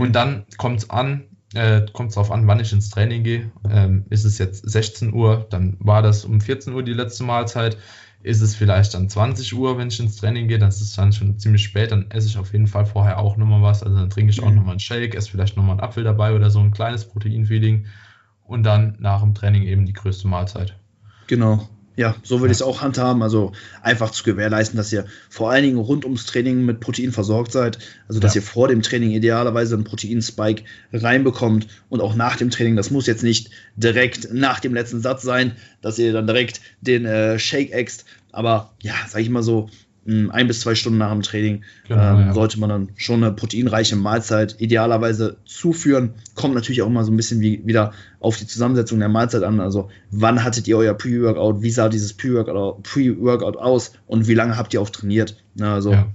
Und 0.00 0.12
dann 0.12 0.44
kommt 0.56 0.80
es 0.80 0.90
an, 0.90 1.24
äh, 1.54 1.82
kommt 1.92 2.10
es 2.10 2.14
darauf 2.14 2.30
an, 2.30 2.46
wann 2.46 2.60
ich 2.60 2.72
ins 2.72 2.90
Training 2.90 3.24
gehe. 3.24 3.50
Ähm, 3.68 4.06
ist 4.10 4.24
es 4.24 4.38
jetzt 4.38 4.68
16 4.68 5.12
Uhr, 5.12 5.46
dann 5.50 5.76
war 5.80 6.02
das 6.02 6.24
um 6.24 6.40
14 6.40 6.72
Uhr 6.72 6.82
die 6.82 6.94
letzte 6.94 7.24
Mahlzeit. 7.24 7.76
Ist 8.22 8.40
es 8.40 8.54
vielleicht 8.54 8.94
dann 8.94 9.08
20 9.08 9.52
Uhr, 9.54 9.78
wenn 9.78 9.88
ich 9.88 9.98
ins 9.98 10.16
Training 10.16 10.46
gehe, 10.46 10.58
das 10.58 10.80
ist 10.80 10.96
dann 10.96 11.12
schon 11.12 11.38
ziemlich 11.40 11.64
spät, 11.64 11.90
dann 11.90 12.08
esse 12.10 12.28
ich 12.28 12.38
auf 12.38 12.52
jeden 12.52 12.68
Fall 12.68 12.86
vorher 12.86 13.18
auch 13.18 13.36
nochmal 13.36 13.62
was. 13.62 13.82
Also 13.82 13.96
dann 13.96 14.10
trinke 14.10 14.30
ich 14.30 14.40
auch 14.42 14.48
mhm. 14.48 14.56
nochmal 14.56 14.72
einen 14.72 14.80
Shake, 14.80 15.16
esse 15.16 15.30
vielleicht 15.30 15.56
nochmal 15.56 15.72
einen 15.72 15.80
Apfel 15.80 16.04
dabei 16.04 16.32
oder 16.34 16.48
so 16.48 16.60
ein 16.60 16.70
kleines 16.70 17.04
Proteinfeeding 17.04 17.86
und 18.44 18.62
dann 18.62 18.96
nach 19.00 19.22
dem 19.22 19.34
Training 19.34 19.64
eben 19.64 19.86
die 19.86 19.92
größte 19.92 20.28
Mahlzeit. 20.28 20.76
Genau. 21.26 21.68
Ja, 21.94 22.16
so 22.22 22.40
würde 22.40 22.52
ich 22.52 22.58
es 22.58 22.62
auch 22.62 22.80
handhaben. 22.80 23.22
Also 23.22 23.52
einfach 23.82 24.10
zu 24.10 24.24
gewährleisten, 24.24 24.76
dass 24.76 24.92
ihr 24.92 25.04
vor 25.28 25.50
allen 25.50 25.64
Dingen 25.64 25.78
rund 25.78 26.04
ums 26.04 26.24
Training 26.24 26.64
mit 26.64 26.80
Protein 26.80 27.12
versorgt 27.12 27.52
seid. 27.52 27.78
Also 28.08 28.18
dass 28.18 28.34
ja. 28.34 28.40
ihr 28.40 28.46
vor 28.46 28.68
dem 28.68 28.82
Training 28.82 29.10
idealerweise 29.10 29.74
einen 29.74 29.84
Proteinspike 29.84 30.64
reinbekommt 30.92 31.66
und 31.90 32.00
auch 32.00 32.14
nach 32.14 32.36
dem 32.36 32.50
Training. 32.50 32.76
Das 32.76 32.90
muss 32.90 33.06
jetzt 33.06 33.22
nicht 33.22 33.50
direkt 33.76 34.32
nach 34.32 34.60
dem 34.60 34.72
letzten 34.72 35.00
Satz 35.00 35.22
sein, 35.22 35.52
dass 35.82 35.98
ihr 35.98 36.12
dann 36.12 36.26
direkt 36.26 36.60
den 36.80 37.04
äh, 37.04 37.38
Shake 37.38 37.72
ext. 37.72 38.06
Aber 38.32 38.72
ja, 38.80 38.94
sag 39.08 39.20
ich 39.20 39.28
mal 39.28 39.42
so, 39.42 39.68
ein 40.04 40.48
bis 40.48 40.60
zwei 40.60 40.74
Stunden 40.74 40.98
nach 40.98 41.12
dem 41.12 41.22
Training 41.22 41.62
genau, 41.86 42.18
ähm, 42.18 42.26
ja. 42.26 42.34
sollte 42.34 42.58
man 42.58 42.68
dann 42.68 42.88
schon 42.96 43.22
eine 43.22 43.32
proteinreiche 43.32 43.94
Mahlzeit 43.94 44.56
idealerweise 44.58 45.36
zuführen. 45.44 46.14
Kommt 46.34 46.54
natürlich 46.54 46.82
auch 46.82 46.88
immer 46.88 47.04
so 47.04 47.12
ein 47.12 47.16
bisschen 47.16 47.40
wie, 47.40 47.62
wieder 47.64 47.92
auf 48.18 48.36
die 48.36 48.46
Zusammensetzung 48.46 48.98
der 48.98 49.08
Mahlzeit 49.08 49.44
an. 49.44 49.60
Also 49.60 49.90
wann 50.10 50.42
hattet 50.42 50.66
ihr 50.66 50.76
euer 50.76 50.94
Pre-Workout, 50.94 51.62
wie 51.62 51.70
sah 51.70 51.88
dieses 51.88 52.14
Pre-Workout 52.14 52.82
Pre 52.82 53.62
aus 53.62 53.92
und 54.06 54.26
wie 54.26 54.34
lange 54.34 54.56
habt 54.56 54.74
ihr 54.74 54.80
auch 54.80 54.90
trainiert? 54.90 55.36
Also 55.60 55.92
ja, 55.92 56.08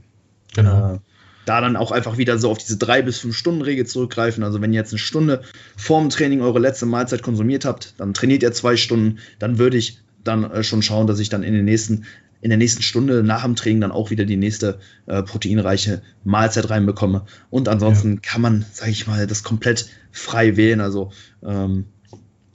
genau. 0.54 0.96
äh, 0.96 1.00
da 1.46 1.62
dann 1.62 1.78
auch 1.78 1.92
einfach 1.92 2.18
wieder 2.18 2.38
so 2.38 2.52
auf 2.52 2.58
diese 2.58 2.76
drei 2.76 3.02
bis 3.02 3.20
fünf 3.20 3.38
Stunden 3.38 3.62
Regel 3.62 3.86
zurückgreifen. 3.86 4.44
Also 4.44 4.62
wenn 4.62 4.74
ihr 4.74 4.80
jetzt 4.80 4.92
eine 4.92 5.00
Stunde 5.00 5.44
vorm 5.78 6.10
Training 6.10 6.42
eure 6.42 6.60
letzte 6.60 6.86
Mahlzeit 6.86 7.24
konsumiert 7.24 7.64
habt, 7.64 7.94
dann 7.98 8.14
trainiert 8.14 8.44
ihr 8.44 8.52
zwei 8.52 8.76
Stunden, 8.76 9.20
dann 9.40 9.58
würde 9.58 9.78
ich 9.78 10.02
dann 10.26 10.44
äh, 10.44 10.64
schon 10.64 10.82
schauen, 10.82 11.08
dass 11.08 11.20
ich 11.20 11.30
dann 11.30 11.44
in 11.44 11.54
den 11.54 11.64
nächsten 11.64 12.06
in 12.42 12.50
der 12.50 12.58
nächsten 12.58 12.82
Stunde 12.82 13.24
nach 13.24 13.44
dem 13.44 13.56
Training 13.56 13.82
dann 13.82 13.92
auch 13.92 14.12
wieder 14.12 14.26
die 14.26 14.38
nächste 14.38 14.80
äh, 15.06 15.24
proteinreiche 15.24 16.02
Mahlzeit 16.24 16.70
reinbekomme. 16.70 17.26
Und 17.50 17.68
ansonsten 17.68 18.16
ja. 18.16 18.20
kann 18.22 18.42
man, 18.42 18.66
sage 18.72 18.92
ich 18.92 19.08
mal, 19.08 19.28
das 19.28 19.44
komplett 19.44 19.90
frei 20.12 20.56
wählen. 20.56 20.82
Also 20.82 21.12
ähm, 21.44 21.86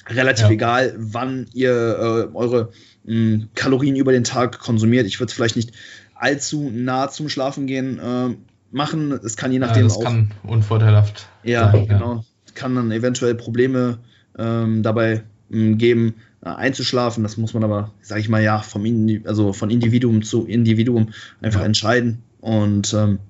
relativ 0.08 0.46
ja. 0.46 0.50
egal, 0.50 0.94
wann 0.96 1.46
ihr 1.52 1.72
äh, 1.72 2.36
eure 2.36 2.70
mh, 3.04 3.12
hm, 3.12 3.48
Kalorien 3.54 3.96
über 3.96 4.12
den 4.12 4.24
Tag 4.24 4.58
konsumiert. 4.58 5.06
Ich 5.06 5.18
würde 5.18 5.30
es 5.30 5.34
vielleicht 5.34 5.56
nicht 5.56 5.72
allzu 6.14 6.70
nah 6.72 7.08
zum 7.08 7.28
Schlafen 7.28 7.66
gehen 7.66 7.98
äh, 7.98 8.36
machen. 8.70 9.12
Es 9.12 9.36
kann 9.36 9.52
je 9.52 9.58
nachdem 9.58 9.82
ja, 9.82 9.88
das 9.88 9.96
auch. 9.96 10.04
kann 10.04 10.30
unvorteilhaft. 10.44 11.28
Ja, 11.42 11.72
sein, 11.72 11.88
genau. 11.88 12.14
Ja. 12.14 12.24
Kann 12.54 12.74
dann 12.74 12.92
eventuell 12.92 13.34
Probleme 13.34 13.98
ähm, 14.38 14.82
dabei 14.82 15.22
mh, 15.48 15.58
hm, 15.58 15.78
geben, 15.78 16.14
einzuschlafen. 16.42 17.22
Das 17.22 17.36
muss 17.36 17.54
man 17.54 17.64
aber, 17.64 17.92
sage 18.00 18.20
ich 18.20 18.28
mal, 18.28 18.42
ja, 18.42 18.58
vom 18.60 18.84
Indi 18.84 19.22
also 19.24 19.52
von 19.52 19.70
Individuum 19.70 20.22
zu 20.22 20.46
Individuum 20.46 21.10
einfach 21.40 21.60
ja. 21.60 21.66
entscheiden. 21.66 22.22
Und 22.40 22.92
ähm, 22.94 23.20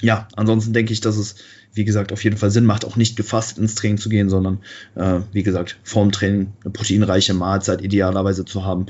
ja, 0.00 0.28
ansonsten 0.36 0.72
denke 0.72 0.92
ich, 0.92 1.00
dass 1.00 1.16
es 1.16 1.36
wie 1.78 1.84
gesagt, 1.84 2.12
auf 2.12 2.24
jeden 2.24 2.36
Fall 2.36 2.50
Sinn 2.50 2.66
macht, 2.66 2.84
auch 2.84 2.96
nicht 2.96 3.16
gefasst 3.16 3.58
ins 3.58 3.74
Training 3.74 3.98
zu 3.98 4.08
gehen, 4.08 4.28
sondern, 4.28 4.58
äh, 4.96 5.20
wie 5.32 5.42
gesagt, 5.42 5.78
vorm 5.84 6.12
Training 6.12 6.52
eine 6.62 6.72
proteinreiche 6.72 7.34
Mahlzeit 7.34 7.82
idealerweise 7.82 8.44
zu 8.44 8.64
haben. 8.64 8.86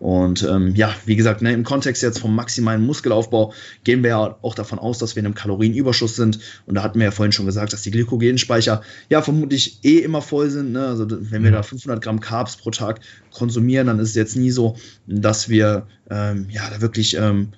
Und 0.00 0.42
ähm, 0.42 0.74
ja, 0.74 0.94
wie 1.06 1.16
gesagt, 1.16 1.42
ne, 1.42 1.52
im 1.52 1.64
Kontext 1.64 2.02
jetzt 2.02 2.18
vom 2.18 2.34
maximalen 2.34 2.84
Muskelaufbau 2.84 3.52
gehen 3.84 4.02
wir 4.02 4.10
ja 4.10 4.36
auch 4.42 4.54
davon 4.54 4.78
aus, 4.78 4.98
dass 4.98 5.14
wir 5.14 5.20
in 5.20 5.26
einem 5.26 5.34
Kalorienüberschuss 5.34 6.16
sind. 6.16 6.40
Und 6.66 6.74
da 6.74 6.82
hatten 6.82 6.98
wir 6.98 7.06
ja 7.06 7.10
vorhin 7.12 7.32
schon 7.32 7.46
gesagt, 7.46 7.72
dass 7.72 7.82
die 7.82 7.90
Glykogenspeicher 7.90 8.82
ja 9.08 9.22
vermutlich 9.22 9.78
eh 9.84 9.98
immer 9.98 10.22
voll 10.22 10.50
sind. 10.50 10.72
Ne? 10.72 10.86
Also 10.86 11.06
wenn 11.08 11.44
wir 11.44 11.52
da 11.52 11.62
500 11.62 12.02
Gramm 12.02 12.20
Carbs 12.20 12.56
pro 12.56 12.70
Tag 12.70 13.00
konsumieren, 13.30 13.86
dann 13.86 13.98
ist 13.98 14.10
es 14.10 14.14
jetzt 14.14 14.36
nie 14.36 14.50
so, 14.50 14.76
dass 15.06 15.48
wir 15.48 15.86
ähm, 16.10 16.46
ja 16.50 16.68
da 16.70 16.80
wirklich 16.80 17.16
ähm, 17.16 17.50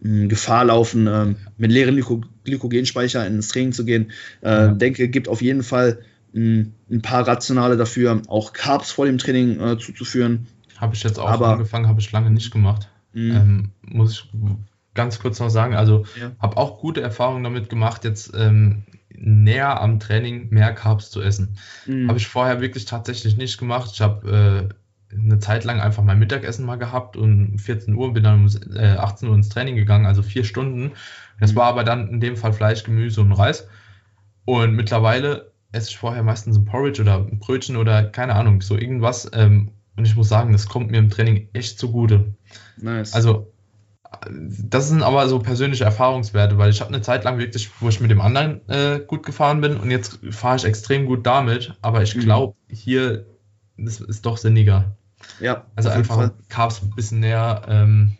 Gefahr 0.00 0.64
laufen, 0.66 1.08
ähm, 1.08 1.36
mit 1.56 1.72
leeren 1.72 1.94
Glyko 1.94 2.22
Glykogenspeicher 2.44 3.26
ins 3.26 3.48
Training 3.48 3.72
zu 3.72 3.84
gehen. 3.84 4.12
Äh, 4.42 4.48
ja. 4.48 4.68
Denke, 4.68 5.08
gibt 5.08 5.28
auf 5.28 5.42
jeden 5.42 5.62
Fall 5.62 6.00
ein, 6.34 6.74
ein, 6.90 7.02
paar 7.02 7.26
Rationale 7.26 7.76
dafür, 7.76 8.22
auch 8.28 8.52
Carbs 8.52 8.92
vor 8.92 9.06
dem 9.06 9.18
Training 9.18 9.60
äh, 9.60 9.78
zuzuführen. 9.78 10.46
Habe 10.76 10.94
ich 10.94 11.02
jetzt 11.02 11.18
auch 11.18 11.28
Aber, 11.28 11.48
angefangen, 11.48 11.88
habe 11.88 12.00
ich 12.00 12.12
lange 12.12 12.30
nicht 12.30 12.52
gemacht. 12.52 12.88
Mhm. 13.12 13.30
Ähm, 13.30 13.70
muss 13.82 14.12
ich 14.12 14.30
ganz 14.94 15.18
kurz 15.18 15.40
noch 15.40 15.50
sagen. 15.50 15.74
Also 15.74 16.04
ja. 16.20 16.30
habe 16.38 16.56
auch 16.56 16.78
gute 16.78 17.00
Erfahrungen 17.00 17.42
damit 17.42 17.68
gemacht, 17.68 18.04
jetzt 18.04 18.32
ähm, 18.36 18.84
näher 19.10 19.80
am 19.80 19.98
Training 19.98 20.48
mehr 20.50 20.72
Carbs 20.74 21.10
zu 21.10 21.20
essen. 21.20 21.56
Mhm. 21.86 22.08
Habe 22.08 22.18
ich 22.18 22.28
vorher 22.28 22.60
wirklich 22.60 22.84
tatsächlich 22.84 23.36
nicht 23.36 23.58
gemacht. 23.58 23.90
Ich 23.92 24.00
habe 24.00 24.68
äh, 24.70 24.74
eine 25.12 25.38
Zeit 25.38 25.64
lang 25.64 25.80
einfach 25.80 26.02
mein 26.02 26.18
Mittagessen 26.18 26.66
mal 26.66 26.76
gehabt 26.76 27.16
und 27.16 27.58
14 27.58 27.94
Uhr 27.94 28.12
bin 28.12 28.24
dann 28.24 28.40
um 28.40 28.46
18 28.46 29.26
äh, 29.26 29.30
Uhr 29.30 29.36
ins 29.36 29.48
Training 29.48 29.76
gegangen, 29.76 30.06
also 30.06 30.22
vier 30.22 30.44
Stunden. 30.44 30.92
Das 31.40 31.52
mhm. 31.52 31.56
war 31.56 31.66
aber 31.66 31.84
dann 31.84 32.08
in 32.08 32.20
dem 32.20 32.36
Fall 32.36 32.52
Fleisch, 32.52 32.84
Gemüse 32.84 33.20
und 33.20 33.32
Reis. 33.32 33.68
Und 34.44 34.74
mittlerweile 34.74 35.52
esse 35.72 35.90
ich 35.90 35.98
vorher 35.98 36.22
meistens 36.22 36.56
ein 36.56 36.64
Porridge 36.64 37.02
oder 37.02 37.18
ein 37.18 37.38
Brötchen 37.38 37.76
oder 37.76 38.04
keine 38.04 38.34
Ahnung, 38.34 38.60
so 38.60 38.76
irgendwas. 38.76 39.30
Ähm, 39.32 39.72
und 39.96 40.04
ich 40.04 40.16
muss 40.16 40.28
sagen, 40.28 40.52
das 40.52 40.68
kommt 40.68 40.90
mir 40.90 40.98
im 40.98 41.10
Training 41.10 41.48
echt 41.52 41.78
zugute. 41.78 42.34
Nice. 42.76 43.14
Also, 43.14 43.52
das 44.30 44.88
sind 44.88 45.02
aber 45.02 45.28
so 45.28 45.38
persönliche 45.38 45.84
Erfahrungswerte, 45.84 46.56
weil 46.56 46.70
ich 46.70 46.80
habe 46.80 46.92
eine 46.92 47.02
Zeit 47.02 47.24
lang 47.24 47.38
wirklich, 47.38 47.70
wo 47.80 47.88
ich 47.88 48.00
mit 48.00 48.10
dem 48.10 48.20
anderen 48.20 48.66
äh, 48.68 49.00
gut 49.06 49.24
gefahren 49.24 49.60
bin 49.60 49.76
und 49.76 49.90
jetzt 49.90 50.20
fahre 50.30 50.56
ich 50.56 50.64
extrem 50.64 51.04
gut 51.04 51.26
damit, 51.26 51.74
aber 51.82 52.02
ich 52.02 52.18
glaube, 52.18 52.54
mhm. 52.68 52.74
hier 52.74 53.26
das 53.78 54.00
ist 54.00 54.26
doch 54.26 54.36
sinniger. 54.36 54.96
Ja. 55.40 55.66
Also 55.76 55.88
einfach 55.88 56.30
Carbs 56.48 56.82
ein 56.82 56.90
bisschen 56.90 57.20
näher 57.20 57.62
ähm, 57.68 58.16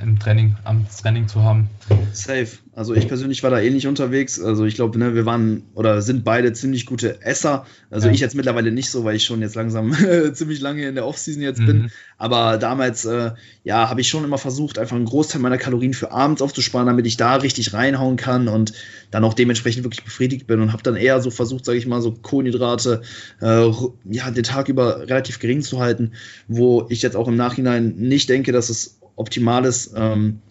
im 0.00 0.18
Training, 0.18 0.56
am 0.64 0.86
Training 0.88 1.26
zu 1.26 1.42
haben. 1.42 1.68
Safe. 2.12 2.48
Also 2.74 2.94
ich 2.94 3.08
persönlich 3.08 3.42
war 3.42 3.50
da 3.50 3.60
ähnlich 3.60 3.84
eh 3.84 3.88
unterwegs. 3.88 4.40
Also 4.40 4.64
ich 4.64 4.76
glaube, 4.76 4.96
ne, 4.98 5.14
wir 5.14 5.26
waren 5.26 5.64
oder 5.74 6.00
sind 6.02 6.24
beide 6.24 6.52
ziemlich 6.52 6.86
gute 6.86 7.20
Esser. 7.22 7.66
Also 7.90 8.06
ja. 8.06 8.14
ich 8.14 8.20
jetzt 8.20 8.36
mittlerweile 8.36 8.70
nicht 8.70 8.90
so, 8.90 9.04
weil 9.04 9.16
ich 9.16 9.24
schon 9.24 9.40
jetzt 9.40 9.56
langsam 9.56 9.92
ziemlich 10.32 10.60
lange 10.60 10.86
in 10.86 10.94
der 10.94 11.04
Offseason 11.04 11.42
jetzt 11.42 11.60
mhm. 11.60 11.66
bin. 11.66 11.90
Aber 12.16 12.58
damals, 12.58 13.04
äh, 13.04 13.32
ja, 13.64 13.88
habe 13.88 14.00
ich 14.00 14.08
schon 14.08 14.22
immer 14.22 14.38
versucht, 14.38 14.78
einfach 14.78 14.94
einen 14.94 15.06
Großteil 15.06 15.40
meiner 15.40 15.58
Kalorien 15.58 15.94
für 15.94 16.12
abends 16.12 16.42
aufzusparen, 16.42 16.86
damit 16.86 17.06
ich 17.06 17.16
da 17.16 17.34
richtig 17.36 17.72
reinhauen 17.74 18.16
kann 18.16 18.46
und 18.46 18.72
dann 19.10 19.24
auch 19.24 19.34
dementsprechend 19.34 19.82
wirklich 19.82 20.04
befriedigt 20.04 20.46
bin 20.46 20.60
und 20.60 20.72
habe 20.72 20.84
dann 20.84 20.94
eher 20.94 21.20
so 21.20 21.30
versucht, 21.30 21.64
sage 21.64 21.78
ich 21.78 21.86
mal, 21.86 22.00
so 22.00 22.12
Kohlenhydrate 22.12 23.02
äh, 23.40 23.70
ja, 24.04 24.30
den 24.30 24.44
Tag 24.44 24.68
über 24.68 25.00
relativ 25.00 25.40
gering 25.40 25.62
zu 25.62 25.80
halten, 25.80 26.12
wo 26.46 26.86
ich 26.88 27.02
jetzt 27.02 27.16
auch 27.16 27.26
im 27.26 27.36
Nachhinein 27.36 27.96
nicht 27.96 28.28
denke, 28.28 28.52
dass 28.52 28.68
es 28.68 28.98
optimal 29.18 29.64
ist. 29.64 29.92
Ähm, 29.96 30.42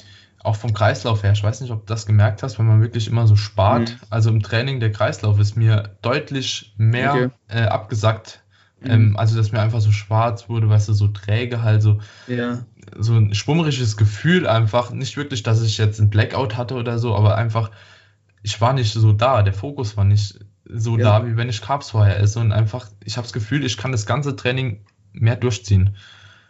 auch 0.44 0.56
vom 0.56 0.74
Kreislauf 0.74 1.24
her, 1.24 1.34
ich 1.34 1.44
weiß 1.44 1.62
nicht, 1.62 1.72
ob 1.72 1.86
du 1.86 1.94
das 1.94 2.06
gemerkt 2.06 2.42
hast, 2.42 2.58
wenn 2.58 2.68
man 2.68 2.82
wirklich 2.82 3.08
immer 3.08 3.28
so 3.28 3.36
spart. 3.36 3.90
Mhm. 3.90 3.98
Also 4.10 4.30
im 4.30 4.42
Training 4.42 4.80
der 4.80 4.92
Kreislauf 4.92 5.40
ist 5.40 5.58
mir 5.58 5.98
deutlich 6.02 6.74
mehr 6.78 7.14
okay. 7.14 7.30
äh, 7.50 7.64
abgesackt. 7.64 8.44
Mhm. 8.80 8.92
Ähm, 8.92 9.18
also, 9.18 9.36
dass 9.36 9.52
mir 9.52 9.60
einfach 9.60 9.82
so 9.82 9.92
schwarz 9.92 10.48
wurde, 10.48 10.70
weißt 10.70 10.90
du, 10.90 10.94
so 10.94 11.08
träge 11.08 11.64
halt, 11.64 11.82
so, 11.82 12.00
ja. 12.28 12.60
so 12.98 13.16
ein 13.16 13.34
schwummerisches 13.34 13.98
Gefühl 13.98 14.48
einfach. 14.48 14.92
Nicht 14.92 15.18
wirklich, 15.18 15.44
dass 15.44 15.62
ich 15.62 15.78
jetzt 15.78 16.00
ein 16.00 16.10
Blackout 16.10 16.56
hatte 16.56 16.76
oder 16.76 17.00
so, 17.00 17.16
aber 17.16 17.36
einfach, 17.36 17.72
ich 18.44 18.62
war 18.62 18.74
nicht 18.74 18.94
so 18.94 19.12
da. 19.14 19.42
Der 19.44 19.54
Fokus 19.54 19.98
war 19.98 20.06
nicht 20.06 20.40
so 20.70 20.98
ja. 20.98 21.20
da, 21.20 21.28
wie 21.28 21.36
wenn 21.36 21.50
ich 21.50 21.62
Carbs 21.62 21.92
vorher 21.92 22.20
esse. 22.20 22.40
Und 22.40 22.52
einfach, 22.52 22.88
ich 23.04 23.18
habe 23.18 23.26
das 23.26 23.34
Gefühl, 23.34 23.66
ich 23.66 23.78
kann 23.78 23.92
das 23.92 24.06
ganze 24.06 24.36
Training 24.36 24.86
mehr 25.12 25.36
durchziehen. 25.36 25.98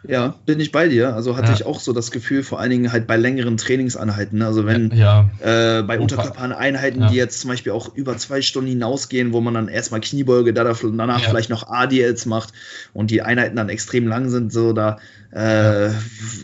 Ja, 0.06 0.36
bin 0.46 0.60
ich 0.60 0.70
bei 0.70 0.88
dir. 0.88 1.14
Also 1.14 1.36
hatte 1.36 1.48
ja. 1.48 1.54
ich 1.54 1.66
auch 1.66 1.80
so 1.80 1.92
das 1.92 2.12
Gefühl, 2.12 2.44
vor 2.44 2.60
allen 2.60 2.70
Dingen 2.70 2.92
halt 2.92 3.08
bei 3.08 3.16
längeren 3.16 3.56
Trainingseinheiten. 3.56 4.38
Ne? 4.38 4.46
Also 4.46 4.64
wenn 4.64 4.90
ja, 4.94 5.28
ja. 5.40 5.78
Äh, 5.78 5.82
bei 5.82 5.98
Unterkörpereinheiten, 5.98 7.02
ja. 7.02 7.08
die 7.08 7.16
jetzt 7.16 7.40
zum 7.40 7.50
Beispiel 7.50 7.72
auch 7.72 7.94
über 7.94 8.16
zwei 8.16 8.40
Stunden 8.40 8.70
hinausgehen, 8.70 9.32
wo 9.32 9.40
man 9.40 9.54
dann 9.54 9.66
erstmal 9.66 10.00
Kniebeuge, 10.00 10.52
danach 10.52 10.78
vielleicht 10.78 11.50
noch 11.50 11.68
ADLs 11.68 12.26
macht 12.26 12.54
und 12.92 13.10
die 13.10 13.22
Einheiten 13.22 13.56
dann 13.56 13.68
extrem 13.68 14.06
lang 14.06 14.28
sind, 14.28 14.52
so 14.52 14.72
da 14.72 14.98
äh, 15.32 15.90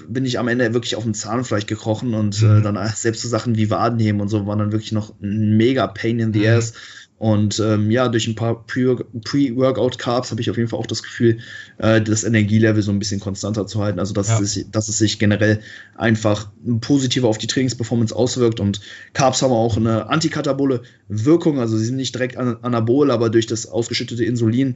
bin 0.08 0.26
ich 0.26 0.38
am 0.38 0.48
Ende 0.48 0.74
wirklich 0.74 0.96
auf 0.96 1.04
dem 1.04 1.14
Zahnfleisch 1.14 1.66
gekrochen 1.66 2.12
und 2.14 2.42
äh, 2.42 2.46
mhm. 2.46 2.58
äh, 2.58 2.62
dann 2.62 2.88
selbst 2.94 3.22
so 3.22 3.28
Sachen 3.28 3.56
wie 3.56 3.70
Wadenheben 3.70 4.20
und 4.20 4.28
so 4.28 4.46
waren 4.46 4.58
dann 4.58 4.72
wirklich 4.72 4.92
noch 4.92 5.14
ein 5.22 5.56
mega 5.56 5.86
Pain 5.86 6.18
in 6.18 6.32
the 6.32 6.40
mhm. 6.40 6.56
ass. 6.56 6.74
Und 7.18 7.60
ähm, 7.60 7.90
ja, 7.90 8.08
durch 8.08 8.26
ein 8.26 8.34
paar 8.34 8.66
Pre-Workout-Carbs 8.66 10.30
habe 10.30 10.40
ich 10.40 10.50
auf 10.50 10.56
jeden 10.56 10.68
Fall 10.68 10.80
auch 10.80 10.86
das 10.86 11.02
Gefühl, 11.02 11.38
äh, 11.78 12.00
das 12.02 12.24
Energielevel 12.24 12.82
so 12.82 12.90
ein 12.90 12.98
bisschen 12.98 13.20
konstanter 13.20 13.66
zu 13.66 13.80
halten. 13.80 14.00
Also, 14.00 14.14
dass, 14.14 14.28
ja. 14.28 14.40
es, 14.40 14.70
dass 14.70 14.88
es 14.88 14.98
sich 14.98 15.18
generell 15.18 15.60
einfach 15.94 16.50
positiver 16.80 17.28
auf 17.28 17.38
die 17.38 17.46
Trainingsperformance 17.46 18.14
auswirkt. 18.14 18.58
Und 18.58 18.80
Carbs 19.12 19.42
haben 19.42 19.52
auch 19.52 19.76
eine 19.76 20.08
antikatabole 20.08 20.82
Wirkung. 21.08 21.60
Also, 21.60 21.78
sie 21.78 21.84
sind 21.86 21.96
nicht 21.96 22.14
direkt 22.14 22.36
anabol, 22.36 23.10
aber 23.10 23.30
durch 23.30 23.46
das 23.46 23.66
ausgeschüttete 23.66 24.24
Insulin 24.24 24.74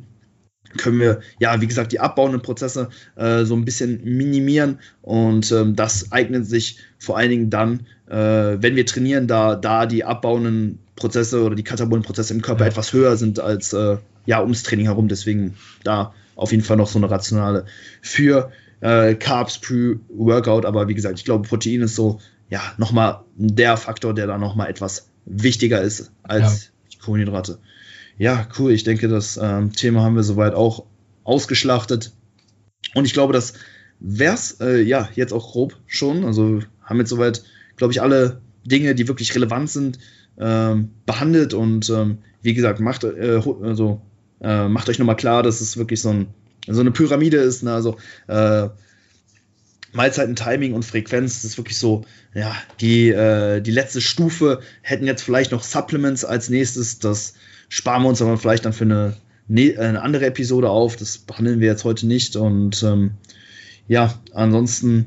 können 0.76 1.00
wir, 1.00 1.20
ja, 1.38 1.60
wie 1.60 1.66
gesagt, 1.66 1.92
die 1.92 2.00
abbauenden 2.00 2.42
Prozesse 2.42 2.90
äh, 3.16 3.44
so 3.44 3.54
ein 3.54 3.64
bisschen 3.64 4.04
minimieren 4.04 4.78
und 5.00 5.50
ähm, 5.50 5.76
das 5.76 6.12
eignet 6.12 6.46
sich 6.46 6.78
vor 6.98 7.16
allen 7.16 7.30
Dingen 7.30 7.50
dann, 7.50 7.86
äh, 8.06 8.14
wenn 8.60 8.76
wir 8.76 8.84
trainieren, 8.84 9.26
da, 9.26 9.54
da 9.54 9.86
die 9.86 10.04
abbauenden 10.04 10.80
Prozesse 10.98 11.42
oder 11.42 11.54
die 11.54 11.64
katabolen 11.64 12.02
Prozesse 12.02 12.34
im 12.34 12.42
Körper 12.42 12.64
ja. 12.64 12.70
etwas 12.70 12.92
höher 12.92 13.16
sind 13.16 13.40
als 13.40 13.72
äh, 13.72 13.96
ja 14.26 14.42
ums 14.42 14.62
Training 14.62 14.86
herum. 14.86 15.08
Deswegen 15.08 15.54
da 15.84 16.12
auf 16.36 16.50
jeden 16.52 16.64
Fall 16.64 16.76
noch 16.76 16.88
so 16.88 16.98
eine 16.98 17.10
rationale 17.10 17.64
für 18.02 18.50
äh, 18.80 19.14
Carbs 19.14 19.58
pre-Workout. 19.58 20.66
Aber 20.66 20.88
wie 20.88 20.94
gesagt, 20.94 21.18
ich 21.18 21.24
glaube, 21.24 21.48
Protein 21.48 21.82
ist 21.82 21.94
so 21.94 22.20
ja 22.50 22.60
nochmal 22.76 23.20
der 23.36 23.76
Faktor, 23.76 24.14
der 24.14 24.26
da 24.26 24.38
nochmal 24.38 24.68
etwas 24.68 25.08
wichtiger 25.24 25.80
ist 25.80 26.10
als 26.22 26.64
ja. 26.64 26.70
die 26.92 26.98
Kohlenhydrate. 26.98 27.58
Ja, 28.18 28.48
cool. 28.58 28.72
Ich 28.72 28.84
denke, 28.84 29.08
das 29.08 29.38
ähm, 29.40 29.72
Thema 29.72 30.02
haben 30.02 30.16
wir 30.16 30.24
soweit 30.24 30.54
auch 30.54 30.84
ausgeschlachtet. 31.24 32.12
Und 32.94 33.04
ich 33.04 33.12
glaube, 33.12 33.32
das 33.32 33.54
wär's 34.00 34.60
äh, 34.60 34.80
ja 34.80 35.08
jetzt 35.14 35.32
auch 35.32 35.52
grob 35.52 35.76
schon. 35.86 36.24
Also 36.24 36.60
haben 36.82 36.98
jetzt 36.98 37.10
soweit, 37.10 37.44
glaube 37.76 37.92
ich, 37.92 38.02
alle 38.02 38.40
Dinge, 38.64 38.94
die 38.94 39.08
wirklich 39.08 39.34
relevant 39.34 39.70
sind, 39.70 39.98
ähm, 40.38 40.90
behandelt 41.06 41.54
und 41.54 41.90
ähm, 41.90 42.18
wie 42.42 42.54
gesagt, 42.54 42.80
macht, 42.80 43.04
äh, 43.04 43.40
also, 43.62 44.00
äh, 44.40 44.68
macht 44.68 44.88
euch 44.88 44.98
nochmal 44.98 45.16
klar, 45.16 45.42
dass 45.42 45.60
es 45.60 45.76
wirklich 45.76 46.00
so, 46.00 46.10
ein, 46.10 46.28
so 46.66 46.80
eine 46.80 46.92
Pyramide 46.92 47.38
ist. 47.38 47.62
Ne? 47.62 47.72
Also 47.72 47.96
äh, 48.28 48.68
Mahlzeiten, 49.92 50.36
Timing 50.36 50.74
und 50.74 50.84
Frequenz, 50.84 51.36
das 51.36 51.52
ist 51.52 51.58
wirklich 51.58 51.78
so, 51.78 52.04
ja, 52.34 52.54
die, 52.80 53.08
äh, 53.08 53.60
die 53.60 53.70
letzte 53.70 54.00
Stufe 54.00 54.60
hätten 54.82 55.06
jetzt 55.06 55.22
vielleicht 55.22 55.50
noch 55.50 55.62
Supplements 55.62 56.24
als 56.24 56.50
nächstes, 56.50 56.98
das 56.98 57.34
sparen 57.68 58.02
wir 58.02 58.08
uns 58.08 58.22
aber 58.22 58.36
vielleicht 58.36 58.64
dann 58.64 58.72
für 58.72 58.84
eine, 58.84 59.16
ne, 59.48 59.76
eine 59.78 60.02
andere 60.02 60.26
Episode 60.26 60.68
auf, 60.68 60.96
das 60.96 61.18
behandeln 61.18 61.60
wir 61.60 61.68
jetzt 61.68 61.84
heute 61.84 62.06
nicht 62.06 62.36
und 62.36 62.82
ähm, 62.82 63.12
ja, 63.88 64.14
ansonsten 64.34 65.06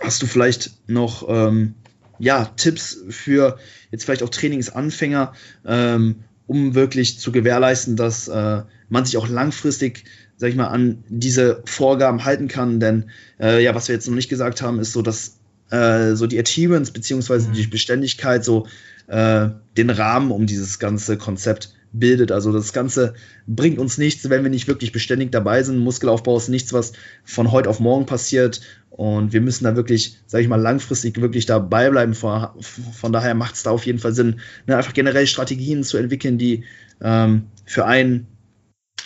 hast 0.00 0.20
du 0.22 0.26
vielleicht 0.26 0.72
noch 0.86 1.26
ähm, 1.28 1.74
ja, 2.18 2.44
Tipps 2.56 2.98
für 3.08 3.58
jetzt 3.94 4.04
vielleicht 4.04 4.22
auch 4.22 4.28
Trainingsanfänger, 4.28 5.32
ähm, 5.64 6.16
um 6.46 6.74
wirklich 6.74 7.18
zu 7.20 7.32
gewährleisten, 7.32 7.96
dass 7.96 8.28
äh, 8.28 8.62
man 8.88 9.04
sich 9.04 9.16
auch 9.16 9.28
langfristig, 9.28 10.04
sag 10.36 10.50
ich 10.50 10.56
mal, 10.56 10.66
an 10.66 11.04
diese 11.08 11.62
Vorgaben 11.64 12.24
halten 12.24 12.48
kann. 12.48 12.80
Denn 12.80 13.04
äh, 13.40 13.62
ja, 13.62 13.74
was 13.74 13.88
wir 13.88 13.94
jetzt 13.94 14.08
noch 14.08 14.14
nicht 14.14 14.28
gesagt 14.28 14.62
haben, 14.62 14.80
ist 14.80 14.92
so, 14.92 15.00
dass 15.00 15.38
äh, 15.70 16.14
so 16.14 16.26
die 16.26 16.38
Achievements 16.38 16.90
beziehungsweise 16.90 17.48
mhm. 17.48 17.52
die 17.54 17.66
Beständigkeit 17.68 18.44
so 18.44 18.66
äh, 19.06 19.48
den 19.76 19.90
Rahmen 19.90 20.32
um 20.32 20.46
dieses 20.46 20.78
ganze 20.78 21.16
Konzept 21.16 21.72
bildet. 21.94 22.32
Also 22.32 22.52
das 22.52 22.72
Ganze 22.72 23.14
bringt 23.46 23.78
uns 23.78 23.96
nichts, 23.96 24.28
wenn 24.28 24.42
wir 24.42 24.50
nicht 24.50 24.68
wirklich 24.68 24.92
beständig 24.92 25.32
dabei 25.32 25.62
sind. 25.62 25.78
Muskelaufbau 25.78 26.36
ist 26.36 26.48
nichts, 26.48 26.72
was 26.72 26.92
von 27.24 27.52
heute 27.52 27.70
auf 27.70 27.80
morgen 27.80 28.04
passiert. 28.04 28.60
Und 28.90 29.32
wir 29.32 29.40
müssen 29.40 29.64
da 29.64 29.74
wirklich, 29.76 30.18
sage 30.26 30.42
ich 30.42 30.48
mal, 30.48 30.60
langfristig 30.60 31.20
wirklich 31.20 31.46
dabei 31.46 31.90
bleiben. 31.90 32.14
Von, 32.14 33.12
daher 33.12 33.34
macht 33.34 33.54
es 33.54 33.62
da 33.62 33.70
auf 33.70 33.86
jeden 33.86 33.98
Fall 33.98 34.12
Sinn, 34.12 34.40
ne, 34.66 34.76
einfach 34.76 34.92
generell 34.92 35.26
Strategien 35.26 35.82
zu 35.82 35.96
entwickeln, 35.96 36.36
die 36.36 36.64
ähm, 37.00 37.46
für 37.64 37.86
einen 37.86 38.26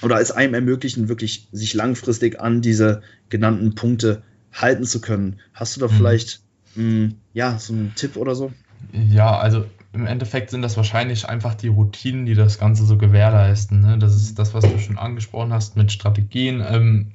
oder 0.03 0.21
es 0.21 0.31
einem 0.31 0.55
ermöglichen, 0.55 1.09
wirklich 1.09 1.49
sich 1.53 1.75
langfristig 1.75 2.41
an 2.41 2.61
diese 2.61 3.03
genannten 3.31 3.75
Punkte 3.75 4.23
halten 4.53 4.85
zu 4.85 5.01
können. 5.01 5.41
Hast 5.53 5.77
du 5.77 5.81
da 5.81 5.89
mhm. 5.89 5.97
vielleicht 5.97 6.41
mh, 6.75 6.83
hm, 6.83 7.15
ja 7.33 7.59
so 7.59 7.73
einen 7.73 7.93
Tipp 7.97 8.17
oder 8.17 8.35
so? 8.35 8.53
Ja, 8.93 9.39
also 9.39 9.65
im 9.93 10.07
Endeffekt 10.07 10.51
sind 10.51 10.63
das 10.63 10.77
wahrscheinlich 10.77 11.29
einfach 11.29 11.55
die 11.55 11.69
Routinen, 11.69 12.27
die 12.27 12.35
das 12.35 12.59
Ganze 12.59 12.85
so 12.85 12.99
gewährleisten. 12.99 13.81
Ne? 13.81 13.99
Das 13.99 14.15
ist 14.15 14.39
das, 14.39 14.55
was 14.55 14.65
du 14.65 14.79
schon 14.79 14.99
angesprochen 14.99 15.53
hast 15.53 15.77
mit 15.77 15.93
Strategien. 15.93 16.63
Ähm, 16.67 17.13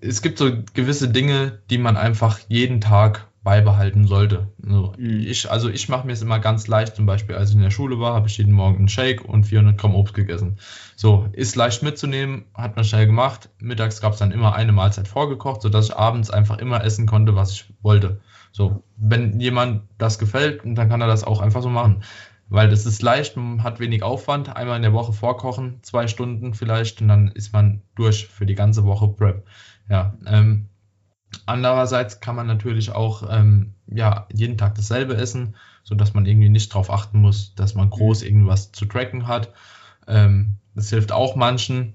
es 0.00 0.20
gibt 0.20 0.38
so 0.38 0.50
gewisse 0.74 1.08
Dinge, 1.08 1.60
die 1.70 1.78
man 1.78 1.96
einfach 1.96 2.40
jeden 2.48 2.80
Tag 2.80 3.28
beibehalten 3.42 4.06
sollte. 4.06 4.48
So, 4.62 4.92
mhm. 4.96 5.20
ich, 5.20 5.50
also 5.50 5.68
ich 5.68 5.88
mache 5.88 6.06
mir 6.06 6.12
es 6.12 6.22
immer 6.22 6.38
ganz 6.38 6.68
leicht, 6.68 6.94
zum 6.94 7.06
Beispiel 7.06 7.34
als 7.34 7.50
ich 7.50 7.56
in 7.56 7.62
der 7.62 7.70
Schule 7.70 7.98
war, 7.98 8.14
habe 8.14 8.28
ich 8.28 8.38
jeden 8.38 8.52
Morgen 8.52 8.78
einen 8.78 8.88
Shake 8.88 9.24
und 9.24 9.44
400 9.44 9.78
Gramm 9.78 9.94
Obst 9.94 10.14
gegessen. 10.14 10.58
So, 10.94 11.28
ist 11.32 11.56
leicht 11.56 11.82
mitzunehmen, 11.82 12.44
hat 12.54 12.76
man 12.76 12.84
schnell 12.84 13.06
gemacht. 13.06 13.48
Mittags 13.58 14.00
gab 14.00 14.12
es 14.12 14.20
dann 14.20 14.30
immer 14.30 14.54
eine 14.54 14.72
Mahlzeit 14.72 15.08
vorgekocht, 15.08 15.62
sodass 15.62 15.86
ich 15.86 15.96
abends 15.96 16.30
einfach 16.30 16.58
immer 16.58 16.84
essen 16.84 17.06
konnte, 17.06 17.34
was 17.34 17.52
ich 17.52 17.72
wollte. 17.82 18.20
So, 18.52 18.84
wenn 18.96 19.40
jemand 19.40 19.82
das 19.98 20.18
gefällt, 20.18 20.62
dann 20.64 20.88
kann 20.88 21.00
er 21.00 21.06
das 21.06 21.24
auch 21.24 21.40
einfach 21.40 21.62
so 21.62 21.70
machen. 21.70 22.04
Weil 22.48 22.68
das 22.68 22.84
ist 22.84 23.00
leicht, 23.00 23.36
man 23.36 23.62
hat 23.62 23.80
wenig 23.80 24.02
Aufwand, 24.02 24.54
einmal 24.54 24.76
in 24.76 24.82
der 24.82 24.92
Woche 24.92 25.14
vorkochen, 25.14 25.78
zwei 25.82 26.06
Stunden 26.06 26.52
vielleicht, 26.52 27.00
und 27.00 27.08
dann 27.08 27.28
ist 27.28 27.54
man 27.54 27.80
durch 27.94 28.26
für 28.26 28.44
die 28.44 28.54
ganze 28.54 28.84
Woche 28.84 29.08
Prep. 29.08 29.46
Ja, 29.88 30.14
ähm, 30.26 30.68
andererseits 31.46 32.20
kann 32.20 32.36
man 32.36 32.46
natürlich 32.46 32.92
auch 32.92 33.26
ähm, 33.30 33.72
ja, 33.86 34.26
jeden 34.30 34.58
Tag 34.58 34.74
dasselbe 34.74 35.16
essen, 35.16 35.56
sodass 35.82 36.12
man 36.12 36.26
irgendwie 36.26 36.50
nicht 36.50 36.72
darauf 36.72 36.90
achten 36.90 37.20
muss, 37.20 37.54
dass 37.54 37.74
man 37.74 37.88
groß 37.88 38.20
mhm. 38.20 38.26
irgendwas 38.26 38.70
zu 38.72 38.84
tracken 38.84 39.26
hat. 39.26 39.54
Ähm, 40.06 40.56
das 40.74 40.90
hilft 40.90 41.10
auch 41.10 41.36
manchen. 41.36 41.94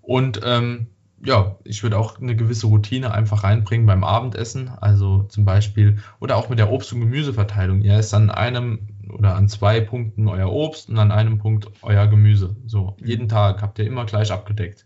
Und 0.00 0.40
ähm, 0.44 0.88
ja, 1.24 1.56
ich 1.62 1.82
würde 1.82 1.98
auch 1.98 2.20
eine 2.20 2.34
gewisse 2.34 2.66
Routine 2.66 3.12
einfach 3.12 3.44
reinbringen 3.44 3.86
beim 3.86 4.02
Abendessen. 4.02 4.70
Also 4.80 5.22
zum 5.24 5.44
Beispiel, 5.44 5.98
oder 6.18 6.36
auch 6.36 6.48
mit 6.48 6.58
der 6.58 6.70
Obst- 6.70 6.92
und 6.92 7.00
Gemüseverteilung. 7.00 7.82
Ihr 7.82 7.94
esst 7.94 8.12
an 8.12 8.30
einem 8.30 8.88
oder 9.08 9.36
an 9.36 9.48
zwei 9.48 9.80
Punkten 9.80 10.28
euer 10.28 10.50
Obst 10.50 10.88
und 10.88 10.98
an 10.98 11.12
einem 11.12 11.38
Punkt 11.38 11.70
euer 11.82 12.08
Gemüse. 12.08 12.56
So, 12.66 12.96
mhm. 12.98 13.06
jeden 13.06 13.28
Tag 13.28 13.62
habt 13.62 13.78
ihr 13.78 13.86
immer 13.86 14.04
gleich 14.04 14.32
abgedeckt. 14.32 14.84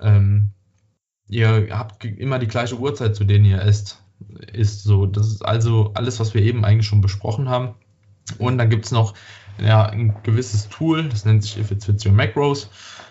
Ähm, 0.00 0.52
ihr 1.28 1.68
habt 1.70 2.04
immer 2.04 2.38
die 2.38 2.48
gleiche 2.48 2.78
Uhrzeit, 2.78 3.16
zu 3.16 3.24
denen 3.24 3.44
ihr 3.44 3.60
esst. 3.60 4.02
Ist 4.52 4.84
so. 4.84 5.06
Das 5.06 5.26
ist 5.26 5.44
also 5.44 5.90
alles, 5.94 6.20
was 6.20 6.32
wir 6.32 6.42
eben 6.42 6.64
eigentlich 6.64 6.86
schon 6.86 7.00
besprochen 7.00 7.48
haben. 7.48 7.74
Und 8.38 8.58
dann 8.58 8.70
gibt 8.70 8.86
es 8.86 8.92
noch 8.92 9.14
ja, 9.58 9.86
ein 9.86 10.14
gewisses 10.22 10.68
Tool, 10.68 11.08
das 11.08 11.24
nennt 11.24 11.42
sich 11.42 11.58
If 11.58 11.70
It 11.70 11.84
Fits 11.84 12.04
Your 12.04 12.12
Macros, 12.12 12.68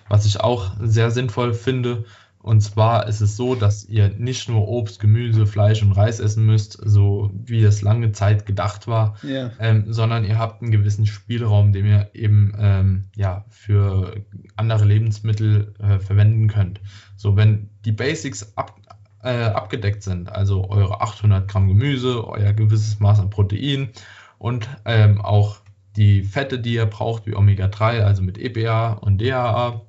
was 0.10 0.26
ich 0.26 0.40
auch 0.40 0.74
sehr 0.80 1.12
sinnvoll 1.12 1.54
finde 1.54 2.06
und 2.46 2.62
zwar 2.62 3.08
ist 3.08 3.22
es 3.22 3.36
so, 3.36 3.56
dass 3.56 3.86
ihr 3.86 4.10
nicht 4.10 4.48
nur 4.50 4.68
Obst, 4.68 5.00
Gemüse, 5.00 5.48
Fleisch 5.48 5.82
und 5.82 5.94
Reis 5.94 6.20
essen 6.20 6.46
müsst, 6.46 6.78
so 6.80 7.32
wie 7.34 7.64
es 7.64 7.82
lange 7.82 8.12
Zeit 8.12 8.46
gedacht 8.46 8.88
war, 8.88 9.16
yeah. 9.24 9.52
ähm, 9.60 9.92
sondern 9.92 10.24
ihr 10.24 10.38
habt 10.38 10.62
einen 10.62 10.70
gewissen 10.70 11.08
Spielraum, 11.08 11.74
den 11.74 11.88
ihr 11.88 12.12
eben 12.14 12.54
ähm, 12.60 13.06
ja, 13.16 13.46
für 13.50 14.24
andere 14.58 14.86
Lebensmittel 14.86 15.74
äh, 15.80 15.98
verwenden 15.98 16.48
könnt. 16.48 16.82
So, 17.16 17.36
wenn 17.36 17.72
die 17.84 17.94
Basics 17.94 18.56
ab, 18.56 18.80
äh, 19.24 19.46
abgedeckt 19.46 20.04
sind, 20.04 20.32
also 20.32 20.70
eure 20.70 21.02
800 21.02 21.48
Gramm 21.48 21.68
Gemüse, 21.68 22.28
euer 22.28 22.54
gewisses 22.54 23.00
Maß 23.00 23.22
an 23.22 23.32
Protein 23.32 23.90
und 24.38 24.70
ähm, 24.86 25.20
auch 25.20 25.62
die 25.96 26.22
Fette, 26.22 26.60
die 26.60 26.76
ihr 26.76 26.86
braucht, 26.86 27.26
wie 27.26 27.36
Omega-3, 27.36 28.02
also 28.02 28.22
mit 28.22 28.38
EPA 28.38 28.94
und 28.94 29.20
DHA, 29.20 29.82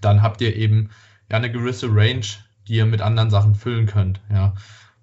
dann 0.00 0.20
habt 0.20 0.40
ihr 0.40 0.56
eben 0.56 0.90
ja 1.30 1.36
eine 1.36 1.50
gewisse 1.50 1.88
Range, 1.88 2.26
die 2.68 2.74
ihr 2.74 2.86
mit 2.86 3.00
anderen 3.00 3.30
Sachen 3.30 3.54
füllen 3.54 3.86
könnt. 3.86 4.20
Ja. 4.30 4.54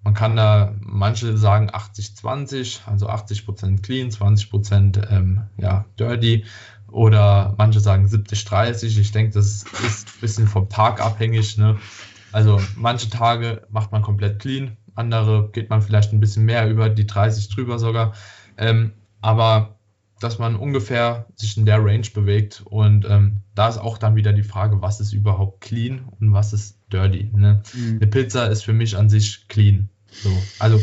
Man 0.04 0.14
kann 0.14 0.36
da, 0.36 0.74
manche 0.80 1.36
sagen 1.36 1.70
80-20, 1.70 2.86
also 2.86 3.08
80% 3.08 3.82
clean, 3.82 4.10
20% 4.10 5.10
ähm, 5.10 5.42
ja, 5.56 5.84
dirty 5.98 6.44
oder 6.86 7.54
manche 7.58 7.80
sagen 7.80 8.06
70-30. 8.06 8.98
Ich 8.98 9.12
denke, 9.12 9.32
das 9.32 9.64
ist 9.64 10.08
ein 10.08 10.20
bisschen 10.20 10.46
vom 10.46 10.68
Tag 10.68 11.00
abhängig. 11.00 11.58
Ne? 11.58 11.78
Also 12.32 12.60
manche 12.76 13.10
Tage 13.10 13.66
macht 13.70 13.92
man 13.92 14.02
komplett 14.02 14.38
clean, 14.38 14.76
andere 14.94 15.50
geht 15.52 15.70
man 15.70 15.82
vielleicht 15.82 16.12
ein 16.12 16.20
bisschen 16.20 16.44
mehr 16.44 16.68
über 16.70 16.88
die 16.88 17.06
30 17.06 17.48
drüber 17.48 17.78
sogar. 17.78 18.14
Ähm, 18.56 18.92
aber 19.20 19.77
dass 20.20 20.38
man 20.38 20.56
ungefähr 20.56 21.26
sich 21.36 21.56
in 21.56 21.66
der 21.66 21.84
Range 21.84 22.06
bewegt. 22.12 22.62
Und 22.64 23.06
ähm, 23.08 23.38
da 23.54 23.68
ist 23.68 23.78
auch 23.78 23.98
dann 23.98 24.16
wieder 24.16 24.32
die 24.32 24.42
Frage, 24.42 24.82
was 24.82 25.00
ist 25.00 25.12
überhaupt 25.12 25.60
clean 25.60 26.08
und 26.20 26.32
was 26.32 26.52
ist 26.52 26.78
dirty. 26.92 27.30
Ne? 27.34 27.62
Mhm. 27.74 27.96
Eine 27.96 28.06
Pizza 28.06 28.46
ist 28.46 28.64
für 28.64 28.72
mich 28.72 28.96
an 28.96 29.08
sich 29.08 29.48
clean. 29.48 29.88
So. 30.10 30.30
Also 30.58 30.80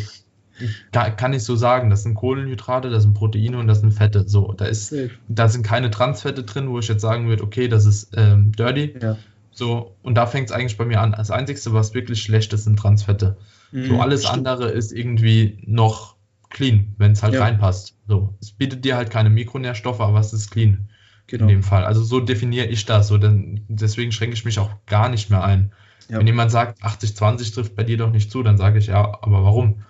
kann, 0.91 1.15
kann 1.17 1.33
ich 1.33 1.43
so 1.43 1.55
sagen, 1.55 1.89
das 1.89 2.03
sind 2.03 2.15
Kohlenhydrate, 2.15 2.89
das 2.89 3.03
sind 3.03 3.13
Proteine 3.13 3.57
und 3.57 3.67
das 3.67 3.81
sind 3.81 3.91
Fette. 3.91 4.27
So, 4.27 4.53
da 4.53 4.65
ist, 4.65 4.93
da 5.27 5.49
sind 5.49 5.63
keine 5.63 5.91
Transfette 5.91 6.43
drin, 6.43 6.69
wo 6.69 6.79
ich 6.79 6.87
jetzt 6.87 7.01
sagen 7.01 7.27
würde, 7.27 7.43
okay, 7.43 7.67
das 7.67 7.85
ist 7.85 8.11
ähm, 8.15 8.51
dirty. 8.53 8.95
Ja. 9.01 9.17
So, 9.51 9.95
und 10.01 10.15
da 10.15 10.25
fängt 10.27 10.49
es 10.49 10.55
eigentlich 10.55 10.77
bei 10.77 10.85
mir 10.85 11.01
an. 11.01 11.13
Das 11.17 11.31
Einzige, 11.31 11.59
was 11.73 11.93
wirklich 11.93 12.21
schlecht 12.21 12.53
ist, 12.53 12.65
sind 12.65 12.77
Transfette. 12.77 13.37
Mhm, 13.71 13.87
so, 13.87 13.99
alles 13.99 14.23
stimmt. 14.23 14.47
andere 14.47 14.69
ist 14.69 14.91
irgendwie 14.91 15.59
noch 15.65 16.14
clean, 16.55 16.95
wenn 16.97 17.11
es 17.11 17.21
halt 17.21 17.33
ja. 17.33 17.41
reinpasst. 17.41 17.97
So, 18.07 18.37
es 18.41 18.51
bietet 18.51 18.85
dir 18.85 18.95
halt 18.95 19.11
keine 19.11 19.29
Mikronährstoffe, 19.29 19.99
aber 19.99 20.19
es 20.19 20.31
ist 20.31 20.51
clean. 20.51 20.89
Genau. 21.27 21.43
In 21.43 21.49
dem 21.49 21.63
Fall. 21.63 21.83
Also 21.83 22.01
so 22.01 22.21
definiere 22.21 22.67
ich 22.67 22.85
das. 22.85 23.09
So, 23.09 23.17
denn 23.17 23.65
deswegen 23.67 24.11
schränke 24.11 24.35
ich 24.35 24.45
mich 24.45 24.57
auch 24.57 24.71
gar 24.85 25.09
nicht 25.09 25.29
mehr 25.29 25.43
ein. 25.43 25.73
Ja. 26.07 26.19
Wenn 26.19 26.27
jemand 26.27 26.51
sagt, 26.51 26.81
80-20 26.81 27.53
trifft 27.53 27.75
bei 27.75 27.83
dir 27.83 27.97
doch 27.97 28.11
nicht 28.11 28.31
zu, 28.31 28.41
dann 28.41 28.57
sage 28.57 28.79
ich 28.79 28.87
ja, 28.87 29.17
aber 29.21 29.43
warum? 29.43 29.83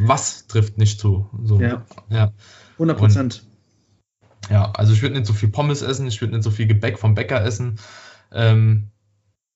Was 0.00 0.46
trifft 0.46 0.78
nicht 0.78 1.00
zu? 1.00 1.28
So, 1.42 1.60
ja. 1.60 1.84
ja. 2.08 2.32
100 2.74 2.96
Prozent. 2.96 3.46
Ja, 4.48 4.70
also 4.72 4.92
ich 4.92 5.02
würde 5.02 5.16
nicht 5.16 5.26
so 5.26 5.32
viel 5.32 5.48
Pommes 5.48 5.82
essen, 5.82 6.06
ich 6.06 6.20
würde 6.20 6.34
nicht 6.34 6.44
so 6.44 6.50
viel 6.52 6.66
Gebäck 6.66 6.98
vom 7.00 7.14
Bäcker 7.14 7.42
essen. 7.42 7.80
Ähm, 8.30 8.90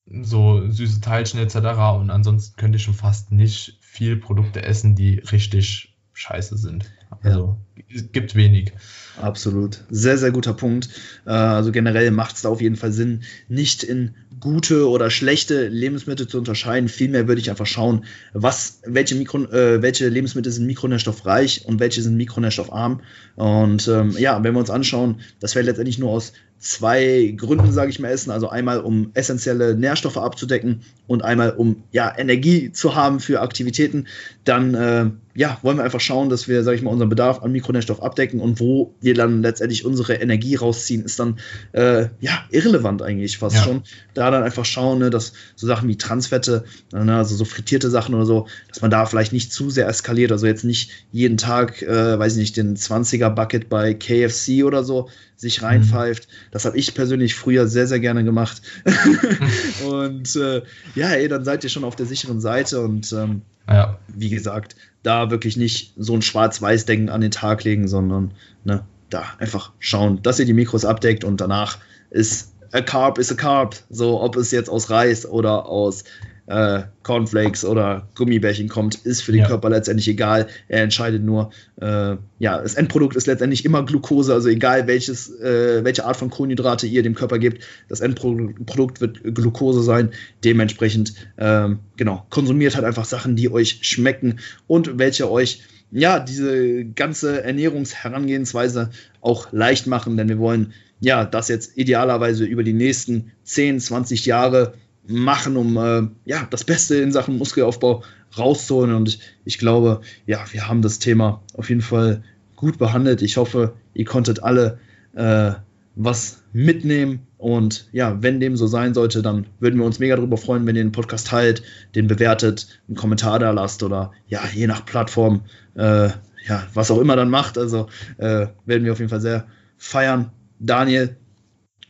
so 0.07 0.69
süße 0.69 1.01
Teilchen 1.01 1.39
etc. 1.39 1.57
Und 2.01 2.11
ansonsten 2.11 2.57
könnte 2.57 2.77
ich 2.77 2.83
schon 2.83 2.95
fast 2.95 3.31
nicht 3.31 3.78
viel 3.91 4.17
Produkte 4.17 4.63
essen, 4.63 4.95
die 4.95 5.19
richtig 5.19 5.95
scheiße 6.13 6.57
sind. 6.59 6.91
Also 7.23 7.57
ja. 7.89 8.03
gibt 8.13 8.35
wenig. 8.35 8.73
Absolut. 9.21 9.85
Sehr, 9.89 10.19
sehr 10.19 10.31
guter 10.31 10.53
Punkt. 10.53 10.89
Äh, 11.27 11.31
also 11.31 11.73
generell 11.73 12.11
macht 12.11 12.37
es 12.37 12.43
da 12.43 12.49
auf 12.49 12.61
jeden 12.61 12.77
Fall 12.77 12.93
Sinn, 12.93 13.23
nicht 13.49 13.83
in 13.83 14.15
gute 14.41 14.89
oder 14.89 15.11
schlechte 15.11 15.69
Lebensmittel 15.69 16.29
zu 16.29 16.39
unterscheiden. 16.39 16.89
Vielmehr 16.89 17.29
würde 17.29 17.41
ich 17.41 17.51
einfach 17.51 17.67
schauen, 17.67 18.05
was, 18.33 18.81
welche, 18.85 19.15
Mikro, 19.15 19.45
äh, 19.45 19.81
welche 19.81 20.09
Lebensmittel 20.09 20.53
sind 20.53 20.67
mikronährstoffreich 20.67 21.65
und 21.65 21.81
welche 21.81 22.03
sind 22.03 22.17
mikronährstoffarm. 22.17 23.01
Und 23.37 23.89
ähm, 23.89 24.15
ja, 24.19 24.43
wenn 24.43 24.55
wir 24.55 24.61
uns 24.61 24.71
anschauen, 24.71 25.21
dass 25.41 25.55
wir 25.55 25.63
letztendlich 25.63 25.99
nur 25.99 26.11
aus 26.11 26.33
zwei 26.59 27.35
Gründen, 27.37 27.73
sage 27.73 27.91
ich 27.91 28.01
mal, 28.01 28.09
essen. 28.09 28.31
Also 28.31 28.49
einmal, 28.49 28.81
um 28.81 29.11
essentielle 29.15 29.75
Nährstoffe 29.77 30.17
abzudecken 30.17 30.83
und 31.07 31.23
einmal, 31.23 31.51
um 31.51 31.85
ja, 31.93 32.13
Energie 32.17 32.73
zu 32.73 32.95
haben 32.95 33.21
für 33.21 33.41
Aktivitäten. 33.41 34.07
Dann 34.45 34.75
äh, 34.75 35.11
ja, 35.39 35.57
wollen 35.63 35.77
wir 35.77 35.85
einfach 35.85 36.01
schauen, 36.01 36.31
dass 36.31 36.49
wir, 36.49 36.65
sage 36.65 36.77
ich 36.77 36.83
mal, 36.83 36.91
unseren 36.91 37.11
Bedarf 37.11 37.45
an 37.45 37.53
Mikronährstoff 37.53 38.03
abdecken 38.03 38.41
und 38.41 38.59
wo 38.59 38.93
wir 39.01 39.15
dann 39.15 39.41
letztendlich 39.41 39.85
unsere 39.85 40.15
Energie 40.15 40.57
rausziehen, 40.57 41.05
ist 41.05 41.21
dann 41.21 41.39
äh, 41.71 42.09
ja 42.19 42.45
irrelevant 42.51 43.03
eigentlich 43.03 43.39
fast 43.39 43.55
ja. 43.55 43.63
schon. 43.63 43.83
Da 44.15 44.33
dann 44.33 44.43
einfach 44.43 44.65
schauen, 44.65 44.99
ne, 44.99 45.11
dass 45.11 45.35
so 45.55 45.69
Sachen 45.69 45.89
wie 45.89 45.97
Transfette, 45.97 46.65
ne, 46.93 47.17
also 47.17 47.37
so 47.37 47.45
frittierte 47.45 47.89
Sachen 47.89 48.17
oder 48.17 48.27
so, 48.27 48.49
dass 48.69 48.83
man 48.83 48.91
da 48.91 49.07
vielleicht 49.07 49.33
nicht 49.33 49.53
zu 49.53 49.71
sehr 49.71 49.87
eskaliert. 49.87 50.33
Also 50.33 50.49
jetzt 50.49 50.65
nicht 50.65 50.91
jeden 51.13 51.37
Tag, 51.37 51.83
äh, 51.83 52.19
weiß 52.19 52.33
ich 52.33 52.39
nicht, 52.41 52.57
den 52.57 52.77
20er 52.77 53.31
Bucket 53.31 53.69
bei 53.69 53.95
KFC 53.95 54.65
oder 54.65 54.83
so 54.83 55.09
sich 55.39 55.63
reinpfeift. 55.63 56.29
Mhm. 56.29 56.35
Das 56.51 56.65
habe 56.65 56.77
ich 56.77 56.95
persönlich 56.95 57.35
früher 57.35 57.67
sehr, 57.69 57.87
sehr 57.87 58.01
gerne 58.01 58.25
gemacht. 58.25 58.61
und 59.89 60.37
äh, 60.37 60.63
ja, 60.95 61.11
ey, 61.11 61.29
dann 61.29 61.45
seid 61.45 61.65
ihr 61.65 61.71
schon 61.71 61.85
auf 61.85 61.97
der 61.97 62.07
sicheren 62.07 62.41
Seite 62.41 62.81
und 62.81 63.13
ähm, 63.13 63.43
ja. 63.69 63.99
wie 64.09 64.31
gesagt, 64.31 64.77
da 65.03 65.31
wirklich 65.31 65.57
nicht 65.57 65.95
so 65.97 66.15
ein 66.15 66.23
Schwarz-Weiß-Denken 66.23 67.09
an 67.09 67.21
den 67.21 67.31
Tag 67.31 67.65
legen, 67.65 67.87
sondern 67.87 68.33
ne, 68.65 68.85
da 69.11 69.25
einfach 69.39 69.73
schauen, 69.79 70.23
dass 70.23 70.41
ihr 70.41 70.47
die 70.47 70.53
Mikros 70.53 70.85
abdeckt 70.85 71.25
und 71.25 71.41
danach 71.41 71.79
ist 72.11 72.53
a 72.73 72.81
carb 72.81 73.19
is 73.19 73.31
a 73.31 73.35
carb. 73.35 73.77
So, 73.91 74.21
ob 74.21 74.37
es 74.37 74.51
jetzt 74.51 74.69
aus 74.69 74.91
Reis 74.91 75.25
oder 75.25 75.67
aus 75.67 76.05
äh, 76.49 76.85
Cornflakes 77.03 77.65
oder 77.65 78.09
Gummibärchen 78.15 78.69
kommt, 78.69 78.95
ist 78.95 79.23
für 79.23 79.33
den 79.33 79.43
ja. 79.43 79.47
Körper 79.47 79.69
letztendlich 79.69 80.09
egal. 80.09 80.47
Er 80.69 80.83
entscheidet 80.83 81.23
nur, 81.23 81.51
äh, 81.81 82.17
ja, 82.39 82.63
das 82.63 82.75
Endprodukt 82.75 83.17
ist 83.17 83.27
letztendlich 83.27 83.65
immer 83.67 83.85
Glucose, 83.85 84.33
also 84.33 84.49
egal 84.49 84.87
welches, 84.87 85.29
äh, 85.41 85.85
welche 85.85 86.07
Art 86.07 86.17
von 86.17 86.31
Kohlenhydrate 86.31 86.87
ihr 86.87 87.03
dem 87.03 87.15
Körper 87.15 87.39
gebt, 87.39 87.65
das 87.89 88.01
Endprodukt 88.01 89.01
wird 89.01 89.23
Glucose 89.35 89.83
sein. 89.83 90.11
Dementsprechend, 90.43 91.13
ähm, 91.37 91.81
genau, 91.99 92.27
konsumiert 92.31 92.77
halt 92.77 92.87
einfach 92.87 93.05
Sachen, 93.05 93.37
die 93.37 93.51
euch 93.51 93.81
schmecken 93.83 94.39
und 94.67 94.99
welche 94.99 95.31
euch 95.31 95.63
ja, 95.91 96.21
diese 96.21 96.85
ganze 96.85 97.43
Ernährungsherangehensweise 97.43 98.91
auch 99.23 99.53
leicht 99.53 99.87
machen, 99.87 100.17
denn 100.17 100.29
wir 100.29 100.39
wollen 100.39 100.75
ja 101.01 101.25
das 101.25 101.49
jetzt 101.49 101.79
idealerweise 101.79 102.45
über 102.45 102.63
die 102.63 102.73
nächsten 102.73 103.33
10, 103.45 103.81
20 103.81 104.27
Jahre 104.27 104.75
machen, 105.09 105.57
um 105.57 105.77
äh, 105.77 106.09
ja, 106.25 106.47
das 106.51 106.65
Beste 106.65 106.97
in 106.97 107.13
Sachen 107.13 107.39
Muskelaufbau 107.39 108.03
rauszuholen. 108.37 108.95
Und 108.95 109.09
ich, 109.09 109.21
ich 109.45 109.59
glaube, 109.59 110.01
ja, 110.27 110.45
wir 110.53 110.69
haben 110.69 110.83
das 110.83 110.99
Thema 110.99 111.43
auf 111.55 111.69
jeden 111.69 111.81
Fall 111.81 112.23
gut 112.57 112.79
behandelt. 112.79 113.23
Ich 113.23 113.37
hoffe, 113.37 113.75
ihr 113.95 114.05
konntet 114.05 114.43
alle 114.43 114.79
äh, 115.15 115.53
was 115.97 116.43
mitnehmen. 116.53 117.27
Und 117.39 117.89
ja, 117.93 118.23
wenn 118.23 118.41
dem 118.41 118.57
so 118.57 118.67
sein 118.67 118.95
sollte, 118.95 119.23
dann 119.23 119.47
würden 119.61 119.79
wir 119.79 119.87
uns 119.87 119.99
mega 119.99 120.17
darüber 120.17 120.37
freuen, 120.37 120.67
wenn 120.67 120.77
ihr 120.77 120.83
den 120.83 120.93
Podcast 120.93 121.29
teilt, 121.29 121.63
den 121.95 122.07
bewertet, 122.07 122.81
einen 122.89 122.97
Kommentar 122.97 123.39
da 123.39 123.51
lasst 123.51 123.83
oder 123.83 124.13
ja, 124.27 124.41
je 124.53 124.67
nach 124.67 124.85
Plattform, 124.85 125.43
äh, 125.75 126.09
ja, 126.47 126.67
was 126.75 126.91
auch 126.91 126.99
immer 126.99 127.17
dann 127.17 127.31
macht. 127.31 127.59
Also 127.59 127.89
äh, 128.19 128.47
werden 128.67 128.85
wir 128.85 128.93
auf 128.93 128.99
jeden 128.99 129.11
Fall 129.11 129.21
sehr 129.21 129.47
feiern. 129.77 130.31
Daniel, 130.59 131.17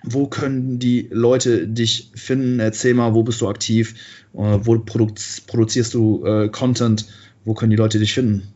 wo 0.02 0.26
können 0.26 0.78
die 0.78 1.08
Leute 1.10 1.66
dich 1.66 2.10
finden? 2.14 2.60
Erzähl 2.60 2.94
mal, 2.94 3.14
wo 3.14 3.22
bist 3.22 3.40
du 3.40 3.48
aktiv? 3.48 3.94
Äh, 4.34 4.58
wo 4.60 4.78
produzierst 4.78 5.94
du 5.94 6.24
äh, 6.24 6.48
Content? 6.48 7.06
Wo 7.44 7.54
können 7.54 7.70
die 7.70 7.76
Leute 7.76 7.98
dich 7.98 8.14
finden? 8.14 8.52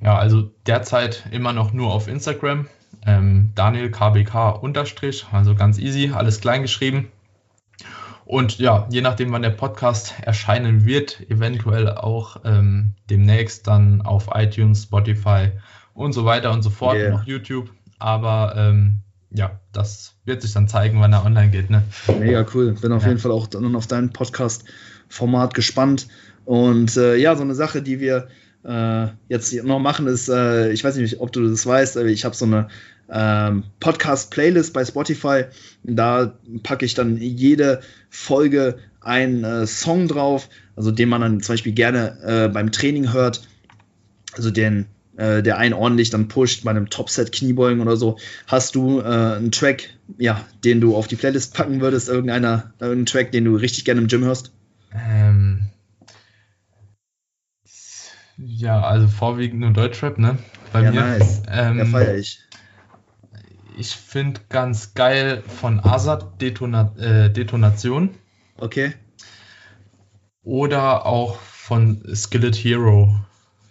Ja, 0.00 0.16
also 0.16 0.50
derzeit 0.66 1.24
immer 1.32 1.52
noch 1.52 1.72
nur 1.72 1.92
auf 1.92 2.08
Instagram. 2.08 2.66
Ähm, 3.04 3.50
Daniel 3.54 3.90
KBK 3.90 4.62
unterstrich, 4.62 5.26
also 5.32 5.54
ganz 5.54 5.78
easy, 5.78 6.12
alles 6.14 6.40
klein 6.40 6.62
geschrieben. 6.62 7.08
Und 8.24 8.58
ja, 8.58 8.86
je 8.90 9.00
nachdem, 9.00 9.32
wann 9.32 9.42
der 9.42 9.50
Podcast 9.50 10.14
erscheinen 10.20 10.84
wird, 10.84 11.30
eventuell 11.30 11.90
auch 11.90 12.42
ähm, 12.44 12.94
demnächst 13.08 13.66
dann 13.66 14.02
auf 14.02 14.28
iTunes, 14.34 14.82
Spotify 14.82 15.52
und 15.94 16.12
so 16.12 16.26
weiter 16.26 16.52
und 16.52 16.60
so 16.62 16.68
fort, 16.68 16.96
yeah. 16.96 17.10
noch 17.10 17.24
YouTube. 17.24 17.70
Aber 17.98 18.54
ähm, 18.56 18.98
ja, 19.30 19.58
das 19.72 20.17
wird 20.28 20.42
sich 20.42 20.52
dann 20.52 20.68
zeigen, 20.68 21.00
wann 21.00 21.12
er 21.12 21.24
online 21.24 21.50
geht. 21.50 21.70
Ne? 21.70 21.82
Mega 22.20 22.46
cool. 22.54 22.72
Bin 22.80 22.92
auf 22.92 23.02
ja. 23.02 23.08
jeden 23.08 23.20
Fall 23.20 23.32
auch 23.32 23.48
dann 23.48 23.74
auf 23.74 23.88
dein 23.88 24.12
Podcast-Format 24.12 25.54
gespannt. 25.54 26.06
Und 26.44 26.96
äh, 26.96 27.16
ja, 27.16 27.34
so 27.34 27.42
eine 27.42 27.54
Sache, 27.54 27.82
die 27.82 27.98
wir 27.98 28.28
äh, 28.64 29.08
jetzt 29.28 29.52
noch 29.64 29.80
machen, 29.80 30.06
ist, 30.06 30.28
äh, 30.28 30.70
ich 30.70 30.84
weiß 30.84 30.96
nicht, 30.96 31.20
ob 31.20 31.32
du 31.32 31.48
das 31.48 31.66
weißt, 31.66 31.96
aber 31.96 32.06
ich 32.06 32.24
habe 32.24 32.36
so 32.36 32.44
eine 32.44 32.68
ähm, 33.10 33.64
Podcast-Playlist 33.80 34.72
bei 34.72 34.84
Spotify. 34.84 35.44
Da 35.82 36.38
packe 36.62 36.84
ich 36.84 36.94
dann 36.94 37.16
jede 37.16 37.80
Folge 38.10 38.78
einen 39.00 39.44
äh, 39.44 39.66
Song 39.66 40.08
drauf, 40.08 40.48
also 40.76 40.90
den 40.90 41.08
man 41.08 41.22
dann 41.22 41.40
zum 41.40 41.54
Beispiel 41.54 41.72
gerne 41.72 42.18
äh, 42.22 42.48
beim 42.48 42.70
Training 42.70 43.12
hört. 43.12 43.42
Also 44.36 44.50
den 44.50 44.86
äh, 45.16 45.42
der 45.42 45.58
einen 45.58 45.74
ordentlich 45.74 46.10
dann 46.10 46.28
pusht 46.28 46.64
bei 46.64 46.70
einem 46.70 46.90
Topset 46.90 47.32
Kniebeugen 47.32 47.80
oder 47.80 47.96
so. 47.96 48.18
Hast 48.46 48.74
du 48.74 49.00
einen 49.00 49.50
Track, 49.50 49.88
ja, 50.16 50.44
den 50.64 50.80
du 50.80 50.96
auf 50.96 51.06
die 51.06 51.16
Playlist 51.16 51.54
packen 51.54 51.80
würdest, 51.80 52.08
irgendeiner, 52.08 52.72
irgendeinen 52.78 53.06
Track, 53.06 53.32
den 53.32 53.44
du 53.44 53.56
richtig 53.56 53.84
gerne 53.84 54.00
im 54.00 54.08
Gym 54.08 54.24
hörst? 54.24 54.52
Ähm, 54.92 55.68
ja, 58.38 58.80
also 58.80 59.08
vorwiegend 59.08 59.60
nur 59.60 59.72
Deutschrap, 59.72 60.18
ne? 60.18 60.38
Bei 60.72 60.82
ja, 60.82 60.90
mir. 60.90 61.00
Nice. 61.00 61.42
Ähm, 61.50 61.78
ja, 61.78 61.84
feier 61.84 62.16
ich. 62.16 62.40
Ich 63.76 63.90
finde 63.90 64.40
ganz 64.48 64.94
geil 64.94 65.42
von 65.46 65.80
Azad 65.80 66.40
Detona 66.40 66.94
äh, 66.98 67.30
Detonation. 67.30 68.10
Okay. 68.56 68.94
Oder 70.42 71.06
auch 71.06 71.38
von 71.38 72.02
Skillet 72.14 72.56
Hero. 72.56 73.14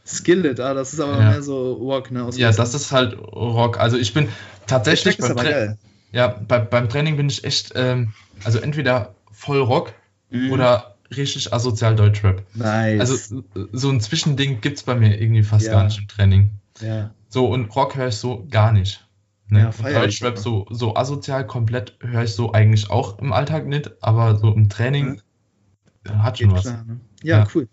Skillet, 0.05 0.59
ah, 0.59 0.73
das 0.73 0.93
ist 0.93 0.99
aber 0.99 1.19
ja. 1.19 1.31
mehr 1.31 1.41
so 1.41 1.73
Rock, 1.73 2.11
ne? 2.11 2.29
ja, 2.35 2.51
das 2.51 2.73
ist 2.73 2.91
halt 2.91 3.17
Rock. 3.17 3.79
Also 3.79 3.97
ich 3.97 4.13
bin 4.13 4.29
tatsächlich 4.65 5.17
beim, 5.17 5.35
Tra 5.35 5.75
ja, 6.11 6.27
bei, 6.27 6.59
beim 6.59 6.89
Training 6.89 7.17
bin 7.17 7.29
ich 7.29 7.43
echt, 7.43 7.73
ähm, 7.75 8.13
also 8.43 8.59
entweder 8.59 9.15
voll 9.31 9.59
Rock 9.59 9.93
mhm. 10.29 10.51
oder 10.51 10.95
richtig 11.15 11.53
asozial 11.53 11.95
Deutschrap. 11.95 12.43
Nice. 12.53 12.99
Also 12.99 13.43
so 13.71 13.89
ein 13.89 14.01
Zwischending 14.01 14.61
gibt 14.61 14.77
es 14.77 14.83
bei 14.83 14.95
mir 14.95 15.19
irgendwie 15.19 15.43
fast 15.43 15.65
ja. 15.65 15.73
gar 15.73 15.83
nicht 15.85 15.99
im 15.99 16.07
Training. 16.07 16.51
Ja. 16.81 17.11
So, 17.29 17.47
und 17.47 17.73
Rock 17.75 17.95
höre 17.95 18.07
ich 18.07 18.15
so 18.15 18.45
gar 18.49 18.71
nicht. 18.71 19.05
Ne? 19.49 19.71
Ja, 19.81 20.01
Deutschrap 20.01 20.37
so, 20.37 20.65
so 20.69 20.95
asozial 20.95 21.47
komplett 21.47 21.97
höre 22.01 22.23
ich 22.23 22.33
so 22.33 22.51
eigentlich 22.51 22.89
auch 22.89 23.19
im 23.19 23.31
Alltag 23.31 23.67
nicht, 23.67 23.91
aber 24.03 24.37
so 24.37 24.53
im 24.53 24.67
Training 24.67 25.21
ja. 26.05 26.23
hat 26.23 26.37
schon 26.37 26.49
Geht 26.49 26.57
was. 26.57 26.63
Klar, 26.65 26.85
ne? 26.85 26.99
Ja, 27.23 27.39
ja, 27.39 27.47
cool. 27.55 27.67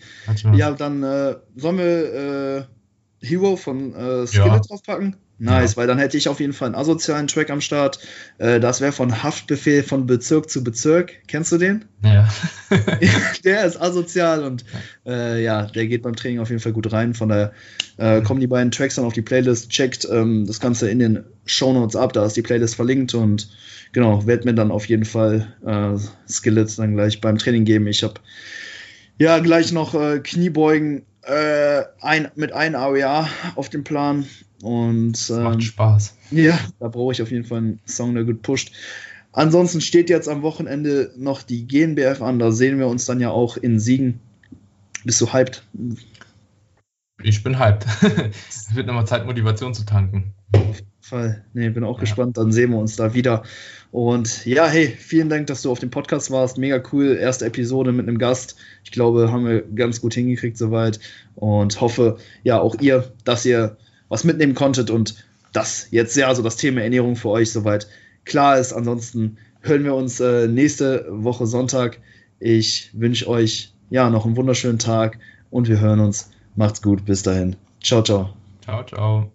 Ja, 0.55 0.73
dann 0.73 1.03
äh, 1.03 1.37
sollen 1.57 1.79
wir 1.79 2.15
äh, 2.15 2.65
Hero 3.27 3.57
von 3.57 3.95
äh, 3.95 4.27
Skillet 4.27 4.69
draufpacken? 4.69 5.17
Nice, 5.39 5.73
ja. 5.73 5.77
weil 5.79 5.87
dann 5.87 5.99
hätte 5.99 6.17
ich 6.17 6.29
auf 6.29 6.39
jeden 6.39 6.53
Fall 6.53 6.67
einen 6.67 6.75
asozialen 6.77 7.27
Track 7.27 7.51
am 7.51 7.61
Start. 7.61 7.99
Äh, 8.39 8.61
das 8.61 8.81
wäre 8.81 8.93
von 8.93 9.23
Haftbefehl 9.23 9.83
von 9.83 10.07
Bezirk 10.07 10.49
zu 10.49 10.63
Bezirk. 10.63 11.13
Kennst 11.27 11.51
du 11.51 11.59
den? 11.59 11.85
Ja. 12.03 12.29
der 13.45 13.65
ist 13.65 13.81
asozial 13.81 14.45
und 14.45 14.65
äh, 15.07 15.43
ja, 15.43 15.67
der 15.67 15.87
geht 15.87 16.03
beim 16.03 16.15
Training 16.15 16.39
auf 16.39 16.51
jeden 16.51 16.61
Fall 16.61 16.73
gut 16.73 16.93
rein. 16.93 17.15
Von 17.15 17.31
daher 17.31 17.53
äh, 17.97 18.23
kommen 18.23 18.41
die 18.41 18.47
beiden 18.47 18.71
Tracks 18.71 18.95
dann 18.95 19.05
auf 19.05 19.13
die 19.13 19.23
Playlist. 19.23 19.71
Checkt 19.71 20.07
ähm, 20.11 20.47
das 20.47 20.61
Ganze 20.61 20.89
in 20.89 21.01
den 21.01 21.25
Show 21.47 21.73
Notes 21.73 21.97
ab, 21.97 22.13
da 22.13 22.25
ist 22.25 22.37
die 22.37 22.43
Playlist 22.43 22.77
verlinkt 22.77 23.15
und 23.15 23.51
genau, 23.93 24.27
werde 24.27 24.45
mir 24.45 24.55
dann 24.55 24.71
auf 24.71 24.87
jeden 24.87 25.05
Fall 25.05 25.53
äh, 25.67 25.99
Skillet 26.31 26.79
dann 26.79 26.95
gleich 26.95 27.21
beim 27.21 27.39
Training 27.39 27.65
geben. 27.65 27.87
Ich 27.87 28.03
habe 28.03 28.15
ja, 29.19 29.39
gleich 29.39 29.71
noch 29.71 29.95
äh, 29.95 30.19
Kniebeugen 30.19 31.07
äh, 31.23 31.83
ein, 32.01 32.29
mit 32.35 32.53
einem 32.53 32.75
AOA 32.75 33.29
auf 33.55 33.69
dem 33.69 33.85
Plan. 33.85 34.27
Und 34.65 35.31
ähm, 35.31 35.43
macht 35.43 35.63
Spaß. 35.63 36.17
Ja, 36.31 36.59
da 36.81 36.89
brauche 36.89 37.13
ich 37.13 37.21
auf 37.21 37.31
jeden 37.31 37.45
Fall 37.45 37.59
einen 37.59 37.81
Song, 37.85 38.15
der 38.15 38.25
gut 38.25 38.41
pusht. 38.41 38.73
Ansonsten 39.31 39.83
steht 39.83 40.09
jetzt 40.09 40.27
am 40.27 40.41
Wochenende 40.41 41.13
noch 41.19 41.43
die 41.43 41.67
GNBF 41.67 42.23
an. 42.23 42.39
Da 42.39 42.51
sehen 42.51 42.79
wir 42.79 42.87
uns 42.87 43.05
dann 43.05 43.21
ja 43.21 43.29
auch 43.29 43.59
in 43.59 43.79
Siegen. 43.79 44.21
Bist 45.05 45.21
du 45.21 45.35
hyped? 45.35 45.67
Ich 47.23 47.43
bin 47.43 47.59
hyped. 47.59 47.85
es 48.49 48.75
wird 48.75 48.87
nochmal 48.87 49.07
Zeit, 49.07 49.27
Motivation 49.27 49.75
zu 49.75 49.85
tanken. 49.85 50.33
Fall. 50.99 51.45
Nee, 51.53 51.69
bin 51.69 51.85
auch 51.85 51.99
ja. 51.99 52.01
gespannt. 52.01 52.39
Dann 52.39 52.51
sehen 52.51 52.71
wir 52.71 52.79
uns 52.79 52.97
da 52.97 53.13
wieder. 53.13 53.43
Und 53.91 54.47
ja, 54.47 54.67
hey, 54.67 54.89
vielen 54.89 55.29
Dank, 55.29 55.47
dass 55.49 55.61
du 55.61 55.71
auf 55.71 55.79
dem 55.79 55.91
Podcast 55.91 56.31
warst. 56.31 56.57
Mega 56.57 56.83
cool. 56.91 57.19
Erste 57.21 57.45
Episode 57.45 57.93
mit 57.93 58.09
einem 58.09 58.17
Gast. 58.17 58.57
Ich 58.83 58.93
glaube, 58.93 59.31
haben 59.31 59.45
wir 59.45 59.61
ganz 59.61 60.01
gut 60.01 60.15
hingekriegt 60.15 60.57
soweit. 60.57 61.01
Und 61.35 61.83
hoffe, 61.83 62.17
ja, 62.45 62.59
auch 62.61 62.81
ihr, 62.81 63.13
dass 63.25 63.45
ihr 63.45 63.77
was 64.15 64.23
mitnehmen 64.23 64.55
konntet 64.55 64.91
und 64.91 65.17
dass 65.53 65.89
jetzt 65.91 66.17
ja 66.17 66.33
so 66.37 66.43
das 66.43 66.57
Thema 66.57 66.83
Ernährung 66.83 67.17
für 67.17 67.31
euch 67.31 67.51
soweit 67.51 67.89
klar 68.25 68.59
ist. 68.59 68.73
Ansonsten 68.73 69.39
hören 69.61 69.83
wir 69.83 69.97
uns 69.97 70.21
äh, 70.21 70.47
nächste 70.47 71.07
Woche 71.11 71.49
Sonntag. 71.49 71.99
Ich 72.39 72.91
wünsche 72.93 73.29
euch 73.29 73.75
ja 73.91 74.11
noch 74.11 74.25
einen 74.25 74.37
wunderschönen 74.37 74.79
Tag 74.79 75.19
und 75.51 75.69
wir 75.69 75.81
hören 75.81 75.99
uns. 75.99 76.31
Macht's 76.55 76.81
gut. 76.81 77.05
Bis 77.05 77.25
dahin. 77.25 77.57
Ciao, 77.83 78.03
ciao. 78.03 78.35
Ciao, 78.63 78.85
ciao. 78.85 79.33